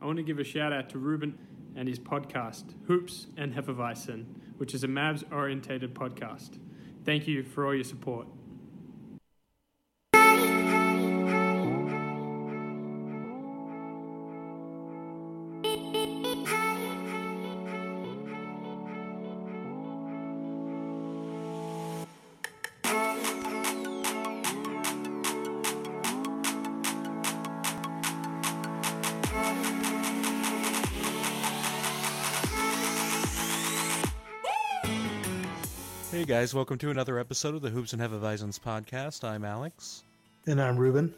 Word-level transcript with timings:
I 0.00 0.06
want 0.06 0.18
to 0.18 0.22
give 0.22 0.38
a 0.38 0.44
shout 0.44 0.72
out 0.72 0.90
to 0.90 0.98
Ruben 0.98 1.38
and 1.74 1.88
his 1.88 1.98
podcast, 1.98 2.74
Hoops 2.86 3.26
and 3.36 3.54
Hefeweizen, 3.54 4.26
which 4.56 4.74
is 4.74 4.84
a 4.84 4.88
Mavs 4.88 5.24
orientated 5.32 5.94
podcast. 5.94 6.58
Thank 7.04 7.26
you 7.26 7.42
for 7.42 7.66
all 7.66 7.74
your 7.74 7.84
support. 7.84 8.26
Guys, 36.28 36.54
welcome 36.54 36.76
to 36.76 36.90
another 36.90 37.18
episode 37.18 37.54
of 37.54 37.62
the 37.62 37.70
Hoops 37.70 37.94
and 37.94 38.02
Hefeweizens 38.02 38.60
podcast. 38.60 39.24
I'm 39.24 39.46
Alex. 39.46 40.02
And 40.46 40.60
I'm 40.60 40.76
Ruben. 40.76 41.14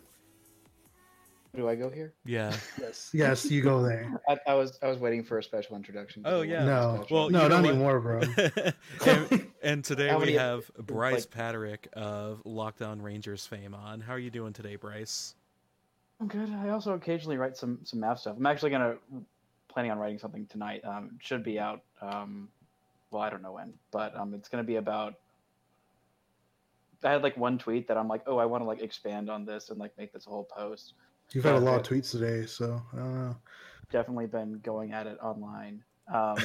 Do 1.56 1.68
I 1.68 1.74
go 1.74 1.90
here? 1.90 2.12
Yeah. 2.24 2.54
Yes. 2.80 3.10
Yes, 3.12 3.50
you 3.50 3.60
go 3.60 3.82
there. 3.82 4.08
I, 4.28 4.38
I 4.46 4.54
was 4.54 4.78
I 4.84 4.86
was 4.86 4.98
waiting 4.98 5.24
for 5.24 5.38
a 5.38 5.42
special 5.42 5.74
introduction. 5.74 6.22
Oh, 6.24 6.42
yeah. 6.42 6.64
No. 6.64 7.04
Well, 7.10 7.28
no, 7.28 7.48
not 7.48 7.64
anymore, 7.64 7.98
bro. 7.98 8.20
and, 9.04 9.46
and 9.64 9.84
today 9.84 10.14
we 10.14 10.20
many- 10.20 10.32
have 10.34 10.70
Brice 10.78 11.26
like- 11.26 11.54
Paterik 11.54 11.92
of 11.94 12.40
Locked 12.44 12.80
on 12.80 13.02
Rangers 13.02 13.44
fame 13.44 13.74
on. 13.74 14.00
How 14.00 14.12
are 14.12 14.18
you 14.20 14.30
doing 14.30 14.52
today, 14.52 14.76
Brice? 14.76 15.34
I'm 16.20 16.28
good. 16.28 16.52
I 16.52 16.68
also 16.68 16.92
occasionally 16.94 17.36
write 17.36 17.56
some 17.56 17.80
some 17.82 17.98
Mavs 17.98 18.20
stuff. 18.20 18.36
I'm 18.38 18.46
actually 18.46 18.70
gonna 18.70 18.94
planning 19.66 19.90
on 19.90 19.98
writing 19.98 20.20
something 20.20 20.46
tonight. 20.46 20.82
Um, 20.84 21.18
should 21.20 21.42
be 21.42 21.58
out. 21.58 21.82
Um, 22.00 22.48
well, 23.10 23.22
I 23.22 23.30
don't 23.30 23.42
know 23.42 23.52
when, 23.52 23.72
but 23.90 24.16
um, 24.16 24.34
it's 24.34 24.48
gonna 24.48 24.64
be 24.64 24.76
about. 24.76 25.14
I 27.02 27.12
had 27.12 27.22
like 27.22 27.36
one 27.36 27.58
tweet 27.58 27.88
that 27.88 27.96
I'm 27.96 28.08
like, 28.08 28.22
oh, 28.26 28.36
I 28.36 28.44
want 28.44 28.62
to 28.62 28.66
like 28.66 28.82
expand 28.82 29.30
on 29.30 29.46
this 29.46 29.70
and 29.70 29.78
like 29.78 29.96
make 29.96 30.12
this 30.12 30.26
a 30.26 30.30
whole 30.30 30.44
post. 30.44 30.94
You've 31.32 31.44
had 31.44 31.54
a 31.54 31.60
lot 31.60 31.80
of 31.80 31.86
tweets 31.86 32.10
today, 32.10 32.44
so 32.46 32.82
I 32.92 32.96
don't 32.96 33.14
know. 33.14 33.36
Definitely 33.90 34.26
been 34.26 34.60
going 34.62 34.92
at 34.92 35.06
it 35.06 35.18
online. 35.22 35.82
Um, 36.12 36.36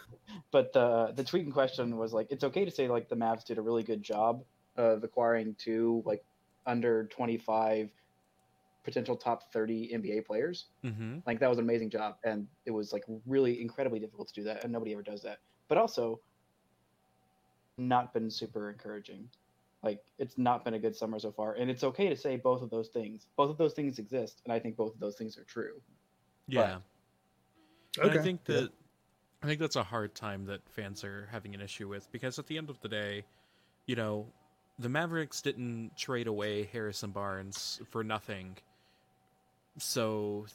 but 0.50 0.72
the 0.72 1.12
the 1.14 1.22
tweet 1.22 1.46
in 1.46 1.52
question 1.52 1.96
was 1.96 2.12
like, 2.12 2.26
it's 2.30 2.44
okay 2.44 2.64
to 2.64 2.70
say 2.70 2.88
like 2.88 3.08
the 3.08 3.16
Mavs 3.16 3.44
did 3.44 3.58
a 3.58 3.62
really 3.62 3.82
good 3.82 4.02
job 4.02 4.42
of 4.76 5.04
acquiring 5.04 5.54
two 5.58 6.02
like 6.04 6.24
under 6.66 7.04
25 7.04 7.90
potential 8.84 9.16
top 9.16 9.52
30 9.52 9.92
NBA 9.94 10.26
players. 10.26 10.66
Mm-hmm. 10.84 11.18
Like 11.26 11.40
that 11.40 11.48
was 11.48 11.58
an 11.58 11.64
amazing 11.64 11.90
job, 11.90 12.16
and 12.24 12.46
it 12.66 12.70
was 12.70 12.92
like 12.92 13.04
really 13.26 13.60
incredibly 13.60 13.98
difficult 13.98 14.28
to 14.28 14.34
do 14.34 14.44
that, 14.44 14.64
and 14.64 14.72
nobody 14.72 14.92
ever 14.92 15.02
does 15.02 15.22
that. 15.22 15.38
But 15.70 15.78
also, 15.78 16.20
not 17.78 18.12
been 18.12 18.28
super 18.28 18.68
encouraging. 18.70 19.28
Like 19.84 20.00
it's 20.18 20.36
not 20.36 20.64
been 20.64 20.74
a 20.74 20.78
good 20.78 20.94
summer 20.94 21.18
so 21.18 21.30
far, 21.30 21.54
and 21.54 21.70
it's 21.70 21.84
okay 21.84 22.08
to 22.08 22.16
say 22.16 22.36
both 22.36 22.60
of 22.60 22.70
those 22.70 22.88
things. 22.88 23.28
Both 23.36 23.50
of 23.50 23.56
those 23.56 23.72
things 23.72 23.98
exist, 23.98 24.42
and 24.44 24.52
I 24.52 24.58
think 24.58 24.76
both 24.76 24.92
of 24.92 25.00
those 25.00 25.16
things 25.16 25.38
are 25.38 25.44
true. 25.44 25.80
Yeah. 26.48 26.80
And 27.98 28.10
Okay. 28.10 28.18
I 28.18 28.22
think 28.22 28.40
yeah. 28.46 28.56
that 28.56 28.72
I 29.42 29.46
think 29.46 29.60
that's 29.60 29.76
a 29.76 29.82
hard 29.84 30.14
time 30.14 30.44
that 30.46 30.60
fans 30.68 31.04
are 31.04 31.28
having 31.30 31.54
an 31.54 31.60
issue 31.60 31.88
with 31.88 32.10
because 32.10 32.38
at 32.38 32.46
the 32.48 32.58
end 32.58 32.68
of 32.68 32.80
the 32.80 32.88
day, 32.88 33.24
you 33.86 33.96
know, 33.96 34.26
the 34.78 34.88
Mavericks 34.88 35.40
didn't 35.40 35.96
trade 35.96 36.26
away 36.26 36.64
Harrison 36.64 37.10
Barnes 37.10 37.80
for 37.90 38.02
nothing. 38.02 38.58
So 39.78 40.46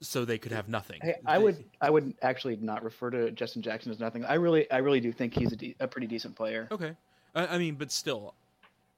so 0.00 0.24
they 0.24 0.38
could 0.38 0.52
have 0.52 0.68
nothing. 0.68 1.00
Hey, 1.02 1.14
I 1.24 1.38
would 1.38 1.64
I 1.80 1.90
would 1.90 2.14
actually 2.22 2.56
not 2.56 2.82
refer 2.84 3.10
to 3.10 3.30
Justin 3.30 3.62
Jackson 3.62 3.90
as 3.90 3.98
nothing. 4.00 4.24
I 4.24 4.34
really 4.34 4.70
I 4.70 4.78
really 4.78 5.00
do 5.00 5.12
think 5.12 5.34
he's 5.34 5.52
a, 5.52 5.56
de- 5.56 5.76
a 5.80 5.88
pretty 5.88 6.06
decent 6.06 6.34
player. 6.36 6.68
Okay. 6.70 6.94
I, 7.34 7.46
I 7.46 7.58
mean, 7.58 7.74
but 7.76 7.90
still, 7.92 8.34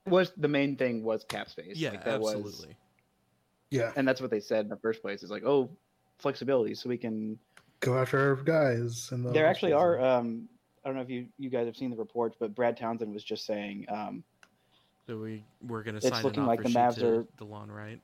Was 0.06 0.32
the 0.36 0.48
main 0.48 0.76
thing 0.76 1.02
was 1.04 1.24
cap 1.24 1.48
space? 1.48 1.76
yeah, 1.76 1.90
Like, 1.90 2.04
that 2.04 2.20
was- 2.20 2.34
absolutely. 2.34 2.76
Yeah. 3.70 3.92
and 3.96 4.08
that's 4.08 4.20
what 4.20 4.30
they 4.30 4.40
said 4.40 4.64
in 4.64 4.68
the 4.70 4.76
first 4.78 5.02
place. 5.02 5.22
Is 5.22 5.30
like, 5.30 5.44
oh, 5.44 5.68
flexibility, 6.18 6.74
so 6.74 6.88
we 6.88 6.96
can 6.96 7.38
Go 7.80 7.96
after 7.96 8.18
our 8.30 8.36
guys. 8.36 9.10
And 9.12 9.24
the 9.24 9.30
there 9.30 9.46
actually 9.46 9.72
are 9.72 10.00
um 10.02 10.48
i 10.84 10.88
don't 10.88 10.96
know 10.96 11.02
if 11.02 11.10
you 11.10 11.26
you 11.38 11.48
guys 11.50 11.66
have 11.66 11.76
seen 11.76 11.90
the 11.90 11.96
reports 11.96 12.36
but 12.40 12.54
brad 12.54 12.76
townsend 12.76 13.12
was 13.12 13.22
just 13.22 13.44
saying 13.46 13.84
um 13.88 14.22
So 15.06 15.18
we 15.18 15.44
we're 15.66 15.82
gonna 15.82 15.98
It's 15.98 16.08
sign 16.08 16.22
looking 16.24 16.40
an 16.42 16.46
like 16.46 16.62
the 16.62 16.68
sheet 16.70 16.76
Mavs 16.76 16.94
to 16.96 17.08
are- 17.18 17.26
DeLon 17.40 17.68
Wright. 17.68 18.00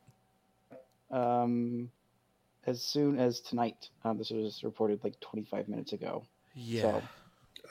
um 1.10 1.88
as 2.66 2.82
soon 2.82 3.18
as 3.18 3.40
tonight 3.40 3.90
um 4.04 4.18
this 4.18 4.30
was 4.30 4.62
reported 4.64 5.02
like 5.04 5.18
25 5.20 5.68
minutes 5.68 5.92
ago 5.92 6.24
Yeah. 6.54 6.82
So- 6.82 7.02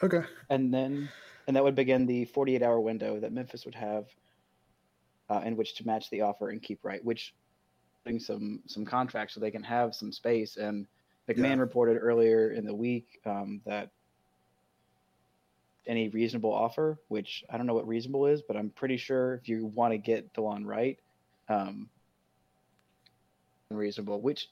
Okay. 0.04 0.24
and 0.50 0.74
then 0.74 1.10
and 1.48 1.56
that 1.56 1.64
would 1.64 1.76
begin 1.76 2.06
the 2.06 2.26
48 2.26 2.62
hour 2.64 2.80
window 2.80 3.20
that 3.20 3.32
memphis 3.32 3.66
would 3.66 3.76
have 3.76 4.06
uh, 5.30 5.42
in 5.46 5.56
which 5.56 5.76
to 5.76 5.86
match 5.86 6.10
the 6.10 6.22
offer 6.22 6.50
and 6.50 6.62
keep 6.62 6.84
Wright 6.84 7.04
which 7.04 7.34
putting 8.04 8.20
some 8.20 8.62
some 8.68 8.86
contracts 8.86 9.34
so 9.34 9.40
they 9.40 9.52
can 9.52 9.64
have 9.64 9.94
some 9.96 10.12
space 10.12 10.58
and 10.58 10.88
mcmahon 11.30 11.56
Yeah. 11.56 11.60
reported 11.60 11.98
earlier 11.98 12.52
in 12.52 12.66
the 12.66 12.74
week 12.76 13.20
um, 13.26 13.62
that 13.66 13.90
any 15.86 16.10
reasonable 16.10 16.52
offer 16.54 16.98
which 17.10 17.44
i 17.50 17.58
don't 17.58 17.66
know 17.68 17.74
what 17.74 17.88
reasonable 17.88 18.26
is 18.26 18.42
but 18.42 18.56
i'm 18.58 18.70
pretty 18.72 18.98
sure 18.98 19.36
if 19.36 19.48
you 19.48 19.66
want 19.68 19.92
to 19.94 19.98
get 19.98 20.34
delon 20.34 20.66
Wright 20.66 20.98
um, 21.50 21.90
reasonable 23.70 24.22
which 24.22 24.50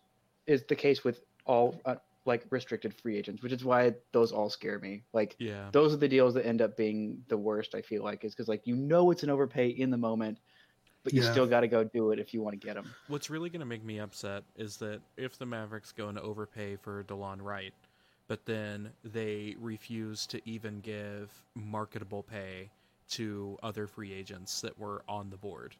is 0.47 0.63
the 0.67 0.75
case 0.75 1.03
with 1.03 1.21
all 1.45 1.81
uh, 1.85 1.95
like 2.25 2.45
restricted 2.51 2.93
free 2.93 3.17
agents 3.17 3.41
which 3.41 3.51
is 3.51 3.65
why 3.65 3.93
those 4.13 4.31
all 4.31 4.49
scare 4.49 4.79
me 4.79 5.03
like 5.13 5.35
Yeah. 5.39 5.69
those 5.71 5.93
are 5.93 5.97
the 5.97 6.07
deals 6.07 6.33
that 6.35 6.45
end 6.45 6.61
up 6.61 6.77
being 6.77 7.23
the 7.29 7.37
worst 7.37 7.73
i 7.75 7.81
feel 7.81 8.03
like 8.03 8.23
is 8.23 8.33
because 8.33 8.47
like 8.47 8.61
you 8.65 8.75
know 8.75 9.11
it's 9.11 9.23
an 9.23 9.29
overpay 9.29 9.67
in 9.69 9.89
the 9.89 9.97
moment 9.97 10.39
but 11.03 11.13
you 11.13 11.21
Yeah. 11.21 11.31
still 11.31 11.47
got 11.47 11.61
to 11.61 11.67
go 11.67 11.83
do 11.83 12.11
it 12.11 12.19
if 12.19 12.33
you 12.33 12.41
want 12.41 12.59
to 12.59 12.67
get 12.67 12.75
them 12.75 12.93
What's 13.07 13.29
really 13.29 13.49
going 13.49 13.59
to 13.61 13.65
make 13.65 13.83
me 13.83 13.99
upset 13.99 14.43
is 14.55 14.77
that 14.77 15.01
if 15.17 15.37
the 15.37 15.45
Mavericks 15.45 15.91
go 15.91 16.07
and 16.07 16.17
overpay 16.17 16.77
for 16.77 17.03
DeLon 17.03 17.41
Wright, 17.41 17.73
but 18.27 18.45
then 18.45 18.91
they 19.03 19.55
refuse 19.59 20.25
to 20.27 20.41
even 20.47 20.79
give 20.79 21.29
marketable 21.55 22.23
pay 22.23 22.69
to 23.09 23.57
other 23.61 23.87
free 23.87 24.13
agents 24.13 24.61
that 24.61 24.77
were 24.79 25.03
on 25.09 25.29
the 25.29 25.37
board. 25.37 25.75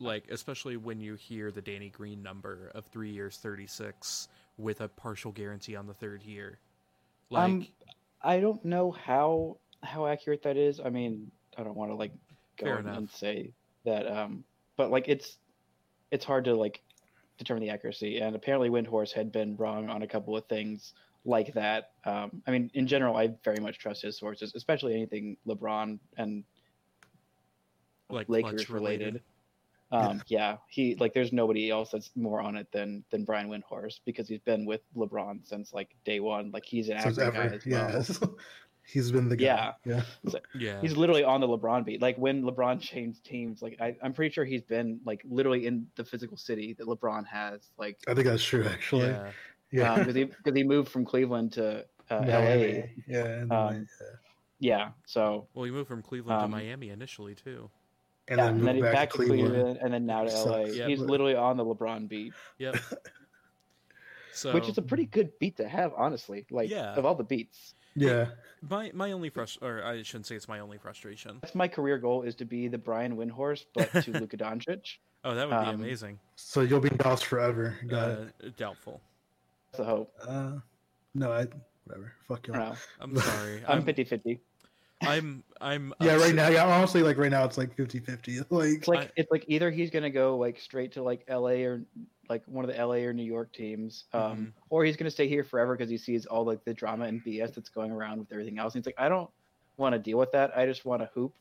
Like, 0.00 0.24
especially 0.30 0.78
when 0.78 0.98
you 0.98 1.14
hear 1.14 1.52
the 1.52 1.60
Danny 1.60 1.90
Green 1.90 2.22
number 2.22 2.72
of 2.74 2.86
three 2.86 3.10
years, 3.10 3.36
36, 3.36 4.28
with 4.56 4.80
a 4.80 4.88
partial 4.88 5.30
guarantee 5.30 5.76
on 5.76 5.86
the 5.86 5.94
third 5.94 6.22
year. 6.22 6.58
Like, 7.28 7.44
Um, 7.44 7.66
i 8.22 8.38
don't 8.38 8.62
know 8.64 8.90
how 8.90 9.56
how 9.82 10.06
accurate 10.06 10.42
that 10.42 10.56
is. 10.56 10.80
I 10.80 10.90
mean 10.90 11.30
i 11.56 11.62
don't 11.62 11.76
want 11.76 11.90
to 11.90 11.94
like 11.94 12.12
go 12.58 12.66
and- 12.74 13.10
say 13.10 13.52
that 13.84 14.06
um 14.06 14.44
but 14.76 14.90
like 14.90 15.08
it's 15.08 15.38
it's 16.10 16.24
hard 16.24 16.44
to 16.44 16.54
like 16.54 16.82
determine 17.38 17.62
the 17.62 17.70
accuracy 17.70 18.18
and 18.20 18.36
apparently 18.36 18.68
Windhorst 18.68 19.12
had 19.12 19.32
been 19.32 19.56
wrong 19.56 19.88
on 19.88 20.02
a 20.02 20.06
couple 20.06 20.36
of 20.36 20.44
things 20.46 20.92
like 21.24 21.54
that. 21.54 21.92
Um 22.04 22.42
i 22.46 22.50
mean 22.50 22.70
in 22.74 22.86
general 22.86 23.16
i 23.16 23.28
very 23.44 23.58
much 23.60 23.78
trust 23.78 24.02
his 24.02 24.18
sources 24.18 24.52
especially 24.54 24.94
anything 24.94 25.36
lebron 25.46 25.98
and 26.18 26.44
like 28.10 28.28
lakers 28.28 28.66
Klutch 28.66 28.70
related 28.70 29.22
Um, 29.92 30.22
yeah. 30.28 30.56
he 30.68 30.94
like 30.96 31.14
there's 31.14 31.32
nobody 31.32 31.70
else 31.70 31.90
that's 31.90 32.10
more 32.14 32.40
on 32.40 32.56
it 32.56 32.68
than 32.72 33.04
than 33.10 33.24
Brian 33.24 33.48
Windhorst 33.48 34.00
because 34.04 34.28
he's 34.28 34.40
been 34.40 34.64
with 34.64 34.80
LeBron 34.96 35.46
since 35.46 35.72
like 35.72 35.96
day 36.04 36.20
one. 36.20 36.50
Like 36.52 36.64
he's 36.64 36.88
an 36.88 37.00
Since 37.00 37.18
acting 37.18 37.40
guy 37.40 37.46
ever. 37.46 37.54
as 37.98 38.20
well. 38.20 38.30
Yeah. 38.30 38.36
He's 38.82 39.12
been 39.12 39.28
the 39.28 39.36
guy. 39.36 39.44
Yeah. 39.44 39.72
Yeah. 40.24 40.38
Yeah. 40.58 40.80
He's 40.80 40.96
literally 40.96 41.22
on 41.22 41.40
the 41.40 41.46
LeBron 41.46 41.84
beat. 41.84 42.02
Like 42.02 42.16
when 42.16 42.42
LeBron 42.42 42.80
changed 42.80 43.22
teams, 43.24 43.62
like 43.62 43.76
I, 43.80 43.94
I'm 44.02 44.12
pretty 44.12 44.32
sure 44.32 44.44
he's 44.44 44.62
been 44.62 44.98
like 45.04 45.22
literally 45.28 45.66
in 45.66 45.86
the 45.94 46.04
physical 46.04 46.36
city 46.36 46.72
that 46.78 46.88
LeBron 46.88 47.24
has. 47.26 47.60
Like 47.78 47.98
I 48.08 48.14
think 48.14 48.26
that's 48.26 48.42
true, 48.42 48.64
actually. 48.64 49.08
yeah. 49.08 49.30
Yeah. 49.70 49.98
because 49.98 50.14
he 50.16 50.24
because 50.24 50.54
he 50.56 50.64
moved 50.64 50.88
from 50.88 51.04
Cleveland 51.04 51.52
to 51.52 51.84
uh, 52.10 52.20
Miami. 52.22 52.78
LA. 52.80 52.86
Yeah. 53.06 53.44
Um, 53.50 53.72
then, 53.74 53.88
Yeah. 54.58 54.88
So 55.06 55.46
Well, 55.54 55.66
he 55.66 55.70
moved 55.70 55.86
from 55.88 56.02
Cleveland 56.02 56.42
Um, 56.42 56.50
to 56.50 56.56
Miami 56.56 56.88
initially, 56.90 57.36
too. 57.36 57.70
And 58.30 58.38
yeah, 58.38 58.44
then 58.46 58.54
and 58.58 58.66
then 58.66 58.80
back, 58.80 58.92
back 58.94 59.10
to 59.10 59.16
Cleveland. 59.16 59.78
and 59.82 59.92
then 59.92 60.06
now 60.06 60.24
to 60.24 60.30
So- 60.30 60.50
LA. 60.52 60.64
Yeah, 60.66 60.86
He's 60.86 61.00
but- 61.00 61.08
literally 61.10 61.34
on 61.34 61.56
the 61.56 61.64
LeBron 61.64 62.08
beat, 62.08 62.32
Yep. 62.58 62.76
So 64.32 64.54
which 64.54 64.68
is 64.68 64.78
a 64.78 64.82
pretty 64.82 65.06
good 65.06 65.36
beat 65.38 65.56
to 65.58 65.68
have, 65.68 65.92
honestly. 65.96 66.46
Like 66.50 66.70
Yeah. 66.70 66.94
of 66.94 67.04
all 67.04 67.14
the 67.14 67.24
beats, 67.24 67.74
Yeah, 67.96 68.28
my 68.62 68.90
my 68.94 69.12
only 69.12 69.30
frust 69.30 69.60
or 69.60 69.84
I 69.84 70.02
shouldn't 70.02 70.26
say 70.26 70.36
it's 70.36 70.48
my 70.48 70.60
only 70.60 70.78
frustration. 70.78 71.38
that's 71.42 71.54
my 71.54 71.66
career 71.68 71.98
goal 71.98 72.22
is 72.22 72.34
to 72.36 72.44
be 72.44 72.68
the 72.68 72.78
Brian 72.78 73.16
Windhorst, 73.16 73.66
but 73.74 73.90
to 74.04 74.12
Luka 74.20 74.36
Doncic. 74.36 74.98
Oh, 75.24 75.34
that 75.34 75.48
would 75.50 75.60
be 75.60 75.66
Um, 75.66 75.74
amazing. 75.74 76.18
so 76.36 76.60
you'll 76.62 76.80
be 76.80 76.88
in 76.90 76.96
Dallas 76.96 77.20
forever. 77.22 77.76
Got 77.88 78.08
it. 78.10 78.34
Uh, 78.42 78.48
doubtful. 78.56 79.00
That's 79.72 79.78
the 79.78 79.84
hope. 79.84 80.14
Uh, 80.26 80.52
no, 81.14 81.32
I 81.32 81.46
whatever. 81.84 82.12
Fuck 82.28 82.46
I 82.48 82.52
you. 82.52 82.54
don't 82.54 82.68
know. 82.70 82.76
I'm 83.00 83.16
sorry. 83.18 83.62
I'm 83.68 83.78
I'm 83.80 83.84
50 83.84 84.04
50. 84.04 84.40
I'm 85.02 85.42
I'm 85.60 85.94
Yeah, 86.00 86.16
right 86.16 86.34
now. 86.34 86.48
Yeah, 86.48 86.64
honestly, 86.66 87.02
like 87.02 87.16
right 87.18 87.30
now, 87.30 87.44
it's 87.44 87.58
like 87.58 87.76
50-50. 87.76 88.46
Like, 88.50 88.68
It's 88.78 88.88
like 88.88 89.00
I- 89.00 89.10
it's 89.16 89.30
like 89.30 89.44
either 89.48 89.70
he's 89.70 89.90
gonna 89.90 90.10
go 90.10 90.36
like 90.36 90.58
straight 90.60 90.92
to 90.92 91.02
like 91.02 91.24
LA 91.28 91.62
or 91.64 91.82
like 92.28 92.42
one 92.46 92.64
of 92.64 92.70
the 92.74 92.76
LA 92.84 92.96
or 93.06 93.12
New 93.12 93.24
York 93.24 93.52
teams, 93.52 94.04
um, 94.12 94.20
Mhm. 94.20 94.52
or 94.68 94.84
he's 94.84 94.96
gonna 94.96 95.10
stay 95.10 95.26
here 95.28 95.42
forever 95.44 95.76
because 95.76 95.90
he 95.90 95.98
sees 95.98 96.26
all 96.26 96.44
like 96.44 96.64
the 96.64 96.74
drama 96.74 97.06
and 97.06 97.22
BS 97.24 97.54
that's 97.54 97.68
going 97.68 97.90
around 97.90 98.18
with 98.18 98.30
everything 98.32 98.58
else. 98.58 98.74
And 98.74 98.80
he's 98.82 98.86
like, 98.86 99.00
I 99.00 99.08
don't 99.08 99.28
want 99.78 99.94
to 99.94 99.98
deal 99.98 100.18
with 100.18 100.30
that. 100.32 100.56
I 100.56 100.66
just 100.66 100.84
want 100.84 101.02
to 101.02 101.10
hoop. 101.14 101.32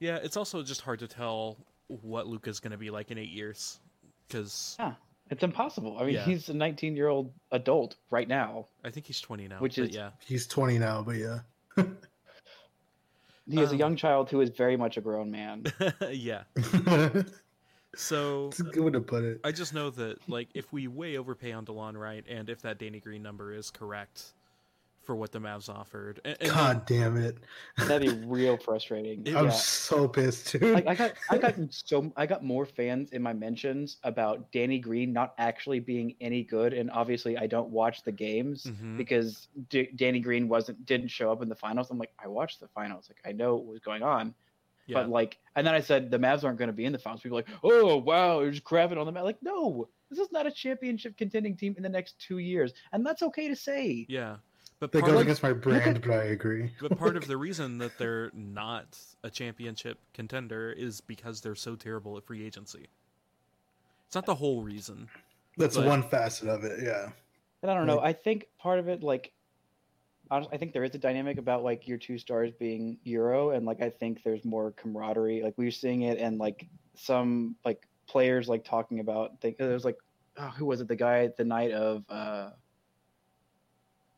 Yeah, 0.00 0.16
it's 0.16 0.36
also 0.36 0.62
just 0.62 0.80
hard 0.82 0.98
to 1.00 1.08
tell 1.08 1.56
what 1.88 2.26
Luka's 2.26 2.60
going 2.60 2.72
to 2.72 2.78
be 2.78 2.90
like 2.90 3.10
in 3.10 3.18
eight 3.18 3.30
years 3.30 3.80
because 4.28 4.76
yeah 4.78 4.94
It's 5.30 5.42
impossible. 5.44 5.96
I 5.98 6.04
mean, 6.04 6.14
Yeah. 6.14 6.24
he's 6.24 6.48
a 6.48 6.54
19 6.54 6.96
year 6.96 7.08
old 7.08 7.32
adult 7.52 7.96
right 8.10 8.26
now. 8.28 8.66
I 8.84 8.90
think 8.90 9.06
he's 9.06 9.20
20 9.20 9.46
now. 9.48 9.58
Which 9.58 9.78
is- 9.78 9.94
yeah, 9.94 10.10
he's 10.26 10.46
twenty 10.46 10.78
now, 10.78 11.02
but 11.02 11.16
yeah. 11.16 11.40
He 13.50 13.60
is 13.60 13.70
a 13.70 13.74
Um, 13.74 13.78
young 13.78 13.96
child 13.96 14.30
who 14.30 14.40
is 14.40 14.50
very 14.50 14.76
much 14.76 14.96
a 14.96 15.00
grown 15.00 15.30
man. 15.30 15.64
yeah. 16.10 16.44
It's 17.92 18.06
So 18.06 18.50
a 18.60 18.62
good 18.62 18.84
way 18.84 18.90
to 18.92 19.00
put 19.00 19.24
it. 19.24 19.40
I 19.42 19.50
just 19.50 19.74
know 19.74 19.90
that 19.90 20.28
like 20.28 20.48
if 20.54 20.72
we 20.72 20.86
way 20.86 21.16
overpay 21.18 21.50
on 21.50 21.66
Delon 21.66 21.98
Wright, 21.98 22.24
and 22.28 22.48
if 22.48 22.62
that 22.62 22.78
Danny 22.78 23.00
Green 23.00 23.20
number 23.22 23.52
is 23.52 23.68
correct 23.70 24.32
for 25.10 25.16
what 25.16 25.32
the 25.32 25.40
Mavs 25.40 25.68
offered, 25.68 26.20
and, 26.24 26.36
and 26.40 26.50
God 26.52 26.86
damn 26.86 27.16
it! 27.16 27.38
That'd 27.78 28.20
be 28.20 28.26
real 28.28 28.56
frustrating. 28.56 29.26
I'm 29.36 29.46
yeah. 29.46 29.50
so 29.50 30.06
pissed, 30.06 30.52
dude. 30.52 30.72
Like 30.72 30.86
I 30.86 30.94
got, 30.94 31.12
I 31.28 31.36
got 31.36 31.54
so, 31.70 32.12
I 32.16 32.26
got 32.26 32.44
more 32.44 32.64
fans 32.64 33.10
in 33.10 33.20
my 33.20 33.32
mentions 33.32 33.96
about 34.04 34.52
Danny 34.52 34.78
Green 34.78 35.12
not 35.12 35.34
actually 35.38 35.80
being 35.80 36.14
any 36.20 36.44
good, 36.44 36.72
and 36.74 36.92
obviously 36.92 37.36
I 37.36 37.48
don't 37.48 37.70
watch 37.70 38.04
the 38.04 38.12
games 38.12 38.66
Mhm. 38.66 38.96
because 38.96 39.48
D- 39.68 39.88
Danny 39.96 40.20
Green 40.20 40.46
wasn't, 40.48 40.86
didn't 40.86 41.08
show 41.08 41.32
up 41.32 41.42
in 41.42 41.48
the 41.48 41.56
finals. 41.56 41.90
I'm 41.90 41.98
like, 41.98 42.12
I 42.24 42.28
watched 42.28 42.60
the 42.60 42.68
finals, 42.68 43.10
like 43.10 43.18
I 43.28 43.32
know 43.36 43.56
what 43.56 43.66
was 43.66 43.80
going 43.80 44.04
on, 44.04 44.32
yeah, 44.86 44.94
but 44.94 45.08
like, 45.10 45.38
and 45.56 45.66
then 45.66 45.74
I 45.74 45.80
said 45.80 46.08
the 46.08 46.18
Mavs 46.20 46.44
aren't 46.44 46.56
going 46.58 46.68
to 46.70 46.72
be 46.72 46.84
in 46.84 46.92
the 46.92 47.00
finals. 47.00 47.20
People 47.22 47.38
are 47.38 47.42
like, 47.42 47.50
oh 47.64 47.96
wow, 47.96 48.42
you're 48.42 48.52
just 48.52 48.62
crapping 48.62 48.96
on 48.96 49.06
the 49.06 49.12
Mavs. 49.12 49.24
Like, 49.24 49.42
no, 49.42 49.88
this 50.08 50.20
is 50.20 50.30
not 50.30 50.46
a 50.46 50.52
championship 50.52 51.16
contending 51.16 51.56
team 51.56 51.74
in 51.76 51.82
the 51.82 51.88
next 51.88 52.16
two 52.20 52.38
years, 52.38 52.74
and 52.92 53.04
that's 53.04 53.22
okay 53.22 53.48
to 53.48 53.56
say. 53.56 54.06
yeah. 54.08 54.36
But 54.80 54.92
that 54.92 55.00
part, 55.00 55.12
goes 55.12 55.20
of, 55.20 55.26
against 55.26 55.42
my 55.42 55.52
brand, 55.52 56.00
but 56.00 56.10
I 56.10 56.24
agree. 56.24 56.72
but 56.80 56.98
part 56.98 57.16
of 57.16 57.26
the 57.26 57.36
reason 57.36 57.78
that 57.78 57.98
they're 57.98 58.30
not 58.34 58.98
a 59.22 59.28
championship 59.28 59.98
contender 60.14 60.72
is 60.72 61.02
because 61.02 61.42
they're 61.42 61.54
so 61.54 61.76
terrible 61.76 62.16
at 62.16 62.24
free 62.24 62.44
agency. 62.44 62.88
It's 64.06 64.14
not 64.14 64.24
the 64.24 64.34
whole 64.34 64.62
reason. 64.62 65.08
That's 65.58 65.76
but- 65.76 65.86
one 65.86 66.02
facet 66.02 66.48
of 66.48 66.64
it. 66.64 66.80
Yeah. 66.82 67.10
And 67.62 67.70
I 67.70 67.74
don't 67.74 67.86
know. 67.86 67.96
Like- 67.96 68.04
I 68.06 68.12
think 68.14 68.46
part 68.58 68.78
of 68.78 68.88
it, 68.88 69.02
like, 69.02 69.32
I 70.30 70.56
think 70.56 70.72
there 70.72 70.84
is 70.84 70.94
a 70.94 70.98
dynamic 70.98 71.38
about 71.38 71.64
like 71.64 71.88
your 71.88 71.98
two 71.98 72.16
stars 72.16 72.52
being 72.56 72.98
Euro, 73.02 73.50
and 73.50 73.66
like 73.66 73.82
I 73.82 73.90
think 73.90 74.22
there's 74.22 74.44
more 74.44 74.70
camaraderie. 74.70 75.42
Like 75.42 75.54
we 75.58 75.64
were 75.64 75.72
seeing 75.72 76.02
it, 76.02 76.18
and 76.18 76.38
like 76.38 76.68
some 76.94 77.56
like 77.64 77.88
players 78.06 78.48
like 78.48 78.64
talking 78.64 79.00
about. 79.00 79.40
Think 79.40 79.58
there 79.58 79.70
was 79.70 79.84
like, 79.84 79.98
oh, 80.36 80.52
who 80.56 80.66
was 80.66 80.80
it? 80.80 80.86
The 80.86 80.94
guy 80.94 81.30
the 81.36 81.44
night 81.44 81.72
of 81.72 82.04
uh, 82.08 82.50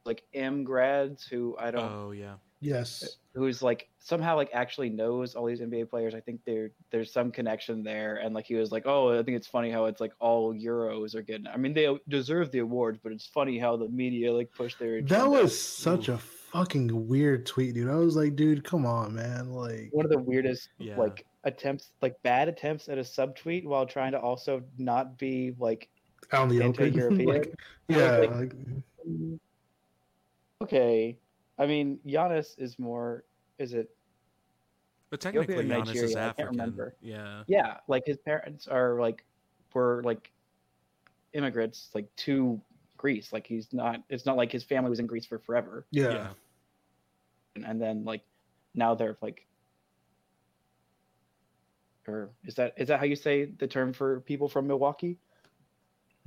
like 0.05 0.23
M 0.35 0.65
grads 0.65 1.25
who 1.27 1.57
I 1.59 1.71
don't 1.71 1.83
Oh 1.85 2.11
yeah, 2.13 2.35
Yes. 2.61 3.17
who's 3.35 3.63
like 3.63 3.89
somehow 3.99 4.37
like 4.37 4.51
actually 4.53 4.89
knows 4.91 5.35
all 5.35 5.47
these 5.47 5.61
NBA 5.61 5.89
players. 5.91 6.15
I 6.15 6.21
think 6.21 6.41
there 6.45 6.71
there's 6.91 7.13
some 7.13 7.31
connection 7.31 7.83
there, 7.83 8.17
and 8.17 8.35
like 8.35 8.47
he 8.47 8.55
was 8.55 8.71
like, 8.73 8.85
oh, 8.87 9.19
I 9.19 9.23
think 9.23 9.37
it's 9.37 9.47
funny 9.47 9.71
how 9.71 9.87
it's 9.87 10.01
like 10.01 10.13
all 10.21 10.53
Euros 10.55 11.15
are 11.15 11.23
getting. 11.23 11.47
I 11.47 11.57
mean, 11.57 11.73
they 11.75 11.89
deserve 12.09 12.51
the 12.51 12.59
awards, 12.61 12.99
but 13.03 13.13
it's 13.13 13.27
funny 13.27 13.59
how 13.59 13.77
the 13.77 13.89
media 13.89 14.33
like 14.33 14.53
push 14.53 14.75
their. 14.77 15.03
That 15.03 15.29
was 15.29 15.59
such 15.59 16.09
a 16.09 16.19
fucking 16.19 17.09
weird 17.09 17.47
tweet, 17.47 17.75
dude. 17.75 17.89
I 17.91 17.95
was 17.97 18.17
like, 18.17 18.37
dude, 18.37 18.63
come 18.65 18.85
on, 18.87 19.15
man. 19.15 19.51
Like, 19.53 19.89
one 19.93 20.05
of 20.05 20.11
the 20.11 20.19
weirdest 20.19 20.69
Yeah. 20.79 20.97
like 20.99 21.25
attempts, 21.45 21.91
like 22.03 22.21
bad 22.23 22.49
attempts 22.49 22.89
at 22.89 22.99
a 22.99 23.03
subtweet 23.03 23.65
while 23.65 23.87
trying 23.87 24.13
to 24.13 24.19
also 24.21 24.63
not 24.79 25.19
be 25.19 25.55
like 25.59 25.89
out 26.33 26.45
in 26.51 26.57
the 26.59 26.65
open. 26.65 26.85
anti-European. 26.87 27.29
like, 27.29 27.55
yeah. 27.89 28.17
like, 28.19 28.31
like, 28.35 28.53
okay. 30.63 31.19
I 31.59 31.67
mean, 31.67 31.99
Giannis 32.07 32.59
is 32.59 32.79
more. 32.79 33.25
Is 33.59 33.75
it 33.75 33.91
but 35.11 35.21
technically 35.21 35.59
and 35.59 35.71
Giannis 35.71 35.83
is 35.83 35.87
Nigeria, 35.89 36.11
I 36.11 36.15
can't 36.15 36.31
African. 36.31 36.59
remember. 36.59 36.97
Yeah, 37.03 37.43
yeah 37.47 37.77
like 37.87 38.07
his 38.07 38.17
parents 38.17 38.67
are 38.67 38.99
like 38.99 39.25
were 39.75 40.03
like 40.05 40.33
immigrants 41.35 41.91
like 41.95 42.15
to 42.17 42.61
greece 42.97 43.33
like 43.33 43.47
he's 43.47 43.73
not 43.73 44.03
it's 44.09 44.27
not 44.27 44.37
like 44.37 44.53
his 44.53 44.63
family 44.63 44.89
was 44.89 45.01
in 45.01 45.07
greece 45.07 45.27
for 45.27 45.39
forever 45.39 45.87
yeah. 45.91 46.11
yeah. 46.11 46.29
and, 47.57 47.65
and 47.65 47.81
then 47.81 48.05
like 48.05 48.23
now 48.75 48.95
they're 48.95 49.17
like 49.23 49.47
or 52.07 52.31
is 52.45 52.55
that 52.55 52.75
is 52.77 52.89
that 52.89 52.99
how 52.99 53.05
you 53.05 53.17
say 53.17 53.47
the 53.59 53.67
term 53.67 53.93
for 53.93 54.21
people 54.21 54.49
from 54.49 54.67
milwaukee 54.67 55.19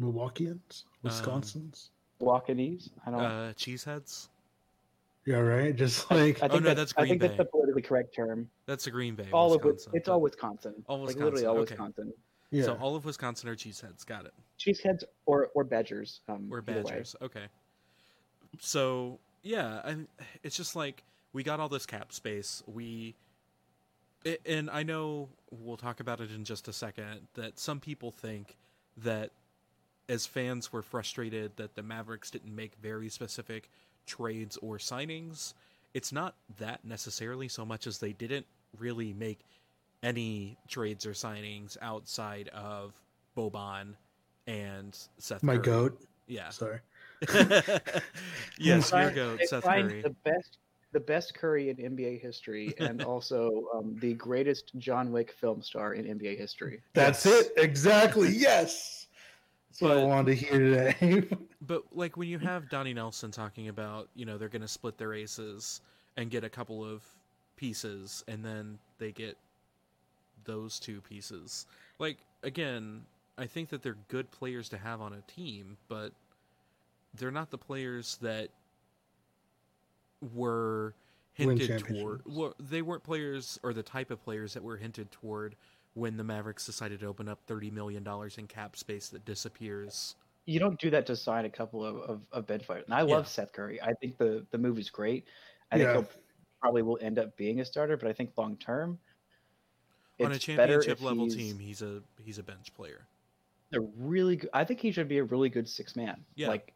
Milwaukeeans, 0.01 0.83
um, 1.03 1.09
Wisconsins. 1.09 1.89
Milwaukeeese 2.25 2.89
i 3.05 3.11
don't 3.11 3.19
Uh, 3.21 3.53
cheeseheads. 3.55 4.27
yeah, 5.25 5.37
right. 5.37 5.75
Just 5.75 6.09
like 6.11 6.37
I 6.43 6.47
think 6.47 6.53
Oh, 6.53 6.59
no, 6.59 6.73
that's, 6.73 6.93
that's 6.93 6.93
I 6.97 7.07
think 7.07 7.19
Green 7.19 7.29
that's 7.31 7.37
the 7.37 7.45
politically 7.45 7.81
correct 7.81 8.15
term. 8.15 8.49
That's 8.65 8.87
a 8.87 8.91
Green 8.91 9.15
Bay. 9.15 9.27
all 9.31 9.53
of 9.53 9.65
it, 9.65 9.69
it's 9.69 9.85
but- 9.85 10.07
all 10.09 10.21
Wisconsin. 10.21 10.73
All 10.87 10.99
Like 11.05 11.15
literally 11.15 11.45
all 11.45 11.55
Wisconsin, 11.55 11.83
okay. 11.85 12.11
Wisconsin. 12.11 12.13
yeah. 12.51 12.63
So 12.65 12.73
all 12.75 12.95
of 12.95 13.05
Wisconsin 13.05 13.49
are 13.49 13.55
cheeseheads. 13.55 14.05
Got 14.05 14.25
it. 14.25 14.33
Cheeseheads 14.59 15.03
or 15.25 15.49
or 15.55 15.63
Badgers. 15.63 16.21
Um, 16.27 16.47
We're. 16.49 16.61
Badgers. 16.61 17.15
Okay. 17.21 17.45
So 18.59 19.19
yeah, 19.43 19.81
I, 19.83 19.95
it's 20.43 20.55
just 20.57 20.75
like 20.75 21.03
we 21.33 21.43
got 21.43 21.59
all 21.59 21.69
this 21.69 21.85
cap 21.85 22.11
space. 22.13 22.63
We, 22.67 23.15
a- 24.25 24.37
and 24.49 24.69
I 24.69 24.83
know 24.83 25.29
we'll 25.51 25.77
talk 25.77 25.99
about 25.99 26.21
it 26.21 26.31
in 26.31 26.45
just 26.45 26.67
a 26.67 26.73
second. 26.73 27.27
That 27.33 27.59
some 27.59 27.79
people 27.79 28.11
think 28.11 28.55
that 28.97 29.31
as 30.09 30.25
fans 30.25 30.71
we're 30.71 30.81
frustrated 30.81 31.51
that 31.57 31.75
the 31.75 31.83
Mavericks 31.83 32.29
didn't 32.31 32.55
make 32.55 32.73
very 32.81 33.09
specific 33.09 33.69
trades 34.05 34.57
or 34.57 34.77
signings. 34.77 35.53
It's 35.93 36.11
not 36.11 36.35
that 36.59 36.83
necessarily 36.85 37.47
so 37.47 37.65
much 37.65 37.87
as 37.87 37.97
they 37.99 38.13
didn't 38.13 38.45
really 38.77 39.13
make 39.13 39.39
any 40.03 40.57
trades 40.67 41.05
or 41.05 41.11
signings 41.11 41.77
outside 41.81 42.49
of 42.49 42.93
Boban 43.35 43.93
and 44.45 44.97
Seth. 45.17 45.41
my 45.41 45.53
Curry. 45.55 45.63
goat. 45.65 46.01
Yeah. 46.27 46.49
Sorry. 46.49 46.79
yes, 47.33 47.71
your 48.59 48.81
Find- 48.83 49.15
goat, 49.15 49.39
they 49.39 49.45
Seth 49.45 49.63
find 49.63 49.89
Curry. 49.89 50.01
the 50.01 50.09
best 50.23 50.57
the 50.91 50.99
best 51.01 51.33
Curry 51.33 51.69
in 51.69 51.75
NBA 51.75 52.21
history, 52.21 52.73
and 52.77 53.03
also 53.03 53.67
um, 53.73 53.97
the 53.99 54.13
greatest 54.13 54.71
John 54.77 55.11
Wick 55.11 55.33
film 55.33 55.61
star 55.61 55.93
in 55.93 56.05
NBA 56.05 56.37
history. 56.37 56.81
That's 56.93 57.25
Yes. 57.25 57.47
it. 57.47 57.51
Exactly. 57.57 58.29
Yes. 58.31 59.04
That's 59.75 59.81
what 59.81 59.97
I 59.97 60.03
wanted 60.05 60.27
to 60.27 60.45
hear 60.45 60.59
today. 60.59 61.27
But 61.67 61.83
like 61.93 62.15
when 62.15 62.29
you 62.29 62.37
have 62.39 62.69
Donnie 62.69 62.93
Nelson 62.93 63.31
talking 63.31 63.69
about, 63.69 64.07
you 64.13 64.23
know, 64.23 64.37
they're 64.37 64.49
going 64.49 64.61
to 64.61 64.67
split 64.67 64.99
their 64.99 65.15
aces 65.15 65.81
and 66.15 66.29
get 66.29 66.43
a 66.43 66.49
couple 66.49 66.85
of 66.85 67.03
pieces, 67.55 68.23
and 68.27 68.45
then 68.45 68.77
they 68.99 69.11
get 69.11 69.35
those 70.43 70.79
two 70.79 71.01
pieces. 71.01 71.65
Like 71.97 72.19
again, 72.43 73.01
I 73.39 73.47
think 73.47 73.69
that 73.69 73.81
they're 73.81 73.97
good 74.09 74.29
players 74.29 74.69
to 74.69 74.77
have 74.77 75.01
on 75.01 75.13
a 75.13 75.21
team, 75.21 75.75
but 75.89 76.11
they're 77.15 77.31
not 77.31 77.49
the 77.49 77.57
players 77.57 78.17
that 78.21 78.49
were 80.35 80.93
hinted 81.33 81.79
toward. 81.79 82.21
Well, 82.25 82.53
they 82.59 82.83
weren't 82.83 83.03
players 83.03 83.59
or 83.63 83.73
the 83.73 83.83
type 83.83 84.11
of 84.11 84.23
players 84.23 84.53
that 84.53 84.63
were 84.63 84.77
hinted 84.77 85.11
toward 85.11 85.55
when 85.95 86.17
the 86.17 86.23
Mavericks 86.23 86.65
decided 86.65 86.99
to 86.99 87.07
open 87.07 87.27
up 87.27 87.39
thirty 87.47 87.71
million 87.71 88.03
dollars 88.03 88.37
in 88.37 88.45
cap 88.47 88.77
space 88.77 89.09
that 89.09 89.25
disappears. 89.25 90.15
You 90.45 90.59
don't 90.59 90.79
do 90.79 90.91
that 90.91 91.07
to 91.07 91.15
sign 91.15 91.45
a 91.45 91.49
couple 91.49 91.83
of, 91.83 91.95
of, 92.01 92.21
of 92.31 92.45
bench 92.45 92.67
players. 92.67 92.83
And 92.85 92.93
I 92.93 93.01
love 93.01 93.23
Yeah. 93.23 93.29
Seth 93.29 93.51
Curry. 93.51 93.81
I 93.81 93.93
think 93.93 94.19
the, 94.19 94.45
the 94.51 94.59
move 94.59 94.77
is 94.77 94.91
great. 94.91 95.25
I 95.71 95.77
Yeah. 95.77 95.93
think 95.95 96.07
he'll 96.11 96.21
probably 96.61 96.83
will 96.83 96.99
end 97.01 97.17
up 97.17 97.35
being 97.35 97.61
a 97.61 97.65
starter, 97.65 97.97
but 97.97 98.07
I 98.07 98.13
think 98.13 98.29
long 98.37 98.55
term, 98.57 98.99
on 100.23 100.31
a 100.31 100.37
championship 100.37 101.01
level 101.01 101.23
he's 101.25 101.35
team, 101.35 101.57
he's 101.57 101.81
a 101.81 102.01
he's 102.23 102.37
a 102.37 102.43
bench 102.43 102.73
player. 102.75 103.07
A 103.73 103.79
really 103.97 104.35
good. 104.35 104.49
I 104.53 104.63
think 104.63 104.79
he 104.79 104.91
should 104.91 105.07
be 105.07 105.17
a 105.17 105.23
really 105.23 105.49
good 105.49 105.67
six 105.67 105.95
man. 105.95 106.23
Yeah. 106.35 106.49
Like 106.49 106.73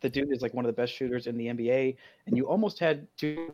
the 0.00 0.08
dude 0.08 0.32
is 0.32 0.40
like 0.42 0.54
one 0.54 0.64
of 0.64 0.68
the 0.74 0.80
best 0.80 0.92
shooters 0.92 1.26
in 1.26 1.36
the 1.36 1.46
NBA, 1.46 1.96
and 2.26 2.36
you 2.36 2.46
almost 2.46 2.78
had 2.78 3.06
to 3.18 3.52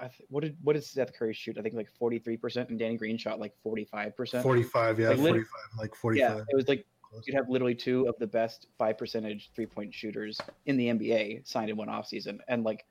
I 0.00 0.08
th- 0.08 0.28
what 0.28 0.42
did 0.42 0.56
what 0.62 0.74
did 0.74 0.84
Seth 0.84 1.12
Curry 1.12 1.32
shoot? 1.32 1.56
I 1.58 1.62
think 1.62 1.74
like 1.74 1.90
forty 1.98 2.18
three 2.18 2.36
percent, 2.36 2.70
and 2.70 2.78
Danny 2.78 2.96
Green 2.96 3.16
shot 3.16 3.38
like 3.38 3.52
forty 3.62 3.84
five 3.84 4.16
percent. 4.16 4.42
45, 4.42 4.98
yeah, 4.98 5.08
Like, 5.10 5.18
45, 5.18 5.46
like 5.78 5.94
45. 5.94 6.36
Yeah, 6.36 6.42
it 6.48 6.56
was 6.56 6.68
like 6.68 6.84
you'd 7.24 7.36
have 7.36 7.48
literally 7.48 7.74
two 7.74 8.06
of 8.08 8.16
the 8.18 8.26
best 8.26 8.66
five 8.76 8.98
percentage 8.98 9.50
three 9.54 9.66
point 9.66 9.94
shooters 9.94 10.40
in 10.66 10.76
the 10.76 10.88
NBA 10.88 11.46
signed 11.46 11.70
in 11.70 11.76
one 11.76 11.88
off 11.88 12.06
season, 12.06 12.40
and 12.48 12.64
like 12.64 12.84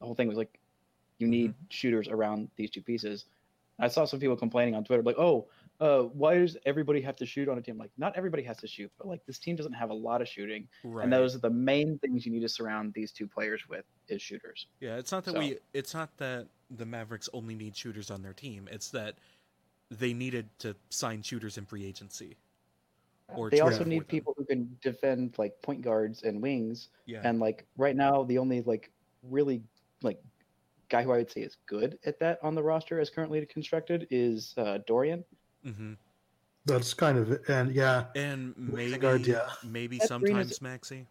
the 0.00 0.06
whole 0.06 0.14
thing 0.14 0.28
was 0.28 0.36
like 0.36 0.58
you 1.18 1.26
need 1.26 1.50
mm-hmm. 1.50 1.64
shooters 1.70 2.08
around 2.08 2.48
these 2.56 2.70
two 2.70 2.82
pieces. 2.82 3.26
I 3.78 3.88
saw 3.88 4.04
some 4.04 4.20
people 4.20 4.36
complaining 4.36 4.74
on 4.74 4.84
Twitter 4.84 5.02
like, 5.02 5.18
"Oh, 5.18 5.48
uh, 5.80 6.02
why 6.02 6.38
does 6.38 6.56
everybody 6.66 7.00
have 7.00 7.16
to 7.16 7.26
shoot 7.26 7.48
on 7.48 7.58
a 7.58 7.62
team?" 7.62 7.78
Like, 7.78 7.90
not 7.98 8.16
everybody 8.16 8.42
has 8.44 8.58
to 8.58 8.66
shoot, 8.66 8.90
but 8.98 9.06
like 9.08 9.24
this 9.26 9.38
team 9.38 9.56
doesn't 9.56 9.72
have 9.72 9.90
a 9.90 9.94
lot 9.94 10.20
of 10.22 10.28
shooting, 10.28 10.68
Right. 10.84 11.04
and 11.04 11.12
those 11.12 11.34
are 11.34 11.38
the 11.38 11.50
main 11.50 11.98
things 11.98 12.24
you 12.24 12.32
need 12.32 12.40
to 12.42 12.48
surround 12.48 12.92
these 12.94 13.12
two 13.12 13.26
players 13.26 13.68
with 13.68 13.84
is 14.08 14.22
shooters. 14.22 14.66
Yeah, 14.80 14.96
it's 14.96 15.12
not 15.12 15.24
that 15.24 15.32
So- 15.32 15.38
we 15.40 15.58
it's 15.72 15.94
not 15.94 16.16
that 16.18 16.46
the 16.70 16.86
Mavericks 16.86 17.28
only 17.32 17.54
need 17.54 17.76
shooters 17.76 18.10
on 18.10 18.22
their 18.22 18.32
team. 18.32 18.68
It's 18.70 18.90
that 18.90 19.16
they 19.90 20.12
needed 20.14 20.48
to 20.60 20.74
sign 20.90 21.22
shooters 21.22 21.58
in 21.58 21.66
free 21.66 21.84
agency. 21.84 22.36
Or 23.28 23.48
they 23.50 23.60
also 23.60 23.84
need 23.84 24.06
people 24.06 24.34
who 24.36 24.44
can 24.44 24.76
defend 24.82 25.38
like 25.38 25.60
point 25.62 25.80
guards 25.82 26.22
and 26.24 26.42
wings, 26.42 26.88
Yeah. 27.06 27.22
and 27.24 27.40
like 27.40 27.66
right 27.76 27.96
now 27.96 28.22
the 28.22 28.38
only 28.38 28.60
like 28.62 28.90
really 29.22 29.62
like 30.02 30.22
guy 30.90 31.02
who 31.02 31.12
I 31.12 31.16
would 31.18 31.30
say 31.30 31.40
is 31.40 31.56
good 31.66 31.98
at 32.04 32.18
that 32.20 32.38
on 32.42 32.54
the 32.54 32.62
roster 32.62 33.00
as 33.00 33.08
currently 33.08 33.44
constructed 33.46 34.06
is 34.10 34.54
uh, 34.58 34.78
Dorian. 34.86 35.24
Hmm 35.64 35.94
That's 36.66 36.94
kind 36.94 37.18
of 37.18 37.30
it. 37.32 37.42
And 37.48 37.74
yeah, 37.74 38.06
And 38.14 38.54
maybe 38.56 38.96
guards, 38.98 39.26
yeah. 39.28 39.50
maybe 39.62 39.98
That 39.98 40.08
Green 40.20 40.38
is- 40.40 40.56
sometimes 40.56 40.58
Maxi 40.60 41.06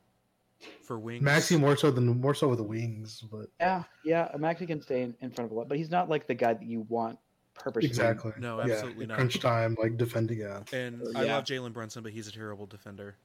for 0.81 0.99
wings. 0.99 1.23
Maxi 1.25 1.59
more 1.59 1.75
so 1.77 1.91
than 1.91 2.05
more 2.19 2.33
so 2.33 2.47
with 2.49 2.57
the 2.57 2.63
wings, 2.63 3.21
but 3.31 3.47
Yeah, 3.59 3.83
yeah, 4.03 4.29
Maxi 4.35 4.67
can 4.67 4.81
stay 4.81 5.01
in, 5.03 5.15
in 5.21 5.31
front 5.31 5.45
of 5.49 5.51
a 5.51 5.59
lot, 5.59 5.67
but 5.69 5.77
he's 5.77 5.89
not 5.91 6.09
like 6.09 6.27
the 6.27 6.33
guy 6.35 6.53
that 6.53 6.63
you 6.63 6.81
want 6.89 7.19
purposely. 7.53 7.87
exactly. 7.87 8.31
No, 8.39 8.57
Yeah, 8.59 8.73
absolutely 8.73 9.05
not. 9.07 9.15
Crunch 9.15 9.39
time, 9.39 9.75
like 9.79 9.97
defending. 9.97 10.39
Yeah, 10.39 10.63
And 10.73 11.01
Uh, 11.01 11.19
I 11.19 11.23
yeah. 11.23 11.35
love 11.35 11.45
Jalen 11.45 11.73
Brunson, 11.73 12.03
but 12.03 12.11
he's 12.11 12.27
a 12.27 12.31
terrible 12.31 12.65
defender. 12.65 13.15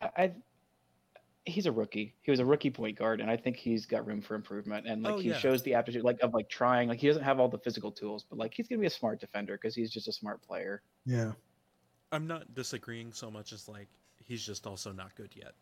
I, 0.00 0.10
I 0.16 0.32
he's 1.50 1.66
a 1.66 1.72
rookie. 1.72 2.14
He 2.22 2.30
was 2.30 2.40
a 2.40 2.44
rookie 2.44 2.70
point 2.70 2.96
guard, 2.98 3.20
and 3.20 3.30
I 3.30 3.36
think 3.36 3.56
he's 3.56 3.84
got 3.86 4.06
room 4.06 4.20
for 4.22 4.34
improvement. 4.34 4.86
And 4.86 5.02
like 5.02 5.14
Oh, 5.14 5.18
he 5.18 5.28
yeah. 5.30 5.38
shows 5.38 5.62
the 5.62 5.74
aptitude, 5.74 6.02
like 6.04 6.20
of 6.20 6.32
like 6.34 6.48
trying. 6.48 6.88
Like 6.88 6.98
he 7.00 7.06
doesn't 7.08 7.22
have 7.22 7.38
all 7.40 7.48
the 7.48 7.58
physical 7.58 7.90
tools, 7.92 8.24
but 8.28 8.38
like 8.38 8.54
he's 8.54 8.68
gonna 8.68 8.80
be 8.80 8.86
a 8.86 8.90
smart 8.90 9.20
defender 9.20 9.54
because 9.54 9.74
he's 9.74 9.90
just 9.90 10.08
a 10.08 10.12
smart 10.12 10.40
player. 10.42 10.82
yeah. 11.04 11.32
I'm 12.12 12.26
not 12.26 12.54
disagreeing 12.54 13.12
so 13.12 13.30
much 13.30 13.52
as 13.52 13.68
like 13.68 13.88
he's 14.24 14.44
just 14.44 14.66
also 14.66 14.90
not 14.92 15.14
good 15.14 15.30
yet. 15.36 15.54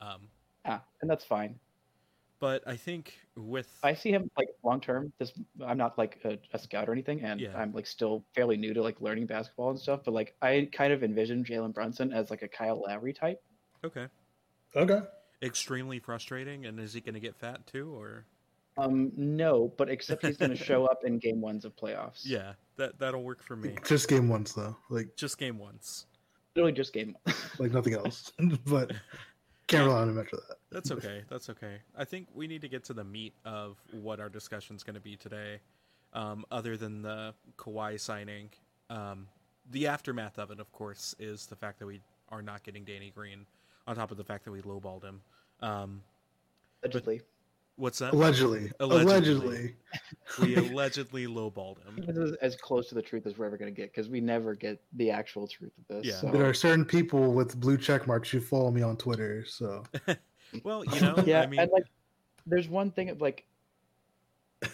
Um, 0.00 0.28
Yeah, 0.64 0.80
and 1.00 1.08
that's 1.10 1.24
fine. 1.24 1.60
but 2.40 2.66
I 2.66 2.74
think 2.76 3.14
with 3.36 3.68
I 3.84 3.94
see 3.94 4.10
him 4.10 4.28
like 4.36 4.48
long 4.64 4.80
term. 4.80 5.12
This 5.20 5.32
I'm 5.64 5.78
not 5.78 5.96
like 5.98 6.18
a, 6.24 6.38
a 6.52 6.58
scout 6.58 6.88
or 6.88 6.92
anything, 6.92 7.22
and 7.22 7.40
Yeah. 7.40 7.56
I'm 7.56 7.72
like 7.72 7.86
still 7.86 8.24
fairly 8.34 8.56
new 8.56 8.74
to 8.74 8.82
like 8.82 9.00
learning 9.00 9.26
basketball 9.26 9.70
and 9.70 9.78
stuff. 9.78 10.00
But 10.04 10.12
like 10.14 10.34
I 10.42 10.68
kind 10.72 10.92
of 10.92 11.04
envision 11.04 11.44
Jalen 11.44 11.72
Brunson 11.72 12.12
as 12.12 12.30
like 12.30 12.42
a 12.42 12.48
Kyle 12.48 12.82
Lowry 12.84 13.12
type. 13.12 13.40
okay, 13.84 14.08
Okay. 14.74 15.02
Extremely 15.42 15.98
frustrating. 15.98 16.66
And 16.66 16.78
is 16.80 16.92
he 16.92 17.00
going 17.00 17.14
to 17.14 17.20
get 17.20 17.36
fat 17.36 17.66
too, 17.66 17.92
or 17.94 18.24
Um, 18.78 19.12
no, 19.16 19.72
but 19.76 19.88
except 19.90 20.24
he's 20.24 20.36
going 20.36 20.50
to 20.50 20.56
show 20.56 20.86
up 20.86 21.04
in 21.04 21.18
game 21.18 21.40
ones 21.40 21.64
of 21.64 21.76
playoffs. 21.76 22.22
yeah, 22.24 22.52
that 22.76 22.98
that'll 22.98 23.22
work 23.22 23.42
for 23.42 23.56
me. 23.56 23.74
Just 23.84 24.08
game 24.08 24.28
once 24.28 24.52
though, 24.52 24.76
like 24.88 25.16
Just 25.16 25.38
game 25.38 25.58
once. 25.58 26.06
literally 26.54 26.72
just 26.72 26.92
game. 26.92 27.16
like 27.58 27.72
nothing 27.72 27.94
else. 27.94 28.32
but 28.66 28.92
can't 29.66 29.86
rely 29.86 30.00
on 30.02 30.08
him 30.10 30.18
after 30.18 30.36
that. 30.36 30.56
That's 30.70 30.90
okay. 30.90 31.22
That's 31.30 31.48
okay. 31.50 31.78
I 31.96 32.04
think 32.04 32.28
we 32.34 32.46
need 32.46 32.60
to 32.62 32.68
get 32.68 32.84
to 32.84 32.92
the 32.94 33.04
meat 33.04 33.34
of 33.44 33.78
what 33.92 34.20
our 34.20 34.28
discussion's 34.28 34.82
going 34.82 34.94
to 34.94 35.00
be 35.00 35.16
today. 35.16 35.60
Um, 36.14 36.44
other 36.50 36.76
than 36.76 37.00
the 37.00 37.32
Kawhi 37.56 37.98
signing, 37.98 38.50
um, 38.90 39.28
the 39.70 39.86
aftermath 39.86 40.38
of 40.38 40.50
it, 40.50 40.60
of 40.60 40.70
course, 40.72 41.14
is 41.18 41.46
the 41.46 41.56
fact 41.56 41.78
that 41.78 41.86
we 41.86 42.02
are 42.28 42.42
not 42.42 42.62
getting 42.64 42.84
Danny 42.84 43.10
Green. 43.14 43.46
On 43.86 43.96
top 43.96 44.10
of 44.10 44.16
the 44.16 44.24
fact 44.24 44.44
that 44.44 44.52
we 44.52 44.60
lowballed 44.62 45.02
him. 45.02 45.20
Um, 45.60 46.02
Allegedly, 46.84 47.20
what's 47.76 47.98
that? 47.98 48.12
Allegedly, 48.12 48.70
Allegedly. 48.80 49.12
allegedly, 49.12 49.74
we 50.40 50.56
allegedly 50.70 51.26
lowballed 51.26 51.78
him. 51.84 52.04
this 52.06 52.16
is 52.16 52.32
as 52.42 52.56
close 52.56 52.88
to 52.88 52.94
the 52.94 53.02
truth 53.02 53.26
as 53.26 53.38
we're 53.38 53.46
ever 53.46 53.56
going 53.56 53.72
to 53.72 53.80
get 53.80 53.92
because 53.92 54.08
we 54.08 54.20
never 54.20 54.54
get 54.54 54.80
the 54.94 55.10
actual 55.10 55.46
truth 55.46 55.72
of 55.78 55.96
this. 55.96 56.06
Yeah. 56.06 56.20
so- 56.20 56.30
there 56.30 56.44
are 56.48 56.54
certain 56.54 56.84
people 56.84 57.32
with 57.32 57.58
blue 57.60 57.76
check 57.76 58.06
marks 58.06 58.30
who 58.30 58.40
follow 58.40 58.70
me 58.70 58.82
on 58.82 58.96
Twitter. 58.96 59.44
So 59.46 59.84
Well, 60.64 60.84
you 60.84 61.00
know, 61.00 61.14
yeah, 61.24 61.40
I 61.42 61.46
mean, 61.46 61.60
and 61.60 61.70
like, 61.72 61.84
there's 62.46 62.68
one 62.68 62.90
thing 62.90 63.08
of 63.10 63.20
like, 63.20 63.46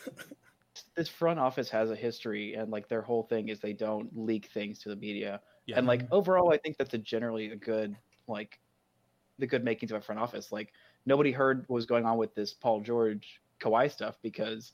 this 0.96 1.08
front 1.08 1.38
office 1.38 1.68
has 1.70 1.90
a 1.90 1.96
history, 1.96 2.54
and 2.54 2.70
like 2.70 2.88
their 2.88 3.02
whole 3.02 3.22
thing 3.22 3.48
is 3.48 3.60
they 3.60 3.72
don't 3.72 4.08
leak 4.16 4.46
things 4.52 4.78
to 4.80 4.88
the 4.88 4.96
media. 4.96 5.40
yeah. 5.66 5.78
And 5.78 5.86
like 5.86 6.02
overall, 6.10 6.52
I 6.52 6.58
think 6.58 6.76
that's 6.78 6.94
a 6.94 6.98
generally 6.98 7.50
a 7.50 7.56
good 7.56 7.96
like, 8.26 8.58
the 9.38 9.46
good 9.46 9.64
makings 9.64 9.92
of 9.92 9.98
a 9.98 10.00
front 10.00 10.20
office. 10.20 10.50
Like 10.52 10.72
nobody 11.06 11.30
heard 11.32 11.64
what 11.68 11.76
was 11.76 11.86
going 11.86 12.04
on 12.04 12.16
with 12.18 12.34
this 12.34 12.52
Paul 12.52 12.80
George 12.80 13.40
Kawhi 13.60 13.90
stuff 13.90 14.18
because 14.22 14.72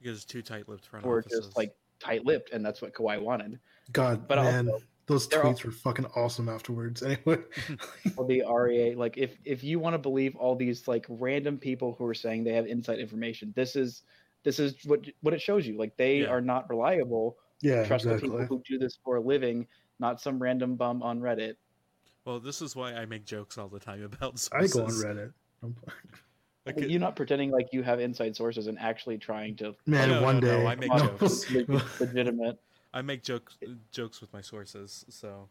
because 0.00 0.24
two 0.24 0.42
tight-lipped 0.42 0.86
front 0.86 1.06
we're 1.06 1.20
offices. 1.20 1.46
just 1.46 1.56
like 1.56 1.74
tight-lipped, 2.00 2.50
and 2.52 2.64
that's 2.64 2.82
what 2.82 2.92
Kawhi 2.92 3.20
wanted. 3.22 3.60
God, 3.92 4.26
But 4.26 4.36
man, 4.42 4.68
also- 4.68 4.84
those 5.06 5.28
they're 5.28 5.42
tweets 5.42 5.64
were 5.64 5.70
fucking 5.72 6.06
awesome 6.16 6.48
afterwards. 6.48 7.02
Anyway, 7.06 7.38
Or 8.16 8.26
the 8.26 8.42
REA, 8.48 8.94
like 8.94 9.18
if 9.18 9.36
if 9.44 9.62
you 9.64 9.78
want 9.78 9.94
to 9.94 9.98
believe 9.98 10.34
all 10.36 10.54
these 10.56 10.86
like 10.88 11.06
random 11.08 11.58
people 11.58 11.94
who 11.98 12.06
are 12.06 12.14
saying 12.14 12.44
they 12.44 12.52
have 12.52 12.66
inside 12.66 12.98
information, 12.98 13.52
this 13.56 13.74
is 13.76 14.02
this 14.44 14.58
is 14.58 14.76
what 14.86 15.04
what 15.20 15.34
it 15.34 15.40
shows 15.40 15.66
you. 15.66 15.76
Like 15.76 15.96
they 15.96 16.18
Yeah. 16.22 16.28
are 16.28 16.40
not 16.40 16.68
reliable. 16.70 17.36
yeah, 17.60 17.84
Trust 17.84 18.04
the 18.06 18.16
people 18.18 18.44
who 18.46 18.60
do 18.66 18.78
this 18.78 18.98
for 19.04 19.16
a 19.16 19.20
living, 19.20 19.66
not 20.00 20.20
some 20.20 20.40
random 20.40 20.74
bum 20.76 21.00
on 21.02 21.20
Reddit. 21.20 21.54
Well, 22.24 22.40
this 22.40 22.62
is 22.62 22.76
why 22.76 22.94
I 22.94 23.06
make 23.06 23.24
jokes 23.24 23.58
all 23.58 23.68
the 23.68 23.80
time 23.80 24.02
about 24.02 24.48
I 24.52 24.66
go 24.66 24.84
on 24.84 24.90
Reddit. 24.90 25.32
I'm- 25.62 25.76
You're 26.88 27.00
not 27.00 27.16
pretending 27.16 27.50
like 27.50 27.68
you 27.72 27.82
have 27.82 27.98
inside 28.00 28.36
sources 28.36 28.68
and 28.68 28.78
actually 28.78 29.18
trying 29.18 29.56
to 29.56 29.74
Man, 29.86 30.08
no, 30.10 30.22
one 30.22 30.38
no, 30.40 30.46
no, 30.46 30.58
day. 30.60 30.66
I 30.66 30.74
make 30.76 30.92
jokes. 30.96 31.50
legitimate. 32.00 32.58
I 32.94 33.02
make 33.02 33.22
jokes 33.24 33.56
jokes 33.90 34.20
with 34.20 34.32
my 34.32 34.40
sources, 34.40 35.04
so. 35.08 35.48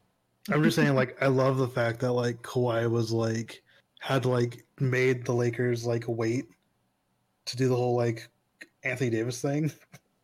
I'm 0.52 0.64
just 0.64 0.76
saying, 0.76 0.96
like, 0.96 1.22
I 1.22 1.28
love 1.28 1.58
the 1.58 1.68
fact 1.68 2.00
that 2.00 2.14
like 2.14 2.42
Kawhi 2.44 2.90
was 2.90 3.12
like 3.12 3.62
had 4.00 4.26
like 4.26 4.64
made 4.80 5.26
the 5.26 5.34
Lakers 5.34 5.86
like 5.86 6.06
wait 6.08 6.46
to 7.46 7.58
do 7.58 7.68
the 7.68 7.76
whole 7.76 7.96
like 7.96 8.28
Anthony 8.84 9.10
Davis 9.10 9.42
thing, 9.42 9.72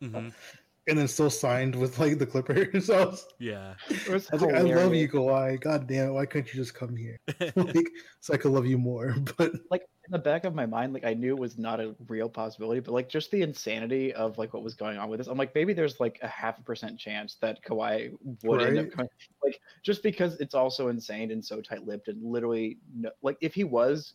mhm, 0.02 0.32
and 0.88 0.98
then 0.98 1.08
still 1.08 1.30
signed 1.30 1.76
with 1.76 2.00
like 2.00 2.18
the 2.18 2.26
Clippers. 2.26 2.90
I 2.90 3.06
was, 3.06 3.28
yeah. 3.40 3.74
Was 4.10 4.30
I 4.32 4.36
was 4.36 4.42
like, 4.42 4.56
I 4.56 4.62
love 4.62 4.94
you, 4.94 5.08
Kawhi. 5.10 5.60
God 5.60 5.88
damn 5.88 6.10
it, 6.10 6.14
why 6.14 6.26
couldn't 6.26 6.54
you 6.54 6.60
just 6.60 6.74
come 6.74 6.96
here? 6.96 7.20
like, 7.56 7.90
so 8.22 8.34
I 8.34 8.38
could 8.38 8.52
love 8.52 8.66
you 8.66 8.78
more. 8.78 9.16
But 9.38 9.54
like 9.70 9.82
in 10.06 10.12
the 10.12 10.20
back 10.20 10.46
of 10.46 10.56
my 10.56 10.66
mind, 10.66 10.94
like 10.94 11.06
I 11.06 11.14
knew 11.14 11.36
it 11.36 11.40
was 11.40 11.58
not 11.58 11.80
a 11.80 11.94
real 12.08 12.30
possibility, 12.30 12.80
but 12.80 12.94
like 12.94 13.10
just 13.10 13.30
the 13.32 13.42
insanity 13.42 14.14
of 14.14 14.38
like 14.38 14.54
what 14.54 14.64
was 14.64 14.74
going 14.74 14.98
on 14.98 15.10
with 15.10 15.20
this, 15.20 15.28
I'm 15.28 15.38
like 15.38 15.54
maybe 15.54 15.74
there's 15.74 16.00
like 16.00 16.20
a 16.22 16.28
half 16.28 16.58
a 16.60 16.64
percent 16.64 16.98
chance 16.98 17.36
that 17.42 17.64
Kawhi 17.64 18.14
would 18.44 18.62
end 18.62 18.80
up 18.80 18.92
coming, 18.92 19.10
like 19.44 19.60
just 19.84 20.04
because 20.04 20.40
it's 20.40 20.56
also 20.56 20.88
insane 20.88 21.32
and 21.32 21.44
so 21.44 21.62
tight-lipped 21.62 22.08
and 22.08 22.24
literally 22.24 22.78
no, 22.96 23.12
like 23.22 23.38
if 23.42 23.54
he 23.54 23.66
was, 23.66 24.14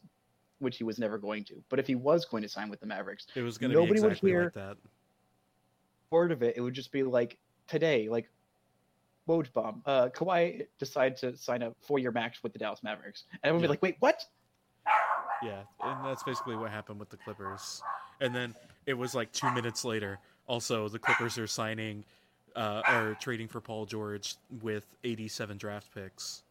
which 0.61 0.79
he 0.79 0.85
was 0.85 0.99
never 0.99 1.19
going 1.19 1.45
to, 1.45 1.62
but 1.69 1.79
if 1.79 1.87
he 1.87 1.95
was 1.95 2.25
going 2.25 2.43
to 2.43 2.49
sign 2.49 2.71
with 2.71 2.81
the 2.81 2.87
Mavericks, 2.87 3.26
It 3.35 3.43
was 3.43 3.59
going 3.59 3.73
to 3.73 3.76
be 3.76 3.83
Nobody 3.83 4.00
would 4.00 4.12
exactly 4.12 4.31
hear- 4.31 4.45
like 4.45 4.55
that. 4.55 4.76
Word 6.12 6.31
of 6.31 6.42
it, 6.42 6.57
it 6.57 6.61
would 6.61 6.75
just 6.75 6.92
be 6.92 7.02
like 7.02 7.38
today, 7.66 8.09
like 8.09 8.28
Woj 9.28 9.52
bomb, 9.52 9.83
uh, 9.87 10.09
Kawhi 10.11 10.66
decided 10.78 11.16
to 11.19 11.37
sign 11.37 11.62
a 11.62 11.73
four-year 11.81 12.12
max 12.12 12.42
with 12.42 12.52
the 12.52 12.59
Dallas 12.59 12.83
Mavericks, 12.83 13.25
and 13.33 13.40
everyone 13.45 13.62
would 13.62 13.64
Yeah. 13.64 13.66
be 13.69 13.73
like, 13.73 13.83
wait, 13.83 13.97
what? 14.00 14.25
Yeah, 15.42 15.62
and 15.85 16.04
that's 16.04 16.23
basically 16.23 16.57
what 16.57 16.71
happened 16.71 17.00
with 17.00 17.09
the 17.09 17.16
Clippers. 17.16 17.83
And 18.21 18.33
then 18.33 18.54
it 18.87 18.95
was 18.95 19.14
like 19.14 19.33
two 19.33 19.50
minutes 19.50 19.85
later. 19.85 20.21
Also, 20.47 20.88
the 20.88 20.99
Clippers 20.99 21.38
are 21.38 21.49
signing, 21.49 22.04
uh, 22.54 22.83
are 22.87 23.14
trading 23.14 23.49
for 23.49 23.61
Paul 23.61 23.87
George 23.87 24.37
with 24.61 24.87
87 25.02 25.57
draft 25.57 25.92
picks. 25.92 26.45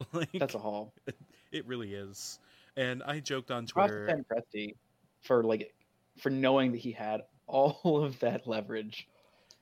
like, 0.12 0.30
That's 0.32 0.54
a 0.54 0.58
haul. 0.58 0.92
it 1.52 1.66
really 1.66 1.94
is. 1.94 2.40
And 2.76 3.02
I 3.02 3.20
joked 3.20 3.50
on 3.50 3.66
Props 3.66 3.90
Twitter. 3.90 4.06
Ben 4.06 4.24
Presti 4.24 4.74
for 5.22 5.44
like 5.44 5.74
for 6.18 6.30
knowing 6.30 6.72
that 6.72 6.78
he 6.78 6.92
had 6.92 7.22
all 7.50 8.02
of 8.04 8.18
that 8.20 8.46
leverage 8.46 9.06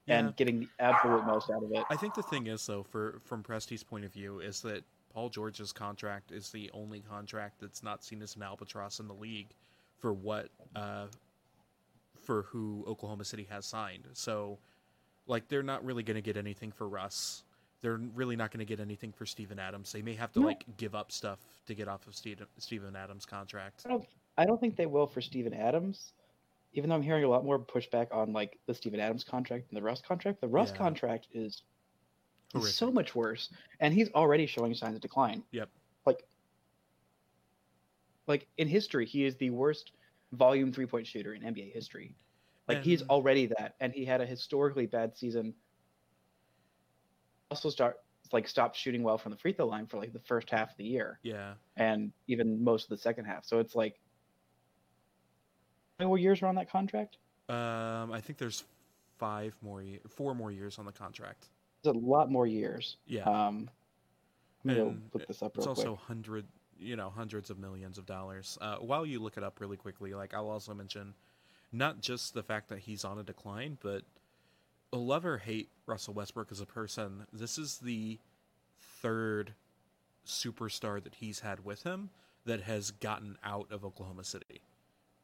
Yeah. 0.06 0.18
and 0.20 0.36
getting 0.36 0.60
the 0.60 0.68
absolute 0.78 1.24
most 1.24 1.50
out 1.50 1.62
of 1.62 1.72
it. 1.72 1.84
I 1.90 1.96
think 1.96 2.14
the 2.14 2.22
thing 2.22 2.46
is, 2.46 2.64
though, 2.66 2.82
for 2.82 3.20
from 3.24 3.42
Presti's 3.42 3.82
point 3.82 4.04
of 4.04 4.12
view, 4.12 4.40
is 4.40 4.60
that 4.62 4.84
Paul 5.12 5.28
George's 5.30 5.72
contract 5.72 6.32
is 6.32 6.50
the 6.50 6.70
only 6.72 7.00
contract 7.00 7.60
that's 7.60 7.82
not 7.82 8.04
seen 8.04 8.22
as 8.22 8.36
an 8.36 8.42
albatross 8.42 9.00
in 9.00 9.08
the 9.08 9.14
league 9.14 9.48
for 9.98 10.12
what 10.12 10.48
uh, 10.76 11.06
for 12.20 12.42
who 12.42 12.84
Oklahoma 12.86 13.24
City 13.24 13.46
has 13.50 13.64
signed. 13.66 14.06
So, 14.12 14.58
like, 15.26 15.48
they're 15.48 15.62
not 15.62 15.84
really 15.84 16.02
going 16.02 16.16
to 16.16 16.20
get 16.22 16.36
anything 16.36 16.70
for 16.72 16.88
Russ. 16.88 17.42
They're 17.80 17.96
really 18.14 18.36
not 18.36 18.50
going 18.50 18.58
to 18.58 18.64
get 18.66 18.80
anything 18.80 19.12
for 19.12 19.24
Steven 19.24 19.58
Adams. 19.58 19.92
They 19.92 20.02
may 20.02 20.14
have 20.14 20.32
to 20.32 20.40
No. 20.40 20.46
like 20.46 20.64
give 20.76 20.94
up 20.94 21.12
stuff 21.12 21.38
to 21.66 21.74
get 21.74 21.86
off 21.88 22.06
of 22.06 22.14
Steven, 22.14 22.46
Steven 22.58 22.94
Adams' 22.96 23.24
contract. 23.24 23.82
I 23.86 23.88
don't 23.90 24.06
I 24.36 24.44
don't 24.44 24.60
think 24.60 24.76
they 24.76 24.86
will 24.86 25.06
for 25.06 25.20
Steven 25.20 25.54
Adams. 25.54 26.12
Even 26.72 26.90
though 26.90 26.96
I'm 26.96 27.02
hearing 27.02 27.24
a 27.24 27.28
lot 27.28 27.44
more 27.44 27.58
pushback 27.58 28.14
on 28.14 28.32
like 28.32 28.58
the 28.66 28.74
Steven 28.74 29.00
Adams 29.00 29.24
contract 29.24 29.66
and 29.70 29.76
the 29.76 29.82
Russ 29.82 30.00
contract, 30.00 30.40
the 30.40 30.48
Russ 30.48 30.70
Yeah. 30.70 30.76
contract 30.78 31.28
is, 31.32 31.62
Horrific. 32.52 32.72
so 32.74 32.90
much 32.90 33.14
worse, 33.14 33.50
and 33.80 33.92
he's 33.92 34.10
already 34.12 34.46
showing 34.46 34.74
signs 34.74 34.94
of 34.94 35.00
decline. 35.00 35.42
Yep. 35.50 35.68
Like, 36.06 36.24
like 38.26 38.46
in 38.58 38.68
history, 38.68 39.06
he 39.06 39.24
is 39.24 39.36
the 39.36 39.50
worst 39.50 39.92
volume 40.32 40.72
three 40.72 40.86
point 40.86 41.06
shooter 41.06 41.34
in 41.34 41.42
NBA 41.42 41.72
history. 41.72 42.14
Like 42.68 42.82
he's 42.82 43.02
already 43.04 43.46
that, 43.46 43.76
and 43.80 43.94
he 43.94 44.04
had 44.04 44.20
a 44.20 44.26
historically 44.26 44.84
bad 44.86 45.16
season. 45.16 45.54
Also, 47.50 47.70
start 47.70 48.00
like 48.30 48.46
stopped 48.46 48.76
shooting 48.76 49.02
well 49.02 49.16
from 49.16 49.32
the 49.32 49.38
free 49.38 49.54
throw 49.54 49.66
line 49.66 49.86
for 49.86 49.96
like 49.96 50.12
the 50.12 50.18
first 50.20 50.50
half 50.50 50.70
of 50.72 50.76
the 50.76 50.84
year, 50.84 51.18
Yeah. 51.22 51.54
and 51.78 52.12
even 52.26 52.62
most 52.62 52.84
of 52.84 52.90
the 52.90 52.98
second 52.98 53.24
half. 53.24 53.46
So 53.46 53.58
it's 53.58 53.74
like, 53.74 53.98
many 55.98 56.08
more 56.08 56.18
years 56.18 56.42
are 56.42 56.46
on 56.46 56.54
that 56.56 56.70
contract? 56.70 57.18
Um, 57.48 58.12
I 58.12 58.20
think 58.20 58.38
there's 58.38 58.64
five 59.18 59.56
more, 59.62 59.82
four 60.08 60.34
more 60.34 60.52
years 60.52 60.78
on 60.78 60.86
the 60.86 60.92
contract. 60.92 61.46
It's 61.80 61.88
a 61.88 61.98
lot 61.98 62.30
more 62.30 62.46
years. 62.46 62.96
Yeah. 63.06 63.22
Um, 63.24 63.70
I'm 64.64 64.74
gonna 64.74 64.96
look 65.14 65.26
this 65.26 65.42
up 65.42 65.56
It's 65.56 65.66
also 65.66 65.94
quick. 65.94 66.06
hundred, 66.06 66.46
you 66.78 66.96
know, 66.96 67.10
hundreds 67.10 67.50
of 67.50 67.58
millions 67.58 67.96
of 67.98 68.06
dollars. 68.06 68.58
Uh, 68.60 68.76
while 68.76 69.06
you 69.06 69.20
look 69.20 69.36
it 69.36 69.44
up 69.44 69.60
really 69.60 69.76
quickly, 69.76 70.14
like 70.14 70.34
I'll 70.34 70.48
also 70.50 70.74
mention, 70.74 71.14
not 71.72 72.00
just 72.00 72.34
the 72.34 72.42
fact 72.42 72.68
that 72.68 72.80
he's 72.80 73.04
on 73.04 73.18
a 73.18 73.22
decline, 73.22 73.78
but 73.80 74.02
love 74.92 75.24
or 75.24 75.38
hate 75.38 75.70
Russell 75.86 76.14
Westbrook 76.14 76.50
as 76.50 76.60
a 76.60 76.66
person, 76.66 77.26
this 77.32 77.56
is 77.58 77.78
the 77.78 78.18
third 79.00 79.54
superstar 80.26 81.02
that 81.02 81.14
he's 81.16 81.40
had 81.40 81.64
with 81.64 81.84
him 81.84 82.10
that 82.44 82.62
has 82.62 82.90
gotten 82.90 83.36
out 83.44 83.70
of 83.70 83.84
Oklahoma 83.84 84.24
City, 84.24 84.60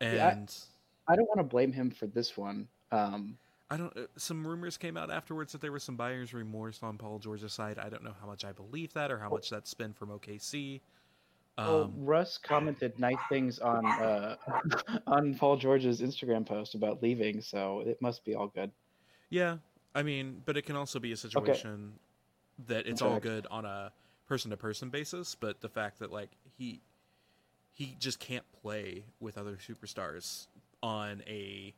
and 0.05 0.55
Yeah, 1.07 1.13
I 1.13 1.17
don't 1.17 1.27
want 1.27 1.39
to 1.39 1.45
blame 1.45 1.73
him 1.73 1.91
for 1.91 2.07
this 2.07 2.37
one. 2.37 2.69
Um, 2.93 3.37
I 3.71 3.77
don't. 3.77 3.97
uh, 3.97 4.03
Some 4.17 4.47
rumors 4.47 4.77
came 4.77 4.97
out 4.97 5.11
afterwards 5.11 5.53
that 5.53 5.61
there 5.61 5.73
was 5.73 5.83
some 5.83 5.97
buyer's 5.97 6.33
remorse 6.35 6.83
on 6.83 6.99
Paul 6.99 7.19
George's 7.19 7.53
side. 7.53 7.79
I 7.79 7.89
don't 7.89 8.05
know 8.05 8.15
how 8.21 8.27
much 8.27 8.45
I 8.45 8.53
believe 8.53 8.93
that 8.95 9.11
or 9.11 9.19
how 9.19 9.29
much 9.31 9.51
that's 9.51 9.73
been 9.75 9.93
from 9.93 10.11
OKC. 10.11 10.81
well, 11.57 11.83
Um, 11.85 11.93
Russ 11.97 12.39
commented 12.39 12.99
nice 12.99 13.17
things 13.29 13.59
on 13.59 13.87
uh, 13.87 14.37
on 15.07 15.35
Paul 15.35 15.57
George's 15.57 16.01
Instagram 16.01 16.47
post 16.47 16.75
about 16.75 17.03
leaving, 17.03 17.41
so 17.41 17.81
it 17.87 18.01
must 18.03 18.25
be 18.25 18.35
all 18.35 18.49
good. 18.49 18.71
yeah, 19.31 19.57
I 19.95 20.03
mean, 20.03 20.43
but 20.45 20.57
it 20.57 20.63
can 20.63 20.77
also 20.77 20.99
be 21.01 21.13
a 21.13 21.17
situation 21.17 21.95
that 22.67 22.87
it's 22.87 23.03
all 23.03 23.19
good 23.19 23.47
on 23.51 23.65
a 23.65 23.93
person 24.29 24.51
to 24.51 24.57
person 24.57 24.91
basis. 24.91 25.35
But 25.35 25.61
the 25.61 25.69
fact 25.69 25.99
that 26.01 26.13
like 26.13 26.31
he 26.59 26.81
he 27.75 27.97
just 27.99 28.21
can't 28.21 28.45
play 28.63 29.05
with 29.21 29.37
other 29.37 29.57
superstars 29.57 30.47
on 30.83 31.23
a 31.27 31.75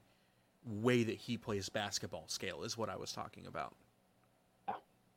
way 0.65 1.03
that 1.03 1.17
he 1.17 1.39
plays 1.39 1.69
basketball 1.69 2.25
scale 2.29 2.63
is 2.63 2.77
what 2.77 2.91
I 2.91 2.97
was 2.97 3.13
talking 3.13 3.47
about. 3.47 3.75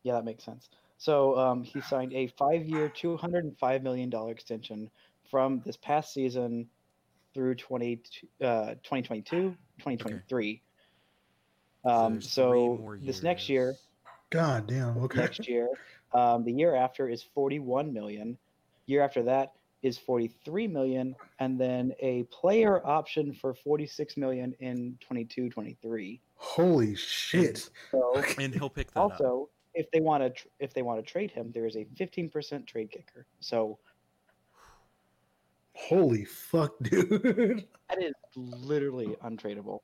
Yeah, 0.03 0.13
that 0.13 0.23
makes 0.23 0.43
sense. 0.43 0.69
So 0.97 1.37
um, 1.37 1.63
he 1.63 1.81
signed 1.81 2.13
a 2.13 2.27
five-year, 2.37 2.89
two 2.89 3.17
hundred 3.17 3.43
and 3.43 3.57
five 3.57 3.83
million 3.83 4.09
dollar 4.09 4.31
extension 4.31 4.89
from 5.29 5.61
this 5.65 5.75
past 5.77 6.13
season 6.13 6.67
through 7.33 7.55
20, 7.55 8.01
uh, 8.41 8.69
2022, 8.83 9.55
2023. 9.77 10.61
Um, 11.85 12.13
there's 12.13 12.23
three 12.23 12.29
so 12.31 12.77
more 12.81 12.97
this 13.01 13.21
next 13.21 13.49
year. 13.49 13.75
God 14.29 14.67
damn. 14.67 14.97
Okay. 14.97 15.19
next 15.19 15.47
year. 15.47 15.67
Um, 16.13 16.43
the 16.43 16.51
year 16.51 16.73
after 16.73 17.07
is 17.09 17.23
41 17.35 17.93
million. 17.93 18.37
Year 18.87 19.03
after 19.03 19.23
that 19.23 19.53
is 19.81 19.97
43 19.97 20.67
million, 20.67 21.15
and 21.39 21.59
then 21.59 21.93
a 21.99 22.23
player 22.23 22.85
option 22.85 23.33
for 23.33 23.53
46 23.53 24.17
million 24.17 24.53
in 24.59 24.97
22 24.99 25.49
23. 25.49 26.21
Holy 26.35 26.95
shit. 26.95 27.69
So 27.91 28.21
and 28.39 28.53
he'll 28.53 28.69
pick 28.69 28.91
that 28.93 28.99
up. 28.99 29.11
also, 29.11 29.49
if 29.73 29.89
they 29.91 29.99
want 30.01 30.23
to 30.23 30.29
tr- 30.29 30.47
if 30.59 30.73
they 30.73 30.81
want 30.81 31.03
to 31.03 31.11
trade 31.11 31.31
him, 31.31 31.51
there 31.53 31.65
is 31.65 31.75
a 31.75 31.85
15% 31.97 32.65
trade 32.67 32.91
kicker. 32.91 33.25
So 33.39 33.79
Holy 35.73 36.25
fuck, 36.25 36.73
dude. 36.81 37.65
that 37.89 38.01
is 38.01 38.13
literally 38.35 39.15
untradeable. 39.23 39.79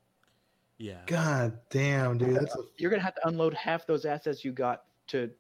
Yeah. 0.78 1.00
God 1.08 1.58
damn, 1.70 2.18
dude. 2.18 2.36
That's 2.36 2.54
a 2.54 2.60
You're 2.78 2.92
gonna 2.92 3.02
have 3.02 3.16
to 3.16 3.28
unload 3.30 3.54
half 3.54 3.88
those 3.88 4.04
assets 4.06 4.44
you 4.44 4.52
got 4.52 4.84
to 5.08 5.32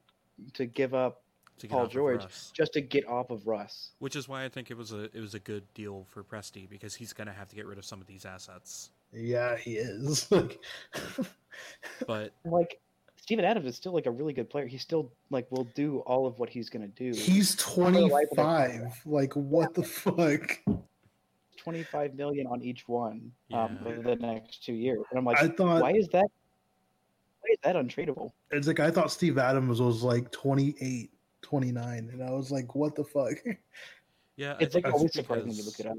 to 0.54 0.66
give 0.66 0.94
up 0.94 1.24
to 1.24 1.25
get 1.25 1.25
Paul 1.70 1.80
off 1.82 1.86
of 1.88 1.92
George 1.94 2.22
Russ. 2.24 2.52
just 2.54 2.74
to 2.74 2.82
get 2.82 3.08
off 3.08 3.30
of 3.30 3.48
Russ. 3.48 3.92
Which 4.00 4.16
is 4.16 4.28
why 4.28 4.44
I 4.44 4.50
think 4.50 4.72
it 4.72 4.78
was 4.78 4.92
a 4.92 5.04
it 5.06 5.20
was 5.22 5.34
a 5.34 5.40
good 5.40 5.64
deal 5.74 6.06
for 6.10 6.24
Presti 6.24 6.68
because 6.70 6.96
he's 6.96 7.14
gonna 7.14 7.34
have 7.34 7.48
to 7.50 7.56
get 7.56 7.66
rid 7.66 7.78
of 7.78 7.86
some 7.86 8.02
of 8.02 8.08
these 8.08 8.26
assets. 8.26 8.92
yeah, 9.14 9.56
he 9.58 9.74
is. 9.78 10.30
But 12.08 12.32
Like 12.46 12.80
Steven 13.16 13.46
Adams 13.46 13.66
is 13.66 13.76
still 13.76 13.94
like 13.94 14.06
a 14.06 14.12
really 14.12 14.34
good 14.34 14.50
player. 14.50 14.68
He 14.68 14.78
still 14.78 15.12
like 15.32 15.50
will 15.52 15.64
do 15.76 16.00
all 16.00 16.28
of 16.28 16.38
what 16.40 16.50
he's 16.50 16.70
gonna 16.70 16.88
do. 16.90 17.12
he's 17.14 17.56
life 17.78 17.88
of 17.98 18.38
a- 18.38 18.38
25. 18.38 19.02
Like 19.06 19.34
what 19.34 19.74
the 19.74 19.84
fuck? 19.84 20.60
25 21.58 22.14
million 22.16 22.46
on 22.48 22.62
each 22.62 22.88
one 22.88 23.32
um, 23.54 23.80
Yeah. 23.82 23.88
over 23.90 24.02
the 24.02 24.16
next 24.18 24.64
two 24.64 24.74
years. 24.74 25.00
And 25.10 25.18
I'm 25.18 25.26
like, 25.26 25.42
I 25.42 25.48
thought 25.48 25.82
why 25.82 25.94
is 25.94 26.08
that? 26.10 26.28
Why 27.42 27.50
is 27.52 27.58
that 27.64 27.76
untradeable? 27.76 28.32
it's 28.52 28.68
like 28.68 28.80
I 28.80 28.92
thought 28.92 29.12
Steve 29.12 29.38
Adams 29.38 29.80
was 29.82 30.04
like 30.04 30.32
28, 30.32 31.10
29 31.46 32.10
and 32.12 32.24
I 32.24 32.32
was 32.32 32.52
like 32.52 32.74
what 32.74 32.96
the 32.96 33.04
fuck? 33.04 33.34
yeah, 34.36 34.56
It's 34.60 34.74
like 34.74 34.86
always 34.88 35.14
surprising 35.14 35.48
when 35.48 35.56
you 35.56 35.64
look 35.64 35.80
it 35.80 35.86
up. 35.86 35.98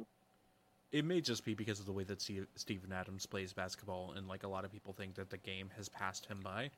It 0.90 1.04
may 1.04 1.20
just 1.20 1.44
be 1.44 1.54
because 1.54 1.78
of 1.78 1.86
the 1.86 1.92
way 1.92 2.02
that 2.04 2.20
Steve, 2.20 2.46
Steven 2.56 2.92
Adams 2.92 3.26
plays 3.26 3.52
basketball, 3.52 4.14
and 4.16 4.26
like 4.26 4.42
a 4.42 4.48
lot 4.48 4.64
of 4.64 4.72
people 4.72 4.92
think 4.92 5.14
that 5.14 5.30
the 5.30 5.36
game 5.36 5.70
has 5.76 5.88
passed 5.88 6.26
him 6.26 6.40
by. 6.42 6.70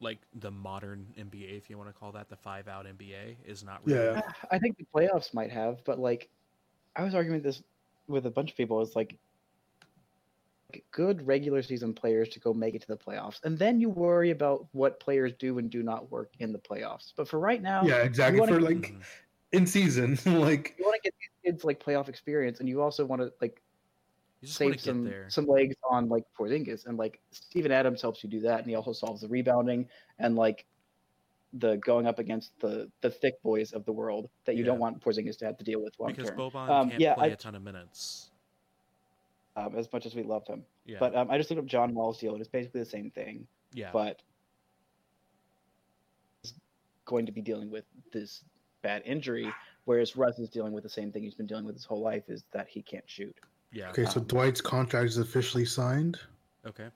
Like 0.00 0.18
the 0.40 0.50
modern 0.50 1.06
NBA, 1.18 1.56
if 1.56 1.70
you 1.70 1.78
want 1.78 1.88
to 1.90 1.94
call 1.94 2.10
that 2.12 2.28
the 2.28 2.36
five 2.36 2.66
out 2.68 2.86
NBA, 2.86 3.36
is 3.44 3.62
not 3.62 3.80
really. 3.84 4.04
Yeah. 4.04 4.22
I 4.50 4.58
think 4.58 4.76
the 4.78 4.86
playoffs 4.94 5.32
might 5.34 5.50
have, 5.50 5.84
but 5.84 5.98
like, 5.98 6.28
I 6.96 7.04
was 7.04 7.14
arguing 7.14 7.42
this 7.42 7.62
with 8.08 8.26
a 8.26 8.30
bunch 8.30 8.50
of 8.50 8.56
people. 8.56 8.80
It's 8.82 8.96
like 8.96 9.16
good 10.90 11.26
regular 11.26 11.62
season 11.62 11.92
players 11.94 12.28
to 12.30 12.40
go 12.40 12.52
make 12.54 12.74
it 12.74 12.82
to 12.82 12.88
the 12.88 12.96
playoffs, 12.96 13.40
and 13.44 13.58
then 13.58 13.80
you 13.80 13.88
worry 13.88 14.30
about 14.30 14.66
what 14.72 15.00
players 15.00 15.32
do 15.38 15.58
and 15.58 15.70
do 15.70 15.82
not 15.82 16.10
work 16.10 16.30
in 16.38 16.52
the 16.52 16.58
playoffs. 16.58 17.12
But 17.16 17.28
for 17.28 17.38
right 17.38 17.60
now, 17.62 17.82
yeah, 17.84 17.96
exactly. 18.02 18.40
wanna- 18.40 18.54
For 18.54 18.60
like 18.60 18.76
Mhm. 18.92 19.02
in 19.52 19.66
season, 19.66 20.18
like 20.26 20.74
you 20.78 20.84
want 20.84 20.96
to 20.96 21.00
get 21.02 21.14
these 21.20 21.52
kids 21.52 21.64
like 21.64 21.82
playoff 21.82 22.08
experience, 22.08 22.60
and 22.60 22.68
you 22.68 22.80
also 22.82 23.04
want 23.04 23.22
to 23.22 23.32
like 23.40 23.60
You 24.40 24.46
just 24.46 24.58
save 24.58 24.80
some 24.80 25.04
there. 25.04 25.28
some 25.30 25.46
legs 25.46 25.76
on 25.90 26.08
like 26.08 26.24
Porzingis, 26.38 26.86
and 26.86 26.96
like 26.98 27.20
Steven 27.30 27.72
Adams 27.72 28.00
helps 28.02 28.22
you 28.24 28.30
do 28.30 28.40
that, 28.40 28.60
and 28.60 28.68
he 28.68 28.74
also 28.74 28.92
solves 28.92 29.20
the 29.22 29.28
rebounding 29.28 29.88
and 30.18 30.36
like 30.36 30.66
the 31.54 31.76
going 31.78 32.06
up 32.06 32.20
against 32.20 32.56
the 32.60 32.88
the 33.00 33.10
thick 33.10 33.42
boys 33.42 33.72
of 33.72 33.84
the 33.84 33.92
world 33.92 34.30
that 34.44 34.54
you 34.54 34.60
Yeah. 34.62 34.66
don't 34.70 34.78
want 34.78 35.02
Porzingis 35.02 35.36
to 35.38 35.46
have 35.46 35.58
to 35.58 35.64
deal 35.64 35.82
with 35.82 35.98
long 35.98 36.12
because 36.12 36.28
term. 36.30 36.38
Boban 36.38 36.68
Um, 36.70 36.88
can't 36.90 37.00
yeah, 37.00 37.14
play 37.14 37.30
I- 37.30 37.32
a 37.32 37.36
ton 37.36 37.56
of 37.56 37.62
minutes. 37.62 38.29
Um, 39.56 39.74
as 39.76 39.92
much 39.92 40.06
as 40.06 40.14
we 40.14 40.22
love 40.22 40.46
him, 40.46 40.64
Yeah, 40.86 40.98
but 41.00 41.14
um, 41.16 41.28
I 41.30 41.36
just 41.36 41.50
looked 41.50 41.58
up 41.60 41.66
John 41.66 41.92
Wall's 41.92 42.18
deal, 42.18 42.32
and 42.32 42.40
it's 42.40 42.48
basically 42.50 42.80
the 42.80 42.86
same 42.88 43.10
thing, 43.10 43.46
yeah, 43.74 43.90
but 43.92 44.22
is 46.44 46.54
going 47.04 47.26
to 47.26 47.32
be 47.32 47.42
dealing 47.42 47.68
with 47.70 47.84
this 48.12 48.44
bad 48.82 49.02
injury, 49.04 49.52
whereas 49.86 50.16
Russ 50.16 50.38
is 50.38 50.48
dealing 50.50 50.72
with 50.72 50.84
the 50.84 50.88
same 50.88 51.10
thing 51.10 51.24
he's 51.24 51.34
been 51.34 51.46
dealing 51.46 51.64
with 51.64 51.74
his 51.74 51.84
whole 51.84 52.00
life, 52.00 52.22
is 52.28 52.44
that 52.52 52.68
he 52.68 52.80
can't 52.80 53.04
shoot. 53.10 53.36
yeah. 53.72 53.90
okay, 53.90 54.04
so 54.04 54.20
Um, 54.20 54.26
Dwight's 54.26 54.60
contract 54.60 55.06
is 55.08 55.18
officially 55.18 55.64
signed. 55.64 56.18
Okay. 56.66 56.86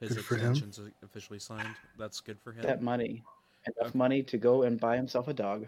His 0.00 0.14
Good 0.14 0.24
for 0.24 0.36
him. 0.36 0.52
extension's 0.52 0.80
officially 1.02 1.38
signed. 1.38 1.74
That's 1.98 2.20
good 2.20 2.38
for 2.40 2.52
him. 2.52 2.62
That 2.62 2.80
money, 2.82 3.22
enough 3.66 3.88
Okay. 3.90 3.98
money 3.98 4.22
to 4.22 4.38
go 4.38 4.62
and 4.62 4.80
buy 4.80 4.96
himself 4.96 5.28
a 5.28 5.34
dog. 5.34 5.66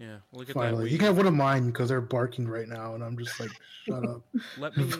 Yeah, 0.00 0.16
look 0.32 0.48
at 0.48 0.54
Finally, 0.54 0.84
that. 0.84 0.90
you 0.92 0.96
can 0.96 1.08
have 1.08 1.18
one 1.18 1.26
of 1.26 1.34
mine 1.34 1.66
because 1.66 1.90
they're 1.90 2.00
barking 2.00 2.48
right 2.48 2.66
now, 2.66 2.94
and 2.94 3.04
I'm 3.04 3.18
just 3.18 3.38
like, 3.38 3.50
shut 3.84 4.02
up. 4.08 4.22
let 4.58 4.74
me 4.74 4.90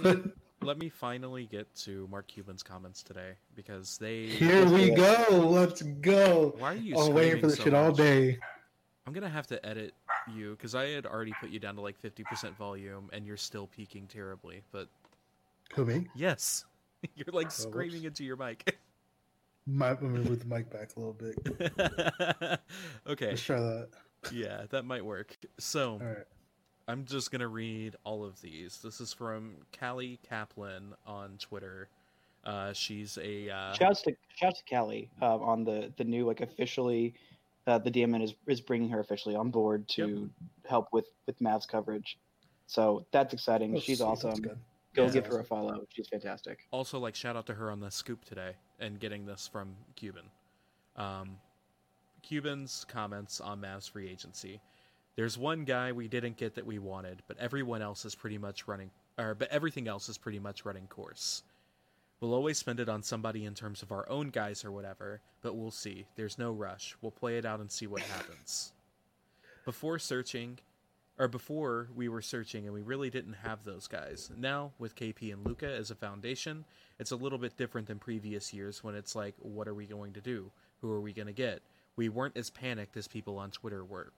let 0.62 0.76
me 0.78 0.90
finally 0.90 1.46
get 1.46 1.74
to 1.74 2.06
Mark 2.10 2.28
Cuban's 2.28 2.62
comments 2.62 3.02
today 3.02 3.32
because 3.56 3.96
they. 3.96 4.26
here 4.26 4.66
we 4.66 4.90
go. 4.90 5.24
Let's 5.30 5.80
go. 5.80 6.54
Why 6.58 6.72
are 6.72 6.76
you? 6.76 6.94
I 6.96 6.98
was 6.98 7.08
waiting 7.08 7.40
for 7.40 7.46
this 7.46 7.56
so 7.56 7.64
shit 7.64 7.74
all 7.74 7.88
much? 7.88 7.96
day. 7.96 8.38
I'm 9.06 9.14
gonna 9.14 9.30
have 9.30 9.46
to 9.46 9.66
edit 9.66 9.94
you 10.36 10.50
because 10.50 10.74
I 10.74 10.88
had 10.88 11.06
already 11.06 11.32
put 11.40 11.48
you 11.48 11.58
down 11.58 11.76
to 11.76 11.80
like 11.80 12.00
50% 12.02 12.54
volume, 12.56 13.08
and 13.14 13.26
you're 13.26 13.38
still 13.38 13.68
peaking 13.68 14.06
terribly. 14.06 14.60
But 14.70 14.88
Who 15.76 15.86
me? 15.86 16.08
yes, 16.14 16.66
you're 17.14 17.24
like 17.32 17.46
oh, 17.46 17.48
whoops. 17.48 17.56
screaming 17.56 18.04
into 18.04 18.22
your 18.22 18.36
mic. 18.36 18.76
My, 19.66 19.90
I'm 19.90 19.96
gonna 19.96 20.28
move 20.28 20.40
the 20.40 20.54
mic 20.54 20.70
back 20.70 20.90
a 20.94 21.00
little 21.00 21.14
bit. 21.14 22.60
okay, 23.06 23.28
Let's 23.28 23.42
try 23.42 23.58
that. 23.60 23.88
Yeah, 24.32 24.62
that 24.70 24.84
might 24.84 25.04
work. 25.04 25.36
So. 25.58 25.92
All 25.92 25.98
right. 25.98 26.26
I'm 26.88 27.04
just 27.04 27.30
gonna 27.30 27.46
read 27.46 27.94
all 28.02 28.24
of 28.24 28.40
these. 28.40 28.80
This 28.82 29.00
is 29.00 29.12
from 29.12 29.54
Callie 29.78 30.18
Caplan 30.28 30.92
on 31.06 31.36
Twitter. 31.38 31.88
Uh, 32.44 32.72
she's 32.72 33.16
a 33.22 33.48
uh, 33.48 33.72
Shouts 33.74 34.02
to 34.02 34.16
shouts 34.34 34.60
to 34.66 34.74
Callie 34.74 35.08
uh, 35.22 35.36
on 35.38 35.62
the 35.62 35.92
the 35.98 36.02
new 36.04 36.26
like 36.26 36.40
officially, 36.40 37.14
uh, 37.68 37.78
the 37.78 37.92
DMN 37.92 38.24
is 38.24 38.34
is 38.48 38.60
bringing 38.60 38.88
her 38.88 38.98
officially 38.98 39.36
on 39.36 39.50
board 39.52 39.86
to 39.90 40.28
help 40.68 40.88
with 40.92 41.06
with 41.26 41.38
Mavs 41.38 41.68
coverage. 41.68 42.18
So 42.66 43.06
that's 43.12 43.34
exciting. 43.34 43.76
Oh, 43.76 43.78
She's 43.78 43.98
sweet, 43.98 44.08
that's 44.08 44.24
awesome. 44.24 44.42
good. 44.42 44.58
Go 44.94 45.04
Yeah. 45.04 45.10
give 45.12 45.26
her 45.26 45.38
a 45.38 45.44
follow. 45.44 45.86
She's 45.90 46.08
fantastic. 46.08 46.66
Also, 46.72 46.98
like 46.98 47.14
shout 47.14 47.36
out 47.36 47.46
to 47.46 47.54
her 47.54 47.70
on 47.70 47.78
the 47.78 47.90
scoop 47.92 48.24
today 48.24 48.56
and 48.80 48.98
getting 48.98 49.26
this 49.26 49.46
from 49.46 49.76
Cuban. 49.94 50.24
Um, 50.96 51.36
Cuban's 52.22 52.84
comments 52.88 53.40
on 53.40 53.60
Mavs 53.60 53.90
free 53.90 54.08
agency. 54.08 54.60
There's 55.16 55.36
one 55.36 55.64
guy 55.64 55.92
we 55.92 56.08
didn't 56.08 56.36
get 56.36 56.54
that 56.54 56.66
we 56.66 56.78
wanted, 56.78 57.22
but 57.26 57.38
everyone 57.38 57.82
else 57.82 58.04
is 58.04 58.14
pretty 58.14 58.38
much 58.38 58.66
running, 58.66 58.90
or 59.18 59.34
but 59.34 59.48
everything 59.50 59.88
else 59.88 60.08
is 60.08 60.18
pretty 60.18 60.38
much 60.38 60.64
running 60.64 60.86
course. 60.86 61.42
We'll 62.20 62.34
always 62.34 62.58
spend 62.58 62.80
it 62.80 62.88
on 62.88 63.02
somebody 63.02 63.44
in 63.44 63.54
terms 63.54 63.82
of 63.82 63.92
our 63.92 64.08
own 64.08 64.30
guys 64.30 64.64
or 64.64 64.70
whatever, 64.70 65.20
but 65.42 65.56
we'll 65.56 65.70
see. 65.70 66.06
There's 66.16 66.38
no 66.38 66.52
rush. 66.52 66.94
We'll 67.00 67.10
play 67.10 67.38
it 67.38 67.46
out 67.46 67.60
and 67.60 67.70
see 67.70 67.86
what 67.86 68.02
happens. 68.02 68.72
Before 69.64 69.98
searching, 69.98 70.58
or 71.20 71.28
before 71.28 71.88
we 71.94 72.08
were 72.08 72.22
searching 72.22 72.64
and 72.64 72.72
we 72.72 72.80
really 72.80 73.10
didn't 73.10 73.34
have 73.34 73.62
those 73.62 73.86
guys. 73.86 74.30
Now, 74.36 74.72
with 74.78 74.96
KP 74.96 75.32
and 75.32 75.46
Luka 75.46 75.70
as 75.70 75.90
a 75.90 75.94
foundation, 75.94 76.64
it's 76.98 77.10
a 77.10 77.16
little 77.16 77.38
bit 77.38 77.58
different 77.58 77.88
than 77.88 77.98
previous 77.98 78.54
years 78.54 78.82
when 78.82 78.94
it's 78.94 79.14
like, 79.14 79.34
what 79.38 79.68
are 79.68 79.74
we 79.74 79.84
going 79.84 80.14
to 80.14 80.22
do? 80.22 80.50
Who 80.80 80.90
are 80.90 81.00
we 81.00 81.12
going 81.12 81.26
to 81.26 81.34
get? 81.34 81.62
We 82.00 82.08
weren't 82.08 82.34
as 82.38 82.48
panicked 82.48 82.96
as 82.96 83.06
people 83.06 83.36
on 83.36 83.50
Twitter 83.50 83.84
were. 83.84 84.10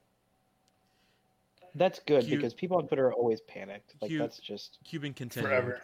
That's 1.74 1.98
good 1.98 2.24
Cute- 2.24 2.38
because 2.38 2.54
people 2.54 2.76
on 2.76 2.86
Twitter 2.86 3.08
are 3.08 3.12
always 3.12 3.40
panicked. 3.40 3.94
Like 4.00 4.08
Cute- 4.08 4.20
that's 4.20 4.38
just 4.38 4.78
Cuban 4.84 5.14
continued. 5.14 5.48
Forever. 5.48 5.82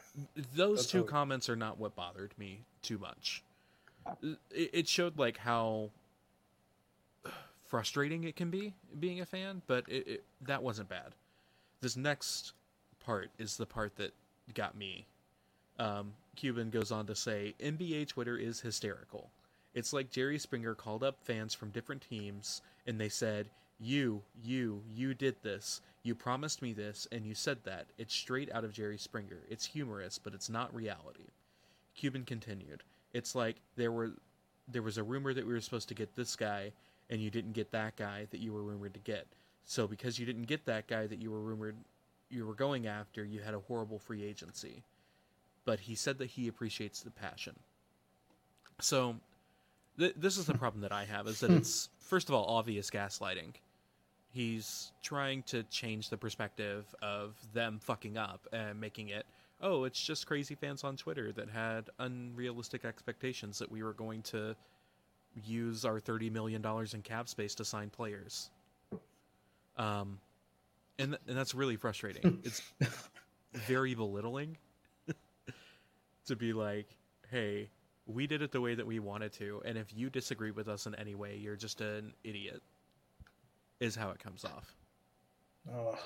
Those 0.55 0.79
That's 0.79 0.91
two 0.93 0.99
how- 0.99 1.07
comments 1.07 1.49
are 1.49 1.57
not 1.57 1.77
what 1.77 1.97
bothered 1.97 2.35
me 2.39 2.61
too 2.83 2.99
much. 2.99 3.43
It, 4.23 4.39
it 4.53 4.89
showed 4.89 5.19
like 5.19 5.39
how 5.39 5.91
frustrating 7.67 8.23
it 8.23 8.37
can 8.37 8.51
be 8.51 8.75
being 9.01 9.21
a 9.21 9.27
fan, 9.27 9.63
but 9.67 9.85
it, 9.89 10.07
it, 10.07 10.25
that 10.43 10.63
wasn't 10.63 10.89
bad. 10.89 11.17
This 11.81 11.97
next 11.97 12.53
part 13.05 13.31
is 13.41 13.57
the 13.57 13.67
part 13.67 13.97
that 13.97 14.15
got 14.55 14.77
me. 14.77 15.05
Um, 15.81 16.13
Cuban 16.37 16.71
goes 16.71 16.93
on 16.93 17.07
to 17.07 17.17
say, 17.17 17.57
NBA 17.59 18.07
Twitter 18.07 18.37
is 18.37 18.61
hysterical. 18.61 19.31
It's 19.74 19.92
like 19.92 20.11
Jerry 20.11 20.38
Springer 20.38 20.74
called 20.74 21.04
up 21.04 21.22
fans 21.22 21.54
from 21.54 21.70
different 21.70 22.02
teams 22.09 22.62
and 22.87 23.00
they 23.00 23.09
said, 23.09 23.50
You, 23.78 24.22
you, 24.42 24.83
you 24.94 25.14
did 25.14 25.37
this. 25.42 25.81
You 26.02 26.14
promised 26.14 26.62
me 26.62 26.72
this 26.72 27.07
and 27.12 27.26
you 27.26 27.35
said 27.35 27.59
that. 27.64 27.87
It's 27.98 28.14
straight 28.14 28.52
out 28.52 28.64
of 28.64 28.72
Jerry 28.72 28.98
Springer. 28.98 29.40
It's 29.48 29.66
humorous, 29.66 30.18
but 30.18 30.35
it's 30.35 30.48
not 30.48 30.74
reality. 30.74 31.26
Cuban 31.94 32.24
continued, 32.24 32.83
It's 33.12 33.35
like 33.35 33.57
there 33.76 33.92
were 33.92 34.12
there 34.70 34.83
was 34.83 34.98
a 34.98 35.02
rumor 35.02 35.33
that 35.33 35.46
we 35.46 35.52
were 35.54 35.61
supposed 35.61 35.88
to 35.88 35.94
get 35.94 36.14
this 36.14 36.37
guy 36.37 36.72
and 37.09 37.22
you 37.22 37.31
didn't 37.31 37.52
get 37.52 37.70
that 37.72 37.96
guy 37.96 38.26
that 38.31 38.40
you 38.40 38.52
were 38.52 38.62
rumored 38.62 38.92
to 38.94 39.00
get. 39.00 39.26
So 39.64 39.87
because 39.87 40.18
you 40.18 40.26
didn't 40.26 40.42
get 40.42 40.66
that 40.66 40.87
guy 40.87 41.07
that 41.07 41.22
you 41.22 41.31
were 41.31 41.40
rumored 41.40 41.76
you 42.31 42.46
were 42.46 42.54
going 42.54 42.87
after, 42.87 43.24
you 43.24 43.40
had 43.40 43.54
a 43.54 43.61
horrible 43.61 43.98
free 43.98 44.22
agency. 44.24 44.83
But 45.64 45.81
he 45.81 45.94
said 45.94 46.18
that 46.18 46.31
he 46.31 46.48
appreciates 46.48 47.00
the 47.02 47.11
passion. 47.11 47.54
So 48.81 49.16
th- 49.99 50.15
this 50.17 50.37
is 50.39 50.47
the 50.47 50.55
problem 50.55 50.83
that 50.83 50.93
I 50.93 51.05
have 51.05 51.27
is 51.27 51.41
that 51.41 51.51
it's 51.51 51.89
first 51.99 52.29
of 52.29 52.35
all 52.35 52.47
obvious 52.47 52.91
gaslighting. 52.91 53.55
He's 54.31 54.93
trying 55.03 55.43
to 55.45 55.63
change 55.65 56.11
the 56.11 56.17
perspective 56.17 56.85
of 57.03 57.35
them 57.55 57.79
fucking 57.81 58.17
up 58.17 58.47
and 58.53 58.81
making 58.81 59.09
it 59.09 59.27
oh, 59.61 59.85
it's 59.85 60.01
just 60.01 60.27
crazy 60.27 60.55
fans 60.55 60.85
on 60.85 60.97
Twitter 60.97 61.33
that 61.33 61.49
had 61.49 61.91
unrealistic 61.99 62.85
expectations 62.85 63.59
that 63.59 63.71
we 63.71 63.83
were 63.83 63.93
going 63.93 64.23
to 64.23 64.55
use 65.45 65.85
our 65.85 66.01
$30 66.01 66.31
million 66.31 66.65
in 66.93 67.03
cap 67.03 67.29
space 67.29 67.55
to 67.57 67.65
sign 67.65 67.91
players. 67.91 68.51
Um, 69.77 70.19
and, 70.99 71.13
th- 71.13 71.23
and 71.29 71.37
that's 71.37 71.55
really 71.55 71.77
frustrating. 71.77 72.41
it's 72.45 72.63
very 73.53 73.95
belittling 73.95 74.57
to 76.27 76.37
be 76.37 76.53
like, 76.53 76.87
hey, 77.31 77.69
we 78.09 78.27
did 78.27 78.42
it 78.42 78.51
the 78.51 78.61
way 78.61 78.75
that 78.75 78.87
we 78.87 78.99
wanted 78.99 79.33
to, 79.35 79.62
and 79.64 79.77
if 79.79 79.92
you 79.94 80.09
disagree 80.11 80.51
with 80.51 80.66
us 80.66 80.87
in 80.87 80.94
any 80.94 81.14
way, 81.14 81.37
you're 81.37 81.57
just 81.57 81.81
an 81.83 82.14
idiot, 82.25 82.62
is 83.81 83.94
how 83.94 84.11
it 84.11 84.18
comes 84.18 84.44
off. 84.44 84.75
Oh, 85.71 85.99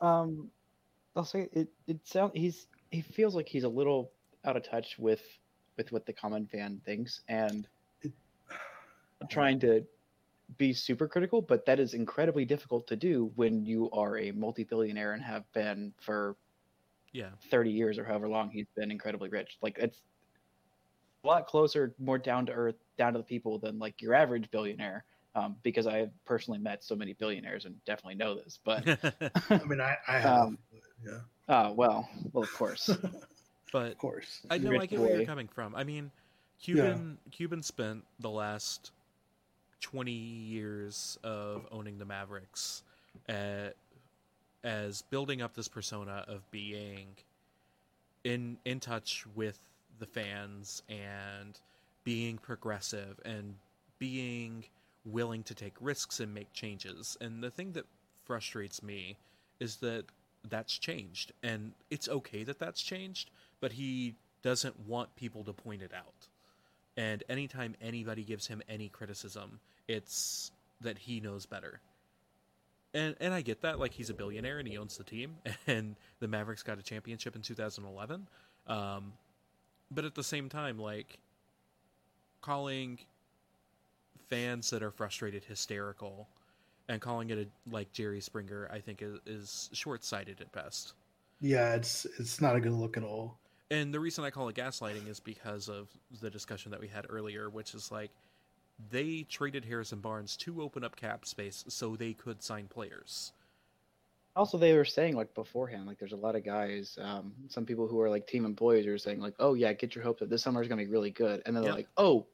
um 0.00 0.50
I'll 1.14 1.24
say 1.24 1.48
it 1.52 1.68
it 1.86 2.06
sounds 2.06 2.32
he's 2.34 2.66
he 2.90 3.02
feels 3.02 3.34
like 3.34 3.48
he's 3.48 3.64
a 3.64 3.68
little 3.68 4.10
out 4.44 4.56
of 4.56 4.62
touch 4.62 4.98
with 4.98 5.22
with 5.76 5.92
what 5.92 6.06
the 6.06 6.12
common 6.12 6.46
fan 6.46 6.80
thinks 6.84 7.20
and 7.28 7.68
It- 8.02 8.12
trying 9.28 9.60
to 9.60 9.84
be 10.56 10.72
super 10.72 11.08
critical, 11.08 11.42
but 11.42 11.66
that 11.66 11.80
is 11.80 11.92
incredibly 11.92 12.44
difficult 12.44 12.86
to 12.86 12.96
do 12.96 13.32
when 13.34 13.66
you 13.66 13.90
are 13.90 14.16
a 14.16 14.30
multi-billionaire 14.30 15.12
and 15.12 15.22
have 15.22 15.50
been 15.52 15.92
for 16.00 16.36
Yeah. 17.16 17.30
30 17.50 17.70
years 17.70 17.98
or 17.98 18.04
however 18.04 18.28
long 18.28 18.50
he's 18.50 18.66
been 18.76 18.90
incredibly 18.90 19.30
rich. 19.30 19.56
Like 19.62 19.78
it's 19.78 20.02
a 21.24 21.26
lot 21.26 21.46
closer, 21.46 21.94
more 21.98 22.18
down 22.18 22.44
to 22.46 22.52
earth, 22.52 22.74
down 22.98 23.14
to 23.14 23.18
the 23.18 23.24
people 23.24 23.58
than 23.58 23.78
like 23.78 24.02
your 24.02 24.12
average 24.12 24.50
billionaire. 24.50 25.04
Um, 25.34 25.56
because 25.62 25.86
I 25.86 25.98
have 25.98 26.10
personally 26.24 26.58
met 26.58 26.82
so 26.82 26.94
many 26.94 27.12
billionaires 27.12 27.66
and 27.66 27.74
definitely 27.84 28.14
know 28.14 28.34
this. 28.34 28.58
But 28.64 28.86
I 29.50 29.64
mean, 29.64 29.80
I, 29.80 29.96
I 30.08 30.18
have. 30.18 30.40
Um, 30.40 30.58
yeah, 31.04 31.18
uh, 31.54 31.72
well, 31.74 32.08
well, 32.32 32.42
of 32.44 32.52
course. 32.52 32.88
but 33.72 33.92
of 33.92 33.98
course. 33.98 34.40
I 34.48 34.56
know 34.56 34.78
I 34.80 34.86
get 34.86 34.98
where 34.98 35.16
you're 35.16 35.26
coming 35.26 35.48
from. 35.48 35.74
I 35.74 35.84
mean, 35.84 36.10
Cuban 36.62 37.18
Cuban 37.32 37.62
spent 37.62 38.04
the 38.20 38.30
last 38.30 38.92
twenty 39.82 40.12
years 40.12 41.18
of 41.22 41.66
owning 41.70 41.98
the 41.98 42.06
Mavericks 42.06 42.82
uh, 43.28 43.68
as 44.66 45.02
building 45.02 45.40
up 45.40 45.54
this 45.54 45.68
persona 45.68 46.24
of 46.26 46.50
being 46.50 47.06
in 48.24 48.58
in 48.64 48.80
touch 48.80 49.24
with 49.36 49.58
the 50.00 50.06
fans 50.06 50.82
and 50.88 51.60
being 52.02 52.36
progressive 52.36 53.20
and 53.24 53.54
being 53.98 54.64
willing 55.04 55.44
to 55.44 55.54
take 55.54 55.74
risks 55.80 56.18
and 56.18 56.34
make 56.34 56.52
changes. 56.52 57.16
And 57.20 57.42
the 57.42 57.50
thing 57.50 57.72
that 57.72 57.86
frustrates 58.24 58.82
me 58.82 59.16
is 59.60 59.76
that 59.76 60.04
that's 60.48 60.76
changed 60.76 61.32
and 61.42 61.72
it's 61.90 62.08
okay 62.08 62.42
that 62.42 62.58
that's 62.58 62.82
changed, 62.82 63.30
but 63.60 63.72
he 63.72 64.16
doesn't 64.42 64.88
want 64.88 65.14
people 65.14 65.44
to 65.44 65.52
point 65.52 65.80
it 65.80 65.92
out. 65.96 66.26
And 66.96 67.22
anytime 67.28 67.76
anybody 67.80 68.24
gives 68.24 68.48
him 68.48 68.62
any 68.68 68.88
criticism, 68.88 69.60
it's 69.86 70.50
that 70.80 70.98
he 70.98 71.20
knows 71.20 71.46
better. 71.46 71.80
And 72.94 73.14
and 73.20 73.34
I 73.34 73.42
get 73.42 73.62
that 73.62 73.78
like 73.78 73.92
he's 73.92 74.10
a 74.10 74.14
billionaire 74.14 74.58
and 74.58 74.66
he 74.66 74.78
owns 74.78 74.96
the 74.96 75.04
team 75.04 75.36
and 75.66 75.96
the 76.20 76.28
Mavericks 76.28 76.62
got 76.62 76.78
a 76.78 76.82
championship 76.82 77.36
in 77.36 77.42
2011. 77.42 78.28
Um 78.66 79.12
but 79.90 80.04
at 80.04 80.14
the 80.14 80.24
same 80.24 80.48
time 80.48 80.78
like 80.78 81.18
calling 82.40 82.98
fans 84.28 84.70
that 84.70 84.82
are 84.82 84.90
frustrated 84.90 85.44
hysterical 85.44 86.28
and 86.88 87.00
calling 87.00 87.30
it 87.30 87.38
a, 87.38 87.46
like 87.70 87.92
Jerry 87.92 88.20
Springer 88.20 88.68
I 88.72 88.80
think 88.80 89.02
is, 89.02 89.18
is 89.26 89.70
short-sighted 89.72 90.40
at 90.40 90.50
best. 90.52 90.94
Yeah, 91.40 91.74
it's 91.74 92.06
it's 92.18 92.40
not 92.40 92.56
a 92.56 92.60
good 92.60 92.72
look 92.72 92.96
at 92.96 93.02
all. 93.02 93.38
And 93.70 93.92
the 93.92 94.00
reason 94.00 94.24
I 94.24 94.30
call 94.30 94.48
it 94.48 94.54
gaslighting 94.54 95.08
is 95.08 95.18
because 95.18 95.68
of 95.68 95.88
the 96.20 96.30
discussion 96.30 96.70
that 96.70 96.80
we 96.80 96.86
had 96.86 97.06
earlier, 97.08 97.50
which 97.50 97.74
is 97.74 97.90
like 97.90 98.10
they 98.90 99.24
traded 99.28 99.64
Harrison 99.64 100.00
Barnes 100.00 100.36
to 100.38 100.62
open 100.62 100.84
up 100.84 100.96
cap 100.96 101.24
space 101.26 101.64
so 101.68 101.96
they 101.96 102.12
could 102.12 102.42
sign 102.42 102.66
players. 102.68 103.32
also, 104.34 104.58
they 104.58 104.74
were 104.74 104.84
saying 104.84 105.16
like 105.16 105.32
beforehand, 105.34 105.86
like 105.86 105.98
there's 105.98 106.12
a 106.12 106.16
lot 106.16 106.36
of 106.36 106.44
guys, 106.44 106.98
um, 107.00 107.32
some 107.48 107.64
people 107.64 107.86
who 107.88 107.98
are 108.00 108.10
like 108.10 108.26
team 108.26 108.44
employees 108.44 108.86
are 108.86 108.98
saying 108.98 109.18
like, 109.20 109.32
oh 109.38 109.54
yeah, 109.54 109.72
get 109.72 109.94
your 109.94 110.04
hopes 110.04 110.20
up. 110.20 110.28
This 110.28 110.42
summer 110.42 110.60
is 110.60 110.68
gonna 110.68 110.82
be 110.82 110.88
really 110.90 111.10
good, 111.10 111.42
and 111.46 111.56
then 111.56 111.62
they're 111.62 111.72
Yep. 111.72 111.76
like, 111.78 111.88
oh, 111.96 112.26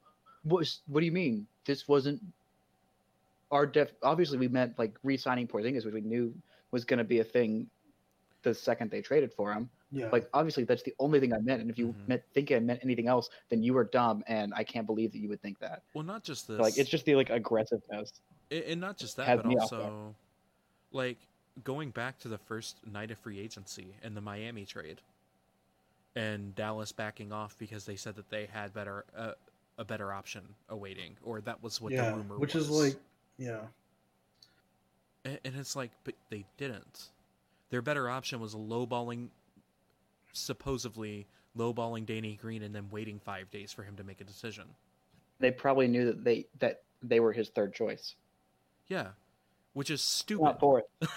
what? 0.42 0.68
What 0.88 0.98
do 1.00 1.06
you 1.06 1.12
mean? 1.12 1.46
This 1.64 1.86
wasn't 1.86 2.20
our 3.52 3.66
def. 3.66 3.92
Obviously, 4.02 4.36
we 4.38 4.48
meant 4.48 4.76
like 4.80 4.96
re-signing 5.04 5.46
Porzingis, 5.46 5.84
which 5.84 5.94
we 5.94 6.00
knew 6.00 6.34
was 6.72 6.84
gonna 6.84 7.04
be 7.04 7.20
a 7.20 7.24
thing 7.24 7.68
the 8.42 8.52
second 8.52 8.90
they 8.90 9.00
traded 9.00 9.32
for 9.32 9.52
him. 9.52 9.70
Yeah, 9.92 10.08
Like 10.10 10.28
obviously, 10.32 10.64
that's 10.64 10.82
the 10.82 10.94
only 10.98 11.20
thing 11.20 11.34
I 11.34 11.38
meant. 11.38 11.60
And 11.60 11.70
if 11.70 11.78
you 11.78 11.88
Mhm. 11.88 12.08
meant 12.08 12.22
think 12.32 12.50
I 12.50 12.58
meant 12.60 12.80
anything 12.82 13.08
else, 13.08 13.28
then 13.50 13.62
you 13.62 13.74
were 13.74 13.84
dumb, 13.84 14.24
and 14.26 14.54
I 14.54 14.64
can't 14.64 14.86
believe 14.86 15.12
that 15.12 15.18
you 15.18 15.28
would 15.28 15.42
think 15.42 15.58
that. 15.58 15.82
Well, 15.92 16.02
not 16.04 16.24
just 16.24 16.48
this, 16.48 16.58
Like 16.58 16.78
it's 16.78 16.88
just 16.88 17.04
the 17.04 17.14
like 17.14 17.28
aggressiveness. 17.28 18.10
A- 18.50 18.70
and 18.70 18.80
not 18.80 18.96
just 18.96 19.16
that, 19.16 19.36
but 19.36 19.46
also 19.46 20.14
like 20.92 21.18
going 21.62 21.90
back 21.90 22.18
to 22.20 22.28
the 22.28 22.38
first 22.38 22.86
night 22.86 23.10
of 23.10 23.18
free 23.18 23.38
agency 23.38 23.94
and 24.02 24.16
the 24.16 24.20
Miami 24.22 24.64
trade, 24.64 25.02
and 26.16 26.54
Dallas 26.54 26.92
backing 26.92 27.30
off 27.32 27.58
because 27.58 27.84
they 27.84 27.96
said 27.96 28.14
that 28.16 28.30
they 28.30 28.46
had 28.46 28.72
better 28.72 29.04
uh, 29.14 29.32
a 29.76 29.84
better 29.84 30.10
option 30.12 30.42
awaiting, 30.70 31.16
or 31.22 31.42
that 31.42 31.62
was 31.62 31.80
what 31.82 31.92
yeah, 31.92 32.10
the 32.10 32.16
rumor 32.16 32.38
which 32.38 32.54
was. 32.54 32.64
is 32.64 32.70
like, 32.70 32.96
yeah, 33.36 33.60
and, 35.24 35.38
and 35.44 35.56
it's 35.56 35.76
like, 35.76 35.90
but 36.04 36.14
they 36.30 36.44
didn't. 36.56 37.08
Their 37.70 37.82
better 37.82 38.08
option 38.08 38.40
was 38.40 38.54
a 38.54 38.58
lowballing, 38.58 39.28
supposedly 40.32 41.26
lowballing 41.56 42.06
Danny 42.06 42.36
Green, 42.36 42.62
and 42.62 42.74
then 42.74 42.88
waiting 42.90 43.18
five 43.18 43.50
days 43.50 43.72
for 43.72 43.82
him 43.82 43.96
to 43.96 44.04
make 44.04 44.20
a 44.20 44.24
decision. 44.24 44.64
They 45.38 45.50
probably 45.50 45.88
knew 45.88 46.06
that 46.06 46.24
they 46.24 46.46
that 46.60 46.82
they 47.02 47.20
were 47.20 47.32
his 47.32 47.48
third 47.50 47.74
choice. 47.74 48.14
Yeah, 48.88 49.08
which 49.72 49.90
is 49.90 50.00
stupid. 50.02 50.42
Not 50.44 50.60
fourth. 50.60 50.84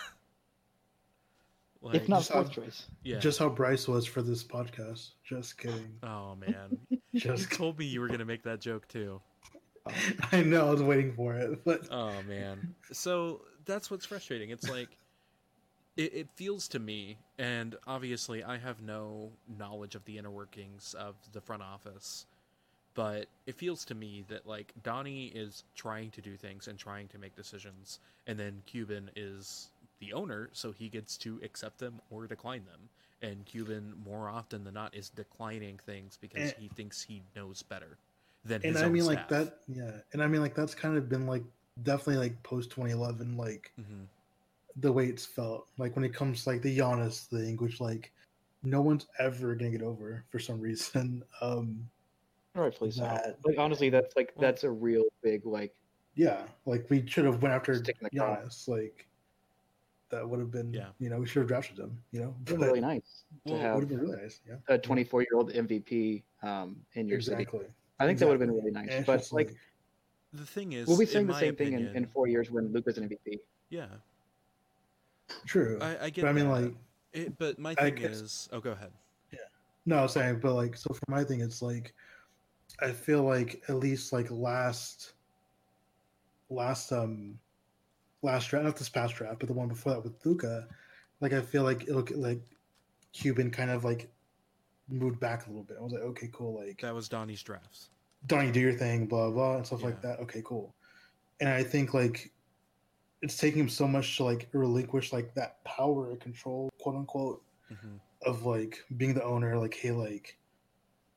Like, 1.81 1.95
if 1.97 2.09
not 2.09 2.19
just 2.21 2.31
fourth 2.31 2.47
have- 2.47 2.55
choice. 2.55 2.85
yeah. 3.03 3.19
Just 3.19 3.37
how 3.37 3.47
Brice 3.47 3.87
was 3.87 4.07
for 4.07 4.23
this 4.23 4.43
podcast. 4.43 5.11
Just 5.23 5.57
kidding. 5.59 5.99
oh 6.03 6.35
man, 6.35 6.79
you 6.89 7.19
Just 7.19 7.51
told 7.51 7.77
me 7.77 7.85
you 7.85 8.01
were 8.01 8.07
gonna 8.07 8.25
make 8.25 8.41
that 8.43 8.59
joke 8.59 8.87
too. 8.87 9.21
I 10.31 10.41
know 10.41 10.67
I 10.67 10.71
was 10.71 10.81
waiting 10.81 11.13
for 11.13 11.35
it, 11.35 11.63
but 11.63 11.81
Oh 11.91 12.11
man. 12.27 12.73
So 12.91 13.41
that's 13.65 13.91
what's 13.91 14.03
frustrating. 14.05 14.49
It's 14.49 14.67
like 14.67 14.97
it, 15.97 16.13
it 16.13 16.27
feels 16.35 16.67
to 16.69 16.79
me, 16.79 17.17
and 17.37 17.75
obviously 17.87 18.43
I 18.43 18.57
have 18.57 18.81
no 18.81 19.31
knowledge 19.57 19.95
of 19.95 20.03
the 20.05 20.17
inner 20.17 20.29
workings 20.31 20.93
of 20.97 21.15
the 21.33 21.41
front 21.41 21.61
office, 21.63 22.25
but 22.93 23.27
it 23.45 23.55
feels 23.55 23.85
to 23.85 23.95
me 23.95 24.23
that 24.29 24.45
like 24.47 24.73
Donnie 24.83 25.27
is 25.27 25.63
trying 25.75 26.11
to 26.11 26.21
do 26.21 26.35
things 26.37 26.67
and 26.67 26.77
trying 26.77 27.07
to 27.09 27.17
make 27.17 27.35
decisions, 27.35 27.99
and 28.27 28.37
then 28.39 28.61
Cuban 28.65 29.09
is 29.15 29.69
the 29.99 30.13
owner, 30.13 30.49
so 30.53 30.71
he 30.71 30.89
gets 30.89 31.17
to 31.17 31.39
accept 31.43 31.79
them 31.79 32.01
or 32.11 32.27
decline 32.27 32.65
them. 32.65 32.89
And 33.21 33.45
Cuban, 33.45 33.93
more 34.05 34.29
often 34.29 34.63
than 34.65 34.73
not, 34.73 34.93
is 34.93 35.09
declining 35.09 35.79
things 35.85 36.17
because 36.19 36.51
And- 36.51 36.61
he 36.61 36.67
thinks 36.67 37.01
he 37.01 37.21
knows 37.35 37.63
better 37.63 37.97
than 38.43 38.61
and 38.63 38.77
I 38.77 38.87
mean 38.89 39.05
like 39.05 39.27
that 39.29 39.61
yeah. 39.67 39.91
And 40.13 40.21
I 40.21 40.27
mean 40.27 40.41
like 40.41 40.53
that's 40.53 40.75
kind 40.75 40.97
of 40.97 41.09
been 41.09 41.25
like 41.25 41.43
definitely 41.81 42.17
like 42.17 42.43
post 42.43 42.69
twenty 42.69 42.91
eleven, 42.91 43.37
like 43.37 43.71
Mhm. 43.79 44.05
The 44.77 44.91
way 44.91 45.05
it's 45.07 45.25
felt. 45.25 45.67
Like 45.77 45.95
when 45.95 46.03
it 46.05 46.13
comes 46.13 46.43
to 46.43 46.49
like 46.49 46.61
the 46.61 46.77
Giannis 46.77 47.27
thing, 47.27 47.57
which 47.57 47.79
like 47.79 48.11
no 48.63 48.81
one's 48.81 49.07
ever 49.19 49.55
gonna 49.55 49.71
get 49.71 49.81
over 49.81 50.23
for 50.29 50.39
some 50.39 50.59
reason. 50.59 51.23
Um 51.41 51.89
Rightfully 52.55 52.91
so. 52.91 53.01
That- 53.01 53.37
Like 53.45 53.57
honestly, 53.57 53.89
that's 53.89 54.15
like 54.15 54.33
that's 54.39 54.63
a 54.63 54.71
real 54.71 55.03
big 55.21 55.45
like. 55.45 55.73
yeah, 56.15 56.43
like 56.65 56.89
we 56.89 57.05
should 57.07 57.25
have 57.25 57.41
went 57.41 57.53
after 57.53 57.75
Stick 57.75 57.97
car. 57.99 58.09
Giannis. 58.43 58.67
Like 58.67 59.07
that 60.09 60.27
would 60.29 60.39
have 60.39 60.51
been 60.51 60.71
Yeah. 60.73 60.89
you 60.99 61.09
know, 61.09 61.19
we 61.19 61.25
should 61.27 61.39
have 61.39 61.47
drafted 61.47 61.79
him, 61.79 61.97
you 62.11 62.21
know. 62.21 62.35
It's 62.43 62.51
really 62.51 62.79
nice 62.79 63.23
to 63.47 63.53
Well, 63.53 63.59
would 63.59 63.63
have 63.63 63.79
have 63.81 63.89
been 63.89 63.99
really 63.99 64.21
nice, 64.21 64.39
yeah. 64.47 64.55
a 64.67 64.77
24 64.77 65.21
year 65.23 65.31
old 65.35 65.51
MVP 65.51 66.23
um, 66.43 66.77
in 66.93 67.07
your 67.07 67.19
city. 67.21 67.41
Exactly. 67.43 67.65
I 67.99 68.05
think 68.05 68.19
that 68.19 68.27
would 68.27 68.33
have 68.39 68.47
been 68.47 68.55
really 68.55 68.71
nice. 68.71 68.87
it's 68.89 69.05
But 69.07 69.27
like, 69.31 69.55
the 70.31 70.45
thing 70.45 70.73
is, 70.73 70.87
we'll 70.87 70.97
be 70.97 71.05
saying 71.05 71.27
the 71.27 71.33
my 71.33 71.39
same 71.39 71.55
thing 71.55 71.73
in, 71.73 71.87
in 71.95 72.05
four 72.07 72.27
years 72.27 72.51
when 72.51 72.71
Luka's 72.71 72.97
an 72.97 73.09
MVP. 73.09 73.39
Yeah, 73.69 73.87
true. 75.45 75.79
I, 75.81 76.05
I 76.05 76.09
get. 76.09 76.21
but 76.23 76.29
I 76.29 76.33
mean 76.33 76.45
that. 76.45 76.61
like 76.61 76.73
It, 77.13 77.37
but 77.37 77.59
my 77.59 77.75
thing 77.75 77.95
guess- 77.95 78.11
is, 78.11 78.49
oh, 78.51 78.59
go 78.59 78.71
ahead. 78.71 78.91
Yeah. 79.31 79.39
No, 79.85 79.97
I 79.97 80.01
was 80.03 80.13
saying, 80.13 80.39
but 80.41 80.53
like, 80.53 80.75
so 80.75 80.93
for 80.93 81.05
my 81.11 81.23
thing, 81.23 81.41
it's 81.41 81.61
like, 81.61 81.93
I 82.81 82.91
feel 82.91 83.23
like 83.23 83.63
at 83.69 83.75
least 83.75 84.11
like 84.13 84.29
last, 84.31 85.13
last 86.49 86.91
um, 86.91 87.37
last 88.21 88.49
draft, 88.49 88.65
not 88.65 88.75
this 88.75 88.89
past 88.89 89.15
draft, 89.15 89.39
but 89.39 89.47
the 89.47 89.53
one 89.53 89.67
before 89.67 89.93
that 89.93 90.03
with 90.03 90.13
Luka, 90.25 90.67
like 91.21 91.33
I 91.33 91.41
feel 91.41 91.63
like 91.63 91.83
it'll 91.83 92.01
get, 92.01 92.17
like 92.17 92.41
Cuban 93.13 93.49
kind 93.51 93.69
of 93.71 93.83
like 93.85 94.09
moved 94.89 95.19
back 95.19 95.45
a 95.45 95.49
little 95.49 95.63
bit. 95.63 95.77
I 95.79 95.83
was 95.83 95.93
like, 95.93 96.01
okay, 96.01 96.29
cool, 96.33 96.55
like 96.59 96.81
That 96.81 96.93
was 96.93 97.07
Donnie's 97.07 97.41
drafts. 97.41 97.89
Donnie, 98.27 98.51
do 98.51 98.59
your 98.59 98.73
thing, 98.73 99.05
blah 99.05 99.29
blah, 99.29 99.57
and 99.57 99.65
stuff 99.65 99.83
like 99.83 100.01
that. 100.01 100.19
Okay, 100.19 100.41
cool. 100.43 100.73
And 101.39 101.49
I 101.49 101.63
think 101.63 101.93
like 101.93 102.31
it's 103.21 103.37
taking 103.37 103.59
him 103.61 103.69
so 103.69 103.87
much 103.87 104.17
to 104.17 104.23
like 104.23 104.49
relinquish 104.53 105.11
like 105.13 105.33
that 105.35 105.63
power 105.63 106.11
and 106.11 106.19
control, 106.19 106.69
quote 106.79 106.95
unquote, 106.95 107.43
hmm 107.69 107.95
of 108.25 108.45
like 108.45 108.79
being 108.97 109.13
the 109.13 109.23
owner, 109.23 109.55
like, 109.57 109.75
hey, 109.75 109.91
like, 109.91 110.37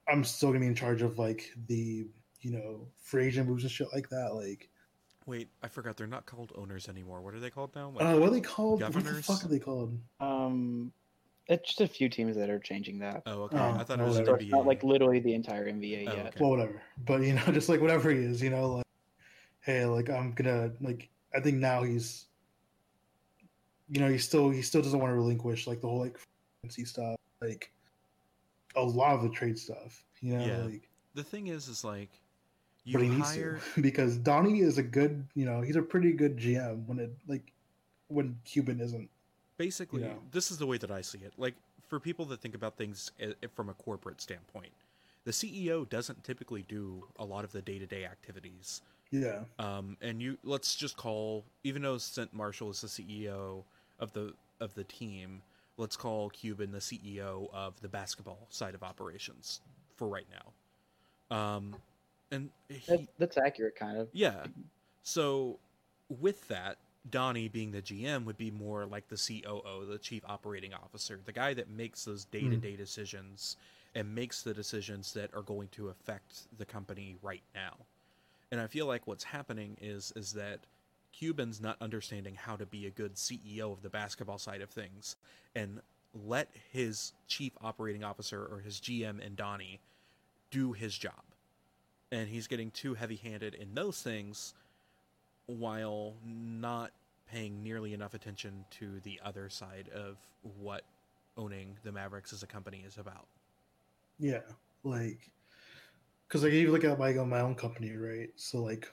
I'm 0.08 0.24
still 0.24 0.50
gonna 0.50 0.60
be 0.60 0.66
in 0.66 0.74
charge 0.74 1.00
of 1.02 1.18
like 1.18 1.50
the 1.68 2.06
you 2.40 2.50
know 2.50 2.86
free 3.02 3.26
agent 3.26 3.48
moves 3.48 3.62
and 3.64 3.70
shit 3.70 3.88
like 3.94 4.08
that. 4.10 4.34
Like, 4.34 4.68
Wait, 5.26 5.48
I 5.62 5.68
forgot. 5.68 5.96
They're 5.96 6.06
not 6.06 6.26
called 6.26 6.52
owners 6.56 6.88
anymore. 6.88 7.20
What 7.22 7.34
are 7.34 7.40
they 7.40 7.50
called 7.50 7.74
now? 7.74 7.90
Like, 7.90 8.04
uh, 8.06 8.18
what 8.18 8.28
are 8.28 8.32
they 8.32 8.40
called? 8.40 8.80
What 8.80 8.92
the 8.92 8.92
governors? 9.00 9.26
fuck 9.26 9.44
are 9.44 9.48
they 9.48 9.58
called? 9.58 9.98
Um, 10.20 10.92
it's 11.48 11.68
just 11.68 11.80
a 11.80 11.86
few 11.86 12.08
teams 12.08 12.36
that 12.36 12.50
are 12.50 12.58
changing 12.58 12.98
that. 13.00 13.22
oh, 13.26 13.42
okay. 13.44 13.58
Oh, 13.58 13.76
I 13.78 13.84
thought 13.84 14.00
it 14.00 14.04
was 14.04 14.16
So 14.16 14.22
NBA. 14.24 14.50
not 14.50 14.66
like 14.66 14.82
literally 14.82 15.20
the 15.20 15.34
entire 15.34 15.66
NBA 15.66 16.08
Oh, 16.08 16.16
yet. 16.16 16.26
okay. 16.28 16.40
Well, 16.40 16.50
whatever. 16.50 16.82
But 17.06 17.22
you 17.22 17.34
know, 17.34 17.42
just 17.52 17.68
like 17.68 17.80
whatever 17.80 18.10
he 18.10 18.18
is, 18.18 18.42
you 18.42 18.50
know, 18.50 18.68
like, 18.76 18.84
hey, 19.60 19.84
like 19.84 20.10
I'm 20.10 20.32
gonna 20.32 20.72
like. 20.80 21.08
I 21.34 21.40
think 21.40 21.58
now 21.58 21.82
he's, 21.82 22.26
you 23.90 24.00
know, 24.00 24.08
he 24.08 24.18
still 24.18 24.50
he 24.50 24.62
still 24.62 24.82
doesn't 24.82 24.98
want 24.98 25.10
to 25.10 25.14
relinquish 25.14 25.66
like 25.66 25.80
the 25.80 25.88
whole 25.88 26.00
like 26.00 26.18
fancy 26.62 26.84
stuff, 26.84 27.16
like 27.40 27.70
a 28.76 28.82
lot 28.82 29.14
of 29.14 29.22
the 29.22 29.28
trade 29.28 29.58
stuff. 29.58 30.04
You 30.20 30.36
know, 30.38 30.46
Yeah. 30.46 30.62
like 30.64 30.88
the 31.14 31.22
thing 31.24 31.48
is, 31.48 31.68
is 31.68 31.84
like 31.84 32.10
you 32.84 32.98
but 32.98 33.06
hire. 33.06 33.60
to 33.74 33.80
because 33.82 34.16
Donnie 34.16 34.60
is 34.60 34.78
a 34.78 34.82
good, 34.82 35.24
you 35.34 35.44
know, 35.44 35.60
he's 35.60 35.76
a 35.76 35.82
pretty 35.82 36.12
good 36.12 36.36
GM 36.36 36.86
when 36.86 36.98
it 36.98 37.12
like 37.26 37.52
when 38.08 38.38
Cuban 38.44 38.80
isn't. 38.80 39.08
Basically, 39.58 40.02
know. 40.02 40.18
this 40.30 40.50
is 40.50 40.58
the 40.58 40.66
way 40.66 40.78
that 40.78 40.90
I 40.90 41.00
see 41.00 41.18
it. 41.18 41.32
Like 41.36 41.54
for 41.88 41.98
people 41.98 42.24
that 42.26 42.40
think 42.40 42.54
about 42.54 42.76
things 42.76 43.10
i- 43.20 43.34
i- 43.42 43.46
from 43.54 43.68
a 43.68 43.74
corporate 43.74 44.20
standpoint, 44.20 44.72
the 45.24 45.32
CEO 45.32 45.84
doesn't 45.88 46.22
typically 46.22 46.62
do 46.68 47.04
a 47.18 47.24
lot 47.24 47.44
of 47.44 47.50
the 47.52 47.60
day-to-day 47.60 48.04
activities. 48.04 48.82
Yeah, 49.10 49.40
Um, 49.58 49.96
and 50.02 50.20
you 50.20 50.36
let's 50.44 50.74
just 50.76 50.96
call 50.96 51.44
even 51.64 51.82
though 51.82 51.96
Cynt 51.98 52.34
Marshall 52.34 52.70
is 52.70 52.80
the 52.82 52.88
CEO 52.88 53.64
of 53.98 54.12
the 54.12 54.34
of 54.60 54.74
the 54.74 54.84
team, 54.84 55.42
let's 55.78 55.96
call 55.96 56.28
Cuban 56.30 56.72
the 56.72 56.78
CEO 56.78 57.48
of 57.52 57.80
the 57.80 57.88
basketball 57.88 58.46
side 58.50 58.74
of 58.74 58.82
operations 58.82 59.60
for 59.96 60.08
right 60.08 60.26
now. 60.30 61.36
Um, 61.36 61.76
and 62.30 62.50
That, 62.86 63.00
he, 63.00 63.08
that's 63.18 63.38
accurate, 63.38 63.76
kind 63.76 63.98
of. 63.98 64.08
yeah, 64.12 64.44
so 65.02 65.58
with 66.20 66.46
that, 66.48 66.76
Donnie 67.10 67.48
being 67.48 67.70
the 67.72 67.80
GM 67.82 68.24
would 68.24 68.36
be 68.36 68.50
more 68.50 68.84
like 68.84 69.08
the 69.08 69.16
COO, 69.16 69.86
the 69.86 69.98
chief 69.98 70.22
operating 70.26 70.74
officer, 70.74 71.20
the 71.24 71.32
guy 71.32 71.54
that 71.54 71.70
makes 71.70 72.04
those 72.04 72.24
day 72.26 72.42
to 72.48 72.56
day 72.56 72.76
decisions 72.76 73.56
and 73.94 74.14
makes 74.14 74.42
the 74.42 74.52
decisions 74.52 75.12
that 75.14 75.34
are 75.34 75.42
going 75.42 75.68
to 75.68 75.88
affect 75.88 76.42
the 76.58 76.64
company 76.66 77.16
right 77.22 77.42
now. 77.54 77.74
And 78.50 78.60
I 78.60 78.66
feel 78.66 78.86
like 78.86 79.06
what's 79.06 79.24
happening 79.24 79.76
is 79.80 80.12
is 80.16 80.32
that 80.32 80.60
Cuban's 81.12 81.60
not 81.60 81.76
understanding 81.80 82.34
how 82.34 82.56
to 82.56 82.66
be 82.66 82.86
a 82.86 82.90
good 82.90 83.14
CEO 83.14 83.72
of 83.72 83.82
the 83.82 83.90
basketball 83.90 84.38
side 84.38 84.60
of 84.60 84.70
things 84.70 85.16
and 85.54 85.80
let 86.14 86.48
his 86.72 87.12
chief 87.26 87.52
operating 87.60 88.04
officer 88.04 88.44
or 88.44 88.60
his 88.60 88.80
GM 88.80 89.24
and 89.24 89.36
Donnie 89.36 89.80
do 90.50 90.72
his 90.72 90.96
job. 90.96 91.22
And 92.10 92.28
he's 92.28 92.46
getting 92.46 92.70
too 92.70 92.94
heavy-handed 92.94 93.54
in 93.54 93.74
those 93.74 94.00
things 94.00 94.54
while 95.46 96.14
not 96.24 96.92
paying 97.30 97.62
nearly 97.62 97.92
enough 97.92 98.14
attention 98.14 98.64
to 98.70 99.00
the 99.00 99.20
other 99.24 99.50
side 99.50 99.90
of 99.94 100.16
what 100.60 100.84
owning 101.36 101.76
the 101.84 101.92
Mavericks 101.92 102.32
as 102.32 102.42
a 102.42 102.46
company 102.46 102.84
is 102.86 102.96
about. 102.96 103.26
yeah, 104.18 104.40
like 104.84 105.30
because 106.28 106.44
like 106.44 106.52
you 106.52 106.70
look 106.70 106.84
at 106.84 106.98
my 106.98 107.12
my 107.12 107.40
own 107.40 107.54
company, 107.54 107.92
right? 107.96 108.30
So 108.36 108.62
like 108.62 108.92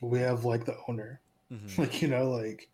we 0.00 0.20
have 0.20 0.44
like 0.44 0.64
the 0.64 0.76
owner, 0.88 1.20
Mhm. 1.52 1.78
like 1.78 2.02
you 2.02 2.08
know, 2.08 2.30
like 2.30 2.68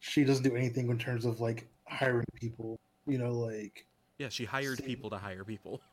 she 0.00 0.24
doesn't 0.24 0.44
do 0.44 0.56
anything 0.56 0.90
in 0.90 0.98
terms 0.98 1.24
of 1.24 1.40
like 1.40 1.68
hiring 1.88 2.24
people. 2.34 2.78
You 3.06 3.18
know, 3.18 3.32
like 3.32 3.86
Yeah, 4.18 4.28
she 4.28 4.44
hired 4.44 4.82
people 4.84 5.10
to 5.10 5.18
hire 5.18 5.44
people. 5.44 5.80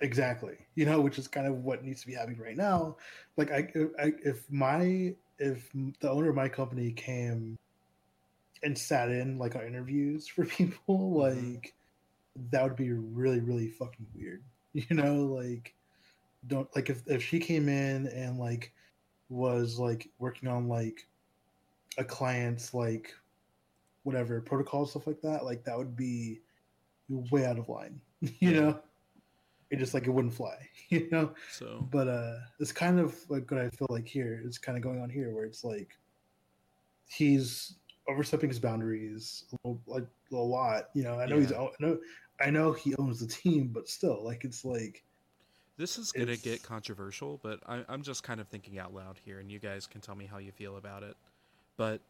Exactly. 0.00 0.58
You 0.74 0.84
know, 0.84 1.00
which 1.00 1.18
is 1.18 1.26
kind 1.26 1.46
of 1.46 1.64
what 1.64 1.82
needs 1.82 2.02
to 2.02 2.06
be 2.06 2.12
happening 2.12 2.38
right 2.38 2.56
now. 2.56 2.98
Like, 3.38 3.50
I, 3.50 3.68
I 3.98 4.12
if 4.22 4.44
my 4.50 5.14
if 5.38 5.70
the 6.00 6.10
owner 6.10 6.28
of 6.28 6.36
my 6.36 6.50
company 6.50 6.92
came 6.92 7.56
and 8.62 8.76
sat 8.76 9.10
in 9.10 9.38
like 9.38 9.54
on 9.54 9.66
interviews 9.66 10.26
for 10.28 10.44
people, 10.58 11.14
Mhm. 11.14 11.54
like 11.54 11.74
that 12.50 12.62
would 12.62 12.76
be 12.76 12.92
really 12.92 13.40
really 13.40 13.70
fucking 13.70 14.06
weird. 14.14 14.44
You 14.74 14.94
know, 14.94 15.24
like 15.24 15.74
don't 16.46 16.68
like 16.76 16.90
if 16.90 17.02
if 17.06 17.22
she 17.22 17.38
came 17.38 17.68
in 17.68 18.06
and 18.08 18.38
like 18.38 18.72
was 19.28 19.78
like 19.78 20.08
working 20.18 20.48
on 20.48 20.68
like 20.68 21.06
a 21.98 22.04
client's 22.04 22.72
like 22.74 23.14
whatever 24.04 24.40
protocol 24.40 24.86
stuff 24.86 25.06
like 25.06 25.20
that, 25.22 25.44
like 25.44 25.64
that 25.64 25.76
would 25.76 25.96
be 25.96 26.40
way 27.08 27.44
out 27.46 27.58
of 27.58 27.68
line. 27.68 28.00
You 28.20 28.50
Yeah. 28.50 28.60
know 28.60 28.80
it 29.70 29.78
just 29.78 29.94
like 29.94 30.06
it 30.06 30.10
wouldn't 30.10 30.34
fly 30.34 30.56
you 30.90 31.08
know 31.10 31.34
So 31.50 31.86
but 31.90 32.08
uh 32.08 32.36
it's 32.60 32.72
kind 32.72 33.00
of 33.00 33.14
like 33.28 33.50
what 33.50 33.60
i 33.60 33.68
feel 33.70 33.88
like 33.90 34.06
here 34.06 34.40
it's 34.44 34.58
kind 34.58 34.76
of 34.78 34.82
going 34.82 35.00
on 35.00 35.10
here 35.10 35.34
where 35.34 35.44
it's 35.44 35.64
like 35.64 35.98
he's 37.08 37.76
overstepping 38.08 38.48
his 38.48 38.58
boundaries 38.60 39.44
a 39.52 39.68
little, 39.68 39.82
like 39.86 40.06
a 40.32 40.36
lot 40.36 40.90
you 40.94 41.02
know 41.02 41.18
i 41.18 41.26
know 41.26 41.38
he's 41.38 41.52
I 41.52 41.68
know 41.80 41.98
i 42.40 42.50
know 42.50 42.72
he 42.72 42.94
owns 42.96 43.20
the 43.20 43.26
team 43.26 43.68
but 43.68 43.88
still 43.88 44.24
like 44.24 44.44
it's 44.44 44.64
like 44.64 45.04
this 45.78 45.98
is 45.98 46.12
gonna 46.12 46.36
get 46.36 46.62
controversial, 46.62 47.38
but 47.42 47.60
I, 47.66 47.84
I'm 47.88 48.02
just 48.02 48.22
kind 48.22 48.40
of 48.40 48.48
thinking 48.48 48.78
out 48.78 48.94
loud 48.94 49.18
here, 49.24 49.38
and 49.40 49.50
you 49.50 49.58
guys 49.58 49.86
can 49.86 50.00
tell 50.00 50.14
me 50.14 50.26
how 50.26 50.38
you 50.38 50.52
feel 50.52 50.76
about 50.76 51.02
it. 51.02 51.16
But 51.76 52.00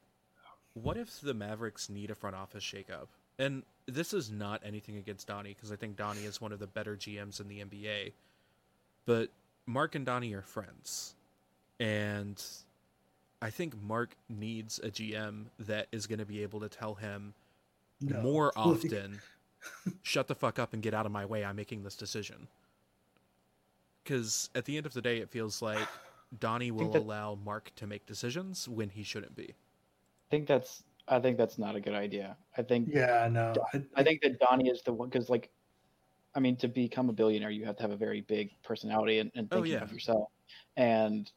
what 0.75 0.97
if 0.97 1.21
the 1.21 1.35
Mavericks 1.35 1.89
need 1.89 2.11
a 2.11 2.15
front 2.15 2.37
office 2.37 2.63
shakeup? 2.63 3.09
And 3.39 3.65
this 3.87 4.15
is 4.15 4.31
not 4.31 4.63
anything 4.65 4.97
against 4.97 5.27
Donnie, 5.27 5.55
because 5.55 5.73
I 5.73 5.77
think 5.77 5.97
Donnie 5.97 6.25
is 6.25 6.41
one 6.41 6.53
of 6.53 6.59
the 6.59 6.67
better 6.67 6.97
GMs 6.97 7.41
in 7.41 7.49
the 7.49 7.61
NBA. 7.65 8.13
But 9.05 9.31
Mark 9.67 9.95
and 9.95 10.07
Donnie 10.07 10.33
are 10.35 10.43
friends. 10.43 11.15
And 11.79 12.43
I 13.43 13.51
think 13.51 13.81
Mark 13.83 14.17
needs 14.29 14.79
a 14.79 14.89
GM 14.91 15.47
that 15.59 15.89
is 15.93 16.07
going 16.07 16.19
to 16.21 16.25
be 16.25 16.43
able 16.43 16.61
to 16.61 16.69
tell 16.69 16.95
him 16.95 17.35
No. 18.01 18.21
more 18.23 18.53
often 18.57 19.21
shut 20.03 20.29
the 20.29 20.35
fuck 20.35 20.59
up 20.59 20.73
and 20.73 20.83
get 20.83 20.95
out 20.95 21.07
of 21.07 21.13
my 21.13 21.25
way 21.25 21.45
i'm 21.45 21.57
making 21.57 21.83
this 21.83 21.97
decision 21.97 22.47
because 24.07 24.51
at 24.55 24.65
the 24.65 24.77
end 24.77 24.87
of 24.87 24.93
the 24.95 25.03
day 25.03 25.19
it 25.19 25.29
feels 25.31 25.61
like 25.61 25.89
donnie 26.39 26.71
will 26.71 26.91
that- 26.91 27.03
allow 27.03 27.35
mark 27.45 27.73
to 27.77 27.87
make 27.87 28.07
decisions 28.07 28.69
when 28.69 28.89
he 28.89 29.03
shouldn't 29.03 29.35
be 29.35 29.51
I 29.51 30.31
think 30.31 30.47
that's 30.49 30.83
I 31.09 31.21
think 31.21 31.39
that's 31.39 31.57
not 31.57 31.77
a 31.77 31.81
good 31.81 31.95
idea. 31.95 32.37
I 32.57 32.63
think 32.63 32.89
Yeah, 32.93 33.29
no. 33.31 33.55
I, 33.73 33.81
I 33.95 34.03
think 34.03 34.23
that 34.23 34.41
Donnie 34.41 34.69
is 34.69 34.83
the 34.83 34.93
one 34.93 35.09
because 35.09 35.31
like, 35.31 35.51
I 36.35 36.41
mean, 36.41 36.57
to 36.57 36.67
become 36.67 37.09
a 37.09 37.13
billionaire, 37.13 37.51
you 37.51 37.65
have 37.65 37.77
to 37.77 37.83
have 37.85 37.93
a 37.93 37.97
very 37.97 38.23
big 38.23 38.51
personality 38.65 39.21
and, 39.21 39.31
and 39.37 39.47
Oh, 39.53 39.59
thinking 39.59 39.75
yeah. 39.75 39.85
of 39.85 39.93
yourself, 39.93 40.31
and 40.77 41.31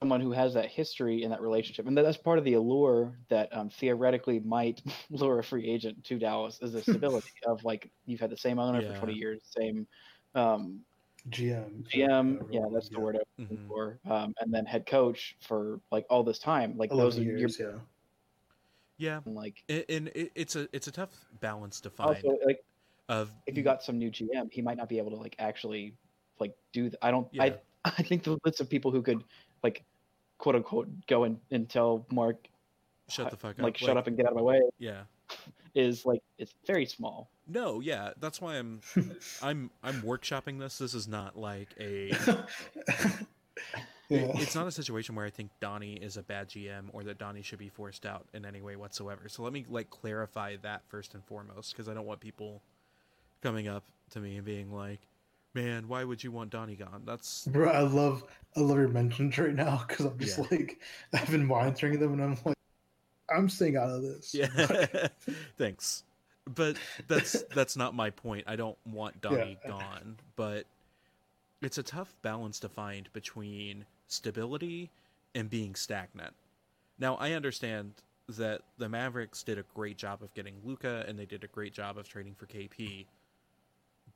someone 0.00 0.20
who 0.20 0.30
has 0.30 0.54
that 0.54 0.66
history 0.70 1.24
and 1.24 1.32
that 1.32 1.40
relationship, 1.40 1.88
and 1.88 1.98
that's 1.98 2.16
part 2.16 2.38
of 2.38 2.44
the 2.44 2.54
allure 2.54 3.18
that 3.28 3.48
um, 3.56 3.68
theoretically 3.70 4.38
might 4.38 4.80
lure 5.10 5.40
a 5.40 5.42
free 5.42 5.68
agent 5.68 6.04
to 6.04 6.16
Dallas 6.16 6.60
is 6.62 6.74
the 6.74 6.82
stability 6.88 7.32
of 7.44 7.64
like 7.64 7.90
you've 8.06 8.20
had 8.20 8.30
the 8.30 8.36
same 8.36 8.60
owner 8.60 8.80
Yeah. 8.82 8.92
for 8.92 8.98
twenty 9.00 9.14
years, 9.14 9.40
same 9.58 9.84
um, 10.34 10.80
GM. 11.30 11.84
GM, 11.88 12.32
whatever, 12.42 12.52
yeah, 12.52 12.66
that's 12.72 12.88
the 12.88 13.00
word 13.00 13.16
I'm 13.16 13.22
looking 13.38 13.58
Mhm. 13.58 13.68
for, 13.68 13.98
um, 14.06 14.34
and 14.40 14.52
then 14.52 14.66
head 14.66 14.86
coach 14.86 15.36
for 15.40 15.80
like 15.90 16.06
all 16.10 16.22
this 16.22 16.38
time, 16.38 16.76
like 16.76 16.90
those 16.90 17.16
Eleven 17.16 17.22
are 17.22 17.24
your 17.30 17.38
years, 17.38 17.58
yeah. 17.58 17.78
yeah 18.98 19.20
like. 19.24 19.62
and, 19.68 19.84
and 19.88 20.08
it, 20.08 20.32
it's 20.34 20.56
a 20.56 20.68
it's 20.72 20.86
a 20.86 20.92
tough 20.92 21.24
balance 21.40 21.80
to 21.82 21.90
find 21.90 22.16
Also, 22.16 22.38
like 22.44 22.62
of 23.08 23.30
if 23.46 23.56
you 23.56 23.62
got 23.62 23.82
some 23.82 23.98
new 23.98 24.10
GM, 24.10 24.52
he 24.52 24.60
might 24.60 24.76
not 24.76 24.88
be 24.88 24.98
able 24.98 25.10
to 25.10 25.16
like 25.16 25.36
actually 25.38 25.94
like 26.40 26.54
do. 26.72 26.82
Th- 26.90 26.98
I 27.00 27.10
don't. 27.10 27.28
Yeah. 27.32 27.44
I 27.44 27.58
I 27.86 28.02
think 28.02 28.22
the 28.22 28.38
list 28.44 28.60
of 28.60 28.68
people 28.68 28.90
who 28.90 29.02
could 29.02 29.24
like 29.62 29.82
quote 30.38 30.56
unquote 30.56 30.88
go 31.06 31.24
and, 31.24 31.38
and 31.50 31.68
tell 31.68 32.06
Mark 32.10 32.48
shut 33.08 33.30
the 33.30 33.36
fuck 33.36 33.58
up 33.58 33.62
like 33.62 33.76
shut 33.76 33.96
up 33.96 34.06
and 34.06 34.16
get 34.16 34.24
out 34.24 34.32
of 34.32 34.36
my 34.36 34.42
way 34.42 34.62
yeah 34.78 35.02
is 35.74 36.04
like 36.06 36.20
it's 36.38 36.54
very 36.66 36.86
small. 36.86 37.30
No 37.46 37.80
yeah 37.80 38.10
that's 38.20 38.40
why 38.40 38.56
i'm 38.56 38.80
i'm 39.42 39.70
i'm 39.82 40.00
workshopping 40.02 40.58
this 40.58 40.78
this 40.78 40.94
is 40.94 41.06
not 41.06 41.36
like 41.36 41.68
a 41.78 42.08
yeah. 44.08 44.32
It's 44.34 44.54
not 44.54 44.66
a 44.66 44.70
situation 44.70 45.14
where 45.14 45.24
I 45.24 45.30
think 45.30 45.50
Donnie 45.60 45.94
is 45.94 46.16
a 46.18 46.22
bad 46.22 46.48
GM 46.48 46.84
or 46.92 47.04
that 47.04 47.18
Donnie 47.18 47.42
should 47.42 47.58
be 47.58 47.70
forced 47.70 48.04
out 48.04 48.26
in 48.34 48.44
any 48.44 48.60
way 48.60 48.76
whatsoever. 48.76 49.28
So 49.28 49.42
let 49.42 49.52
me 49.52 49.64
like 49.68 49.88
clarify 49.90 50.56
that 50.62 50.82
first 50.88 51.14
and 51.14 51.24
foremost 51.24 51.72
because 51.72 51.88
I 51.88 51.94
don't 51.94 52.04
want 52.04 52.20
people 52.20 52.60
coming 53.42 53.66
up 53.66 53.82
to 54.10 54.20
me 54.20 54.36
and 54.36 54.44
being 54.44 54.70
like, 54.72 55.00
"Man, 55.54 55.88
why 55.88 56.04
would 56.04 56.22
you 56.22 56.30
want 56.32 56.50
Donnie 56.50 56.76
gone?" 56.76 57.02
That's 57.06 57.46
Bro, 57.46 57.70
I 57.70 57.80
love 57.80 58.24
I 58.56 58.60
love 58.60 58.76
your 58.76 58.88
mentions 58.88 59.38
right 59.38 59.54
now 59.54 59.84
because 59.88 60.04
I'm 60.06 60.18
just 60.18 60.38
Yeah. 60.38 60.44
like 60.50 60.80
I've 61.14 61.30
been 61.30 61.46
monitoring 61.46 61.98
them 61.98 62.12
and 62.12 62.22
I'm 62.22 62.38
like 62.44 62.56
I'm 63.34 63.48
staying 63.48 63.76
out 63.76 63.88
of 63.88 64.02
this. 64.02 64.34
yeah. 64.34 64.48
Thanks. 65.56 66.04
But 66.52 66.76
that's 67.08 67.42
that's 67.54 67.76
not 67.76 67.94
my 67.94 68.10
point. 68.10 68.44
I 68.46 68.56
don't 68.56 68.76
want 68.86 69.20
Donnie 69.20 69.58
Yeah. 69.64 69.70
gone, 69.70 70.16
but 70.36 70.66
it's 71.62 71.78
a 71.78 71.82
tough 71.82 72.14
balance 72.22 72.60
to 72.60 72.68
find 72.68 73.10
between 73.12 73.86
stability 74.08 74.90
and 75.34 75.48
being 75.48 75.74
stagnant. 75.74 76.34
Now, 76.98 77.16
I 77.16 77.32
understand 77.32 77.94
that 78.28 78.62
the 78.78 78.88
Mavericks 78.88 79.42
did 79.42 79.58
a 79.58 79.64
great 79.74 79.96
job 79.96 80.22
of 80.22 80.32
getting 80.34 80.54
Luka 80.64 81.04
and 81.08 81.18
they 81.18 81.26
did 81.26 81.42
a 81.44 81.48
great 81.48 81.72
job 81.72 81.98
of 81.98 82.08
trading 82.08 82.34
for 82.34 82.46
KP, 82.46 83.06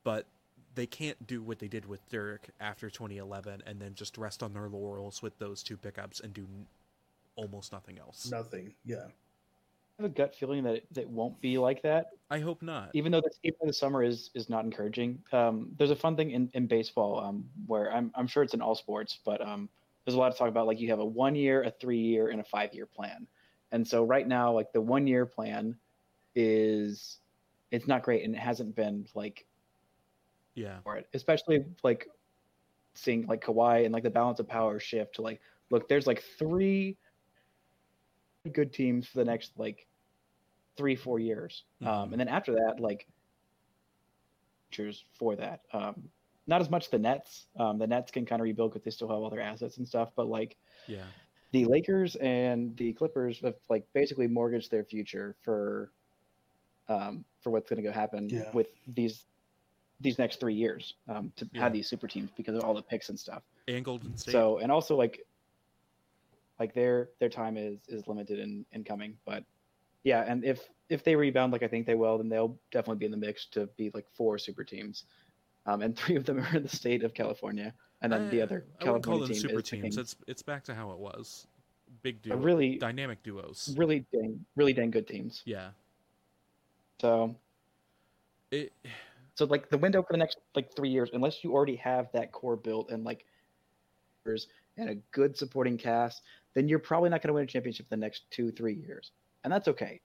but 0.04 0.26
they 0.74 0.86
can't 0.86 1.26
do 1.26 1.42
what 1.42 1.58
they 1.58 1.68
did 1.68 1.86
with 1.86 2.06
Dirk 2.08 2.48
after 2.60 2.88
2011 2.88 3.62
and 3.66 3.80
then 3.80 3.94
just 3.94 4.16
rest 4.16 4.42
on 4.42 4.52
their 4.52 4.68
laurels 4.68 5.22
with 5.22 5.36
those 5.38 5.62
two 5.62 5.76
pickups 5.76 6.20
and 6.20 6.32
do 6.32 6.42
n- 6.42 6.66
almost 7.36 7.72
nothing 7.72 7.98
else. 7.98 8.30
Nothing. 8.30 8.74
Yeah. 8.84 9.06
I 9.98 10.02
have 10.02 10.10
a 10.12 10.14
gut 10.14 10.34
feeling 10.34 10.62
that 10.62 10.76
it, 10.76 10.94
that 10.94 11.08
won't 11.08 11.40
be 11.40 11.58
like 11.58 11.82
that. 11.82 12.10
I 12.30 12.38
hope 12.38 12.62
not. 12.62 12.90
Even 12.94 13.10
though 13.10 13.20
this 13.20 13.40
even 13.42 13.56
though 13.60 13.66
the 13.66 13.72
summer 13.72 14.04
is 14.04 14.30
is 14.34 14.48
not 14.48 14.64
encouraging. 14.64 15.22
Um, 15.32 15.72
there's 15.76 15.90
a 15.90 15.96
fun 15.96 16.16
thing 16.16 16.30
in, 16.30 16.48
in 16.54 16.68
baseball 16.68 17.18
um, 17.18 17.48
where 17.66 17.92
I'm 17.92 18.12
I'm 18.14 18.28
sure 18.28 18.44
it's 18.44 18.54
in 18.54 18.62
all 18.62 18.76
sports, 18.76 19.18
but 19.24 19.40
um, 19.40 19.68
there's 20.04 20.14
a 20.14 20.18
lot 20.18 20.30
of 20.30 20.38
talk 20.38 20.48
about 20.48 20.68
like 20.68 20.78
you 20.78 20.88
have 20.90 21.00
a 21.00 21.04
one 21.04 21.34
year, 21.34 21.64
a 21.64 21.70
three 21.72 21.98
year, 21.98 22.28
and 22.28 22.40
a 22.40 22.44
five 22.44 22.72
year 22.72 22.86
plan. 22.86 23.26
And 23.72 23.86
so 23.86 24.04
right 24.04 24.26
now, 24.26 24.52
like 24.52 24.72
the 24.72 24.80
one 24.80 25.06
year 25.08 25.26
plan 25.26 25.76
is 26.36 27.18
it's 27.72 27.88
not 27.88 28.04
great 28.04 28.24
and 28.24 28.36
it 28.36 28.38
hasn't 28.38 28.76
been 28.76 29.06
like 29.14 29.46
Yeah. 30.54 30.78
for 30.84 30.96
it, 30.96 31.08
especially 31.12 31.64
like 31.82 32.06
seeing 32.94 33.26
like 33.26 33.42
Kawhi 33.42 33.84
and 33.84 33.92
like 33.92 34.04
the 34.04 34.10
balance 34.10 34.38
of 34.38 34.46
power 34.46 34.78
shift 34.78 35.16
to 35.16 35.22
like, 35.22 35.40
look, 35.70 35.88
there's 35.88 36.06
like 36.06 36.22
three 36.22 36.96
good 38.52 38.72
teams 38.72 39.08
for 39.08 39.18
the 39.18 39.24
next 39.24 39.58
like 39.58 39.87
three, 40.78 40.96
four 40.96 41.18
years. 41.18 41.64
Um, 41.82 41.88
Mhm. 41.88 42.12
and 42.12 42.20
then 42.20 42.28
after 42.28 42.54
that, 42.54 42.80
like, 42.80 43.06
choose 44.70 45.04
for 45.12 45.36
that. 45.36 45.62
Um, 45.72 46.10
not 46.46 46.60
as 46.62 46.70
much 46.70 46.88
the 46.88 46.98
Nets. 46.98 47.48
Um, 47.56 47.78
the 47.78 47.86
Nets 47.86 48.10
can 48.10 48.24
kind 48.24 48.40
of 48.40 48.44
rebuild 48.44 48.72
because 48.72 48.84
they 48.84 48.90
still 48.90 49.08
have 49.08 49.18
all 49.18 49.28
their 49.28 49.40
assets 49.40 49.76
and 49.76 49.86
stuff, 49.86 50.10
but 50.14 50.28
like 50.28 50.56
Yeah. 50.86 51.04
the 51.52 51.64
Lakers 51.66 52.16
and 52.16 52.76
the 52.76 52.92
Clippers 52.94 53.40
have 53.40 53.56
like 53.68 53.86
basically 53.92 54.26
mortgaged 54.28 54.70
their 54.70 54.84
future 54.84 55.36
for 55.42 55.92
um, 56.88 57.24
for 57.40 57.50
what's 57.50 57.68
going 57.68 57.82
to 57.82 57.86
go 57.86 57.92
happen 57.92 58.28
Yeah. 58.30 58.50
with 58.52 58.68
these 58.86 59.26
these 60.00 60.16
next 60.18 60.38
three 60.40 60.54
years 60.54 60.94
um, 61.08 61.32
to 61.36 61.46
Yeah. 61.52 61.62
have 61.62 61.72
these 61.72 61.88
super 61.88 62.06
teams 62.06 62.30
because 62.36 62.54
of 62.56 62.64
all 62.64 62.72
the 62.72 62.82
picks 62.82 63.08
and 63.10 63.18
stuff. 63.18 63.42
And 63.66 63.84
Golden 63.84 64.16
State. 64.16 64.32
So 64.32 64.58
and 64.58 64.70
also 64.72 64.96
like 64.96 65.26
like 66.58 66.72
their 66.72 67.10
their 67.20 67.28
time 67.28 67.56
is 67.56 67.80
is 67.88 68.06
limited 68.08 68.38
in 68.38 68.64
in 68.72 68.84
coming, 68.84 69.18
but 69.26 69.44
yeah, 70.04 70.24
and 70.26 70.44
if 70.44 70.68
if 70.88 71.04
they 71.04 71.16
rebound 71.16 71.52
like 71.52 71.62
I 71.62 71.68
think 71.68 71.86
they 71.86 71.94
will, 71.94 72.18
then 72.18 72.28
they'll 72.28 72.58
definitely 72.70 72.98
be 72.98 73.04
in 73.04 73.10
the 73.10 73.16
mix 73.16 73.46
to 73.52 73.66
be 73.76 73.90
like 73.94 74.06
four 74.14 74.38
super 74.38 74.64
teams, 74.64 75.04
um, 75.66 75.82
and 75.82 75.96
three 75.98 76.16
of 76.16 76.24
them 76.24 76.40
are 76.40 76.56
in 76.56 76.62
the 76.62 76.68
state 76.68 77.02
of 77.04 77.14
California, 77.14 77.74
and 78.02 78.12
then 78.12 78.30
the 78.30 78.40
I- 78.40 78.44
other 78.44 78.66
I 78.80 78.84
wouldn't 78.84 79.04
call 79.04 79.18
them 79.18 79.28
team 79.28 79.36
super 79.36 79.60
teams. 79.62 79.82
picking 79.96 80.00
It's 80.00 80.16
it's 80.26 80.42
back 80.42 80.64
to 80.64 80.74
how 80.74 80.90
it 80.92 80.98
was. 80.98 81.46
Big 82.02 82.20
duo, 82.22 82.36
really 82.36 82.76
dynamic 82.76 83.22
duos. 83.22 83.74
really 83.78 84.04
dang 84.12 84.44
really 84.56 84.72
dang 84.74 84.90
good 84.90 85.06
teams. 85.08 85.42
Yeah. 85.46 85.70
So 87.00 87.34
It 88.50 88.72
So 89.36 89.46
like 89.46 89.70
the 89.70 89.78
window 89.78 90.02
for 90.02 90.12
the 90.12 90.18
next 90.18 90.38
like 90.54 90.74
three 90.74 90.90
years, 90.90 91.10
unless 91.12 91.42
you 91.42 91.52
already 91.52 91.76
have 91.76 92.12
that 92.12 92.30
core 92.32 92.56
built 92.56 92.90
and 92.90 93.04
like 93.04 93.24
and 94.76 94.90
a 94.90 94.94
good 95.12 95.36
supporting 95.36 95.78
cast, 95.78 96.22
then 96.54 96.68
you're 96.68 96.78
probably 96.78 97.08
not 97.08 97.22
going 97.22 97.28
to 97.28 97.32
win 97.34 97.44
a 97.44 97.46
championship 97.46 97.88
the 97.88 97.96
next 97.96 98.30
two 98.30 98.50
three 98.52 98.74
years, 98.74 99.12
and 99.44 99.52
that's 99.52 99.68
okay. 99.68 100.00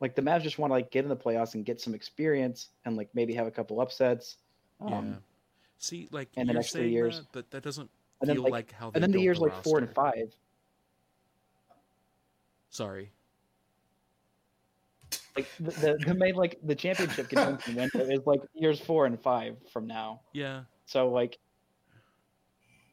Like 0.00 0.14
the 0.14 0.22
Mavs 0.22 0.42
just 0.42 0.58
want 0.58 0.70
to 0.70 0.74
like 0.74 0.90
get 0.90 1.04
in 1.04 1.08
the 1.08 1.16
playoffs 1.16 1.54
and 1.54 1.64
get 1.64 1.80
some 1.80 1.94
experience 1.94 2.68
and 2.84 2.96
like 2.96 3.08
maybe 3.14 3.32
have 3.34 3.46
a 3.46 3.50
couple 3.50 3.80
upsets. 3.80 4.38
Um, 4.80 4.90
yeah. 5.08 5.14
See, 5.78 6.08
like 6.10 6.28
in 6.36 6.46
the 6.46 6.54
next 6.54 6.72
three 6.72 6.90
years. 6.90 7.18
that, 7.18 7.26
but 7.32 7.50
that 7.52 7.62
doesn't 7.62 7.88
And 8.20 8.28
then, 8.28 8.36
feel 8.36 8.42
like- 8.44 8.52
like, 8.52 8.72
how 8.72 8.90
they 8.90 8.96
And 8.96 9.02
then 9.02 9.12
the 9.12 9.20
years 9.20 9.38
like 9.38 9.62
four 9.62 9.78
and 9.78 9.92
five, 9.94 10.34
Sorry. 12.70 13.10
like 15.36 15.46
the 15.60 15.70
the, 15.70 16.04
the 16.06 16.14
main 16.14 16.34
like 16.34 16.58
the 16.62 16.74
championship 16.74 17.28
contention 17.28 17.76
window 17.76 18.00
is 18.00 18.20
like 18.26 18.40
years 18.54 18.80
four 18.80 19.06
and 19.06 19.20
five 19.20 19.56
from 19.72 19.86
now. 19.86 20.20
Yeah. 20.32 20.62
So 20.86 21.08
like 21.08 21.38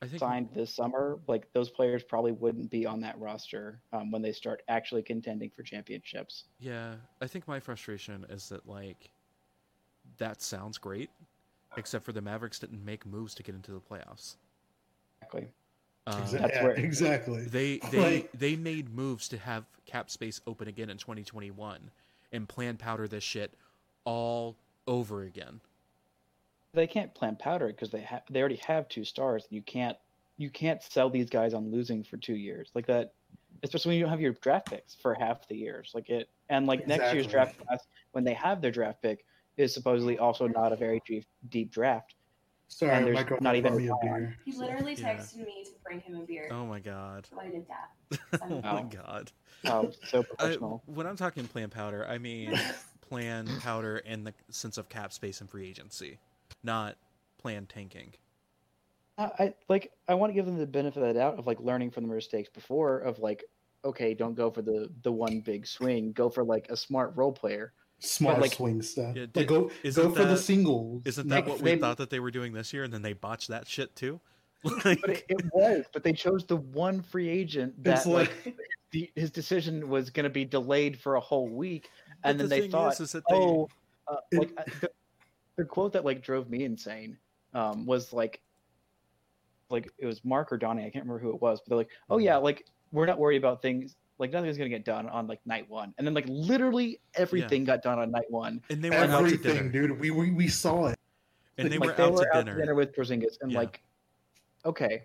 think 0.07 0.19
signed 0.19 0.49
this 0.53 0.73
summer, 0.73 1.19
like 1.27 1.51
those 1.53 1.69
players 1.69 2.03
probably 2.03 2.31
wouldn't 2.31 2.69
be 2.71 2.85
on 2.85 3.01
that 3.01 3.19
roster 3.19 3.81
um, 3.91 4.11
when 4.11 4.21
they 4.21 4.31
start 4.31 4.63
actually 4.69 5.01
contending 5.03 5.49
for 5.55 5.63
championships. 5.63 6.45
Yeah, 6.59 6.95
I 7.21 7.27
think 7.27 7.47
my 7.47 7.59
frustration 7.59 8.25
is 8.29 8.49
that 8.49 8.67
like 8.67 9.09
that 10.17 10.41
sounds 10.41 10.77
great, 10.77 11.09
except 11.77 12.05
for 12.05 12.13
the 12.13 12.21
Mavericks 12.21 12.59
didn't 12.59 12.83
make 12.83 13.05
moves 13.05 13.33
to 13.35 13.43
get 13.43 13.55
into 13.55 13.71
the 13.71 13.79
playoffs. 13.81 14.35
Exactly. 15.21 15.47
Exa- 16.07 16.31
That's 16.39 16.53
yeah, 16.55 16.63
where- 16.63 16.71
exactly. 16.77 17.43
They 17.45 17.77
they 17.91 17.99
Like- 17.99 18.31
they 18.33 18.55
made 18.55 18.93
moves 18.93 19.27
to 19.29 19.37
have 19.37 19.65
cap 19.85 20.09
space 20.09 20.39
open 20.47 20.67
again 20.67 20.89
in 20.89 20.97
2021 20.97 21.91
and 22.31 22.47
plan 22.47 22.77
powder 22.77 23.07
this 23.07 23.23
shit 23.23 23.53
all 24.05 24.55
over 24.87 25.23
again. 25.23 25.59
They 26.73 26.87
can't 26.87 27.13
plan 27.15 27.35
powder 27.35 27.67
because 27.67 27.89
they 27.89 28.03
ha- 28.03 28.21
they 28.29 28.39
already 28.39 28.57
have 28.57 28.87
two 28.89 29.03
stars. 29.03 29.45
You 29.49 29.61
can't 29.61 29.97
you 30.37 30.49
can't 30.49 30.81
sell 30.83 31.09
these 31.09 31.29
guys 31.29 31.53
on 31.53 31.71
losing 31.71 32.03
for 32.03 32.17
two 32.17 32.35
years 32.35 32.69
like 32.75 32.85
that, 32.87 33.13
especially 33.63 33.89
when 33.89 33.97
you 33.97 34.03
don't 34.03 34.11
have 34.11 34.21
your 34.21 34.33
draft 34.33 34.69
picks 34.69 34.95
for 34.95 35.13
half 35.15 35.47
the 35.47 35.55
years. 35.55 35.91
Like 35.93 36.09
it 36.09 36.29
and 36.49 36.67
like 36.67 36.87
next 36.87 37.11
year's 37.13 37.27
draft 37.27 37.57
class 37.65 37.85
when 38.11 38.23
they 38.23 38.33
have 38.33 38.61
their 38.61 38.71
draft 38.71 39.01
pick 39.01 39.25
is 39.57 39.73
supposedly 39.73 40.17
also 40.17 40.47
not 40.47 40.71
a 40.71 40.75
very 40.75 41.01
deep, 41.05 41.25
deep 41.49 41.71
draft. 41.71 42.15
Sorry, 42.69 42.95
and 42.95 43.05
there's 43.07 43.25
my 43.29 43.37
not 43.41 43.55
even 43.55 43.73
a 43.73 43.75
a 43.77 43.97
beer. 44.01 44.35
He 44.45 44.53
literally 44.53 44.93
Yeah. 44.93 45.17
texted 45.17 45.37
me 45.43 45.63
to 45.65 45.71
bring 45.83 45.99
him 46.01 46.15
a 46.17 46.23
beer. 46.23 46.47
Oh 46.51 46.65
my 46.67 46.79
god. 46.79 47.25
So 47.25 47.39
I 47.39 47.49
did 47.49 47.65
that. 47.67 48.39
oh 48.43 48.61
my 48.63 48.81
Oh. 48.81 48.83
god. 48.83 49.31
Um, 49.65 49.91
so 50.05 50.19
I, 50.39 50.45
professional. 50.45 50.83
when 50.85 51.07
I'm 51.07 51.17
talking 51.17 51.47
plan 51.47 51.69
powder, 51.71 52.05
I 52.07 52.19
mean 52.19 52.57
plan 53.01 53.47
powder 53.59 53.97
in 53.97 54.23
the 54.23 54.33
sense 54.51 54.77
of 54.77 54.87
cap 54.87 55.11
space 55.11 55.41
and 55.41 55.49
free 55.49 55.67
agency, 55.67 56.19
not 56.63 56.95
plan 57.37 57.65
tanking. 57.65 58.13
I, 59.17 59.23
I 59.39 59.53
like 59.67 59.91
I 60.07 60.13
want 60.13 60.29
to 60.31 60.33
give 60.33 60.45
them 60.45 60.57
the 60.57 60.65
benefit 60.65 61.01
of 61.01 61.07
the 61.09 61.13
doubt 61.19 61.39
of 61.39 61.47
like 61.47 61.59
learning 61.59 61.91
from 61.91 62.07
the 62.07 62.13
mistakes 62.13 62.49
before 62.49 62.99
of 62.99 63.19
like 63.19 63.43
okay, 63.85 64.13
don't 64.13 64.35
go 64.35 64.49
for 64.51 64.61
the 64.61 64.89
the 65.03 65.11
one 65.11 65.39
big 65.41 65.65
swing. 65.67 66.11
Go 66.13 66.29
for 66.29 66.43
like 66.43 66.67
a 66.69 66.77
smart 66.77 67.13
role 67.15 67.31
player. 67.31 67.73
Smart 67.99 68.39
like- 68.39 68.53
swing 68.53 68.81
stuff. 68.81 69.15
Yeah, 69.15 69.23
like 69.23 69.33
did- 69.33 69.47
go 69.47 69.71
isn't 69.83 70.01
go 70.03 70.09
for 70.11 70.23
the 70.23 70.29
that- 70.35 70.37
singles. 70.37 71.01
Isn't 71.05 71.27
not- 71.27 71.45
that 71.45 71.51
what 71.51 71.61
we 71.61 71.71
they- 71.71 71.77
thought 71.79 71.97
that 71.97 72.09
they 72.09 72.19
were 72.19 72.31
doing 72.31 72.53
this 72.53 72.71
year, 72.73 72.83
and 72.83 72.93
then 72.93 73.01
they 73.01 73.13
botched 73.13 73.49
that 73.49 73.67
shit 73.67 73.95
too? 73.95 74.19
Like, 74.83 74.99
But 75.01 75.09
it, 75.11 75.25
it 75.29 75.45
was. 75.53 75.85
But 75.93 76.03
they 76.03 76.11
chose 76.13 76.45
the 76.45 76.57
one 76.57 77.01
free 77.01 77.29
agent 77.29 77.81
that 77.83 77.97
It's 77.99 78.05
like, 78.05 78.31
like 78.45 78.57
the, 78.91 79.09
his 79.15 79.31
decision 79.31 79.87
was 79.89 80.09
going 80.09 80.25
to 80.25 80.29
be 80.29 80.43
delayed 80.43 80.99
for 80.99 81.15
a 81.15 81.19
whole 81.21 81.47
week, 81.47 81.89
and 82.25 82.37
then 82.39 82.49
the 82.49 82.55
they 82.61 82.67
thought, 82.67 82.93
is, 82.93 82.99
is 82.99 83.11
that 83.13 83.23
they, 83.29 83.35
oh, 83.35 83.69
uh, 84.09 84.15
It- 84.31 84.37
like 84.39 84.51
uh, 84.57 84.63
the, 84.81 84.89
the 85.59 85.65
quote 85.65 85.91
that 85.93 86.05
like 86.05 86.23
drove 86.23 86.49
me 86.49 86.63
insane 86.63 87.17
um, 87.53 87.85
was 87.85 88.13
like, 88.13 88.41
like 89.69 89.91
it 89.99 90.05
was 90.05 90.23
Mark 90.23 90.51
or 90.53 90.57
Donnie, 90.57 90.83
I 90.85 90.89
can't 90.89 91.03
remember 91.05 91.19
who 91.19 91.35
it 91.35 91.41
was, 91.41 91.59
but 91.59 91.69
they're 91.69 91.77
like, 91.77 91.89
oh 92.09 92.17
yeah, 92.17 92.37
like 92.37 92.65
we're 92.93 93.05
not 93.05 93.19
worried 93.19 93.37
about 93.37 93.61
things. 93.61 93.95
Like 94.17 94.31
nothing's 94.31 94.57
gonna 94.57 94.69
get 94.69 94.85
done 94.85 95.07
on 95.09 95.27
like 95.27 95.39
night 95.45 95.69
one, 95.69 95.93
and 95.97 96.07
then 96.07 96.13
like 96.13 96.25
literally 96.27 96.99
everything 97.15 97.65
got 97.65 97.81
done 97.83 97.99
on 97.99 98.09
night 98.09 98.29
one. 98.29 98.61
and 98.69 98.81
they 98.81 98.89
were 98.89 98.95
out 98.95 99.07
to 99.07 99.13
everything, 99.13 99.69
dinner, 99.71 99.87
dude. 99.87 99.99
We, 99.99 100.11
we 100.11 100.31
we 100.31 100.47
saw 100.47 100.87
it. 100.87 100.97
and 101.57 101.69
they 101.71 101.77
like 101.77 101.89
were 101.89 101.95
they 101.95 102.03
out 102.03 102.13
were 102.13 102.23
to 102.23 102.37
out 102.37 102.45
dinner. 102.45 102.53
to 102.55 102.59
dinner 102.61 102.75
with 102.75 102.93
Porzingis, 102.95 103.37
and 103.41 103.51
Yeah. 103.51 103.59
like, 103.59 103.81
okay, 104.65 105.03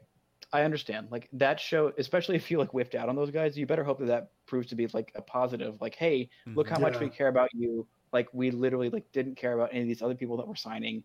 I 0.52 0.62
understand. 0.62 1.09
Like 1.11 1.28
that 1.32 1.59
show, 1.61 1.92
especially 1.98 2.36
if 2.42 2.48
you 2.50 2.59
like 2.59 2.70
whiffed 2.70 2.94
out 2.94 3.09
on 3.09 3.16
those 3.16 3.30
guys, 3.30 3.57
you 3.59 3.66
better 3.66 3.84
hope 3.84 3.98
that 3.98 4.07
that 4.07 4.30
proves 4.46 4.68
to 4.68 4.76
be 4.76 4.86
like 4.88 5.11
a 5.16 5.22
positive. 5.22 5.80
Like, 5.80 5.96
hey, 5.96 6.28
look 6.55 6.68
how 6.68 6.78
much 6.78 6.98
we 7.00 7.09
care 7.09 7.28
about 7.28 7.50
you. 7.55 7.86
Like 8.14 8.28
we 8.32 8.52
literally 8.52 8.88
like 8.90 9.10
didn't 9.12 9.34
care 9.34 9.52
about 9.54 9.70
any 9.72 9.80
of 9.82 9.88
these 9.88 10.00
other 10.00 10.14
people 10.14 10.36
that 10.38 10.46
were 10.46 10.54
signing 10.54 11.02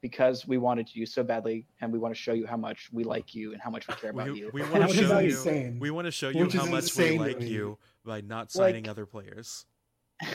because 0.00 0.46
we 0.46 0.56
wanted 0.56 0.88
you 0.94 1.04
so 1.04 1.24
badly, 1.24 1.66
and 1.80 1.92
we 1.92 1.98
want 1.98 2.14
to 2.14 2.20
show 2.20 2.32
you 2.32 2.46
how 2.46 2.56
much 2.56 2.88
we 2.92 3.02
like 3.02 3.34
you 3.34 3.52
and 3.52 3.60
how 3.60 3.68
much 3.70 3.88
we 3.88 3.94
care 3.94 4.10
about 4.10 4.30
We, 4.30 4.38
you. 4.38 4.50
we 4.54 4.62
want 4.62 4.88
to 4.88 4.94
show 4.96 5.18
you. 5.18 5.30
insane. 5.30 5.80
We 5.80 5.90
want 5.90 6.04
to 6.04 6.12
show 6.12 6.28
you 6.28 6.44
Which 6.44 6.54
how 6.54 6.64
is 6.66 6.70
much 6.70 6.96
we 6.96 7.18
like 7.18 7.40
you 7.40 7.76
by 8.04 8.20
not 8.20 8.52
signing 8.52 8.84
Like- 8.84 8.90
other 8.90 9.04
players. 9.04 9.66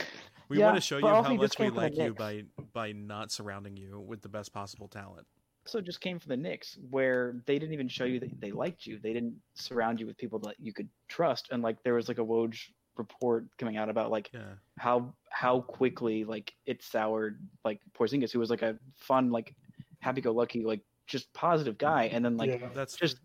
We 0.49 0.59
Yeah, 0.59 0.65
want 0.65 0.75
to 0.77 0.81
show 0.81 0.97
you 0.97 1.07
how 1.07 1.21
much 1.21 1.29
we 1.39 1.47
came 1.65 1.67
from 1.67 1.75
the 1.75 1.81
like 1.81 1.97
you 1.97 2.13
by 2.13 2.43
by 2.73 2.91
not 2.91 3.31
surrounding 3.31 3.77
you 3.77 4.01
with 4.01 4.21
the 4.21 4.27
best 4.29 4.53
possible 4.53 4.89
talent. 4.89 5.25
also 5.65 5.79
just 5.79 6.01
came 6.01 6.19
from 6.19 6.29
the 6.29 6.37
Knicks, 6.37 6.77
where 6.91 7.37
they 7.45 7.57
didn't 7.57 7.73
even 7.73 7.87
show 7.87 8.03
you 8.03 8.19
that 8.19 8.41
they 8.41 8.51
liked 8.51 8.85
you. 8.85 8.99
They 9.01 9.13
didn't 9.13 9.35
surround 9.55 10.01
you 10.01 10.05
with 10.05 10.17
people 10.17 10.39
that 10.39 10.55
you 10.59 10.73
could 10.73 10.89
trust. 11.07 11.47
And 11.51 11.63
like 11.63 11.81
there 11.83 11.93
was 11.93 12.09
like 12.09 12.17
a 12.19 12.25
Woj 12.33 12.55
report 12.97 13.45
coming 13.57 13.77
out 13.77 13.89
about 13.89 14.11
like 14.11 14.29
Yeah, 14.33 14.41
how 14.77 15.13
how 15.29 15.61
quickly 15.61 16.23
like 16.23 16.53
it 16.65 16.83
soured 16.83 17.39
like 17.65 17.79
Porzingis, 17.97 18.31
who 18.31 18.39
was 18.39 18.49
like 18.49 18.61
a 18.61 18.77
fun 18.95 19.31
like 19.31 19.55
happy-go-lucky 19.99 20.63
like 20.63 20.81
just 21.07 21.31
positive 21.33 21.77
guy, 21.77 22.05
and 22.05 22.23
then 22.23 22.37
like 22.37 22.49
yeah. 22.61 22.69
that's 22.73 22.95
just 22.95 23.17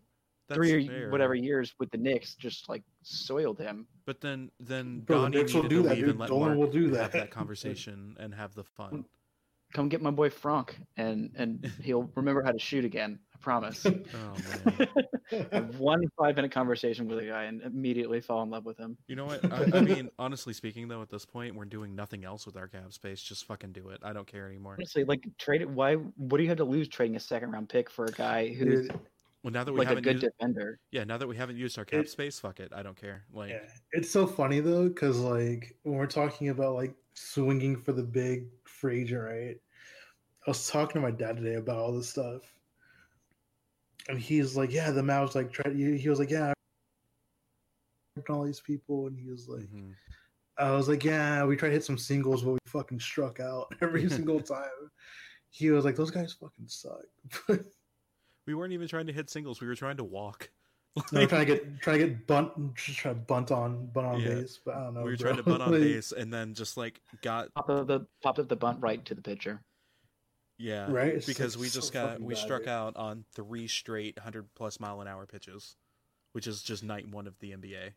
that's 0.47 0.57
three 0.57 0.73
or 0.73 0.87
fair. 0.87 1.11
whatever 1.11 1.35
years 1.35 1.73
with 1.79 1.91
the 1.91 1.97
Knicks 1.97 2.35
just 2.35 2.67
like 2.69 2.83
soiled 3.03 3.59
him. 3.59 3.85
But 4.05 4.19
then 4.21 4.49
then 4.59 5.01
Bro, 5.01 5.17
the 5.17 5.23
Donnie 5.23 5.37
Knicks 5.37 5.53
will 5.53 5.63
do 5.63 5.83
to 5.83 5.89
that, 5.89 5.95
leave 5.95 5.99
dude. 5.99 6.09
and 6.09 6.19
let 6.19 6.29
Dolan 6.29 6.47
Mark 6.49 6.59
will 6.59 6.71
do 6.71 6.85
have 6.93 7.11
that. 7.11 7.13
that 7.13 7.31
conversation 7.31 8.15
and 8.19 8.33
have 8.33 8.55
the 8.55 8.63
fun. 8.63 9.05
Come 9.73 9.87
get 9.89 10.01
my 10.01 10.11
boy 10.11 10.29
Frank, 10.29 10.79
and 10.97 11.31
and 11.35 11.71
he'll 11.83 12.09
remember 12.15 12.41
how 12.43 12.51
to 12.51 12.59
shoot 12.59 12.85
again. 12.85 13.19
I 13.33 13.37
promise. 13.41 13.85
Oh 13.85 13.91
man. 14.65 14.87
Have 15.51 15.77
one 15.79 16.01
five-minute 16.17 16.51
conversation 16.51 17.07
with 17.07 17.19
a 17.19 17.25
guy 17.25 17.43
and 17.43 17.61
immediately 17.61 18.19
fall 18.19 18.41
in 18.41 18.49
love 18.49 18.65
with 18.65 18.77
him. 18.79 18.97
You 19.07 19.15
know 19.15 19.25
what? 19.25 19.45
I, 19.53 19.77
I 19.77 19.81
mean, 19.81 20.09
honestly 20.17 20.53
speaking, 20.53 20.87
though, 20.87 21.03
at 21.03 21.09
this 21.09 21.23
point, 21.23 21.53
we're 21.55 21.65
doing 21.65 21.95
nothing 21.95 22.25
else 22.25 22.47
with 22.47 22.57
our 22.57 22.67
cap 22.67 22.91
space. 22.93 23.21
Just 23.21 23.45
fucking 23.45 23.71
do 23.71 23.89
it. 23.89 23.99
I 24.03 24.11
don't 24.11 24.25
care 24.25 24.47
anymore. 24.47 24.73
Honestly, 24.73 25.03
like 25.03 25.23
trade 25.37 25.61
it. 25.61 25.69
Why? 25.69 25.95
What 25.95 26.37
do 26.37 26.43
you 26.43 26.49
have 26.49 26.57
to 26.57 26.63
lose 26.65 26.87
trading 26.87 27.15
a 27.15 27.19
second 27.19 27.51
round 27.51 27.69
pick 27.69 27.89
for 27.91 28.05
a 28.05 28.11
guy 28.11 28.47
who's 28.47 28.87
Dude, 28.87 28.99
Well, 29.43 29.53
now 29.53 29.63
that 29.63 29.71
we 29.71 29.77
like 29.77 29.85
a 29.85 29.89
haven't 29.89 30.05
a 30.05 30.13
good 30.13 30.21
used, 30.23 30.33
defender? 30.39 30.79
yeah, 30.91 31.03
now 31.03 31.17
that 31.19 31.27
we 31.27 31.37
haven't 31.37 31.57
used 31.57 31.77
our 31.77 31.85
cap 31.85 32.01
It- 32.01 32.09
space, 32.09 32.39
fuck 32.39 32.59
it. 32.59 32.71
I 32.75 32.81
don't 32.81 32.97
care. 32.99 33.23
Like, 33.31 33.51
yeah. 33.51 33.59
It's 33.93 34.09
so 34.09 34.25
funny 34.25 34.59
though, 34.61 34.89
because 34.89 35.19
like 35.19 35.75
when 35.83 35.95
we're 35.95 36.07
talking 36.07 36.49
about 36.49 36.73
like 36.73 36.95
swinging 37.13 37.77
for 37.77 37.91
the 37.93 38.03
big 38.03 38.47
free 38.79 39.01
agent, 39.01 39.21
right? 39.21 39.57
I 40.47 40.49
was 40.49 40.67
talking 40.67 41.01
to 41.01 41.07
my 41.07 41.11
dad 41.11 41.37
today 41.37 41.55
about 41.55 41.77
all 41.77 41.91
this 41.91 42.09
stuff, 42.09 42.41
and 44.07 44.19
he's 44.19 44.55
like, 44.55 44.71
"Yeah, 44.71 44.91
the 44.91 45.01
Mavs 45.01 45.35
like 45.35 45.51
try." 45.51 45.71
He 45.73 46.09
was 46.09 46.19
like, 46.19 46.31
"Yeah, 46.31 46.53
all 48.29 48.43
these 48.43 48.61
people," 48.61 49.07
and 49.07 49.17
he 49.17 49.29
was 49.29 49.47
like, 49.47 49.63
mhm. 49.63 49.93
I 50.59 50.71
was 50.71 50.89
like, 50.89 51.05
yeah, 51.05 51.45
we 51.45 51.55
tried 51.55 51.69
to 51.69 51.75
hit 51.75 51.85
some 51.85 51.97
singles, 51.97 52.43
but 52.43 52.51
we 52.51 52.59
fucking 52.67 52.99
struck 52.99 53.39
out 53.39 53.73
every 53.81 54.09
single 54.09 54.41
time. 54.41 54.91
He 55.51 55.71
was 55.71 55.85
like, 55.85 55.95
those 55.95 56.11
guys 56.11 56.33
fucking 56.33 56.67
suck. 56.67 57.05
we 58.45 58.53
weren't 58.53 58.73
even 58.73 58.87
trying 58.87 59.07
to 59.07 59.13
hit 59.13 59.29
singles. 59.29 59.61
We 59.61 59.67
were 59.67 59.75
trying 59.75 59.97
to 59.97 60.03
walk. 60.03 60.49
They're 61.11 61.27
trying 61.27 61.45
to 61.45 61.53
get 61.55 61.81
trying 61.81 61.99
to 61.99 62.07
get 62.07 62.27
bunt, 62.27 62.75
just 62.75 62.97
trying 62.99 63.15
to 63.15 63.21
bunt 63.21 63.51
on 63.51 63.87
bunt 63.87 64.07
on 64.07 64.19
Yeah. 64.19 64.35
base, 64.35 64.59
but 64.63 64.75
I 64.75 64.83
don't 64.85 64.93
know. 64.95 65.01
we 65.03 65.11
were 65.11 65.17
bro. 65.17 65.31
trying 65.31 65.37
to 65.37 65.49
bunt 65.49 65.61
on 65.63 65.71
base, 65.79 66.11
and 66.11 66.33
then 66.33 66.53
just 66.53 66.77
like 66.77 67.01
got 67.21 67.53
Pop 67.53 67.69
up 67.69 67.87
the 67.87 68.05
popped 68.23 68.39
up 68.39 68.47
the 68.49 68.55
bunt 68.55 68.79
right 68.81 69.03
to 69.05 69.15
the 69.15 69.21
pitcher. 69.21 69.61
yeah, 70.57 70.91
Right? 70.91 71.13
It's 71.15 71.25
because 71.25 71.55
like 71.55 71.61
we 71.61 71.67
so 71.69 71.79
just 71.79 71.93
got 71.93 72.19
we 72.21 72.33
bad, 72.33 72.43
struck 72.43 72.61
dude. 72.61 72.69
out 72.69 72.95
on 72.97 73.25
three 73.33 73.67
straight 73.67 74.17
hundred 74.19 74.45
plus 74.55 74.79
mile 74.79 74.99
an 75.01 75.07
hour 75.07 75.25
pitches, 75.25 75.75
which 76.33 76.47
is 76.47 76.61
just 76.61 76.83
night 76.83 77.07
one 77.07 77.27
of 77.27 77.37
the 77.39 77.51
NBA. 77.51 77.91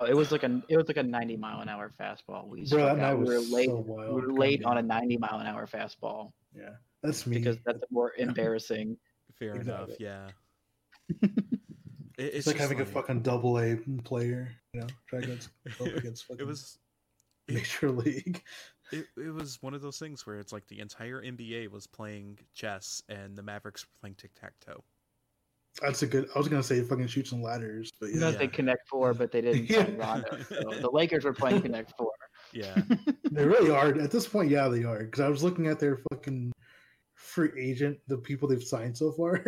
Oh, 0.00 0.06
It 0.06 0.16
was 0.16 0.32
like 0.32 0.42
a 0.44 0.62
it 0.68 0.76
was 0.76 0.88
like 0.88 0.96
a 0.96 1.02
ninety 1.02 1.36
mile 1.36 1.60
an 1.60 1.68
hour 1.68 1.90
fastball. 2.00 2.48
We 2.48 2.64
Bro, 2.68 2.86
that 2.86 2.98
night. 2.98 3.14
We 3.14 3.26
were 3.26 3.38
late. 3.40 3.68
so 3.68 3.76
wild. 3.76 4.14
we 4.14 4.20
were 4.22 4.32
late 4.32 4.64
on 4.64 4.78
a 4.78 4.82
ninety 4.82 5.18
mile 5.18 5.38
an 5.38 5.46
hour 5.46 5.66
fastball 5.66 6.32
Yeah, 6.56 6.70
that's 7.02 7.26
me. 7.26 7.38
because 7.38 7.58
that's 7.66 7.84
more 7.90 8.12
embarrassing. 8.18 8.96
Fair 9.38 9.54
enough, 9.56 9.90
yeah. 9.98 10.30
It- 12.20 12.34
it's, 12.34 12.46
like 12.46 12.56
just 12.56 12.68
having 12.68 12.80
a 12.82 12.86
fucking 12.86 13.22
double 13.22 13.58
A 13.58 13.76
player, 14.04 14.52
you 14.74 14.80
know, 14.82 14.86
try 15.08 15.18
against 15.22 15.48
go 15.78 15.86
against 15.86 16.26
fucking 16.26 16.40
it 16.42 16.46
was 16.46 16.78
major 17.48 17.90
league. 18.02 18.42
it, 18.92 19.06
it 19.16 19.30
was 19.34 19.58
one 19.62 19.72
of 19.74 19.80
those 19.80 19.98
things 19.98 20.26
where 20.26 20.36
it's 20.38 20.52
like 20.52 20.66
the 20.68 20.80
entire 20.80 21.22
NBA 21.22 21.70
was 21.70 21.86
playing 21.86 22.38
chess 22.54 23.02
and 23.08 23.36
the 23.36 23.42
Mavericks 23.42 23.84
were 23.84 24.00
playing 24.00 24.14
tic 24.16 24.32
tac 24.38 24.52
toe. 24.60 24.84
That's 25.80 26.02
a 26.02 26.06
good. 26.06 26.28
I 26.34 26.38
was 26.38 26.48
gonna 26.48 26.62
say 26.64 26.82
fucking 26.82 27.06
shoot 27.06 27.28
some 27.28 27.42
ladders, 27.42 27.90
but 28.00 28.10
You 28.10 28.14
yeah, 28.16 28.20
know, 28.20 28.32
they 28.32 28.48
connect 28.48 28.88
four, 28.88 29.14
but 29.14 29.30
they 29.32 29.40
didn't 29.40 29.70
Yeah. 29.70 29.86
Rondo. 29.96 30.36
So 30.48 30.70
the 30.80 30.90
Lakers 30.92 31.24
were 31.24 31.32
playing 31.32 31.62
connect 31.62 31.96
four. 31.96 32.10
Yeah, 32.52 32.82
They 33.30 33.46
really 33.46 33.70
are. 33.70 33.88
At 33.98 34.10
this 34.10 34.26
point, 34.26 34.50
yeah, 34.50 34.66
they 34.68 34.82
are. 34.82 35.04
Because 35.04 35.20
I 35.20 35.28
was 35.28 35.44
looking 35.44 35.68
at 35.68 35.78
their 35.78 35.98
fucking 36.10 36.50
free 37.14 37.50
agent, 37.56 37.98
the 38.08 38.18
people 38.18 38.48
they've 38.48 38.62
signed 38.62 38.96
so 38.98 39.12
far, 39.12 39.44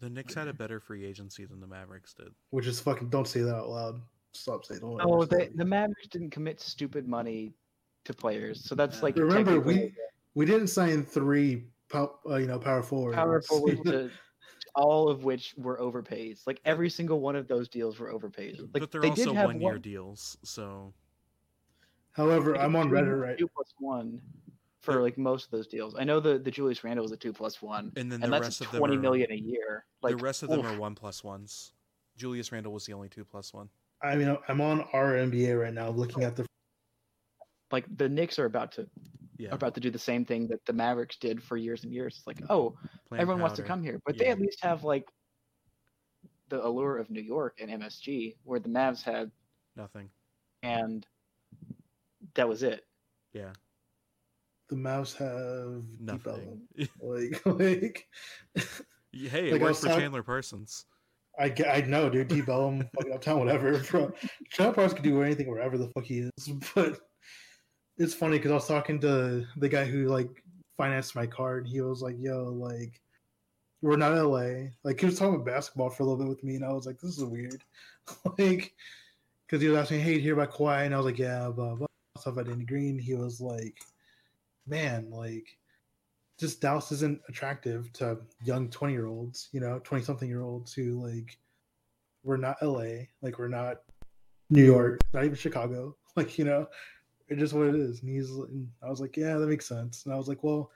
the 0.00 0.10
Knicks 0.10 0.34
had 0.34 0.48
a 0.48 0.52
better 0.54 0.80
free 0.80 1.04
agency 1.04 1.44
than 1.44 1.60
the 1.60 1.66
Mavericks 1.66 2.14
did. 2.14 2.28
which 2.50 2.66
is 2.66 2.80
fucking. 2.80 3.10
Don't 3.10 3.28
say 3.28 3.40
that 3.40 3.54
out 3.54 3.68
loud. 3.68 4.00
Stop 4.32 4.64
saying. 4.64 4.80
Don't 4.80 5.00
Oh, 5.02 5.24
they, 5.24 5.48
the 5.54 5.64
Mavericks 5.64 6.08
didn't 6.08 6.30
commit 6.30 6.60
stupid 6.60 7.06
money 7.08 7.52
to 8.04 8.12
players, 8.14 8.64
so 8.64 8.74
that's 8.74 9.02
like 9.02 9.16
Remember, 9.16 9.60
we 9.60 9.92
we 10.34 10.46
didn't 10.46 10.68
sign 10.68 11.04
three, 11.04 11.64
pow, 11.88 12.18
uh, 12.28 12.36
you 12.36 12.46
know, 12.46 12.58
power 12.58 12.82
forwards. 12.82 13.16
power 13.16 13.40
forwards 13.48 13.82
to 13.84 14.10
all 14.74 15.08
of 15.08 15.24
which 15.24 15.54
were 15.56 15.80
overpaid. 15.80 16.38
Like 16.46 16.60
every 16.64 16.90
single 16.90 17.20
one 17.20 17.36
of 17.36 17.48
those 17.48 17.68
deals 17.68 17.98
were 17.98 18.10
overpaid. 18.10 18.60
Like 18.60 18.80
but 18.80 18.90
they're 18.90 19.00
they 19.00 19.10
also 19.10 19.24
did 19.24 19.34
have 19.34 19.46
one 19.46 19.60
year 19.60 19.72
one, 19.72 19.80
deals, 19.80 20.36
so 20.44 20.92
However, 22.18 22.56
I'm 22.56 22.74
on 22.74 22.90
Reddit 22.90 23.20
right. 23.20 23.38
Two 23.38 23.46
plus 23.46 23.72
one 23.78 24.20
for 24.92 25.02
like 25.02 25.18
most 25.18 25.44
of 25.44 25.50
those 25.50 25.66
deals. 25.66 25.94
I 25.98 26.04
know 26.04 26.20
the 26.20 26.38
the 26.38 26.50
Julius 26.50 26.82
Randle 26.84 27.02
was 27.02 27.12
a 27.12 27.16
two 27.16 27.32
plus 27.32 27.60
one, 27.60 27.92
and 27.96 28.10
then 28.10 28.22
and 28.22 28.32
the 28.32 28.36
that's 28.36 28.46
rest 28.46 28.60
of 28.62 28.70
them 28.70 28.80
twenty 28.80 28.96
are, 28.96 29.00
million 29.00 29.30
a 29.30 29.36
year. 29.36 29.84
Like 30.02 30.16
the 30.16 30.22
rest 30.22 30.42
of 30.42 30.48
them 30.48 30.60
oof. 30.60 30.66
are 30.66 30.78
one 30.78 30.94
plus 30.94 31.22
ones. 31.22 31.72
Julius 32.16 32.50
Randle 32.50 32.72
was 32.72 32.86
the 32.86 32.92
only 32.94 33.08
two 33.08 33.24
plus 33.24 33.52
one. 33.52 33.68
I 34.02 34.16
mean, 34.16 34.36
I'm 34.48 34.60
on 34.60 34.84
r/NBA 34.92 35.60
right 35.60 35.74
now, 35.74 35.90
looking 35.90 36.22
at 36.22 36.36
the. 36.36 36.46
like 37.70 37.84
the 37.96 38.08
Knicks 38.08 38.38
are 38.38 38.44
about 38.44 38.72
to 38.72 38.88
Yeah, 39.38 39.50
are 39.50 39.54
about 39.54 39.74
to 39.74 39.80
do 39.80 39.90
the 39.90 39.98
same 39.98 40.24
thing 40.24 40.48
that 40.48 40.64
the 40.66 40.72
Mavericks 40.72 41.16
did 41.16 41.42
for 41.42 41.56
years 41.56 41.84
and 41.84 41.92
years. 41.92 42.16
It's 42.18 42.26
like, 42.26 42.42
oh, 42.48 42.76
playing 43.08 43.20
everyone 43.20 43.42
wants 43.42 43.56
to 43.56 43.62
come 43.62 43.82
here, 43.82 44.00
but 44.06 44.16
they 44.18 44.26
at 44.26 44.40
least 44.40 44.62
have 44.62 44.84
like 44.84 45.06
the 46.48 46.64
allure 46.64 46.96
of 46.96 47.10
New 47.10 47.20
York 47.20 47.58
and 47.60 47.70
MSG, 47.70 48.36
where 48.44 48.58
the 48.58 48.68
Mavs 48.68 49.02
had, 49.02 49.30
Nothing. 49.76 50.08
and 50.62 51.06
that 52.34 52.48
was 52.48 52.62
it. 52.62 52.86
Yeah, 53.32 53.52
The 54.68 54.76
Mavs 54.76 55.16
have 55.16 55.82
nothing. 56.00 56.60
Like, 57.00 57.40
like. 57.46 58.06
hey, 59.12 59.48
it 59.48 59.52
Like 59.52 59.60
I 59.60 59.64
worked 59.64 59.80
for 59.80 59.86
talk- 59.86 59.98
Chandler 59.98 60.22
Parsons. 60.22 60.84
I, 61.38 61.54
I 61.70 61.82
know, 61.82 62.10
dude. 62.10 62.28
Deep 62.28 62.48
Ellum, 62.48 62.88
fucking 62.96 63.12
uptown, 63.12 63.38
whatever. 63.38 63.78
Bro, 63.90 64.12
Chandler 64.50 64.74
Parsons 64.74 65.00
can 65.00 65.04
do 65.10 65.22
anything 65.22 65.48
wherever 65.48 65.78
the 65.78 65.88
fuck 65.90 66.04
he 66.04 66.18
is. 66.20 66.50
But 66.74 66.98
it's 67.96 68.14
funny 68.14 68.38
because 68.38 68.50
I 68.50 68.54
was 68.54 68.66
talking 68.68 69.00
to 69.00 69.44
the 69.56 69.68
guy 69.68 69.84
who 69.84 70.06
like 70.08 70.28
financed 70.76 71.14
my 71.16 71.26
card. 71.26 71.66
He 71.66 71.80
was 71.80 72.02
like, 72.02 72.16
"Yo, 72.18 72.44
like, 72.44 73.00
we're 73.82 73.96
not 73.96 74.12
in 74.16 74.24
LA." 74.24 74.70
Like 74.84 75.00
he 75.00 75.06
was 75.06 75.18
talking 75.18 75.34
about 75.36 75.46
basketball 75.46 75.90
for 75.90 76.02
a 76.02 76.06
little 76.06 76.18
bit 76.24 76.28
with 76.28 76.44
me, 76.44 76.56
and 76.56 76.64
I 76.64 76.72
was 76.72 76.86
like, 76.86 76.98
"This 77.00 77.16
is 77.18 77.24
weird." 77.24 77.62
like, 78.38 78.74
because 79.46 79.62
he 79.62 79.68
was 79.68 79.78
asking, 79.78 80.00
"Hey, 80.00 80.14
you 80.14 80.20
hear 80.20 80.34
about 80.34 80.52
Kawhi?" 80.52 80.84
And 80.86 80.94
I 80.94 80.96
was 80.98 81.06
like, 81.06 81.18
"Yeah, 81.18 81.48
blah 81.50 81.74
blah." 81.76 81.86
Stuff 82.18 82.34
about 82.34 82.46
Danny 82.46 82.64
Green. 82.64 82.98
He 82.98 83.14
was 83.14 83.40
like, 83.40 83.78
"Man, 84.68 85.10
like." 85.10 85.46
Just 86.38 86.60
Dallas 86.60 86.92
isn't 86.92 87.20
attractive 87.28 87.92
to 87.94 88.18
young 88.44 88.70
twenty 88.70 88.92
year 88.92 89.06
olds, 89.06 89.48
you 89.50 89.58
know, 89.58 89.80
twenty 89.82 90.04
something 90.04 90.28
year 90.28 90.42
olds 90.42 90.72
who 90.72 91.04
like 91.04 91.36
we're 92.22 92.36
not 92.36 92.62
LA, 92.62 93.06
like 93.22 93.38
we're 93.38 93.48
not 93.48 93.78
New 94.50 94.64
York, 94.64 95.00
not 95.12 95.24
even 95.24 95.36
Chicago. 95.36 95.96
Like 96.16 96.36
you 96.36 96.44
know, 96.44 96.66
it's 97.28 97.38
just 97.38 97.54
what 97.54 97.68
it 97.68 97.76
is. 97.76 98.02
And 98.02 98.10
he's, 98.10 98.28
and 98.28 98.68
I 98.82 98.88
was 98.88 99.00
like, 99.00 99.16
yeah, 99.16 99.36
that 99.36 99.46
makes 99.46 99.68
sense. 99.68 100.04
And 100.04 100.12
I 100.12 100.16
was 100.16 100.26
like, 100.26 100.42
well, 100.42 100.72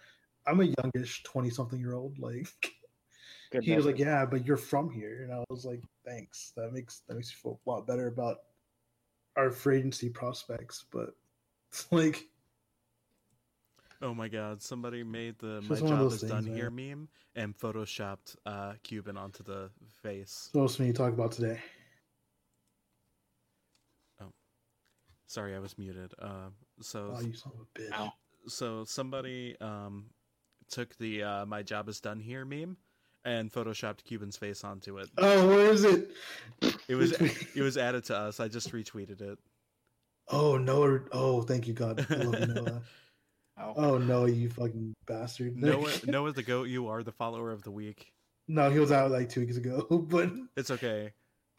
I'm 0.46 0.60
a 0.60 0.72
youngish 0.82 1.24
twenty 1.24 1.50
something 1.50 1.80
year 1.80 1.94
old. 1.94 2.16
Like 2.20 2.46
Good 3.50 3.64
he 3.64 3.74
was 3.74 3.84
like, 3.84 3.98
yeah, 3.98 4.24
but 4.24 4.46
you're 4.46 4.56
from 4.56 4.88
here, 4.88 5.24
and 5.24 5.32
I 5.32 5.42
was 5.50 5.64
like, 5.64 5.82
thanks. 6.06 6.52
That 6.56 6.72
makes 6.72 7.02
that 7.08 7.16
makes 7.16 7.30
me 7.30 7.34
feel 7.42 7.60
a 7.66 7.70
lot 7.70 7.86
better 7.86 8.06
about 8.06 8.38
our 9.36 9.50
free 9.50 9.78
agency 9.78 10.08
prospects. 10.08 10.84
But 10.92 11.10
it's 11.70 11.86
like, 11.92 12.28
Oh 14.02 14.12
my 14.12 14.26
god, 14.26 14.60
somebody 14.60 15.04
made 15.04 15.38
the 15.38 15.58
It's 15.58 15.68
my 15.68 15.76
just 15.76 15.84
one 15.84 15.92
of 15.92 15.98
job 16.00 16.10
those 16.10 16.22
is 16.24 16.28
done 16.28 16.44
things, 16.44 16.56
here 16.56 16.70
meme 16.70 17.08
and 17.36 17.56
photoshopped 17.56 18.36
uh 18.44 18.72
Cuban 18.82 19.16
onto 19.16 19.44
the 19.44 19.70
face. 20.02 20.48
what 20.52 20.62
else 20.62 20.76
can 20.76 20.86
you 20.86 20.92
talk 20.92 21.12
about 21.12 21.30
today? 21.30 21.60
Oh, 24.20 24.32
sorry, 25.28 25.54
I 25.54 25.60
was 25.60 25.78
muted. 25.78 26.12
Um 26.20 26.54
so 26.80 27.14
Oh, 27.16 27.20
you 27.20 27.32
son 27.32 27.52
of 27.54 27.60
a 27.60 27.80
bitch. 27.80 28.12
So 28.48 28.84
somebody 28.84 29.56
um 29.60 30.06
took 30.68 30.96
the 30.98 31.22
uh 31.22 31.46
my 31.46 31.62
job 31.62 31.88
is 31.88 32.00
done 32.00 32.18
here 32.18 32.44
meme 32.44 32.76
and 33.24 33.52
photoshopped 33.52 34.02
Cuban's 34.02 34.36
face 34.36 34.64
onto 34.64 34.98
it. 34.98 35.10
Oh, 35.18 35.46
where 35.46 35.70
is 35.70 35.84
it? 35.84 36.10
It 36.88 36.96
was 36.96 37.12
it 37.54 37.62
was 37.62 37.78
added 37.78 38.04
to 38.06 38.16
us. 38.16 38.40
I 38.40 38.48
just 38.48 38.72
retweeted 38.72 39.20
it. 39.20 39.38
Oh 40.28 40.56
no! 40.56 41.00
Oh, 41.12 41.42
thank 41.42 41.68
you, 41.68 41.74
God. 41.74 42.04
I 42.10 42.14
love 42.16 42.40
you, 42.40 42.46
Noah. 42.46 42.82
Ow. 43.62 43.74
Oh 43.76 43.98
no, 43.98 44.24
you 44.26 44.50
fucking 44.50 44.94
bastard. 45.06 45.56
Noah 45.56 45.90
Noah 46.06 46.32
the 46.32 46.42
goat, 46.42 46.68
you 46.68 46.88
are 46.88 47.02
the 47.02 47.12
follower 47.12 47.52
of 47.52 47.62
the 47.62 47.70
week. 47.70 48.12
no, 48.48 48.70
he 48.70 48.78
was 48.80 48.90
out 48.90 49.10
like 49.10 49.28
two 49.28 49.40
weeks 49.40 49.56
ago, 49.56 49.86
but 50.10 50.30
It's 50.56 50.70
okay. 50.70 51.12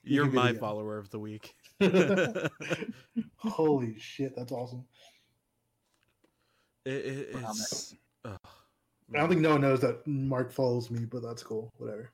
You 0.04 0.16
You're 0.18 0.26
my 0.26 0.50
again. 0.50 0.60
follower 0.60 0.98
of 0.98 1.10
the 1.12 1.20
week. 1.20 1.56
holy 3.38 3.98
shit, 3.98 4.36
that's 4.36 4.52
awesome. 4.52 4.84
It, 6.86 6.92
it, 7.06 7.30
it's. 7.36 7.96
ugh, 8.26 8.38
I 9.16 9.20
don't 9.20 9.30
think 9.30 9.40
no 9.40 9.52
one 9.52 9.62
knows 9.62 9.80
that 9.80 10.06
Mark 10.06 10.52
follows 10.52 10.92
me, 10.92 11.06
but 11.06 11.22
that's 11.24 11.42
cool. 11.42 11.72
Whatever. 11.78 12.12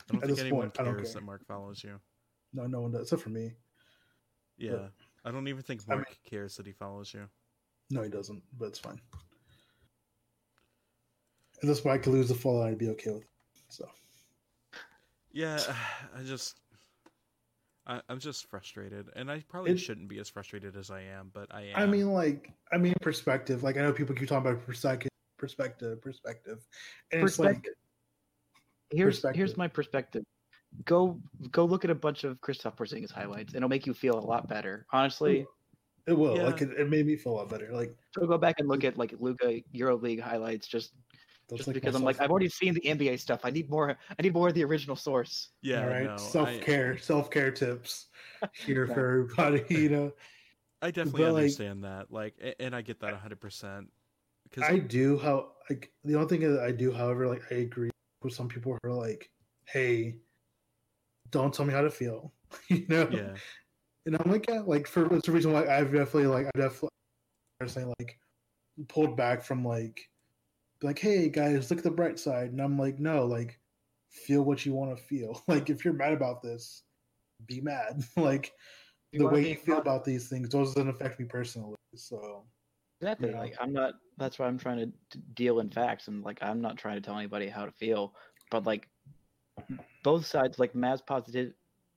I 0.00 0.12
don't 0.12 0.16
at 0.16 0.26
think 0.26 0.36
this 0.36 0.40
anyone 0.40 0.62
point, 0.62 0.80
I 0.80 0.82
don't 0.82 0.96
cares 0.96 1.12
care. 1.12 1.20
that 1.20 1.26
Mark 1.26 1.46
follows 1.46 1.84
you. 1.84 2.00
No, 2.52 2.66
no 2.66 2.80
one 2.80 2.90
does, 2.90 3.02
except 3.02 3.22
for 3.22 3.30
me. 3.30 3.52
Yeah, 4.58 4.88
I 5.24 5.30
don't 5.30 5.46
even 5.46 5.62
think 5.62 5.82
I 5.88 5.94
Mark 5.94 6.18
cares 6.28 6.56
that 6.56 6.66
he 6.66 6.72
follows 6.72 7.14
you. 7.14 7.28
No, 7.90 8.02
he 8.02 8.08
doesn't, 8.08 8.42
but 8.58 8.66
it's 8.66 8.78
fine. 8.78 9.00
At 11.62 11.66
this 11.68 11.80
point, 11.80 11.94
I 11.94 11.98
could 11.98 12.12
lose 12.12 12.28
the 12.28 12.34
follow, 12.34 12.62
I'd 12.66 12.78
be 12.78 12.88
okay 12.90 13.10
with 13.10 13.22
it. 13.22 13.28
So 13.68 13.88
Yeah, 15.32 15.58
I 16.16 16.22
just. 16.22 16.58
I, 17.86 18.00
I'm 18.08 18.20
just 18.20 18.46
frustrated, 18.48 19.08
and 19.16 19.30
I 19.30 19.42
probably 19.48 19.72
It- 19.72 19.78
shouldn't 19.78 20.08
be 20.08 20.18
as 20.20 20.28
frustrated 20.28 20.76
as 20.76 20.90
I 20.90 21.00
am, 21.02 21.30
but 21.34 21.48
I 21.52 21.62
am. 21.62 21.76
I 21.76 21.86
mean, 21.86 22.12
like, 22.12 22.52
I 22.72 22.78
mean, 22.78 22.94
perspective. 23.00 23.62
Like, 23.62 23.76
I 23.76 23.80
know 23.80 23.92
people 23.92 24.14
keep 24.14 24.28
talking 24.28 24.48
about 24.50 24.64
perspective, 24.64 25.10
perspective, 25.38 26.00
perspective, 26.00 26.58
and 27.10 27.24
it's 27.24 27.38
like, 27.38 27.66
here's 28.90 29.16
perspective. 29.16 29.36
here's 29.38 29.56
my 29.56 29.66
perspective. 29.66 30.22
Go 30.84 31.18
go 31.50 31.64
look 31.64 31.84
at 31.84 31.90
a 31.90 31.94
bunch 31.96 32.22
of 32.22 32.40
Kristaps 32.40 32.76
Porzingis 32.76 33.10
highlights. 33.10 33.54
It'll 33.54 33.68
make 33.68 33.86
you 33.86 33.94
feel 33.94 34.16
a 34.16 34.20
lot 34.24 34.46
better. 34.48 34.86
Honestly, 34.92 35.46
it 36.06 36.12
will. 36.12 36.36
Yeah. 36.36 36.44
Like, 36.44 36.62
it, 36.62 36.70
it 36.78 36.88
made 36.88 37.06
me 37.06 37.16
feel 37.16 37.32
a 37.32 37.36
lot 37.36 37.48
better. 37.48 37.68
Like, 37.72 37.94
so 38.18 38.26
go 38.26 38.38
back 38.38 38.58
and 38.58 38.68
look 38.68 38.84
at 38.84 38.96
like 38.98 39.14
Luka 39.18 39.60
EuroLeague 39.74 40.20
highlights 40.20 40.66
just 40.66 40.92
just 41.48 41.66
like 41.66 41.74
because 41.74 41.94
I'm 41.96 42.02
like 42.04 42.20
I've 42.20 42.30
already 42.30 42.48
seen 42.48 42.74
the 42.74 42.80
NBA 42.80 43.18
stuff. 43.18 43.40
I 43.44 43.50
need 43.50 43.68
more. 43.68 43.90
I 43.90 44.22
need 44.22 44.32
more 44.32 44.48
of 44.48 44.54
the 44.54 44.64
original 44.64 44.94
source. 44.96 45.50
yeah, 45.62 45.82
all 45.82 45.88
right, 45.88 46.04
no, 46.04 46.16
self 46.16 46.60
care, 46.60 46.96
self 46.98 47.30
care 47.30 47.50
tips 47.50 48.06
here 48.54 48.86
Yeah. 48.86 48.94
for 48.94 49.06
everybody. 49.10 49.64
You 49.74 49.88
know, 49.88 50.12
I 50.80 50.90
definitely 50.92 51.22
but, 51.24 51.32
like- 51.32 51.40
understand 51.42 51.84
that. 51.84 52.10
Like, 52.10 52.34
and 52.60 52.74
I 52.74 52.82
get 52.82 53.00
that 53.00 53.12
100. 53.12 53.40
percent 53.40 53.88
Because 54.48 54.64
I 54.70 54.78
do. 54.78 55.18
How 55.18 55.52
like 55.68 55.92
the 56.04 56.14
only 56.14 56.28
thing 56.28 56.40
that 56.54 56.62
I 56.62 56.70
do, 56.70 56.92
however, 56.92 57.26
like 57.26 57.42
I 57.50 57.56
agree 57.56 57.90
with 58.22 58.32
some 58.32 58.46
people 58.48 58.76
who 58.82 58.88
are 58.90 58.94
like, 58.94 59.28
"Hey, 59.64 60.18
don't 61.30 61.52
tell 61.52 61.66
me 61.66 61.72
how 61.72 61.82
to 61.82 61.90
feel," 61.90 62.32
you 62.68 62.86
know. 62.88 63.08
yeah, 63.10 63.34
And 64.06 64.16
I'm 64.16 64.30
like, 64.30 64.46
yeah, 64.48 64.62
like 64.64 64.86
for 64.86 65.12
it's 65.14 65.26
the 65.26 65.32
reason 65.32 65.52
why 65.52 65.66
I've 65.66 65.92
definitely 65.92 66.26
like 66.26 66.46
I 66.46 66.58
definitely 66.58 66.88
personally 67.58 67.92
like 67.98 68.18
pulled 68.88 69.16
back 69.16 69.42
from 69.42 69.64
like 69.64 70.00
like, 70.82 70.98
hey 70.98 71.28
guys, 71.28 71.70
look 71.70 71.78
at 71.78 71.84
the 71.84 71.90
bright 71.90 72.18
side. 72.18 72.52
And 72.52 72.60
I'm 72.60 72.78
like, 72.78 72.98
no, 72.98 73.26
like 73.26 73.58
feel 74.10 74.42
what 74.42 74.64
you 74.64 74.72
want 74.72 74.96
to 74.96 75.02
feel. 75.02 75.42
Like 75.48 75.70
if 75.70 75.84
you're 75.84 75.94
mad 75.94 76.12
about 76.12 76.42
this, 76.42 76.82
be 77.46 77.60
mad. 77.60 78.02
like 78.16 78.52
You 79.12 79.20
the 79.20 79.28
way 79.28 79.48
you 79.48 79.56
feel 79.56 79.78
about 79.78 80.04
these 80.04 80.28
things 80.28 80.48
doesn't 80.48 80.88
affect 80.88 81.20
me 81.20 81.26
personally. 81.26 81.76
So 81.94 82.44
Exactly. 83.00 83.32
Like 83.32 83.56
I'm 83.58 83.72
not. 83.72 83.94
That's 84.18 84.38
why 84.38 84.46
I'm 84.46 84.58
trying 84.58 84.92
to 85.10 85.18
deal 85.34 85.60
in 85.60 85.70
facts, 85.70 86.08
and 86.08 86.22
like 86.22 86.38
I'm 86.42 86.60
not 86.60 86.76
trying 86.76 86.96
to 86.96 87.00
tell 87.00 87.16
anybody 87.16 87.48
how 87.48 87.64
to 87.64 87.72
feel. 87.72 88.14
But 88.50 88.66
like 88.66 88.88
both 90.04 90.26
sides, 90.26 90.58
like 90.58 90.74
mass 90.74 91.00
positive, 91.00 91.52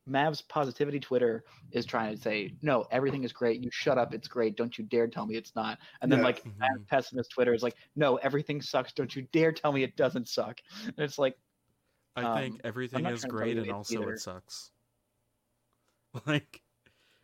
Mavs 0.08 0.46
positivity 0.48 1.00
Twitter 1.00 1.46
is 1.72 1.86
trying 1.86 2.14
to 2.16 2.22
say 2.22 2.58
no, 2.62 2.82
everything 2.92 3.24
is 3.24 3.32
great. 3.32 3.62
You 3.64 3.70
shut 3.72 3.98
up. 3.98 4.14
It's 4.14 4.28
great. 4.28 4.58
Don't 4.58 4.78
you 4.78 4.84
dare 4.86 5.08
tell 5.08 5.26
me 5.26 5.36
it's 5.38 5.56
not. 5.56 5.80
And 6.02 6.12
then 6.12 6.20
Yeah. 6.20 6.24
like 6.24 6.44
Mavs 6.60 6.80
Mhm. 6.80 6.88
pessimist 6.90 7.32
Twitter 7.32 7.54
is 7.54 7.64
like 7.64 7.78
no, 7.96 8.18
everything 8.18 8.62
sucks. 8.62 8.92
Don't 8.94 9.16
you 9.16 9.22
dare 9.32 9.54
tell 9.54 9.72
me 9.72 9.84
it 9.84 9.96
doesn't 9.96 10.28
suck. 10.28 10.60
And 10.86 11.00
it's 11.00 11.18
like 11.18 11.38
I 12.16 12.26
Um, 12.26 12.34
think 12.34 12.62
everything 12.64 13.08
is 13.08 13.22
trying 13.22 13.34
to 13.34 13.38
tell 13.38 13.48
great, 13.48 13.58
and 13.58 13.72
also 13.72 13.96
either. 14.06 14.14
it 14.14 14.20
sucks. 14.20 14.72
Like, 16.26 16.64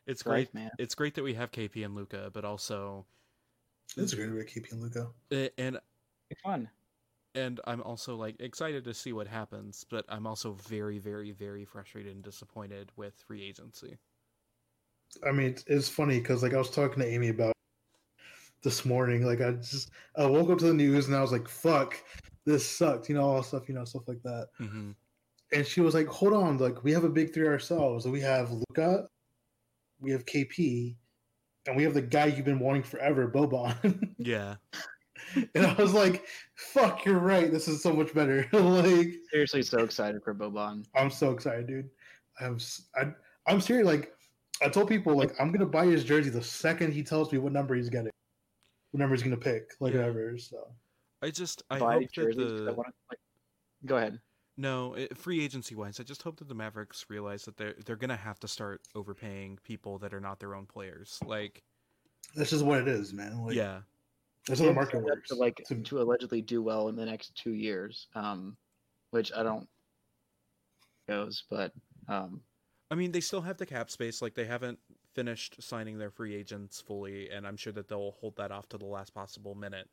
it's 0.07 0.21
it's 0.21 0.25
life, 0.25 0.47
great. 0.47 0.53
man. 0.53 0.71
It's 0.77 0.95
great 0.95 1.15
that 1.15 1.23
we 1.23 1.35
have 1.35 1.51
KP 1.51 1.85
and 1.85 1.95
Luka, 1.95 2.31
but 2.33 2.45
also, 2.45 3.07
it's 3.97 4.13
a 4.13 4.15
great 4.15 4.31
way 4.31 4.39
to 4.39 4.45
keep 4.45 4.71
you 4.71 4.77
Luka. 4.77 5.13
eh, 5.31 5.49
and 5.57 5.79
It's 6.29 6.41
fun. 6.41 6.69
And 7.39 7.61
I'm 7.65 7.81
also 7.81 8.15
like 8.15 8.35
excited 8.39 8.83
to 8.83 8.93
see 8.93 9.13
what 9.13 9.27
happens, 9.27 9.85
but 9.89 10.05
I'm 10.09 10.27
also 10.27 10.53
very, 10.53 10.99
very, 10.99 11.31
very 11.31 11.63
frustrated 11.63 12.13
and 12.13 12.23
disappointed 12.23 12.91
with 12.97 13.13
free 13.25 13.43
agency. 13.43 13.97
I 15.25 15.31
mean, 15.31 15.55
it's, 15.67 15.89
funny 15.89 16.19
because 16.19 16.43
like 16.43 16.53
I 16.53 16.57
was 16.57 16.69
talking 16.69 17.01
to 17.01 17.07
Amy 17.07 17.29
about 17.29 17.53
this 18.61 18.85
morning. 18.85 19.25
Like 19.25 19.41
I 19.41 19.53
just 19.53 19.91
I 20.17 20.25
woke 20.25 20.49
up 20.49 20.59
to 20.59 20.65
the 20.65 20.73
news 20.73 21.07
and 21.07 21.15
I 21.15 21.21
was 21.21 21.31
like, 21.31 21.47
"Fuck, 21.47 21.95
this 22.45 22.67
sucked," 22.67 23.09
you 23.09 23.15
know, 23.15 23.23
all 23.23 23.43
stuff, 23.43 23.69
you 23.69 23.75
know, 23.75 23.85
stuff 23.85 24.07
like 24.07 24.21
that. 24.23 24.49
hmm 24.57 24.91
And 25.53 25.65
she 25.65 25.81
was 25.81 25.93
like, 25.93 26.07
"Hold 26.07 26.33
on, 26.33 26.57
like 26.57 26.83
we 26.83 26.91
have 26.91 27.05
a 27.05 27.09
big 27.09 27.33
three 27.33 27.47
ourselves. 27.47 28.05
We 28.05 28.21
have 28.21 28.51
Luka, 28.51 29.07
we 29.99 30.11
have 30.11 30.25
KP, 30.25 30.95
and 31.65 31.75
we 31.75 31.83
have 31.83 31.93
the 31.93 32.01
guy 32.01 32.25
you've 32.25 32.45
been 32.45 32.59
wanting 32.59 32.83
forever, 32.83 33.29
Boban." 33.29 34.13
Yeah, 34.17 34.55
and 35.55 35.65
I 35.65 35.73
was 35.73 35.93
like, 35.93 36.25
"Fuck, 36.55 37.05
you're 37.05 37.19
right. 37.19 37.51
This 37.51 37.67
is 37.67 37.81
so 37.83 37.93
much 37.93 38.13
better." 38.13 38.47
like 38.53 39.13
Seriously, 39.31 39.61
so 39.63 39.79
excited 39.83 40.23
for 40.23 40.33
Boban. 40.35 40.85
I'm 40.95 41.09
so 41.09 41.31
excited, 41.31 41.67
dude. 41.67 41.89
I'm 42.39 42.57
I'm 43.47 43.61
serious. 43.61 43.85
Like 43.85 44.15
I 44.61 44.69
told 44.69 44.87
people, 44.87 45.15
like 45.17 45.31
I'm 45.39 45.51
gonna 45.51 45.65
buy 45.65 45.85
his 45.85 46.03
jersey 46.03 46.29
the 46.29 46.43
second 46.43 46.93
he 46.93 47.03
tells 47.03 47.31
me 47.31 47.37
what 47.37 47.51
number 47.53 47.75
he's 47.75 47.89
getting, 47.89 48.11
what 48.91 48.99
number 48.99 49.15
he's 49.15 49.23
gonna 49.23 49.37
pick, 49.37 49.71
like 49.79 49.93
Yeah. 49.93 50.01
whatever. 50.01 50.37
So 50.37 50.75
I 51.21 51.31
just 51.31 51.63
I 51.69 51.79
Buy 51.79 51.93
hope 51.95 52.03
that 52.03 52.13
jerseys 52.13 52.35
'cause 52.53 52.61
I 52.67 52.71
the 52.71 52.73
wanna, 52.73 52.91
like, 53.09 53.19
go 53.85 53.97
ahead. 53.97 54.21
no 54.57 54.93
it, 54.95 55.17
free 55.17 55.43
agency 55.43 55.75
wise, 55.75 55.99
I 55.99 56.03
just 56.03 56.23
hope 56.23 56.37
that 56.37 56.47
the 56.49 56.55
Mavericks 56.55 57.05
realize 57.09 57.45
that 57.45 57.57
they're 57.57 57.75
they're 57.85 57.95
gonna 57.95 58.15
have 58.17 58.39
to 58.41 58.47
start 58.47 58.81
overpaying 58.95 59.59
people 59.63 59.99
that 59.99 60.13
are 60.13 60.19
not 60.21 60.39
their 60.39 60.55
own 60.55 60.65
players. 60.67 61.19
Like, 61.25 61.63
this 62.35 62.53
is 62.53 62.63
what 62.63 62.79
it 62.79 62.87
is, 62.87 63.13
man. 63.13 63.43
Like, 63.45 63.55
yeah, 63.55 63.81
that's 64.47 64.59
how 64.59 64.67
the 64.67 64.73
market 64.73 65.03
works. 65.03 65.29
to 65.29 65.35
like 65.35 65.57
To- 65.67 65.81
to 65.81 66.01
allegedly 66.01 66.41
do 66.41 66.61
well 66.61 66.87
in 66.89 66.95
the 66.95 67.05
next 67.05 67.35
two 67.35 67.51
years, 67.53 68.07
um, 68.15 68.57
which 69.11 69.31
I 69.33 69.43
don't 69.43 69.67
goes, 71.07 71.43
but 71.49 71.73
um, 72.07 72.41
I 72.91 72.95
mean, 72.95 73.11
they 73.11 73.19
still 73.21 73.41
have 73.41 73.57
the 73.57 73.65
cap 73.65 73.91
space. 73.91 74.21
Like, 74.21 74.33
they 74.33 74.45
haven't 74.45 74.79
finished 75.13 75.61
signing 75.61 75.97
their 75.99 76.09
free 76.09 76.35
agents 76.35 76.81
fully, 76.81 77.29
and 77.29 77.45
I'm 77.45 77.57
sure 77.57 77.73
that 77.73 77.87
they'll 77.87 78.11
hold 78.19 78.35
that 78.37 78.51
off 78.51 78.67
to 78.69 78.77
the 78.77 78.85
last 78.85 79.13
possible 79.13 79.53
minute. 79.53 79.87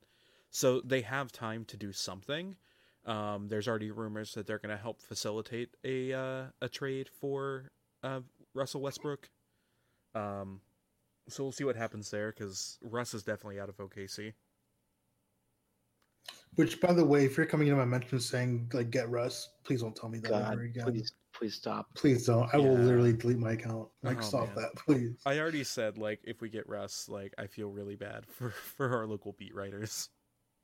So 0.50 0.80
they 0.80 1.02
have 1.02 1.30
time 1.32 1.64
to 1.66 1.76
do 1.76 1.92
something. 1.92 2.56
Um, 3.04 3.48
there's 3.48 3.68
already 3.68 3.90
rumors 3.90 4.32
that 4.32 4.46
they're 4.46 4.58
going 4.58 4.74
to 4.74 4.82
help 4.82 5.02
facilitate 5.02 5.76
a 5.84 6.12
uh, 6.12 6.44
a 6.60 6.68
trade 6.68 7.08
for 7.20 7.70
uh, 8.02 8.20
Russell 8.54 8.80
Westbrook. 8.80 9.28
Um, 10.14 10.60
so 11.28 11.42
we'll 11.42 11.52
see 11.52 11.64
what 11.64 11.76
happens 11.76 12.10
there 12.10 12.32
because 12.32 12.78
Russ 12.82 13.14
is 13.14 13.22
definitely 13.22 13.60
out 13.60 13.68
of 13.68 13.76
OKC. 13.78 14.32
Which, 16.54 16.80
by 16.80 16.92
the 16.94 17.04
way, 17.04 17.24
if 17.26 17.36
you're 17.36 17.44
coming 17.46 17.68
into 17.68 17.78
my 17.78 17.84
mentions 17.84 18.26
saying 18.28 18.70
like 18.72 18.90
get 18.90 19.10
Russ, 19.10 19.50
please 19.64 19.82
don't 19.82 19.94
tell 19.94 20.08
me 20.08 20.18
that 20.20 20.30
God, 20.30 20.52
ever 20.54 20.62
again. 20.62 20.84
please, 20.84 21.12
please 21.34 21.54
stop. 21.54 21.86
Please 21.94 22.26
don't. 22.26 22.48
I 22.54 22.56
will 22.56 22.74
literally 22.74 23.12
delete 23.12 23.38
my 23.38 23.52
account. 23.52 23.88
Like, 24.02 24.18
Oh, 24.18 24.22
stop 24.22 24.46
man. 24.46 24.54
that, 24.56 24.74
please. 24.76 25.20
I 25.26 25.38
already 25.38 25.64
said 25.64 25.98
like 25.98 26.20
if 26.24 26.40
we 26.40 26.48
get 26.48 26.66
Russ, 26.68 27.08
like 27.10 27.34
I 27.36 27.46
feel 27.46 27.68
really 27.68 27.96
bad 27.96 28.24
for 28.30 28.50
for 28.50 28.96
our 28.96 29.06
local 29.06 29.34
beat 29.38 29.54
writers. 29.54 30.08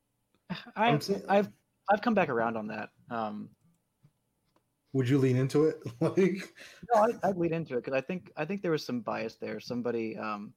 I, 0.77 0.89
I'm 0.89 1.01
saying- 1.01 1.23
I've 1.29 1.49
I've 1.93 2.01
come 2.01 2.15
back 2.15 2.31
around 2.31 2.57
on 2.57 2.69
that. 2.69 2.89
Um, 3.11 3.51
Would 4.93 5.09
you 5.09 5.18
lean 5.18 5.36
into 5.36 5.64
it? 5.64 5.82
like, 6.01 6.53
No, 6.95 7.03
I, 7.03 7.28
I'd 7.28 7.36
lead 7.36 7.53
into 7.53 7.74
it 7.74 7.84
because 7.84 7.97
I 7.97 8.01
think 8.01 8.30
I 8.36 8.45
think 8.45 8.62
there 8.62 8.70
was 8.70 8.84
some 8.84 9.01
bias 9.01 9.36
there. 9.36 9.59
Somebody 9.61 10.16
um, 10.16 10.53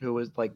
who 0.00 0.12
was 0.12 0.30
like 0.36 0.52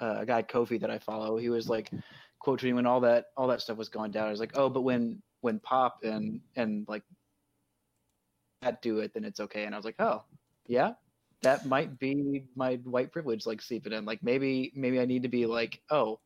uh, 0.00 0.16
a 0.20 0.26
guy 0.26 0.42
Kofi 0.42 0.80
that 0.80 0.90
I 0.90 0.98
follow. 0.98 1.36
He 1.36 1.48
was 1.48 1.68
like 1.68 1.90
quote 2.38 2.60
tweeting 2.60 2.74
when 2.74 2.86
all 2.86 3.00
that 3.00 3.26
all 3.36 3.48
that 3.48 3.60
stuff 3.60 3.76
was 3.76 3.88
going 3.88 4.10
down. 4.10 4.28
I 4.28 4.30
was 4.30 4.40
like, 4.40 4.56
oh, 4.56 4.68
but 4.68 4.82
when 4.82 5.22
when 5.40 5.58
Pop 5.60 5.98
and 6.02 6.40
and 6.56 6.86
like 6.88 7.02
that 8.62 8.80
do 8.82 9.00
it, 9.00 9.12
then 9.14 9.24
it's 9.24 9.40
okay. 9.40 9.64
And 9.64 9.74
I 9.74 9.78
was 9.78 9.84
like, 9.84 10.00
oh, 10.00 10.24
yeah, 10.66 10.92
that 11.42 11.66
might 11.66 11.98
be 11.98 12.44
my 12.54 12.76
white 12.84 13.12
privilege 13.12 13.46
like 13.46 13.60
seeping 13.60 13.92
in. 13.92 14.04
Like 14.04 14.22
maybe 14.22 14.72
maybe 14.74 15.00
I 15.00 15.04
need 15.04 15.22
to 15.24 15.28
be 15.28 15.46
like, 15.46 15.82
oh, 15.90 16.20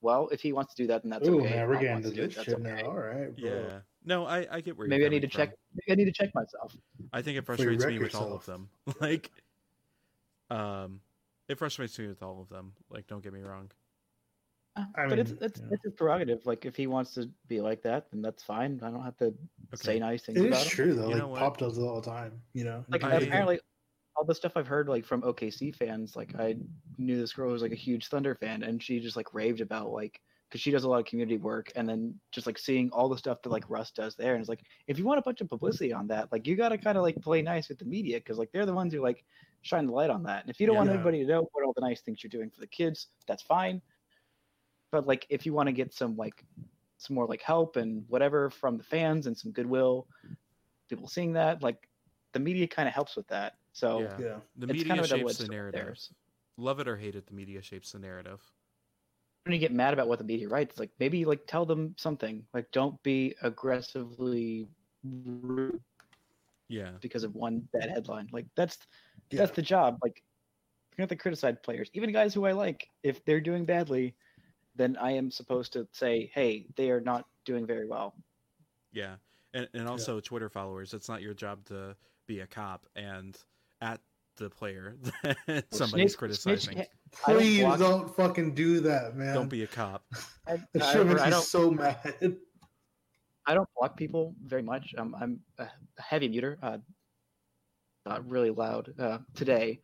well, 0.00 0.28
if 0.30 0.40
he 0.40 0.52
wants 0.52 0.74
to 0.74 0.82
do 0.82 0.86
that, 0.88 1.02
then 1.02 1.10
that's 1.10 1.28
ooh, 1.28 1.40
okay. 1.40 1.50
man, 1.50 1.68
we're 1.68 1.80
getting 1.80 1.96
into 1.96 2.10
to 2.10 2.26
this 2.28 2.34
shit 2.34 2.54
okay. 2.54 2.82
now. 2.82 2.88
All 2.88 2.96
right, 2.96 3.36
bro. 3.36 3.50
Yeah. 3.50 3.78
No, 4.08 4.24
I, 4.24 4.46
I 4.50 4.60
get 4.62 4.78
where 4.78 4.86
you're 4.86 4.90
Maybe 4.90 5.04
I 5.04 5.10
need 5.10 5.20
to 5.20 5.28
coming 5.28 5.48
check. 5.48 5.58
Maybe 5.74 5.92
I 5.92 6.02
need 6.02 6.12
to 6.12 6.18
check 6.18 6.34
myself. 6.34 6.74
I 7.12 7.20
think 7.20 7.36
it 7.36 7.44
frustrates 7.44 7.84
wreck 7.84 7.92
me 7.92 7.98
with 7.98 8.14
all 8.14 8.32
of 8.32 8.46
them. 8.46 8.70
Like, 9.02 9.30
um, 10.48 11.00
it 11.46 11.58
frustrates 11.58 11.98
me 11.98 12.06
with 12.08 12.22
all 12.22 12.40
of 12.40 12.48
them. 12.48 12.72
Like, 12.88 13.06
don't 13.06 13.22
get 13.22 13.34
me 13.34 13.42
wrong. 13.42 13.70
Uh, 14.76 14.84
I 14.96 15.08
but 15.08 15.18
it's 15.18 15.32
mean, 15.32 15.38
it's 15.42 15.60
yeah. 15.60 15.66
it's 15.72 15.84
his 15.84 15.92
prerogative. 15.92 16.46
Like 16.46 16.64
if 16.64 16.74
he 16.74 16.86
wants 16.86 17.12
to 17.14 17.28
be 17.48 17.60
like 17.60 17.82
that, 17.82 18.06
then 18.10 18.22
that's 18.22 18.42
fine. 18.42 18.80
I 18.82 18.90
don't 18.90 19.02
have 19.02 19.16
to 19.18 19.34
say 19.74 19.98
nice 19.98 20.22
things 20.22 20.38
It 20.40 20.46
about 20.46 20.60
is 20.60 20.64
him. 20.64 20.70
true 20.70 20.94
though. 20.94 21.02
You 21.08 21.08
like 21.08 21.18
know 21.18 21.28
what? 21.28 21.40
Pop 21.40 21.58
does 21.58 21.76
it 21.76 21.82
all 21.82 22.00
the 22.00 22.10
time. 22.10 22.40
You 22.54 22.64
know, 22.64 22.84
Like 22.88 23.04
I- 23.04 23.16
apparently, 23.16 23.60
all 24.16 24.24
the 24.24 24.34
stuff 24.34 24.52
I've 24.56 24.66
heard 24.66 24.88
like 24.88 25.04
from 25.04 25.20
OKC 25.20 25.74
fans, 25.76 26.16
like 26.16 26.34
I 26.38 26.56
knew 26.96 27.18
this 27.18 27.34
girl 27.34 27.48
who 27.48 27.52
was 27.52 27.62
like 27.62 27.72
a 27.72 27.76
huge 27.76 28.06
Thunder 28.06 28.34
fan, 28.34 28.62
and 28.62 28.82
she 28.82 29.00
just 29.00 29.16
like 29.16 29.34
raved 29.34 29.60
about 29.60 29.90
like 29.90 30.20
because 30.48 30.60
she 30.60 30.70
does 30.70 30.84
a 30.84 30.88
lot 30.88 30.98
of 30.98 31.04
community 31.04 31.36
work, 31.36 31.70
and 31.76 31.88
then 31.88 32.14
just 32.32 32.46
like 32.46 32.58
seeing 32.58 32.90
all 32.90 33.08
the 33.08 33.18
stuff 33.18 33.42
that 33.42 33.50
like 33.50 33.68
Russ 33.68 33.90
does 33.90 34.16
there, 34.16 34.34
and 34.34 34.40
it's 34.40 34.48
like 34.48 34.62
if 34.86 34.98
you 34.98 35.04
want 35.04 35.18
a 35.18 35.22
bunch 35.22 35.40
of 35.40 35.48
publicity 35.48 35.92
on 35.92 36.06
that, 36.08 36.30
like 36.32 36.46
you 36.46 36.56
got 36.56 36.70
to 36.70 36.78
kind 36.78 36.96
of 36.96 37.04
like 37.04 37.20
play 37.20 37.42
nice 37.42 37.68
with 37.68 37.78
the 37.78 37.84
media 37.84 38.18
because 38.18 38.38
like 38.38 38.50
they're 38.52 38.66
the 38.66 38.74
ones 38.74 38.92
who 38.92 39.02
like 39.02 39.24
shine 39.62 39.86
the 39.86 39.92
light 39.92 40.10
on 40.10 40.22
that, 40.24 40.42
and 40.42 40.50
if 40.50 40.60
you 40.60 40.66
don't 40.66 40.76
want 40.76 40.90
anybody 40.90 41.22
to 41.22 41.28
know 41.28 41.48
what 41.52 41.64
all 41.64 41.74
the 41.76 41.86
nice 41.86 42.00
things 42.00 42.22
you're 42.22 42.30
doing 42.30 42.50
for 42.50 42.60
the 42.60 42.66
kids, 42.66 43.08
that's 43.26 43.42
fine. 43.42 43.82
But 44.90 45.06
like 45.06 45.26
if 45.28 45.44
you 45.44 45.52
want 45.52 45.68
to 45.68 45.72
get 45.72 45.92
some 45.92 46.16
like 46.16 46.44
some 46.96 47.14
more 47.14 47.26
like 47.26 47.42
help 47.42 47.76
and 47.76 48.04
whatever 48.08 48.50
from 48.50 48.76
the 48.76 48.84
fans 48.84 49.26
and 49.26 49.36
some 49.36 49.52
goodwill, 49.52 50.06
people 50.88 51.08
seeing 51.08 51.32
that 51.34 51.62
like 51.62 51.88
the 52.32 52.40
media 52.40 52.66
kind 52.66 52.88
of 52.88 52.94
helps 52.94 53.16
with 53.16 53.26
that. 53.28 53.54
So 53.72 54.00
yeah. 54.00 54.16
yeah. 54.18 54.36
The 54.56 54.66
media 54.66 54.84
kind 54.84 55.00
of 55.00 55.06
shapes 55.06 55.38
the 55.38 55.48
narrative. 55.48 55.80
there. 55.80 55.94
Love 56.56 56.80
it 56.80 56.88
or 56.88 56.96
hate 56.96 57.14
it, 57.14 57.26
the 57.26 57.34
media 57.34 57.62
shapes 57.62 57.92
the 57.92 57.98
narrative. 57.98 58.40
When 59.48 59.54
you 59.54 59.58
get 59.60 59.72
mad 59.72 59.94
about 59.94 60.08
what 60.08 60.18
the 60.18 60.24
media 60.24 60.46
writes, 60.46 60.78
like 60.78 60.90
maybe 61.00 61.24
like 61.24 61.40
tell 61.46 61.64
them 61.64 61.94
something. 61.96 62.44
Like 62.52 62.70
don't 62.70 63.02
be 63.02 63.34
aggressively 63.42 64.68
rude 65.02 65.80
Yeah. 66.68 66.92
because 67.00 67.24
of 67.24 67.34
one 67.34 67.60
bad 67.72 67.88
headline. 67.88 68.28
Like 68.30 68.44
that's 68.54 68.76
Yeah. 69.30 69.38
that's 69.38 69.56
the 69.56 69.62
job. 69.62 69.98
Like 70.02 70.22
you 70.96 71.02
have 71.02 71.08
to 71.08 71.16
criticize 71.16 71.56
players, 71.62 71.88
even 71.94 72.12
guys 72.12 72.34
who 72.34 72.44
I 72.44 72.52
like. 72.52 72.90
If 73.02 73.24
they're 73.24 73.40
doing 73.40 73.64
badly, 73.64 74.14
then 74.76 74.98
I 75.00 75.12
am 75.12 75.30
supposed 75.30 75.72
to 75.72 75.88
say, 75.92 76.30
hey, 76.34 76.66
they 76.76 76.90
are 76.90 77.00
not 77.00 77.26
doing 77.46 77.66
very 77.66 77.86
well. 77.86 78.14
Yeah. 78.92 79.16
And 79.54 79.66
and 79.72 79.88
also 79.88 80.20
Twitter 80.20 80.50
followers, 80.50 80.92
it's 80.92 81.08
not 81.08 81.22
your 81.22 81.32
job 81.32 81.64
to 81.66 81.96
be 82.26 82.40
a 82.40 82.46
cop 82.46 82.84
and 82.96 83.34
at 83.80 84.02
the 84.38 84.48
player 84.50 84.96
that 85.46 85.64
somebody's 85.72 86.12
Snitch- 86.12 86.16
criticizing. 86.18 86.74
snitch- 86.74 86.88
I 87.26 87.32
don't 87.32 87.38
Please 87.40 87.78
don't 87.78 88.16
fucking 88.16 88.54
do 88.54 88.80
that, 88.80 89.16
man. 89.16 89.34
Don't 89.34 89.48
be 89.48 89.62
a 89.62 89.66
cop. 89.66 90.04
I, 90.46 90.56
That 90.74 90.82
I- 90.82 90.92
shit 90.92 91.06
I 91.06 91.24
me 91.24 91.30
don't 91.30 91.42
so 91.44 91.70
mad. 91.70 92.14
I 93.46 93.54
don't 93.54 93.68
block 93.78 93.96
people 93.96 94.34
very 94.44 94.62
much. 94.62 94.94
Um, 94.98 95.14
I'm 95.18 95.40
a 95.58 95.62
a 95.98 96.02
heavy 96.02 96.28
muter. 96.28 96.56
Uh, 96.62 96.78
not 98.06 98.28
really 98.28 98.50
loud 98.50 98.92
uh, 98.98 99.18
today. 99.34 99.80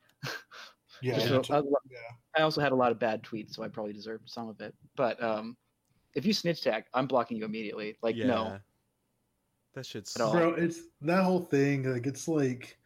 Yeah, 1.03 1.19
So, 1.27 1.41
me 1.41 1.45
uh, 1.51 1.63
yeah. 1.91 1.99
I 2.37 2.43
also 2.43 2.61
had 2.61 2.73
a 2.73 2.75
lot 2.75 2.93
of 2.93 2.99
bad 2.99 3.23
tweets, 3.23 3.55
so 3.55 3.63
I 3.63 3.69
probably 3.69 3.93
deserved 3.93 4.29
some 4.31 4.49
of 4.49 4.61
it. 4.61 4.75
But 4.97 5.23
um, 5.23 5.57
if 6.15 6.25
you 6.25 6.33
snitch 6.33 6.63
tag, 6.63 6.85
I'm 6.95 7.07
blocking 7.07 7.37
you 7.37 7.45
immediately. 7.45 7.97
Like 8.03 8.17
yeah. 8.17 8.27
no, 8.27 8.59
That 9.75 9.87
shit's 9.87 10.15
At 10.19 10.31
bro. 10.31 10.55
It's 10.55 10.81
that 11.03 11.23
whole 11.25 11.41
thing. 11.41 11.91
Like 11.91 12.07
it's 12.07 12.29
like, 12.29 12.79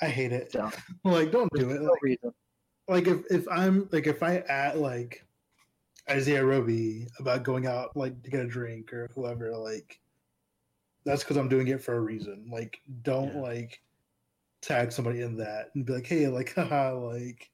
I 0.00 0.06
hate 0.08 0.32
it. 0.32 0.52
don't. 0.52 0.74
Like, 1.04 1.30
don't 1.32 1.50
do 1.54 1.70
it. 1.70 1.80
No 1.80 1.90
Like, 1.90 2.02
reason. 2.02 2.34
like 2.88 3.06
if 3.06 3.20
if 3.30 3.46
I'm 3.48 3.88
like 3.92 4.06
if 4.06 4.22
I 4.22 4.38
at 4.48 4.78
like 4.78 5.24
Isaiah 6.10 6.44
Roby 6.44 7.06
about 7.18 7.42
going 7.42 7.66
out 7.66 7.96
like 7.96 8.22
to 8.22 8.30
get 8.30 8.40
a 8.40 8.46
drink 8.46 8.92
or 8.92 9.10
whoever, 9.14 9.56
like 9.56 10.00
that's 11.04 11.22
because 11.22 11.36
I'm 11.36 11.48
doing 11.48 11.68
it 11.68 11.82
for 11.82 11.94
a 11.96 12.00
reason. 12.00 12.48
Like, 12.50 12.80
don't 13.02 13.34
Yeah. 13.34 13.40
like 13.40 13.82
tag 14.60 14.90
somebody 14.92 15.22
in 15.22 15.36
that 15.38 15.70
and 15.74 15.86
be 15.86 15.92
like, 15.94 16.06
hey, 16.06 16.28
like, 16.28 16.54
haha, 16.56 16.94
like 16.94 17.50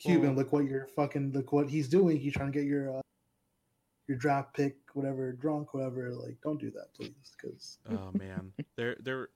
Cuban, 0.00 0.28
Well- 0.30 0.36
look 0.38 0.52
what 0.52 0.64
you're 0.66 0.86
fucking 0.86 1.32
look 1.32 1.52
what 1.52 1.68
he's 1.68 1.88
doing. 1.88 2.18
He's 2.18 2.32
trying 2.34 2.52
to 2.52 2.58
get 2.58 2.66
your 2.66 2.96
uh, 2.98 3.00
your 4.08 4.18
draft 4.18 4.54
pick, 4.54 4.76
whatever, 4.92 5.32
drunk, 5.32 5.72
whatever. 5.72 6.10
Like, 6.12 6.36
don't 6.42 6.60
do 6.60 6.70
that, 6.72 6.92
please, 6.94 7.32
because 7.36 7.78
Oh 7.90 8.10
man. 8.12 8.52
They're 8.76 8.96
they're 9.00 9.28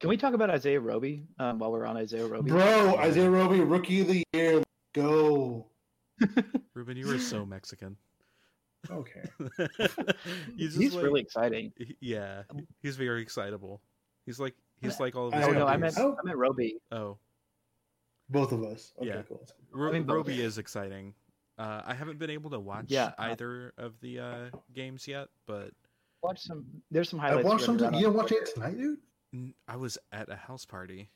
Can 0.00 0.08
we 0.08 0.16
talk 0.16 0.32
about 0.34 0.48
Isaiah 0.50 0.80
Roby 0.80 1.24
um, 1.38 1.58
while 1.58 1.70
we're 1.70 1.84
on 1.86 1.96
Isaiah 1.96 2.26
Roby? 2.26 2.50
bro, 2.50 2.96
Isaiah 2.98 3.28
Roby, 3.30 3.60
rookie 3.60 4.00
of 4.00 4.08
the 4.08 4.22
year, 4.32 4.62
go. 4.94 5.66
Ruben, 6.74 6.96
you 6.96 7.06
were 7.06 7.18
so 7.18 7.44
Mexican. 7.44 7.96
Okay. 8.90 9.22
he's 10.56 10.70
just 10.70 10.78
He's 10.80 10.94
like- 10.94 11.04
really 11.04 11.20
exciting. 11.20 11.72
he- 11.76 11.96
yeah. 12.00 12.42
He's 12.82 12.96
very 12.96 13.20
excitable. 13.20 13.82
He's 14.24 14.40
like 14.40 14.54
he's 14.80 14.98
like 15.00 15.14
all 15.16 15.28
of 15.28 15.34
I 15.34 15.38
his 15.40 15.48
Oh 15.48 15.52
know, 15.52 15.58
no, 15.60 15.66
I 15.66 15.72
companies. 15.72 15.98
meant 15.98 16.16
I 16.18 16.22
meant 16.24 16.38
Roby. 16.38 16.76
Oh. 16.92 17.18
Both 18.30 18.52
of 18.52 18.62
us. 18.64 18.92
Okay, 18.98 19.08
Yeah. 19.08 19.22
cool. 19.28 19.44
Ro- 19.72 19.90
I 19.90 19.92
mean, 19.92 20.04
both. 20.04 20.16
Roby 20.16 20.40
is 20.40 20.56
exciting. 20.56 21.12
Uh, 21.58 21.82
I 21.84 21.92
haven't 21.92 22.18
been 22.18 22.30
able 22.30 22.48
to 22.50 22.60
watch 22.60 22.86
Yeah. 22.88 23.12
either 23.18 23.74
of 23.76 24.00
the 24.00 24.18
uh, 24.20 24.44
games 24.74 25.06
yet, 25.06 25.28
but 25.46 25.72
Watch 26.22 26.40
some. 26.40 26.64
There's 26.90 27.08
some 27.10 27.18
I 27.20 27.28
highlights. 27.28 27.44
watched 27.46 27.66
running 27.68 27.78
something. 27.80 27.98
You 28.00 28.06
didn't 28.06 28.16
watch 28.16 28.32
it 28.32 28.54
tonight, 28.54 28.76
dude. 28.78 28.98
N- 29.34 29.54
I 29.68 29.76
was 29.76 29.98
at 30.12 30.28
a 30.30 30.36
house 30.36 30.64
party. 30.64 31.10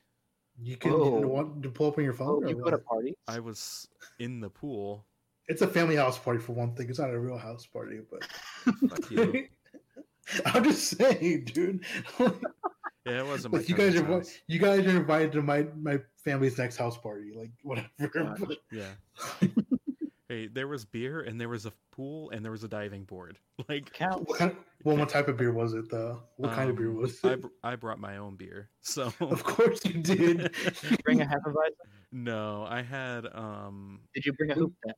You 0.61 0.77
can 0.77 0.91
Oh. 0.93 1.19
you 1.19 1.27
want 1.27 1.61
to 1.63 1.69
pull 1.69 1.87
up 1.87 1.97
on 1.97 2.03
your 2.03 2.13
phone. 2.13 2.43
Oh, 2.43 2.45
or 2.45 2.49
you 2.49 2.55
go 2.55 2.65
to 2.65 2.77
what? 2.77 2.85
parties? 2.85 3.15
I 3.27 3.39
was 3.39 3.87
in 4.19 4.39
the 4.39 4.49
pool. 4.49 5.05
It's 5.47 5.61
a 5.61 5.67
family 5.67 5.95
house 5.97 6.17
party 6.17 6.39
for 6.39 6.53
one 6.53 6.73
thing. 6.75 6.89
It's 6.89 6.97
not 6.99 7.11
a 7.13 7.19
real 7.19 7.37
house 7.37 7.65
party, 7.65 7.99
but 8.09 8.23
Fuck 8.89 9.11
you. 9.11 9.47
I'm 10.45 10.63
just 10.63 10.97
saying, 10.97 11.45
dude. 11.53 11.83
Yeah, 13.05 13.19
it 13.19 13.25
wasn't 13.27 13.53
my 13.53 13.59
like 13.59 13.69
you 13.69 13.75
guys 13.75 13.93
cousin's 13.93 14.09
are 14.09 14.13
house. 14.13 14.39
you 14.47 14.57
guys 14.59 14.79
are 14.87 14.97
invited 14.97 15.33
to 15.33 15.43
my 15.43 15.67
my 15.79 15.99
family's 16.23 16.57
next 16.57 16.77
house 16.77 16.97
party. 16.97 17.31
Like 17.35 17.51
whatever. 17.61 17.87
Gosh. 18.11 18.39
But- 18.39 18.57
Yeah. 18.71 18.91
hey, 20.35 20.47
there 20.47 20.67
was 20.67 20.85
beer 20.85 21.21
and 21.21 21.39
there 21.39 21.49
was 21.49 21.65
a 21.65 21.71
pool 21.91 22.29
and 22.31 22.43
there 22.43 22.51
was 22.51 22.63
a 22.63 22.67
diving 22.67 23.03
board. 23.03 23.37
Like 23.69 23.91
Count. 23.93 24.27
what, 24.27 24.37
kind 24.37 24.51
of, 24.51 24.57
well, 24.83 24.97
what 24.97 25.07
type 25.09 25.27
of 25.29 25.37
beer 25.37 25.51
was 25.53 25.73
it 25.73 25.89
though? 25.89 26.21
What 26.35 26.51
kind 26.51 26.69
of 26.69 26.75
beer 26.75 26.89
um, 26.89 26.97
was 26.97 27.17
I, 27.23 27.31
it? 27.33 27.41
br- 27.41 27.47
I 27.63 27.75
brought 27.77 27.99
my 27.99 28.17
own 28.17 28.35
beer. 28.35 28.69
So 28.81 29.11
Of 29.21 29.43
course 29.43 29.83
you 29.85 29.93
did. 30.01 30.53
Bring 31.03 31.21
a 31.21 31.25
Hefeweizen. 31.25 31.87
no, 32.11 32.65
I 32.69 32.81
had 32.81 33.25
um 33.33 34.01
Did 34.13 34.25
you 34.25 34.33
bring 34.33 34.51
a 34.51 34.55
hoop? 34.55 34.73
Then? 34.83 34.93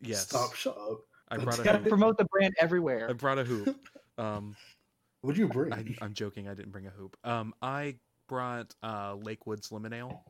yes. 0.00 0.22
Stop. 0.28 0.54
Shut 0.54 0.76
up. 0.76 1.00
I 1.28 1.36
brought 1.36 1.58
a 1.58 1.62
Gotta 1.62 1.78
hoop. 1.78 1.88
promote 1.88 2.16
the 2.18 2.24
brand 2.24 2.54
everywhere. 2.58 3.08
I 3.10 3.12
brought 3.12 3.38
a 3.38 3.44
hoop. 3.44 3.76
Um 4.18 4.56
What'd 5.20 5.38
you 5.38 5.48
bring? 5.48 5.72
I, 5.72 5.84
I'm 6.00 6.14
joking. 6.14 6.48
I 6.48 6.54
didn't 6.54 6.72
bring 6.72 6.86
a 6.86 6.90
hoop. 6.90 7.16
Um, 7.24 7.52
I 7.60 7.96
brought 8.28 8.74
uh 8.82 9.14
Lakewoods 9.16 9.70
lemon 9.72 9.92
ale. 9.92 10.24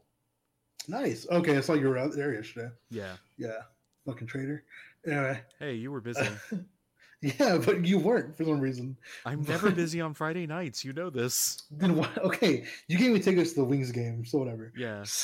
Nice. 0.89 1.27
Okay, 1.31 1.57
I 1.57 1.61
saw 1.61 1.75
you 1.75 1.89
were 1.89 1.99
out 1.99 2.13
there 2.15 2.33
yesterday. 2.35 2.71
Yeah. 2.91 3.17
Yeah. 3.39 3.63
Fucking 4.07 4.27
traitor. 4.27 4.65
Anyway. 5.07 5.41
Hey, 5.59 5.75
you 5.75 5.91
were 5.93 6.01
busy. 6.01 6.27
yeah, 7.21 7.59
but 7.59 7.85
you 7.85 7.99
weren't 7.99 8.37
for 8.37 8.45
some 8.45 8.61
reason. 8.61 8.97
I'm 9.25 9.43
never 9.43 9.71
busy 9.71 10.01
on 10.01 10.15
Friday 10.15 10.47
nights. 10.47 10.85
You 10.85 10.93
know 10.93 11.11
this. 11.11 11.65
Then 11.71 11.97
why? 11.97 12.09
Okay, 12.19 12.65
you 12.89 12.99
gave 12.99 13.13
me 13.13 13.19
tickets 13.21 13.51
to 13.53 13.57
the 13.61 13.65
Wings 13.65 13.91
game, 13.93 14.25
so 14.25 14.39
whatever. 14.39 14.73
Yeah. 14.77 15.05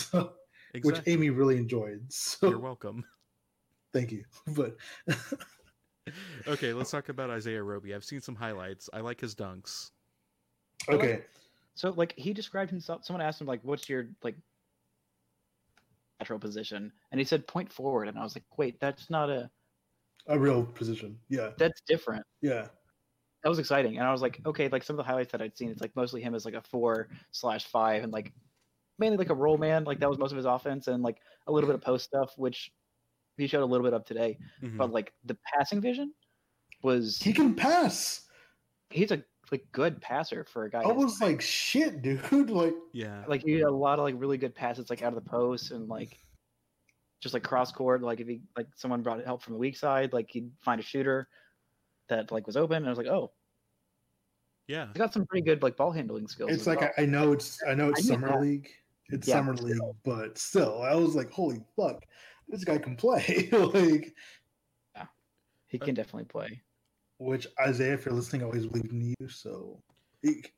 So, 0.74 0.84
which 0.84 1.00
Amy 1.06 1.28
really 1.28 1.58
enjoyed. 1.58 2.00
So 2.10 2.48
You're 2.48 2.58
welcome. 2.58 3.04
thank 3.92 4.10
you. 4.10 4.24
But 4.56 4.76
Okay, 6.48 6.72
let's 6.72 6.90
talk 6.90 7.10
about 7.10 7.28
Isaiah 7.30 7.62
Roby. 7.62 7.94
I've 7.94 8.04
seen 8.04 8.20
some 8.22 8.34
highlights. 8.34 8.88
I 8.92 9.00
like 9.00 9.20
his 9.20 9.34
dunks. 9.34 9.90
okay, 10.88 11.22
So 11.74 11.90
like 11.90 12.14
he 12.16 12.32
described 12.32 12.70
himself. 12.70 13.04
Someone 13.04 13.20
asked 13.20 13.40
him 13.40 13.46
like, 13.46 13.60
"What's 13.62 13.88
your 13.88 14.06
like 14.22 14.34
natural 16.22 16.38
position?" 16.38 16.92
And 17.10 17.20
he 17.20 17.24
said 17.24 17.46
point 17.46 17.72
forward. 17.72 18.08
And 18.08 18.16
I 18.18 18.22
was 18.22 18.34
like, 18.36 18.44
"Wait, 18.56 18.78
that's 18.80 19.10
not 19.10 19.28
a. 19.30 19.50
a 20.28 20.38
real 20.38 20.64
position. 20.64 21.18
Yeah, 21.28 21.50
That's 21.58 21.80
different." 21.86 22.24
yeah, 22.40 22.68
That 23.42 23.48
was 23.48 23.58
exciting. 23.58 23.98
And 23.98 24.06
I 24.06 24.12
was 24.12 24.22
like, 24.22 24.40
okay, 24.46 24.68
like 24.68 24.84
some 24.84 24.94
of 24.94 24.98
the 24.98 25.08
highlights 25.10 25.32
that 25.32 25.42
I'd 25.42 25.56
seen, 25.56 25.70
it's 25.70 25.80
like 25.80 25.94
mostly 25.96 26.22
him 26.22 26.34
as 26.34 26.44
like 26.44 26.54
a 26.54 26.62
four 26.62 27.08
slash 27.32 27.64
five, 27.66 28.04
and 28.04 28.12
like 28.12 28.32
mainly 28.98 29.16
like 29.16 29.30
a 29.30 29.34
roll 29.34 29.58
man. 29.58 29.84
Like 29.84 29.98
that 30.00 30.08
was 30.08 30.18
most 30.18 30.30
of 30.32 30.36
his 30.36 30.46
offense, 30.46 30.86
and 30.88 31.02
like 31.02 31.18
a 31.48 31.52
little 31.52 31.68
bit 31.68 31.74
of 31.74 31.82
post 31.82 32.04
stuff, 32.04 32.32
which 32.36 32.70
he 33.36 33.46
showed 33.48 33.62
a 33.64 33.66
little 33.72 33.84
bit 33.84 33.94
of 33.94 34.04
today. 34.04 34.38
Mhm. 34.62 34.76
But 34.78 34.92
like 34.92 35.12
the 35.24 35.36
passing 35.52 35.80
vision 35.80 36.14
was 36.82 37.18
he 37.18 37.32
can 37.32 37.54
pass. 37.54 38.28
he's 38.90 39.10
a 39.10 39.24
like 39.50 39.64
good 39.72 40.00
passer 40.00 40.44
for 40.44 40.64
a 40.64 40.70
guy. 40.70 40.82
I 40.82 40.92
was 40.92 41.20
like, 41.20 41.40
shit, 41.40 42.02
dude. 42.02 42.22
Like, 42.50 42.74
Yeah. 42.92 43.24
like 43.26 43.42
he 43.42 43.54
had 43.54 43.64
a 43.64 43.70
lot 43.70 43.98
of 43.98 44.04
like 44.04 44.14
really 44.18 44.38
good 44.38 44.54
passes 44.54 44.90
like 44.90 45.02
out 45.02 45.14
of 45.16 45.22
the 45.22 45.28
post 45.28 45.70
and 45.70 45.88
like 45.88 46.18
just 47.20 47.34
like 47.34 47.42
cross 47.44 47.70
court 47.70 48.02
like 48.02 48.20
if 48.20 48.26
he 48.26 48.40
like 48.56 48.66
someone 48.74 49.00
brought 49.02 49.24
help 49.24 49.42
from 49.42 49.52
the 49.54 49.58
weak 49.58 49.76
side 49.76 50.12
like 50.12 50.28
he'd 50.30 50.50
find 50.60 50.80
a 50.80 50.82
shooter 50.82 51.28
that 52.08 52.32
like 52.32 52.46
was 52.46 52.56
open 52.56 52.78
and 52.78 52.86
I 52.86 52.88
was 52.88 52.98
like 52.98 53.06
oh 53.06 53.32
Yeah. 54.66 54.86
he's 54.88 54.98
got 54.98 55.12
some 55.12 55.24
pretty 55.26 55.44
good 55.44 55.62
like 55.62 55.76
ball 55.76 55.92
handling 55.92 56.26
skills 56.26 56.50
it's 56.50 56.66
like 56.66 56.80
well. 56.80 56.90
I, 56.98 57.02
I 57.02 57.06
know 57.06 57.32
it's 57.32 57.58
I 57.68 57.74
know 57.74 57.90
it's 57.90 58.00
I 58.00 58.14
summer 58.14 58.28
that. 58.28 58.40
league. 58.40 58.68
It's 59.10 59.28
Yeah, 59.28 59.34
summer 59.36 59.54
league, 59.54 59.76
still. 59.76 59.96
but 60.04 60.38
still, 60.38 60.82
I 60.82 60.94
was 60.94 61.14
like, 61.14 61.30
holy 61.30 61.60
fuck, 61.76 62.02
this 62.48 62.64
guy 62.64 62.78
can 62.78 62.96
play. 62.96 63.48
like, 63.52 64.14
yeah, 64.96 65.06
he 65.68 65.78
uh, 65.78 65.84
can 65.84 65.94
definitely 65.94 66.24
play 66.24 66.62
which 67.22 67.46
Isaiah, 67.60 67.94
if 67.94 68.04
you're 68.04 68.14
listening, 68.14 68.42
I 68.42 68.46
always 68.46 68.66
believed 68.66 68.92
in 68.92 69.14
you. 69.18 69.28
So, 69.28 69.82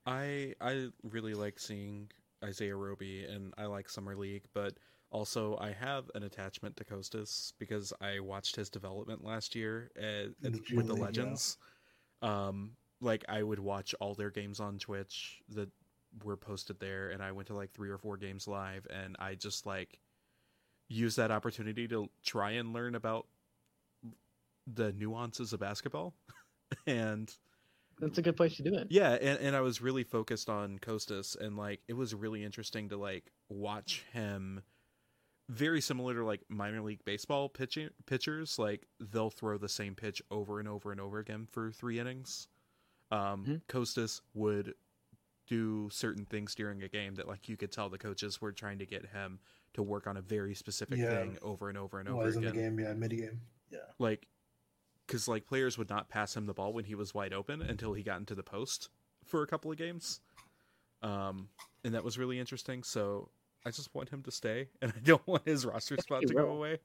I 0.07 0.55
I 0.61 0.89
really 1.03 1.35
like 1.35 1.59
seeing 1.59 2.11
Isaiah 2.45 2.77
Roby 2.77 3.25
and 3.25 3.55
I 3.59 3.67
like 3.67 3.89
Summer 3.89 4.17
League, 4.17 4.45
but 4.53 4.75
also 5.11 5.57
I 5.61 5.73
have 5.73 6.11
an 6.15 6.25
attachment 6.25 6.77
to 6.77 6.85
Kostas 6.85 7.53
because 7.59 7.93
I 8.01 8.21
watched 8.21 8.57
his 8.57 8.69
development 8.69 9.25
last 9.25 9.55
year 9.55 9.91
at, 9.97 10.31
the 10.41 10.49
at- 10.49 10.77
with 10.77 10.87
the 10.87 10.95
League, 10.95 11.17
yeah. 11.17 11.27
Legends. 11.27 11.59
Um, 12.23 12.73
like 13.01 13.25
I 13.29 13.43
would 13.43 13.59
watch 13.59 13.95
all 14.01 14.15
their 14.15 14.31
games 14.31 14.61
on 14.61 14.79
Twitch 14.79 15.43
that 15.51 15.69
were 16.23 16.37
posted 16.37 16.79
there, 16.81 17.11
and 17.11 17.23
I 17.23 17.33
went 17.33 17.49
to 17.49 17.55
like 17.55 17.73
three 17.73 17.91
or 17.91 17.99
four 17.99 18.17
games 18.17 18.47
live, 18.49 18.87
and 18.91 19.17
I 19.19 19.35
just 19.35 19.67
like 19.67 19.99
use 20.89 21.17
that 21.17 21.31
opportunity 21.31 21.89
to 21.89 22.09
try 22.25 22.53
and 22.53 22.73
learn 22.73 22.95
about 22.95 23.27
the 24.67 24.93
nuances 24.93 25.53
of 25.53 25.61
basketball 25.61 26.15
and 26.87 27.35
that's 28.01 28.19
a 28.19 28.23
good 28.23 28.37
place 28.37 28.57
to 28.57 28.63
do 28.63 28.75
it 28.75 28.87
yeah 28.91 29.13
and, 29.13 29.39
and 29.41 29.57
i 29.57 29.61
was 29.61 29.81
really 29.81 30.03
focused 30.05 30.49
on 30.51 30.79
kostas 30.79 31.39
and 31.41 31.57
like 31.57 31.81
it 31.89 31.95
was 31.95 32.15
really 32.15 32.43
interesting 32.45 32.89
to 32.89 32.97
like 32.97 33.31
watch 33.49 34.03
him 34.13 34.63
very 35.51 35.81
similar 35.81 36.15
to 36.15 36.25
like 36.25 36.41
minor 36.49 36.81
league 36.81 37.05
baseball 37.05 37.49
pitching 37.49 37.91
pitchers 38.07 38.59
like 38.59 38.87
they'll 39.13 39.31
throw 39.31 39.59
the 39.59 39.69
same 39.69 39.95
pitch 39.95 40.23
over 40.31 40.59
and 40.59 40.69
over 40.69 40.91
and 40.91 41.01
over 41.01 41.19
again 41.19 41.47
for 41.51 41.71
three 41.71 41.99
innings 42.01 42.49
um 43.11 43.45
Mhm. 43.45 43.61
kostas 43.69 44.21
would 44.33 44.75
do 45.47 45.91
certain 45.91 46.25
things 46.25 46.55
during 46.55 46.83
a 46.83 46.89
game 46.89 47.15
that 47.17 47.29
like 47.29 47.49
you 47.51 47.57
could 47.59 47.71
tell 47.71 47.91
the 47.91 47.99
coaches 47.99 48.41
were 48.41 48.51
trying 48.53 48.79
to 48.79 48.87
get 48.87 49.05
him 49.07 49.39
to 49.75 49.83
work 49.83 50.07
on 50.07 50.17
a 50.17 50.23
very 50.23 50.55
specific 50.55 50.99
Yeah. 50.99 51.11
thing 51.11 51.37
over 51.43 51.69
and 51.69 51.77
over 51.77 52.01
and 52.01 52.09
over 52.09 52.25
was 52.25 52.37
in 52.37 52.45
the 52.45 52.51
game, 52.53 52.81
yeah, 52.81 52.95
mid 52.95 53.11
game. 53.11 53.41
Yeah. 53.71 53.81
like 53.99 54.27
because 55.07 55.29
like 55.29 55.47
players 55.47 55.77
would 55.79 55.91
not 55.91 56.09
pass 56.09 56.37
him 56.37 56.47
the 56.47 56.55
ball 56.55 56.73
when 56.73 56.85
he 56.85 56.95
was 56.95 57.15
wide 57.15 57.33
open 57.33 57.63
until 57.63 57.93
he 57.93 58.03
got 58.03 58.19
into 58.19 58.35
the 58.35 58.43
post 58.43 58.89
for 59.25 59.43
a 59.43 59.47
couple 59.47 59.71
of 59.71 59.77
games 59.79 60.21
um 61.03 61.49
and 61.85 61.95
that 61.95 62.05
was 62.05 62.19
really 62.19 62.39
interesting 62.39 62.83
so 62.83 63.29
i 63.65 63.71
just 63.71 63.95
want 63.95 64.09
him 64.09 64.23
to 64.23 64.31
stay 64.31 64.69
and 64.83 64.93
i 64.97 65.01
don't 65.05 65.27
want 65.27 65.47
his 65.47 65.65
roster 65.67 65.97
spot 65.97 66.21
he 66.21 66.27
to 66.27 66.35
go 66.35 66.51
away 66.51 66.79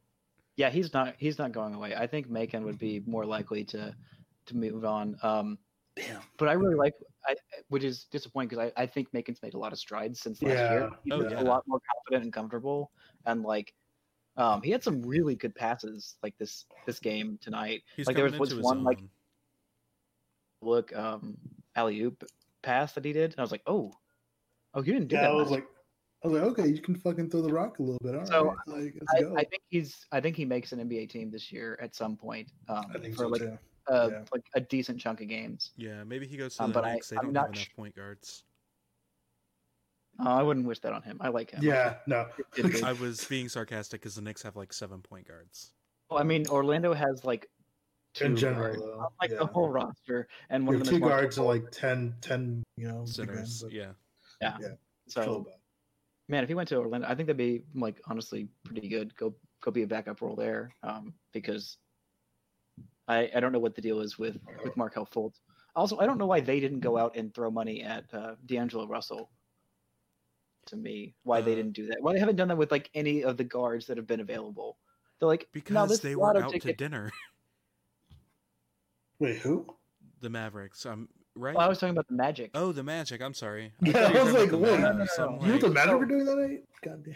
yeah 0.56 0.70
he's 0.70 0.94
not 0.94 1.16
he's 1.18 1.38
not 1.38 1.52
going 1.52 1.74
away 1.74 1.96
I 1.96 2.08
think 2.08 2.30
Macon 2.30 2.66
would 2.66 2.78
be 2.78 3.02
more 3.06 3.26
likely 3.26 3.64
to 3.66 3.96
to 4.48 4.58
move 4.58 4.84
on 4.86 5.18
um 5.22 5.58
Damn. 5.96 6.22
but 6.38 6.48
I 6.48 6.54
really 6.54 6.76
like, 6.76 6.94
I, 7.28 7.36
which 7.68 7.84
is 7.84 8.06
disappointing 8.06 8.50
because 8.50 8.72
I, 8.78 8.84
I 8.84 8.86
think 8.86 9.14
Macon's 9.14 9.42
made 9.44 9.54
a 9.54 9.58
lot 9.58 9.74
of 9.74 9.80
strides 9.80 10.22
since 10.22 10.42
last 10.42 10.54
Yeah. 10.54 10.72
year. 10.72 10.90
He's 11.04 11.14
Oh, 11.14 11.22
a 11.22 11.44
lot 11.44 11.64
more 11.68 11.80
confident 11.94 12.24
and 12.24 12.34
comfortable, 12.34 12.92
and 13.26 13.44
like, 13.44 13.74
um, 14.40 14.62
he 14.64 14.72
had 14.72 14.84
some 14.84 15.02
really 15.04 15.36
good 15.36 15.54
passes 15.54 16.16
like 16.24 16.36
this 16.40 16.66
this 16.88 17.00
game 17.00 17.38
tonight. 17.42 17.84
he's 17.96 18.08
Like, 18.08 18.16
there 18.16 18.26
coming 18.26 18.40
was 18.40 18.56
one, 18.56 18.78
own 18.80 18.84
like- 18.84 19.00
Look, 20.62 20.96
um, 20.96 21.38
alley 21.76 22.02
oop 22.02 22.24
pass 22.64 22.92
that 22.94 23.06
he 23.06 23.14
did, 23.14 23.32
and 23.32 23.40
I 23.40 23.42
was 23.44 23.52
like, 23.52 23.62
oh, 23.68 23.94
oh, 24.74 24.82
you 24.84 24.92
didn't 24.94 25.08
do 25.08 25.16
Yeah, 25.16 25.22
that. 25.24 25.32
I 25.32 25.34
was 25.34 25.50
much. 25.50 25.60
like, 25.62 25.68
I 26.24 26.28
was 26.28 26.42
like, 26.42 26.52
okay, 26.52 26.68
you 26.68 26.82
can 26.82 26.96
fucking 26.96 27.30
throw 27.30 27.42
the 27.42 27.54
rock 27.54 27.80
a 27.80 27.82
little 27.82 27.98
bit. 28.04 28.14
All 28.14 28.20
right, 28.20 28.28
So, 28.28 28.56
like, 28.68 28.94
let's 29.00 29.14
I, 29.16 29.22
go. 29.22 29.36
I 29.38 29.44
think 29.46 29.62
he's, 29.70 30.06
I 30.12 30.20
think 30.20 30.36
he 30.36 30.44
makes 30.44 30.74
an 30.74 30.80
NBA 30.80 31.10
team 31.10 31.32
this 31.32 31.50
year 31.52 31.80
at 31.82 31.96
some 31.96 32.18
point. 32.18 32.52
Um, 32.68 32.88
I 32.94 32.98
think 33.00 33.14
for 33.16 33.20
so 33.24 33.28
like 33.30 33.42
too. 33.42 33.58
uh, 33.88 34.10
yeah. 34.12 34.22
like 34.34 34.44
a 34.56 34.60
decent 34.60 35.00
chunk 35.00 35.22
of 35.22 35.30
games. 35.30 35.72
yeah 35.78 36.04
maybe 36.04 36.28
he 36.28 36.36
goes 36.36 36.56
to 36.58 36.64
Um, 36.64 36.72
the 36.72 36.74
but 36.74 36.84
I- 36.86 36.94
Knicks. 36.96 37.10
they 37.10 37.16
I'm 37.18 37.26
don't 37.26 37.34
not 37.34 37.46
have 37.48 37.54
enough 37.56 37.76
point 37.78 37.96
guards 37.96 38.44
Uh, 40.20 40.30
I 40.30 40.44
wouldn't 40.44 40.66
wish 40.66 40.80
that 40.80 40.92
on 40.94 41.02
him. 41.02 41.18
I 41.22 41.30
like 41.30 41.52
him. 41.52 41.64
Yeah, 41.64 41.96
no. 42.06 42.28
I 42.84 42.94
was 42.94 43.24
being 43.26 43.48
sarcastic 43.48 44.02
because 44.02 44.16
the 44.16 44.22
Knicks 44.22 44.42
have 44.44 44.56
like 44.56 44.74
seven 44.74 45.02
point 45.02 45.28
guards 45.28 45.72
Well, 46.10 46.20
I 46.20 46.24
mean, 46.24 46.46
Orlando 46.48 46.94
has 46.94 47.24
like 47.24 47.50
two 48.14 48.26
In 48.26 48.36
general, 48.36 48.64
guards, 48.74 48.80
though, 48.82 49.08
like 49.22 49.32
yeah. 49.32 49.38
the 49.38 49.46
whole 49.46 49.70
roster, 49.70 50.28
and 50.50 50.66
one 50.66 50.76
of 50.76 50.84
them 50.84 50.94
two 50.96 51.00
guards 51.00 51.38
are 51.40 51.46
like 51.46 51.72
10, 51.72 52.16
10 52.22 52.64
you 52.76 52.88
know, 52.88 53.00
big 53.02 53.08
centers 53.14 53.64
but 53.64 53.72
yeah 53.72 53.92
it's 54.42 55.14
still 55.14 55.24
So, 55.24 55.40
bad. 55.42 55.54
man, 56.28 56.44
if 56.44 56.50
he 56.50 56.56
went 56.56 56.70
to 56.70 56.78
Orlando, 56.78 57.08
I 57.08 57.16
think 57.16 57.28
that'd 57.28 57.38
be 57.38 57.62
like 57.76 58.02
honestly 58.06 58.48
pretty 58.66 58.88
good. 58.90 59.16
Go 59.16 59.36
go 59.62 59.72
be 59.72 59.84
a 59.84 59.88
backup 59.88 60.22
role 60.22 60.36
there, 60.36 60.74
um, 60.84 61.14
because 61.34 61.78
I 63.08 63.30
I 63.36 63.40
don't 63.40 63.52
know 63.52 63.60
what 63.60 63.76
the 63.76 63.82
deal 63.82 64.00
is 64.02 64.18
with 64.18 64.38
with 64.64 64.76
Markelle 64.78 65.06
Fultz. 65.08 65.40
Also, 65.76 65.98
I 66.00 66.06
don't 66.06 66.18
know 66.18 66.26
why 66.26 66.40
they 66.42 66.60
didn't 66.60 66.80
go 66.80 66.98
out 66.98 67.16
and 67.16 67.34
throw 67.34 67.52
money 67.52 67.84
at 67.84 68.06
uh, 68.14 68.36
D'Angelo 68.46 68.88
Russell. 68.88 69.30
To 70.70 70.76
me, 70.76 71.16
why 71.24 71.42
they 71.42 71.54
Uh, 71.54 71.56
didn't 71.56 71.74
do 71.74 71.88
that? 71.88 71.98
Why 72.02 72.14
they 72.14 72.20
haven't 72.20 72.36
done 72.36 72.48
that 72.50 72.58
with 72.58 72.72
like 72.72 72.90
any 72.94 73.24
of 73.24 73.38
the 73.38 73.44
guards 73.44 73.88
that 73.88 73.98
have 73.98 74.06
been 74.08 74.20
available? 74.20 74.78
They're 75.20 75.28
like 75.28 75.48
because 75.52 75.90
this 75.90 76.00
they 76.00 76.16
were 76.16 76.24
lotto 76.28 76.44
out 76.44 76.62
to 76.62 76.74
dinner 76.74 77.12
Wait, 79.20 79.38
who? 79.40 79.66
the 80.22 80.30
mavericks 80.30 80.86
um 80.86 81.10
right 81.36 81.56
Well, 81.56 81.66
I 81.66 81.70
was 81.70 81.80
talking 81.80 81.92
about 81.92 82.08
the 82.08 82.16
Magic. 82.16 82.52
oh 82.54 82.72
the 82.72 82.84
magic 82.84 83.22
i'm 83.22 83.34
sorry 83.34 83.74
Yeah, 83.82 84.10
you 84.14 84.20
I 84.20 84.24
was 84.24 84.34
like, 84.34 84.50
about 84.50 84.62
whoa, 84.62 84.72
the 84.76 84.82
no, 84.82 84.92
no, 84.92 85.06
no, 85.06 85.06
no. 85.18 85.42
You 85.42 85.48
know 85.48 85.52
what 85.54 85.62
the 85.62 85.70
Magic 85.70 85.90
so- 85.92 85.98
were 85.98 86.06
doing 86.06 86.26
that 86.26 86.38
night? 86.38 86.64
God 86.84 87.04
damn. 87.04 87.16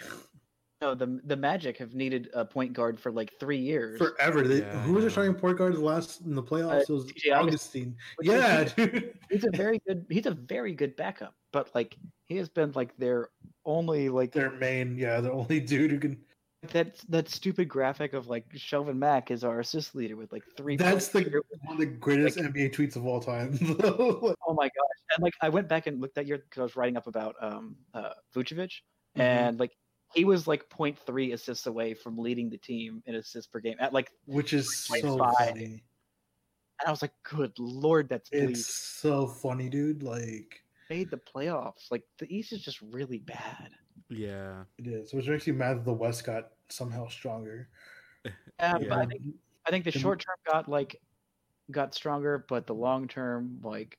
No, 0.84 0.94
the 0.94 1.22
the 1.24 1.38
Magic 1.38 1.78
have 1.78 1.96
needed 1.96 2.30
a 2.34 2.44
point 2.44 2.74
guard 2.74 3.00
for 3.00 3.10
like 3.10 3.32
three 3.40 3.58
years. 3.58 3.98
Forever. 3.98 4.46
They, 4.46 4.58
Yeah, 4.60 4.82
who 4.82 4.94
was 4.94 5.04
their 5.04 5.10
know. 5.10 5.14
starting 5.14 5.36
point 5.36 5.58
guard 5.58 5.78
last 5.78 6.20
in 6.22 6.36
the 6.36 6.44
playoffs? 6.44 6.82
it 6.82 6.90
was 6.90 7.06
DJ 7.06 7.32
Augustin. 7.34 7.96
Which 8.18 8.28
is- 8.28 8.34
Yeah, 8.34 8.64
dude. 8.76 9.14
he's 9.30 9.46
a 9.46 9.52
very 9.56 9.80
good 9.88 10.06
he's 10.10 10.26
a 10.26 10.32
very 10.32 10.74
good 10.74 10.96
backup 10.98 11.36
but 11.54 11.74
like 11.74 11.96
he 12.26 12.36
has 12.36 12.50
been 12.50 12.74
like 12.76 12.96
their 12.98 13.30
only 13.66 14.10
like 14.10 14.34
Their 14.34 14.52
main, 14.52 14.98
yeah, 14.98 15.22
the 15.22 15.32
only 15.32 15.60
dude 15.72 15.92
who 15.92 16.00
can. 16.00 16.18
that 16.74 16.98
that 17.08 17.30
stupid 17.30 17.70
graphic 17.70 18.12
of 18.14 18.28
like 18.28 18.46
Shelvin 18.54 18.98
Mack 18.98 19.32
is 19.32 19.46
our 19.46 19.62
assist 19.62 19.96
leader 19.96 20.18
with 20.18 20.34
like 20.34 20.44
three 20.58 20.76
That's 20.76 21.08
points. 21.08 21.30
the 21.30 21.42
one 21.62 21.76
of 21.76 21.80
the 21.80 21.86
greatest 21.86 22.38
NBA 22.38 22.74
tweets 22.76 22.98
of 22.98 23.06
all 23.06 23.22
time. 23.22 23.58
Oh 24.46 24.54
my 24.54 24.66
gosh 24.68 24.98
and 25.16 25.24
like 25.24 25.34
I 25.42 25.48
went 25.48 25.70
back 25.70 25.88
and 25.88 26.02
looked 26.02 26.18
at 26.18 26.26
your 26.28 26.40
because 26.40 26.60
I 26.60 26.64
was 26.64 26.76
writing 26.76 26.98
up 26.98 27.08
about 27.08 27.36
um 27.42 27.78
uh 27.94 28.10
Vucevic 28.36 28.72
Mhm. 29.18 29.22
and 29.22 29.60
like 29.60 29.72
he 30.14 30.26
was 30.26 30.48
like 30.48 30.70
0.3 30.70 31.34
assists 31.34 31.66
away 31.68 31.94
from 31.94 32.18
leading 32.18 32.50
the 32.50 32.58
team 32.58 33.02
in 33.06 33.16
assists 33.16 33.48
per 33.48 33.60
game 33.60 33.76
at 33.80 33.94
like 33.94 34.12
which 34.26 34.54
is 34.54 34.88
Like 34.90 35.02
so 35.02 35.18
five. 35.18 35.34
funny. 35.50 35.64
and 36.80 36.88
I 36.88 36.92
was 36.92 37.02
like 37.02 37.14
good 37.24 37.52
lord 37.60 38.10
that's 38.10 38.30
It's 38.32 38.44
bleak 38.46 38.56
so 38.58 39.28
funny, 39.28 39.70
dude. 39.70 40.04
Like 40.04 40.62
made 40.90 41.10
the 41.10 41.18
playoffs 41.18 41.90
like 41.92 42.04
the 42.20 42.34
East 42.36 42.54
is 42.54 42.62
just 42.62 42.82
really 42.82 43.20
bad 43.20 43.72
yeah 44.10 44.64
it 44.78 44.88
is, 44.88 45.14
which 45.14 45.28
makes 45.28 45.48
you 45.48 45.54
mad 45.54 45.78
that 45.78 45.86
the 45.86 45.94
West 45.94 46.26
got 46.26 46.50
somehow 46.70 47.08
stronger. 47.08 47.70
yeah, 48.26 48.32
Yeah. 48.60 48.78
but 48.90 48.92
I 49.00 49.06
think 49.06 49.22
I 49.66 49.72
think 49.72 49.86
the 49.86 49.92
The- 49.92 50.00
short 50.00 50.20
term 50.20 50.36
got 50.52 50.68
like 50.70 50.96
got 51.72 51.96
stronger, 51.96 52.46
but 52.50 52.68
the 52.68 52.76
long 52.76 53.08
term 53.08 53.60
like 53.64 53.98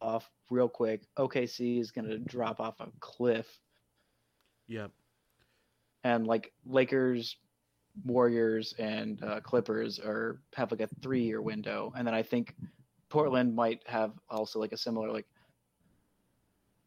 off 0.00 0.30
real 0.50 0.68
quick. 0.68 1.02
OKC 1.18 1.80
is 1.80 1.90
gonna 1.90 2.18
drop 2.18 2.60
off 2.60 2.78
a 2.80 2.88
cliff, 3.00 3.46
yep 4.68 4.90
and 6.04 6.26
like 6.26 6.52
Lakers, 6.66 7.36
Warriors, 8.04 8.74
and 8.78 9.22
uh, 9.24 9.40
Clippers 9.40 9.98
are 9.98 10.40
have 10.54 10.70
like 10.70 10.80
a 10.80 10.88
three 11.02 11.22
year 11.22 11.40
window, 11.42 11.92
and 11.96 12.06
then 12.06 12.14
I 12.14 12.22
think 12.22 12.54
Portland 13.08 13.54
might 13.56 13.82
have 13.86 14.12
also 14.30 14.60
like 14.60 14.72
a 14.72 14.76
similar 14.76 15.10
like 15.10 15.26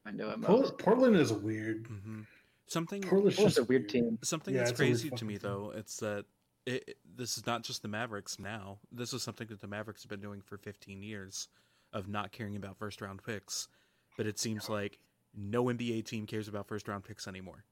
window 0.05 0.29
at 0.31 0.39
most. 0.39 0.47
Portland, 0.47 0.77
Portland 0.79 1.15
is 1.17 1.33
weird. 1.33 1.87
hmm 1.87 2.21
something 2.67 3.01
Portland's 3.01 3.35
Portland's 3.35 3.55
just 3.55 3.65
a 3.65 3.67
weird 3.67 3.89
team. 3.89 4.19
Something 4.21 4.53
Yeah, 4.53 4.59
that's 4.59 4.71
it's 4.71 4.79
a 4.79 4.83
weird 4.83 4.95
crazy 4.97 5.09
to 5.09 5.25
me 5.25 5.33
team. 5.33 5.39
though, 5.41 5.73
it's 5.75 5.97
that 5.97 6.25
it, 6.65 6.83
it- 6.87 6.97
this 7.17 7.37
is 7.37 7.45
not 7.45 7.63
just 7.63 7.81
the 7.81 7.87
Mavericks 7.89 8.39
now. 8.39 8.77
This 8.91 9.11
is 9.11 9.21
something 9.23 9.47
that 9.47 9.59
the 9.59 9.67
Mavericks 9.67 10.03
have 10.03 10.09
been 10.09 10.21
doing 10.21 10.41
for 10.41 10.57
15 10.57 11.03
years 11.03 11.47
of 11.91 12.07
not 12.07 12.31
caring 12.31 12.55
about 12.55 12.77
first 12.77 13.01
round 13.01 13.21
picks. 13.25 13.67
But 14.15 14.27
it 14.27 14.37
seems 14.39 14.69
like 14.69 14.99
no 15.35 15.65
NBA 15.65 16.05
team 16.05 16.25
cares 16.25 16.47
about 16.47 16.67
first 16.67 16.87
round 16.87 17.03
picks 17.03 17.27
anymore. 17.27 17.65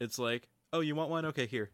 It's 0.00 0.18
like, 0.18 0.48
oh, 0.72 0.80
you 0.80 0.94
want 0.94 1.10
one? 1.10 1.24
Okay, 1.26 1.46
here. 1.46 1.70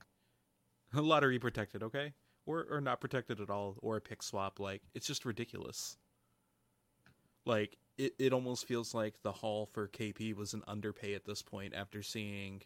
Lottery 0.95 1.39
protected, 1.39 1.83
okay? 1.83 2.13
Or 2.47 2.67
or 2.71 2.81
not 2.81 3.01
protected 3.01 3.41
at 3.41 3.51
all, 3.51 3.77
or 3.81 3.97
a 3.97 4.01
pick 4.01 4.23
swap. 4.23 4.59
Like 4.59 4.83
it's 4.95 5.07
just 5.07 5.25
ridiculous. 5.25 5.97
Like 7.47 7.77
it, 7.99 8.15
it 8.19 8.33
almost 8.33 8.67
feels 8.67 8.95
like 8.95 9.23
the 9.23 9.33
haul 9.33 9.67
for 9.73 9.89
KP 9.89 10.35
was 10.35 10.55
an 10.55 10.63
underpay 10.67 11.15
at 11.15 11.25
this 11.25 11.43
point 11.43 11.75
after 11.75 12.03
seeing 12.03 12.63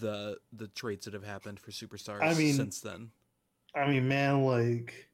the 0.00 0.38
the 0.52 0.68
trades 0.68 1.04
that 1.04 1.14
have 1.14 1.24
happened 1.24 1.60
for 1.60 1.70
superstars 1.70 2.22
I 2.22 2.34
mean- 2.34 2.54
since 2.54 2.80
then. 2.80 3.10
I 3.74 3.86
mean, 3.86 4.08
man, 4.08 4.44
like 4.44 5.10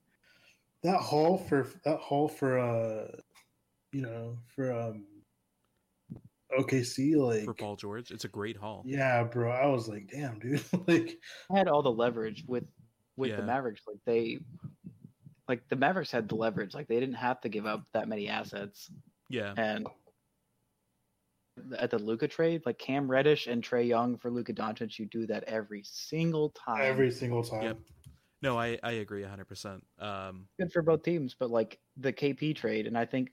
that 0.82 0.98
haul 0.98 1.38
for 1.38 1.66
that 1.84 1.98
haul 1.98 2.28
for 2.28 2.58
uh 2.58 3.08
you 3.92 4.02
know 4.02 4.38
for 4.54 4.72
um 4.72 5.04
OKC 6.58 7.16
like 7.16 7.44
for 7.44 7.54
Paul 7.54 7.76
George. 7.76 8.10
It's 8.10 8.24
a 8.24 8.28
great 8.28 8.56
haul. 8.56 8.82
yeah 8.86 9.22
bro 9.24 9.50
I 9.50 9.66
was 9.66 9.88
like 9.88 10.10
damn 10.10 10.38
dude 10.38 10.62
like 10.86 11.18
I 11.50 11.58
had 11.58 11.68
all 11.68 11.82
the 11.82 11.90
leverage 11.90 12.44
with 12.46 12.64
with 13.16 13.36
the 13.36 13.42
Mavericks. 13.42 13.82
Like 13.86 13.98
they, 14.06 14.38
like 15.48 15.68
the 15.68 15.76
Mavericks 15.76 16.10
had 16.10 16.28
the 16.28 16.34
leverage. 16.34 16.74
Like 16.74 16.88
they 16.88 17.00
didn't 17.00 17.16
have 17.16 17.40
to 17.42 17.48
give 17.48 17.66
up 17.66 17.84
that 17.92 18.08
many 18.08 18.28
assets. 18.28 18.90
Yeah. 19.28 19.54
And 19.56 19.86
at 21.78 21.90
the 21.90 21.98
Luka 21.98 22.28
trade, 22.28 22.62
like 22.64 22.78
Cam 22.78 23.10
Reddish 23.10 23.46
and 23.46 23.62
Trae 23.62 23.86
Young 23.86 24.16
for 24.16 24.30
Luka 24.30 24.52
Doncic, 24.52 24.98
you 24.98 25.06
do 25.06 25.26
that 25.26 25.44
every 25.44 25.82
single 25.84 26.50
time. 26.50 26.80
every 26.82 27.10
single 27.10 27.42
time 27.42 27.62
Yep. 27.62 27.78
No, 28.40 28.58
I 28.58 28.78
I 28.82 28.92
agree 28.92 29.22
100%. 29.22 29.80
Um 29.98 30.46
good 30.58 30.72
for 30.72 30.82
both 30.82 31.02
teams, 31.02 31.36
but 31.38 31.50
like 31.50 31.78
the 31.96 32.12
KP 32.12 32.56
trade, 32.56 32.86
and 32.86 32.96
I 32.96 33.04
think 33.04 33.30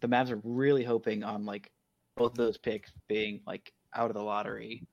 the 0.00 0.08
Mavs 0.08 0.30
are 0.30 0.40
really 0.44 0.84
hoping 0.84 1.24
on 1.24 1.44
like 1.44 1.70
both 2.16 2.34
those 2.34 2.58
picks 2.58 2.92
being 3.08 3.40
like 3.46 3.72
out 3.94 4.10
of 4.10 4.14
the 4.14 4.22
lottery. 4.22 4.84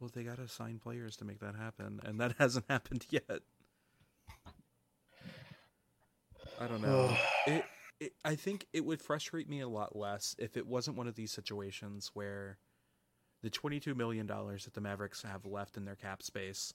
well 0.00 0.10
they 0.14 0.22
got 0.22 0.38
to 0.38 0.48
sign 0.48 0.78
players 0.78 1.16
to 1.16 1.24
make 1.24 1.40
that 1.40 1.54
happen 1.56 2.00
and 2.04 2.20
that 2.20 2.34
hasn't 2.38 2.64
happened 2.68 3.06
yet. 3.10 3.40
I 6.60 6.66
don't 6.66 6.82
know. 6.82 7.16
it, 7.46 7.64
it 8.00 8.12
I 8.24 8.34
think 8.34 8.66
it 8.72 8.84
would 8.84 9.00
frustrate 9.00 9.48
me 9.48 9.60
a 9.60 9.68
lot 9.68 9.96
less 9.96 10.34
if 10.38 10.56
it 10.56 10.66
wasn't 10.66 10.96
one 10.96 11.08
of 11.08 11.14
these 11.14 11.32
situations 11.32 12.10
where 12.14 12.58
the 13.42 13.50
22 13.50 13.94
million 13.94 14.26
dollars 14.26 14.64
that 14.64 14.74
the 14.74 14.80
Mavericks 14.80 15.22
have 15.22 15.44
left 15.44 15.76
in 15.76 15.84
their 15.84 15.96
cap 15.96 16.22
space 16.22 16.72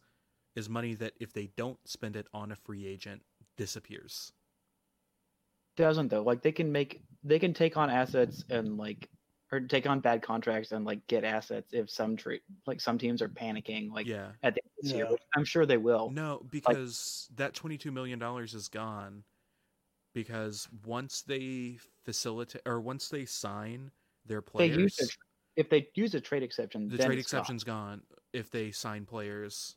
is 0.56 0.68
money 0.70 0.96
that 0.96 1.14
if 1.20 1.32
they 1.34 1.50
don't 1.56 1.80
spend 1.86 2.16
it 2.16 2.28
on 2.34 2.52
a 2.52 2.56
free 2.56 2.86
agent 2.88 3.22
disappears. 3.58 4.34
doesn't 5.76 6.10
though. 6.10 6.24
Like 6.24 6.42
they 6.42 6.52
can 6.52 6.72
make 6.72 7.02
they 7.24 7.40
can 7.40 7.54
take 7.54 7.78
on 7.78 7.90
assets 7.90 8.44
and 8.50 8.78
like 8.78 9.10
or 9.52 9.60
take 9.62 9.88
on 9.88 10.00
bad 10.00 10.22
contracts 10.22 10.72
and 10.72 10.86
like 10.86 11.06
get 11.08 11.24
assets 11.24 11.74
if 11.74 11.89
some 11.89 12.16
trade 12.16 12.41
like 12.66 12.82
some 12.82 12.98
teams 12.98 13.22
are 13.22 13.30
panicking 13.30 13.91
like 13.91 14.06
yeah. 14.06 14.30
at 14.43 14.56
the 14.56 14.62
end 14.64 14.72
of 14.78 14.84
this 14.84 14.93
year, 14.93 15.10
which 15.10 15.22
I'm 15.36 15.45
sure 15.45 15.66
they 15.66 15.78
will. 15.78 16.10
No, 16.12 16.45
because 16.52 17.30
that 17.36 17.54
22 17.54 17.91
million 17.91 18.20
dollars 18.20 18.54
is 18.54 18.68
gone 18.68 19.24
because 20.14 20.68
once 20.86 21.22
they 21.22 21.78
facilitate 22.04 22.62
or 22.66 22.82
once 22.82 23.10
they 23.10 23.26
sign 23.26 23.91
their 24.26 24.41
They 24.41 24.52
players 24.52 24.78
use 24.78 24.95
the, 24.98 25.08
tr- 25.08 25.18
if 25.56 25.70
they 25.70 25.88
use 25.95 26.14
a 26.14 26.22
trade 26.22 26.43
exception, 26.43 26.89
the 26.89 26.98
then 26.98 27.08
trade 27.08 27.20
it's 27.20 27.32
gone. 27.32 27.39
exception's 27.39 27.64
gone 27.64 28.02
if 28.34 28.52
they 28.52 28.72
sign 28.72 29.06
players 29.06 29.76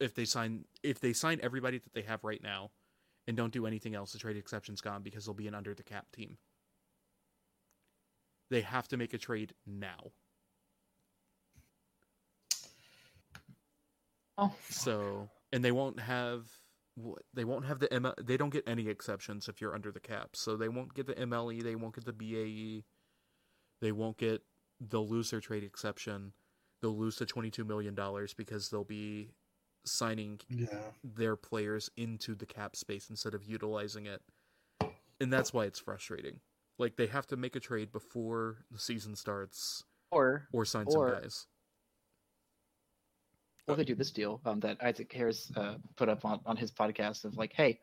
if 0.00 0.14
they 0.14 0.24
sign 0.24 0.64
if 0.82 1.00
they 1.00 1.12
sign 1.12 1.38
everybody 1.42 1.78
that 1.78 1.92
they 1.94 2.02
have 2.02 2.24
right 2.24 2.42
now 2.42 2.70
and 3.28 3.36
don't 3.36 3.52
do 3.52 3.66
anything 3.66 3.94
else 3.94 4.12
the 4.12 4.18
trade 4.18 4.36
exception's 4.36 4.80
gone 4.80 5.02
because 5.02 5.24
they'll 5.24 5.34
be 5.34 5.46
an 5.46 5.54
under 5.54 5.74
the 5.74 5.82
cap 5.82 6.06
team 6.12 6.36
they 8.52 8.60
have 8.60 8.86
to 8.88 8.98
make 8.98 9.14
a 9.14 9.18
trade 9.18 9.54
now. 9.66 10.12
Oh, 14.36 14.54
so 14.68 15.30
and 15.52 15.64
they 15.64 15.72
won't 15.72 15.98
have 15.98 16.46
what 16.94 17.22
they 17.32 17.44
won't 17.44 17.64
have 17.64 17.78
the 17.78 17.88
ML, 17.88 18.14
they 18.22 18.36
don't 18.36 18.52
get 18.52 18.68
any 18.68 18.88
exceptions 18.88 19.48
if 19.48 19.60
you're 19.60 19.74
under 19.74 19.90
the 19.90 20.00
cap. 20.00 20.30
So 20.34 20.56
they 20.56 20.68
won't 20.68 20.92
get 20.94 21.06
the 21.06 21.14
MLE 21.14 21.62
they 21.62 21.74
won't 21.74 21.94
get 21.94 22.04
the 22.04 22.12
BAE 22.12 22.84
they 23.80 23.92
won't 23.92 24.18
get 24.18 24.42
they'll 24.80 25.08
lose 25.08 25.30
their 25.30 25.40
trade 25.40 25.64
exception. 25.64 26.32
They'll 26.82 26.96
lose 26.96 27.16
the 27.16 27.26
22 27.26 27.64
million 27.64 27.94
dollars 27.94 28.34
because 28.34 28.68
they'll 28.68 28.84
be 28.84 29.30
signing 29.86 30.40
yeah. 30.50 30.66
their 31.02 31.36
players 31.36 31.90
into 31.96 32.34
the 32.34 32.46
cap 32.46 32.76
space 32.76 33.08
instead 33.08 33.34
of 33.34 33.44
utilizing 33.44 34.06
it. 34.06 34.20
And 35.20 35.32
that's 35.32 35.54
why 35.54 35.64
it's 35.64 35.78
frustrating 35.78 36.40
like 36.78 36.96
they 36.96 37.06
have 37.06 37.26
to 37.28 37.36
make 37.36 37.56
a 37.56 37.60
trade 37.60 37.92
before 37.92 38.58
the 38.70 38.78
season 38.78 39.14
starts 39.16 39.84
or 40.10 40.48
or 40.52 40.64
sign 40.64 40.86
Or- 40.88 41.10
some 41.10 41.22
guys 41.22 41.46
or 43.68 43.76
they 43.76 43.84
do 43.84 43.94
this 43.94 44.10
deal 44.10 44.40
um, 44.44 44.58
that 44.60 44.76
Isaac 44.82 45.12
Harris 45.12 45.50
uh, 45.56 45.76
put 45.96 46.08
up 46.08 46.24
on, 46.24 46.40
on 46.44 46.56
his 46.56 46.72
podcast 46.72 47.24
of 47.24 47.36
like, 47.36 47.52
hey, 47.54 47.78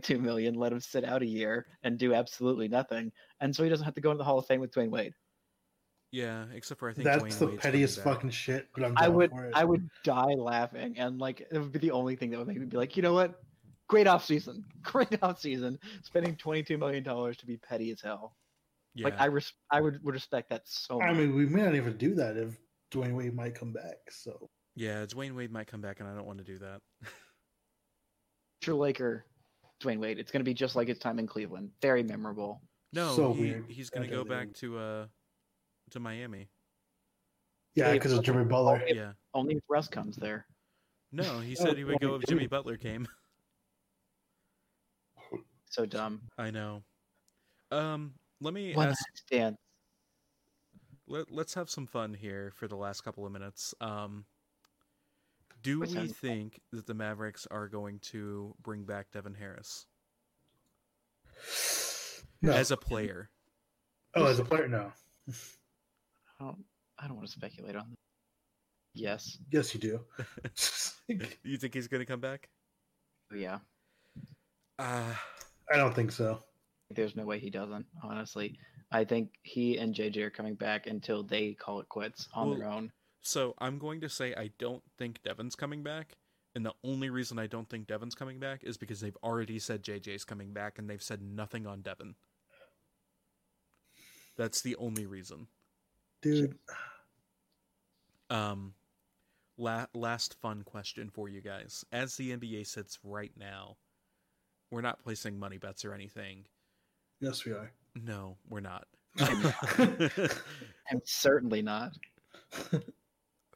two 0.00 0.18
million, 0.18 0.54
let 0.54 0.72
him 0.72 0.80
sit 0.80 1.04
out 1.04 1.20
a 1.20 1.26
year 1.26 1.66
and 1.82 1.98
do 1.98 2.14
absolutely 2.14 2.66
nothing, 2.66 3.12
and 3.40 3.54
so 3.54 3.62
he 3.62 3.68
doesn't 3.68 3.84
have 3.84 3.94
to 3.94 4.00
go 4.00 4.10
into 4.10 4.18
the 4.18 4.24
Hall 4.24 4.38
of 4.38 4.46
Fame 4.46 4.60
with 4.60 4.72
Dwyane 4.72 4.90
Wade. 4.90 5.12
yeah 6.12 6.46
except 6.54 6.80
for 6.80 6.88
i 6.88 6.94
think 6.94 7.04
that's 7.04 7.22
Dwayne 7.22 7.38
the 7.38 7.46
Wade's 7.48 7.62
pettiest 7.62 8.00
fucking 8.02 8.30
shit 8.30 8.68
but 8.74 8.84
I'm 8.84 8.94
I 8.96 9.08
would 9.08 9.30
for 9.30 9.46
it. 9.46 9.52
I 9.54 9.64
would 9.64 9.86
die 10.02 10.34
laughing, 10.34 10.94
and 10.96 11.18
like 11.18 11.40
it 11.42 11.52
would 11.58 11.70
be 11.72 11.78
the 11.78 11.90
only 11.90 12.16
thing 12.16 12.30
that 12.30 12.38
would 12.38 12.48
make 12.48 12.58
me 12.58 12.64
be 12.64 12.78
like, 12.78 12.96
you 12.96 13.02
know 13.02 13.12
what? 13.12 13.38
Great 13.92 14.06
off 14.06 14.24
season, 14.24 14.64
great 14.82 15.22
off 15.22 15.38
season. 15.38 15.78
Spending 16.02 16.34
twenty 16.36 16.62
two 16.62 16.78
million 16.78 17.02
dollars 17.02 17.36
to 17.36 17.46
be 17.46 17.58
petty 17.58 17.90
as 17.90 18.00
hell. 18.00 18.34
yeah 18.94 19.04
Like 19.04 19.20
I 19.20 19.26
res- 19.26 19.52
I 19.70 19.82
would 19.82 20.02
would 20.02 20.14
respect 20.14 20.48
that 20.48 20.62
so 20.64 20.98
much. 20.98 21.08
I 21.08 21.12
mean 21.12 21.34
we 21.36 21.44
may 21.44 21.60
not 21.60 21.74
even 21.74 21.98
do 21.98 22.14
that 22.14 22.38
if 22.38 22.56
Dwyane 22.90 23.14
Wade 23.14 23.34
might 23.34 23.54
come 23.54 23.70
back 23.74 23.96
so 24.10 24.48
yeah 24.76 25.04
Dwyane 25.04 25.34
Wade 25.36 25.52
might 25.52 25.66
come 25.66 25.82
back 25.82 26.00
and 26.00 26.08
i 26.08 26.14
don't 26.14 26.24
want 26.26 26.38
to 26.38 26.44
do 26.44 26.58
that 26.60 26.80
Future 28.62 28.74
Laker, 28.74 29.26
Dwyane 29.82 29.98
Wade. 29.98 30.18
It's 30.18 30.30
gonna 30.30 30.42
be 30.44 30.54
just 30.54 30.74
like 30.76 30.88
his 30.88 30.98
time 30.98 31.18
in 31.18 31.26
Cleveland. 31.26 31.70
Very 31.82 32.02
memorable. 32.02 32.62
No, 32.94 33.14
So 33.14 33.34
he, 33.34 33.42
weird. 33.42 33.64
he's 33.68 33.90
gonna 33.90 34.08
go 34.08 34.24
then. 34.24 34.28
back 34.28 34.52
to 34.60 34.78
uh 34.78 35.06
to 35.90 36.00
Miami. 36.00 36.48
yeah 37.74 37.92
because 37.92 38.12
of 38.12 38.22
Jimmy 38.24 38.44
Butler 38.44 38.82
If- 38.86 38.96
Yeah. 38.96 39.12
Only 39.34 39.56
if 39.56 39.62
Russ 39.68 39.88
comes 39.88 40.16
there. 40.16 40.46
No, 41.12 41.40
he 41.40 41.54
said 41.60 41.76
he 41.76 41.84
would 41.84 42.00
go 42.00 42.14
if 42.14 42.22
Jimmy 42.22 42.40
Jimmy- 42.40 42.46
Butler 42.48 42.78
came. 42.78 43.06
So 45.72 45.86
dumb. 45.86 46.20
I 46.36 46.50
know. 46.50 46.82
Um, 47.70 48.12
let 48.42 48.52
me 48.52 48.74
One 48.74 48.88
ask. 48.90 48.98
night 49.00 49.16
stand. 49.26 49.56
Let, 51.08 51.30
let's 51.30 51.54
have 51.54 51.70
some 51.70 51.86
fun 51.86 52.12
here 52.12 52.52
for 52.54 52.68
the 52.68 52.76
last 52.76 53.00
couple 53.00 53.24
of 53.24 53.32
minutes. 53.32 53.74
Um, 53.80 54.26
do 55.62 55.80
Which 55.80 55.90
we 55.90 55.94
sounds- 55.96 56.12
think 56.12 56.60
that 56.72 56.86
the 56.86 56.92
Mavericks 56.94 57.46
are 57.50 57.68
going 57.68 58.00
to 58.10 58.54
bring 58.62 58.84
back 58.84 59.10
Devin 59.12 59.34
Harris 59.34 59.86
no 62.42 62.52
as 62.52 62.70
a 62.70 62.76
player? 62.76 63.30
oh 64.14 64.26
as 64.26 64.38
a 64.38 64.44
player 64.44 64.68
no 64.68 64.92
I 65.28 66.44
don't. 66.44 66.64
I 66.98 67.06
don't 67.06 67.16
want 67.16 67.26
to 67.28 67.32
speculate 67.32 67.76
on 67.76 67.88
that. 67.90 67.96
Yes. 68.94 69.38
yes 69.50 69.72
you 69.74 69.80
do 69.80 70.00
you 71.42 71.56
think 71.56 71.72
he's 71.74 71.88
going 71.88 72.00
to 72.00 72.06
come 72.06 72.20
back? 72.20 72.48
Yeah. 73.34 73.58
Uh, 74.78 75.14
I 75.72 75.76
don't 75.76 75.94
think 75.94 76.12
so 76.12 76.42
There's 76.90 77.16
no 77.16 77.24
way 77.24 77.38
he 77.38 77.50
doesn't. 77.50 77.86
Honestly, 78.02 78.58
I 78.90 79.04
think 79.04 79.30
he 79.42 79.78
and 79.78 79.94
JJ 79.94 80.18
are 80.18 80.30
coming 80.30 80.54
back 80.54 80.86
until 80.86 81.22
they 81.22 81.54
call 81.54 81.80
it 81.80 81.88
quits 81.88 82.28
on 82.34 82.58
their 82.58 82.68
own. 82.68 82.92
So 83.22 83.54
I'm 83.58 83.78
going 83.78 84.00
to 84.02 84.08
say 84.08 84.34
I 84.34 84.50
don't 84.58 84.82
think 84.98 85.22
Devin's 85.22 85.54
coming 85.54 85.82
back. 85.82 86.16
And 86.54 86.66
the 86.66 86.74
only 86.84 87.08
reason 87.08 87.38
I 87.38 87.46
don't 87.46 87.70
think 87.70 87.86
Devin's 87.86 88.14
coming 88.14 88.38
back 88.38 88.62
is 88.62 88.76
because 88.76 89.00
they've 89.00 89.16
already 89.22 89.58
said 89.58 89.82
JJ's 89.82 90.24
coming 90.24 90.52
back 90.52 90.78
and 90.78 90.90
they've 90.90 91.02
said 91.02 91.22
nothing 91.22 91.66
on 91.66 91.80
Devin. 91.80 92.14
That's 94.36 94.60
the 94.60 94.76
only 94.76 95.06
reason. 95.06 95.46
dude 96.20 96.58
Um 98.28 98.74
la- 99.56 99.86
last 99.94 100.34
fun 100.40 100.62
question 100.62 101.10
for 101.10 101.28
you 101.28 101.40
guys. 101.40 101.84
As 101.92 102.16
the 102.16 102.36
NBA 102.36 102.66
sits 102.66 102.98
right 103.02 103.32
now, 103.36 103.76
we're 104.72 104.80
not 104.80 104.98
placing 105.04 105.38
money 105.38 105.58
bets 105.58 105.84
or 105.84 105.94
anything. 105.94 106.44
yes 107.20 107.44
we 107.44 107.52
are 107.52 107.70
No, 107.94 108.36
we're 108.48 108.60
not. 108.60 108.86
I'm 109.20 111.00
certainly 111.04 111.62
not. 111.62 111.92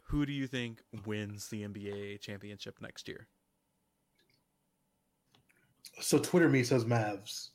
Who 0.09 0.25
do 0.27 0.33
you 0.33 0.47
think 0.47 0.83
wins 1.07 1.49
the 1.49 1.63
NBA 1.63 2.21
championship 2.21 2.77
next 2.81 3.09
year? 3.09 3.27
so 6.01 6.19
Twitter 6.19 6.49
me 6.49 6.63
says 6.63 6.85
Mavs 6.85 7.51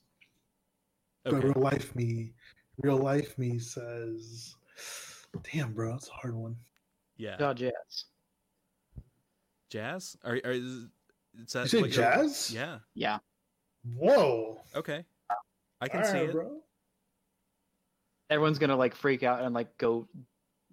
but 1.23 1.43
real 1.43 1.53
life 1.55 1.95
me 1.95 2.33
real 2.77 2.97
life 2.97 3.37
me 3.37 3.59
says 3.59 4.55
damn 5.53 5.73
bro 5.73 5.93
it's 5.95 6.07
a 6.09 6.11
hard 6.13 6.33
one 6.35 6.55
Yeah. 7.17 7.35
God, 7.37 7.59
yes. 7.59 8.05
Jazz? 9.69 10.17
Are, 10.23 10.39
are 10.43 10.51
is, 10.51 10.87
is 11.39 11.51
that 11.53 11.63
You 11.63 11.67
say 11.69 11.81
what 11.81 11.91
you're- 11.95 12.03
Jazz? 12.03 12.51
Yeah. 12.53 12.79
Yeah. 12.95 13.19
Whoa 13.97 14.61
Okay. 14.75 15.03
I 15.81 15.87
can 15.87 16.01
All 16.01 16.05
see 16.05 16.19
right, 16.19 16.29
it. 16.29 16.33
bro 16.33 16.57
Everyone's 18.29 18.59
gonna 18.59 18.75
like 18.77 18.95
freak 18.95 19.23
out 19.23 19.41
and 19.43 19.53
like 19.53 19.77
go 19.77 20.07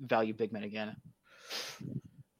value 0.00 0.32
big 0.34 0.52
men 0.52 0.62
again. 0.64 0.94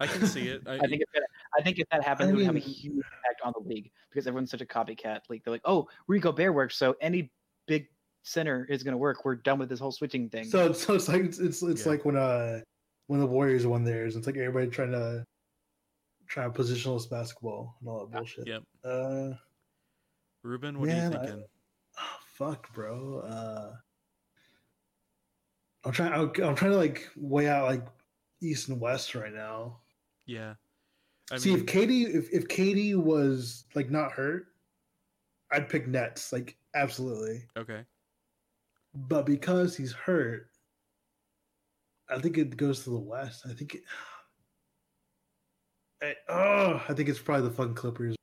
I 0.01 0.07
can 0.07 0.27
see 0.27 0.49
it. 0.49 0.63
I, 0.67 0.75
I 0.75 0.79
think 0.87 1.03
if 1.03 1.09
that, 1.13 1.23
I 1.59 1.63
think 1.63 1.79
if 1.81 1.89
that 1.91 2.05
happens, 2.05 2.29
I 2.29 2.33
it 2.33 2.37
would 2.37 2.45
have 2.45 2.55
a 2.55 2.59
mean- 2.59 2.69
huge 2.69 2.95
impact 2.95 3.41
on 3.43 3.53
the 3.59 3.69
league 3.69 3.91
because 4.11 4.27
everyone's 4.29 4.51
such 4.51 4.61
a 4.61 4.67
copycat 4.67 5.21
league. 5.29 5.43
They're 5.45 5.53
like, 5.53 5.63
oh, 5.65 5.89
Gobert 6.21 6.55
works, 6.55 6.77
so 6.77 6.95
any 7.01 7.33
big 7.67 7.87
center 8.23 8.65
is 8.71 8.83
gonna 8.85 8.97
work. 8.99 9.25
We're 9.25 9.35
done 9.37 9.59
with 9.59 9.69
this 9.69 9.81
whole 9.81 9.91
switching 9.91 10.29
thing. 10.29 10.45
So, 10.45 10.73
so 10.73 10.95
it's 10.95 11.09
like 11.09 11.23
it's 11.23 11.39
it's, 11.41 11.63
it's 11.63 11.85
Yeah. 11.85 11.93
like 11.93 12.05
when 12.05 12.17
uh 12.17 12.61
when 13.09 13.19
the 13.19 13.27
Warriors 13.27 13.67
won 13.67 13.83
theirs. 13.83 14.15
It's 14.15 14.27
like 14.27 14.37
everybody 14.37 14.69
trying 14.69 14.93
to 14.93 15.25
trying 16.29 16.53
to 16.53 16.57
positionless 16.63 17.09
basketball 17.11 17.75
and 17.81 17.89
all 17.89 18.01
that 18.07 18.13
bullshit. 18.13 18.47
Yep. 18.47 18.63
Uh, 18.85 19.31
Ruben, 20.43 20.79
what 20.79 20.89
Man, 20.89 20.99
are 20.99 21.05
you 21.05 21.27
thinking? 21.27 21.45
Oh, 21.99 22.17
fuck, 22.35 22.73
bro. 22.73 23.21
Uh, 23.21 23.73
I'm 25.85 25.93
trying. 25.93 26.13
I'm, 26.13 26.33
trying 26.33 26.73
to 26.73 26.77
like 26.77 27.09
weigh 27.17 27.49
out 27.49 27.67
like 27.67 27.87
East 28.43 28.69
and 28.69 28.81
West 28.81 29.15
right 29.15 29.33
now. 29.33 29.79
Yeah. 30.27 30.55
I 31.31 31.39
See, 31.39 31.51
mean, 31.51 31.61
if 31.61 31.67
KD, 31.67 32.15
if 32.15 32.31
if 32.31 32.49
KD 32.49 32.97
was 32.97 33.65
like 33.75 33.91
not 33.91 34.13
hurt, 34.13 34.47
I'd 35.53 35.69
pick 35.69 35.87
Nets. 35.87 36.33
Like 36.33 36.57
absolutely. 36.75 37.45
okay. 37.57 37.85
But 38.95 39.27
because 39.27 39.77
he's 39.77 39.93
hurt, 39.93 40.49
I 42.09 42.19
think 42.19 42.39
it 42.39 42.57
goes 42.57 42.85
to 42.85 42.91
the 42.91 42.99
West. 42.99 43.45
I 43.49 43.53
think 43.53 43.75
it. 43.75 43.83
I, 46.01 46.15
oh, 46.29 46.81
I 46.89 46.95
think 46.95 47.09
it's 47.09 47.19
probably 47.19 47.49
the 47.49 47.55
fucking 47.55 47.75
Clippers. 47.75 48.18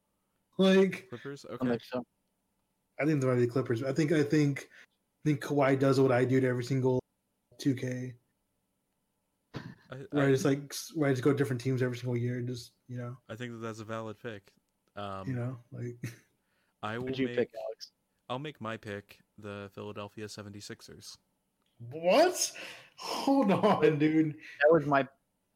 Like, 0.57 1.07
Clippers? 1.09 1.45
I 1.51 1.57
think 1.65 1.81
so. 1.83 2.03
I 2.99 3.05
think 3.05 3.21
they're 3.21 3.35
the 3.35 3.47
Clippers. 3.47 3.83
I 3.83 3.91
think 3.91 4.11
I 4.11 4.23
think 4.23 4.69
I 5.25 5.29
think 5.29 5.41
Kawhi 5.41 5.77
does 5.77 5.99
what 5.99 6.11
I 6.11 6.23
do 6.23 6.39
to 6.39 6.47
every 6.47 6.63
single 6.63 6.99
2K, 7.61 8.13
I, 9.55 9.61
where 10.11 10.25
I 10.25 10.27
I, 10.27 10.31
just 10.31 10.45
like 10.45 10.73
where 10.93 11.09
I 11.09 11.13
just 11.13 11.23
go 11.23 11.31
to 11.31 11.37
different 11.37 11.61
teams 11.61 11.81
every 11.81 11.97
single 11.97 12.17
year, 12.17 12.37
and 12.37 12.47
just 12.47 12.71
you 12.87 12.97
know, 12.97 13.17
I 13.29 13.35
think 13.35 13.53
that 13.53 13.57
that's 13.57 13.79
a 13.79 13.85
valid 13.85 14.19
pick. 14.19 14.43
Um, 14.95 15.27
you 15.27 15.33
know, 15.33 15.57
like 15.71 15.97
I 16.83 16.97
will 16.97 17.05
Would 17.05 17.17
you 17.17 17.27
make, 17.27 17.37
pick 17.37 17.49
Alex? 17.67 17.91
I'll 18.29 18.39
make 18.39 18.61
my 18.61 18.77
pick 18.77 19.19
the 19.37 19.69
Philadelphia 19.73 20.25
76ers. 20.25 21.17
what? 21.91 22.51
Hold 22.97 23.51
on, 23.51 23.99
dude. 23.99 24.35
That 24.61 24.71
was 24.71 24.85
my 24.85 25.07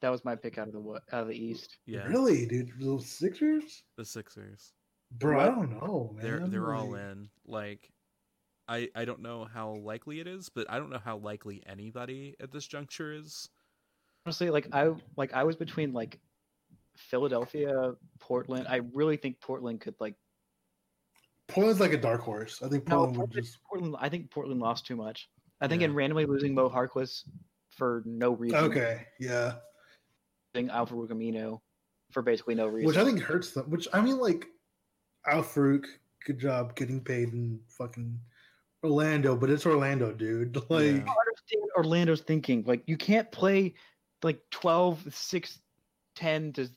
that 0.01 0.09
was 0.09 0.23
my 0.25 0.35
pick 0.35 0.57
out 0.57 0.67
of 0.67 0.73
the 0.73 0.79
what 0.79 1.03
out 1.11 1.21
of 1.21 1.29
the 1.29 1.37
East. 1.37 1.77
Yeah. 1.85 2.05
Really, 2.07 2.45
dude? 2.45 2.71
Those 2.79 3.07
Sixers, 3.07 3.83
The 3.97 4.05
Sixers. 4.05 4.73
Bro. 5.11 5.39
I 5.39 5.45
don't 5.45 5.71
know, 5.71 6.11
man. 6.13 6.23
They're 6.23 6.47
they're 6.47 6.73
all 6.73 6.95
in. 6.95 7.29
Like 7.45 7.91
I 8.67 8.89
I 8.95 9.05
don't 9.05 9.21
know 9.21 9.45
how 9.51 9.75
likely 9.75 10.19
it 10.19 10.27
is, 10.27 10.49
but 10.49 10.69
I 10.69 10.77
don't 10.77 10.89
know 10.91 11.01
how 11.03 11.17
likely 11.17 11.63
anybody 11.65 12.35
at 12.39 12.51
this 12.51 12.67
juncture 12.67 13.13
is. 13.13 13.49
Honestly, 14.25 14.49
like 14.49 14.67
I 14.71 14.91
like 15.17 15.33
I 15.33 15.43
was 15.43 15.55
between 15.55 15.93
like 15.93 16.19
Philadelphia, 16.95 17.93
Portland. 18.19 18.67
I 18.69 18.81
really 18.93 19.17
think 19.17 19.39
Portland 19.41 19.81
could 19.81 19.95
like 19.99 20.15
Portland's 21.47 21.79
like 21.79 21.93
a 21.93 21.97
dark 21.97 22.21
horse. 22.21 22.61
I 22.63 22.67
think 22.67 22.87
no 22.87 22.97
Portland 23.07 23.17
would 23.17 23.31
just 23.31 23.57
Portland. 23.63 23.95
I 23.99 24.09
think 24.09 24.29
Portland 24.29 24.59
lost 24.61 24.85
too 24.85 24.95
much. 24.95 25.29
I 25.61 25.67
think 25.67 25.81
Yeah. 25.81 25.87
in 25.87 25.95
randomly 25.95 26.25
losing 26.25 26.53
Mo 26.53 26.69
Harkless 26.69 27.23
for 27.71 28.03
no 28.05 28.31
reason. 28.33 28.59
okay, 28.59 29.07
yeah. 29.19 29.55
Losing 30.53 30.69
Al-Farouq 30.69 31.09
Aminu 31.09 31.59
for 32.11 32.21
basically 32.21 32.55
no 32.55 32.67
reason. 32.67 32.87
Which 32.87 32.97
I 32.97 33.03
think 33.05 33.19
hurts 33.21 33.51
them. 33.51 33.69
Which 33.69 33.87
I 33.93 34.01
mean, 34.01 34.19
like 34.19 34.47
Al-Farouq, 35.29 35.85
good 36.25 36.39
job 36.39 36.75
getting 36.75 37.01
paid 37.01 37.33
in 37.33 37.59
fucking 37.67 38.19
Orlando, 38.83 39.35
but 39.35 39.49
it's 39.49 39.65
Orlando, 39.65 40.11
dude. 40.11 40.55
Like, 40.69 40.85
Yeah. 40.85 40.91
I 40.91 40.97
don't 40.97 41.17
understand 41.27 41.63
Orlando's 41.77 42.21
thinking. 42.21 42.63
Like 42.65 42.83
you 42.85 42.97
can't 42.97 43.31
play 43.31 43.73
like 44.23 44.41
12, 44.51 45.13
6, 45.13 45.59
10 46.15 46.53
to 46.53 46.69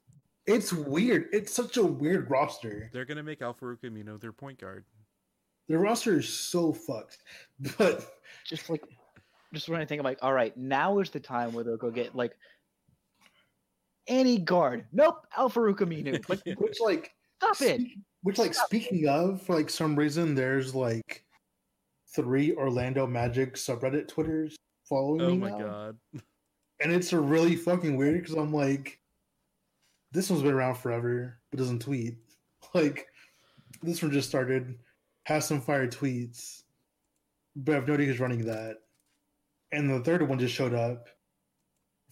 it's 0.47 0.73
weird. 0.73 1.29
It's 1.33 1.53
such 1.53 1.77
a 1.77 1.85
weird 1.85 2.29
roster. 2.31 2.91
They're 2.93 3.05
gonna 3.05 3.23
make 3.23 3.43
Al-Farouq 3.43 3.79
Aminu 3.85 4.21
their 4.21 4.33
point 4.33 4.59
guard. 4.59 4.85
The 5.69 5.79
roster 5.79 6.19
is 6.19 6.29
so 6.29 6.73
fucked. 6.73 7.19
But 7.79 8.07
just 8.45 8.69
like 8.69 8.83
just 9.55 9.69
when 9.69 9.81
I 9.81 9.85
think 9.85 10.01
I'm 10.01 10.05
like, 10.05 10.19
all 10.23 10.33
right, 10.33 10.57
now 10.57 10.99
is 10.99 11.11
the 11.11 11.21
time 11.21 11.53
where 11.53 11.63
they'll 11.63 11.77
go 11.77 11.91
get 11.91 12.17
like 12.17 12.33
any 14.09 14.39
guard. 14.39 14.87
Nope, 14.93 15.27
Alpha 15.37 15.61
Aminu. 15.61 16.29
Like 16.29 16.41
which 16.59 16.81
like 16.81 17.13
stop 17.43 17.61
it. 17.63 17.81
Which, 18.23 18.39
like, 18.39 18.55
speaking 18.55 19.09
of, 19.09 19.43
for 19.43 19.57
like 19.57 19.71
some 19.71 19.97
reason, 19.97 20.35
there's 20.35 20.75
like 20.75 21.25
three 22.15 22.53
Orlando 22.55 23.07
Magic 23.07 23.55
subreddit 23.55 24.09
Twitters 24.09 24.57
following 24.89 25.19
me. 25.19 25.25
Oh 25.25 25.31
me 25.31 25.37
my 25.39 25.51
now. 25.51 25.59
god. 25.59 25.99
and 26.81 26.93
it's 26.93 27.13
a 27.13 27.21
really 27.21 27.57
fucking 27.57 27.97
weird 27.97 28.21
because 28.21 28.35
I'm 28.37 28.53
like, 28.53 29.01
this 30.13 30.31
one's 30.31 30.43
been 30.43 30.53
around 30.53 30.77
forever, 30.77 31.39
but 31.51 31.59
doesn't 31.59 31.83
tweet. 31.83 32.17
Like, 32.75 33.09
this 33.83 34.01
one 34.01 34.13
just 34.13 34.29
started, 34.29 34.79
has 35.25 35.45
some 35.45 35.61
fire 35.61 35.89
tweets, 35.89 36.63
but 37.57 37.73
I 37.73 37.75
have 37.75 37.89
no 37.89 37.95
idea 37.95 38.07
who's 38.07 38.21
running 38.21 38.47
that. 38.47 38.77
And 39.73 39.91
the 39.91 39.99
third 39.99 40.27
one 40.27 40.39
just 40.39 40.55
showed 40.55 40.73
up 40.73 41.09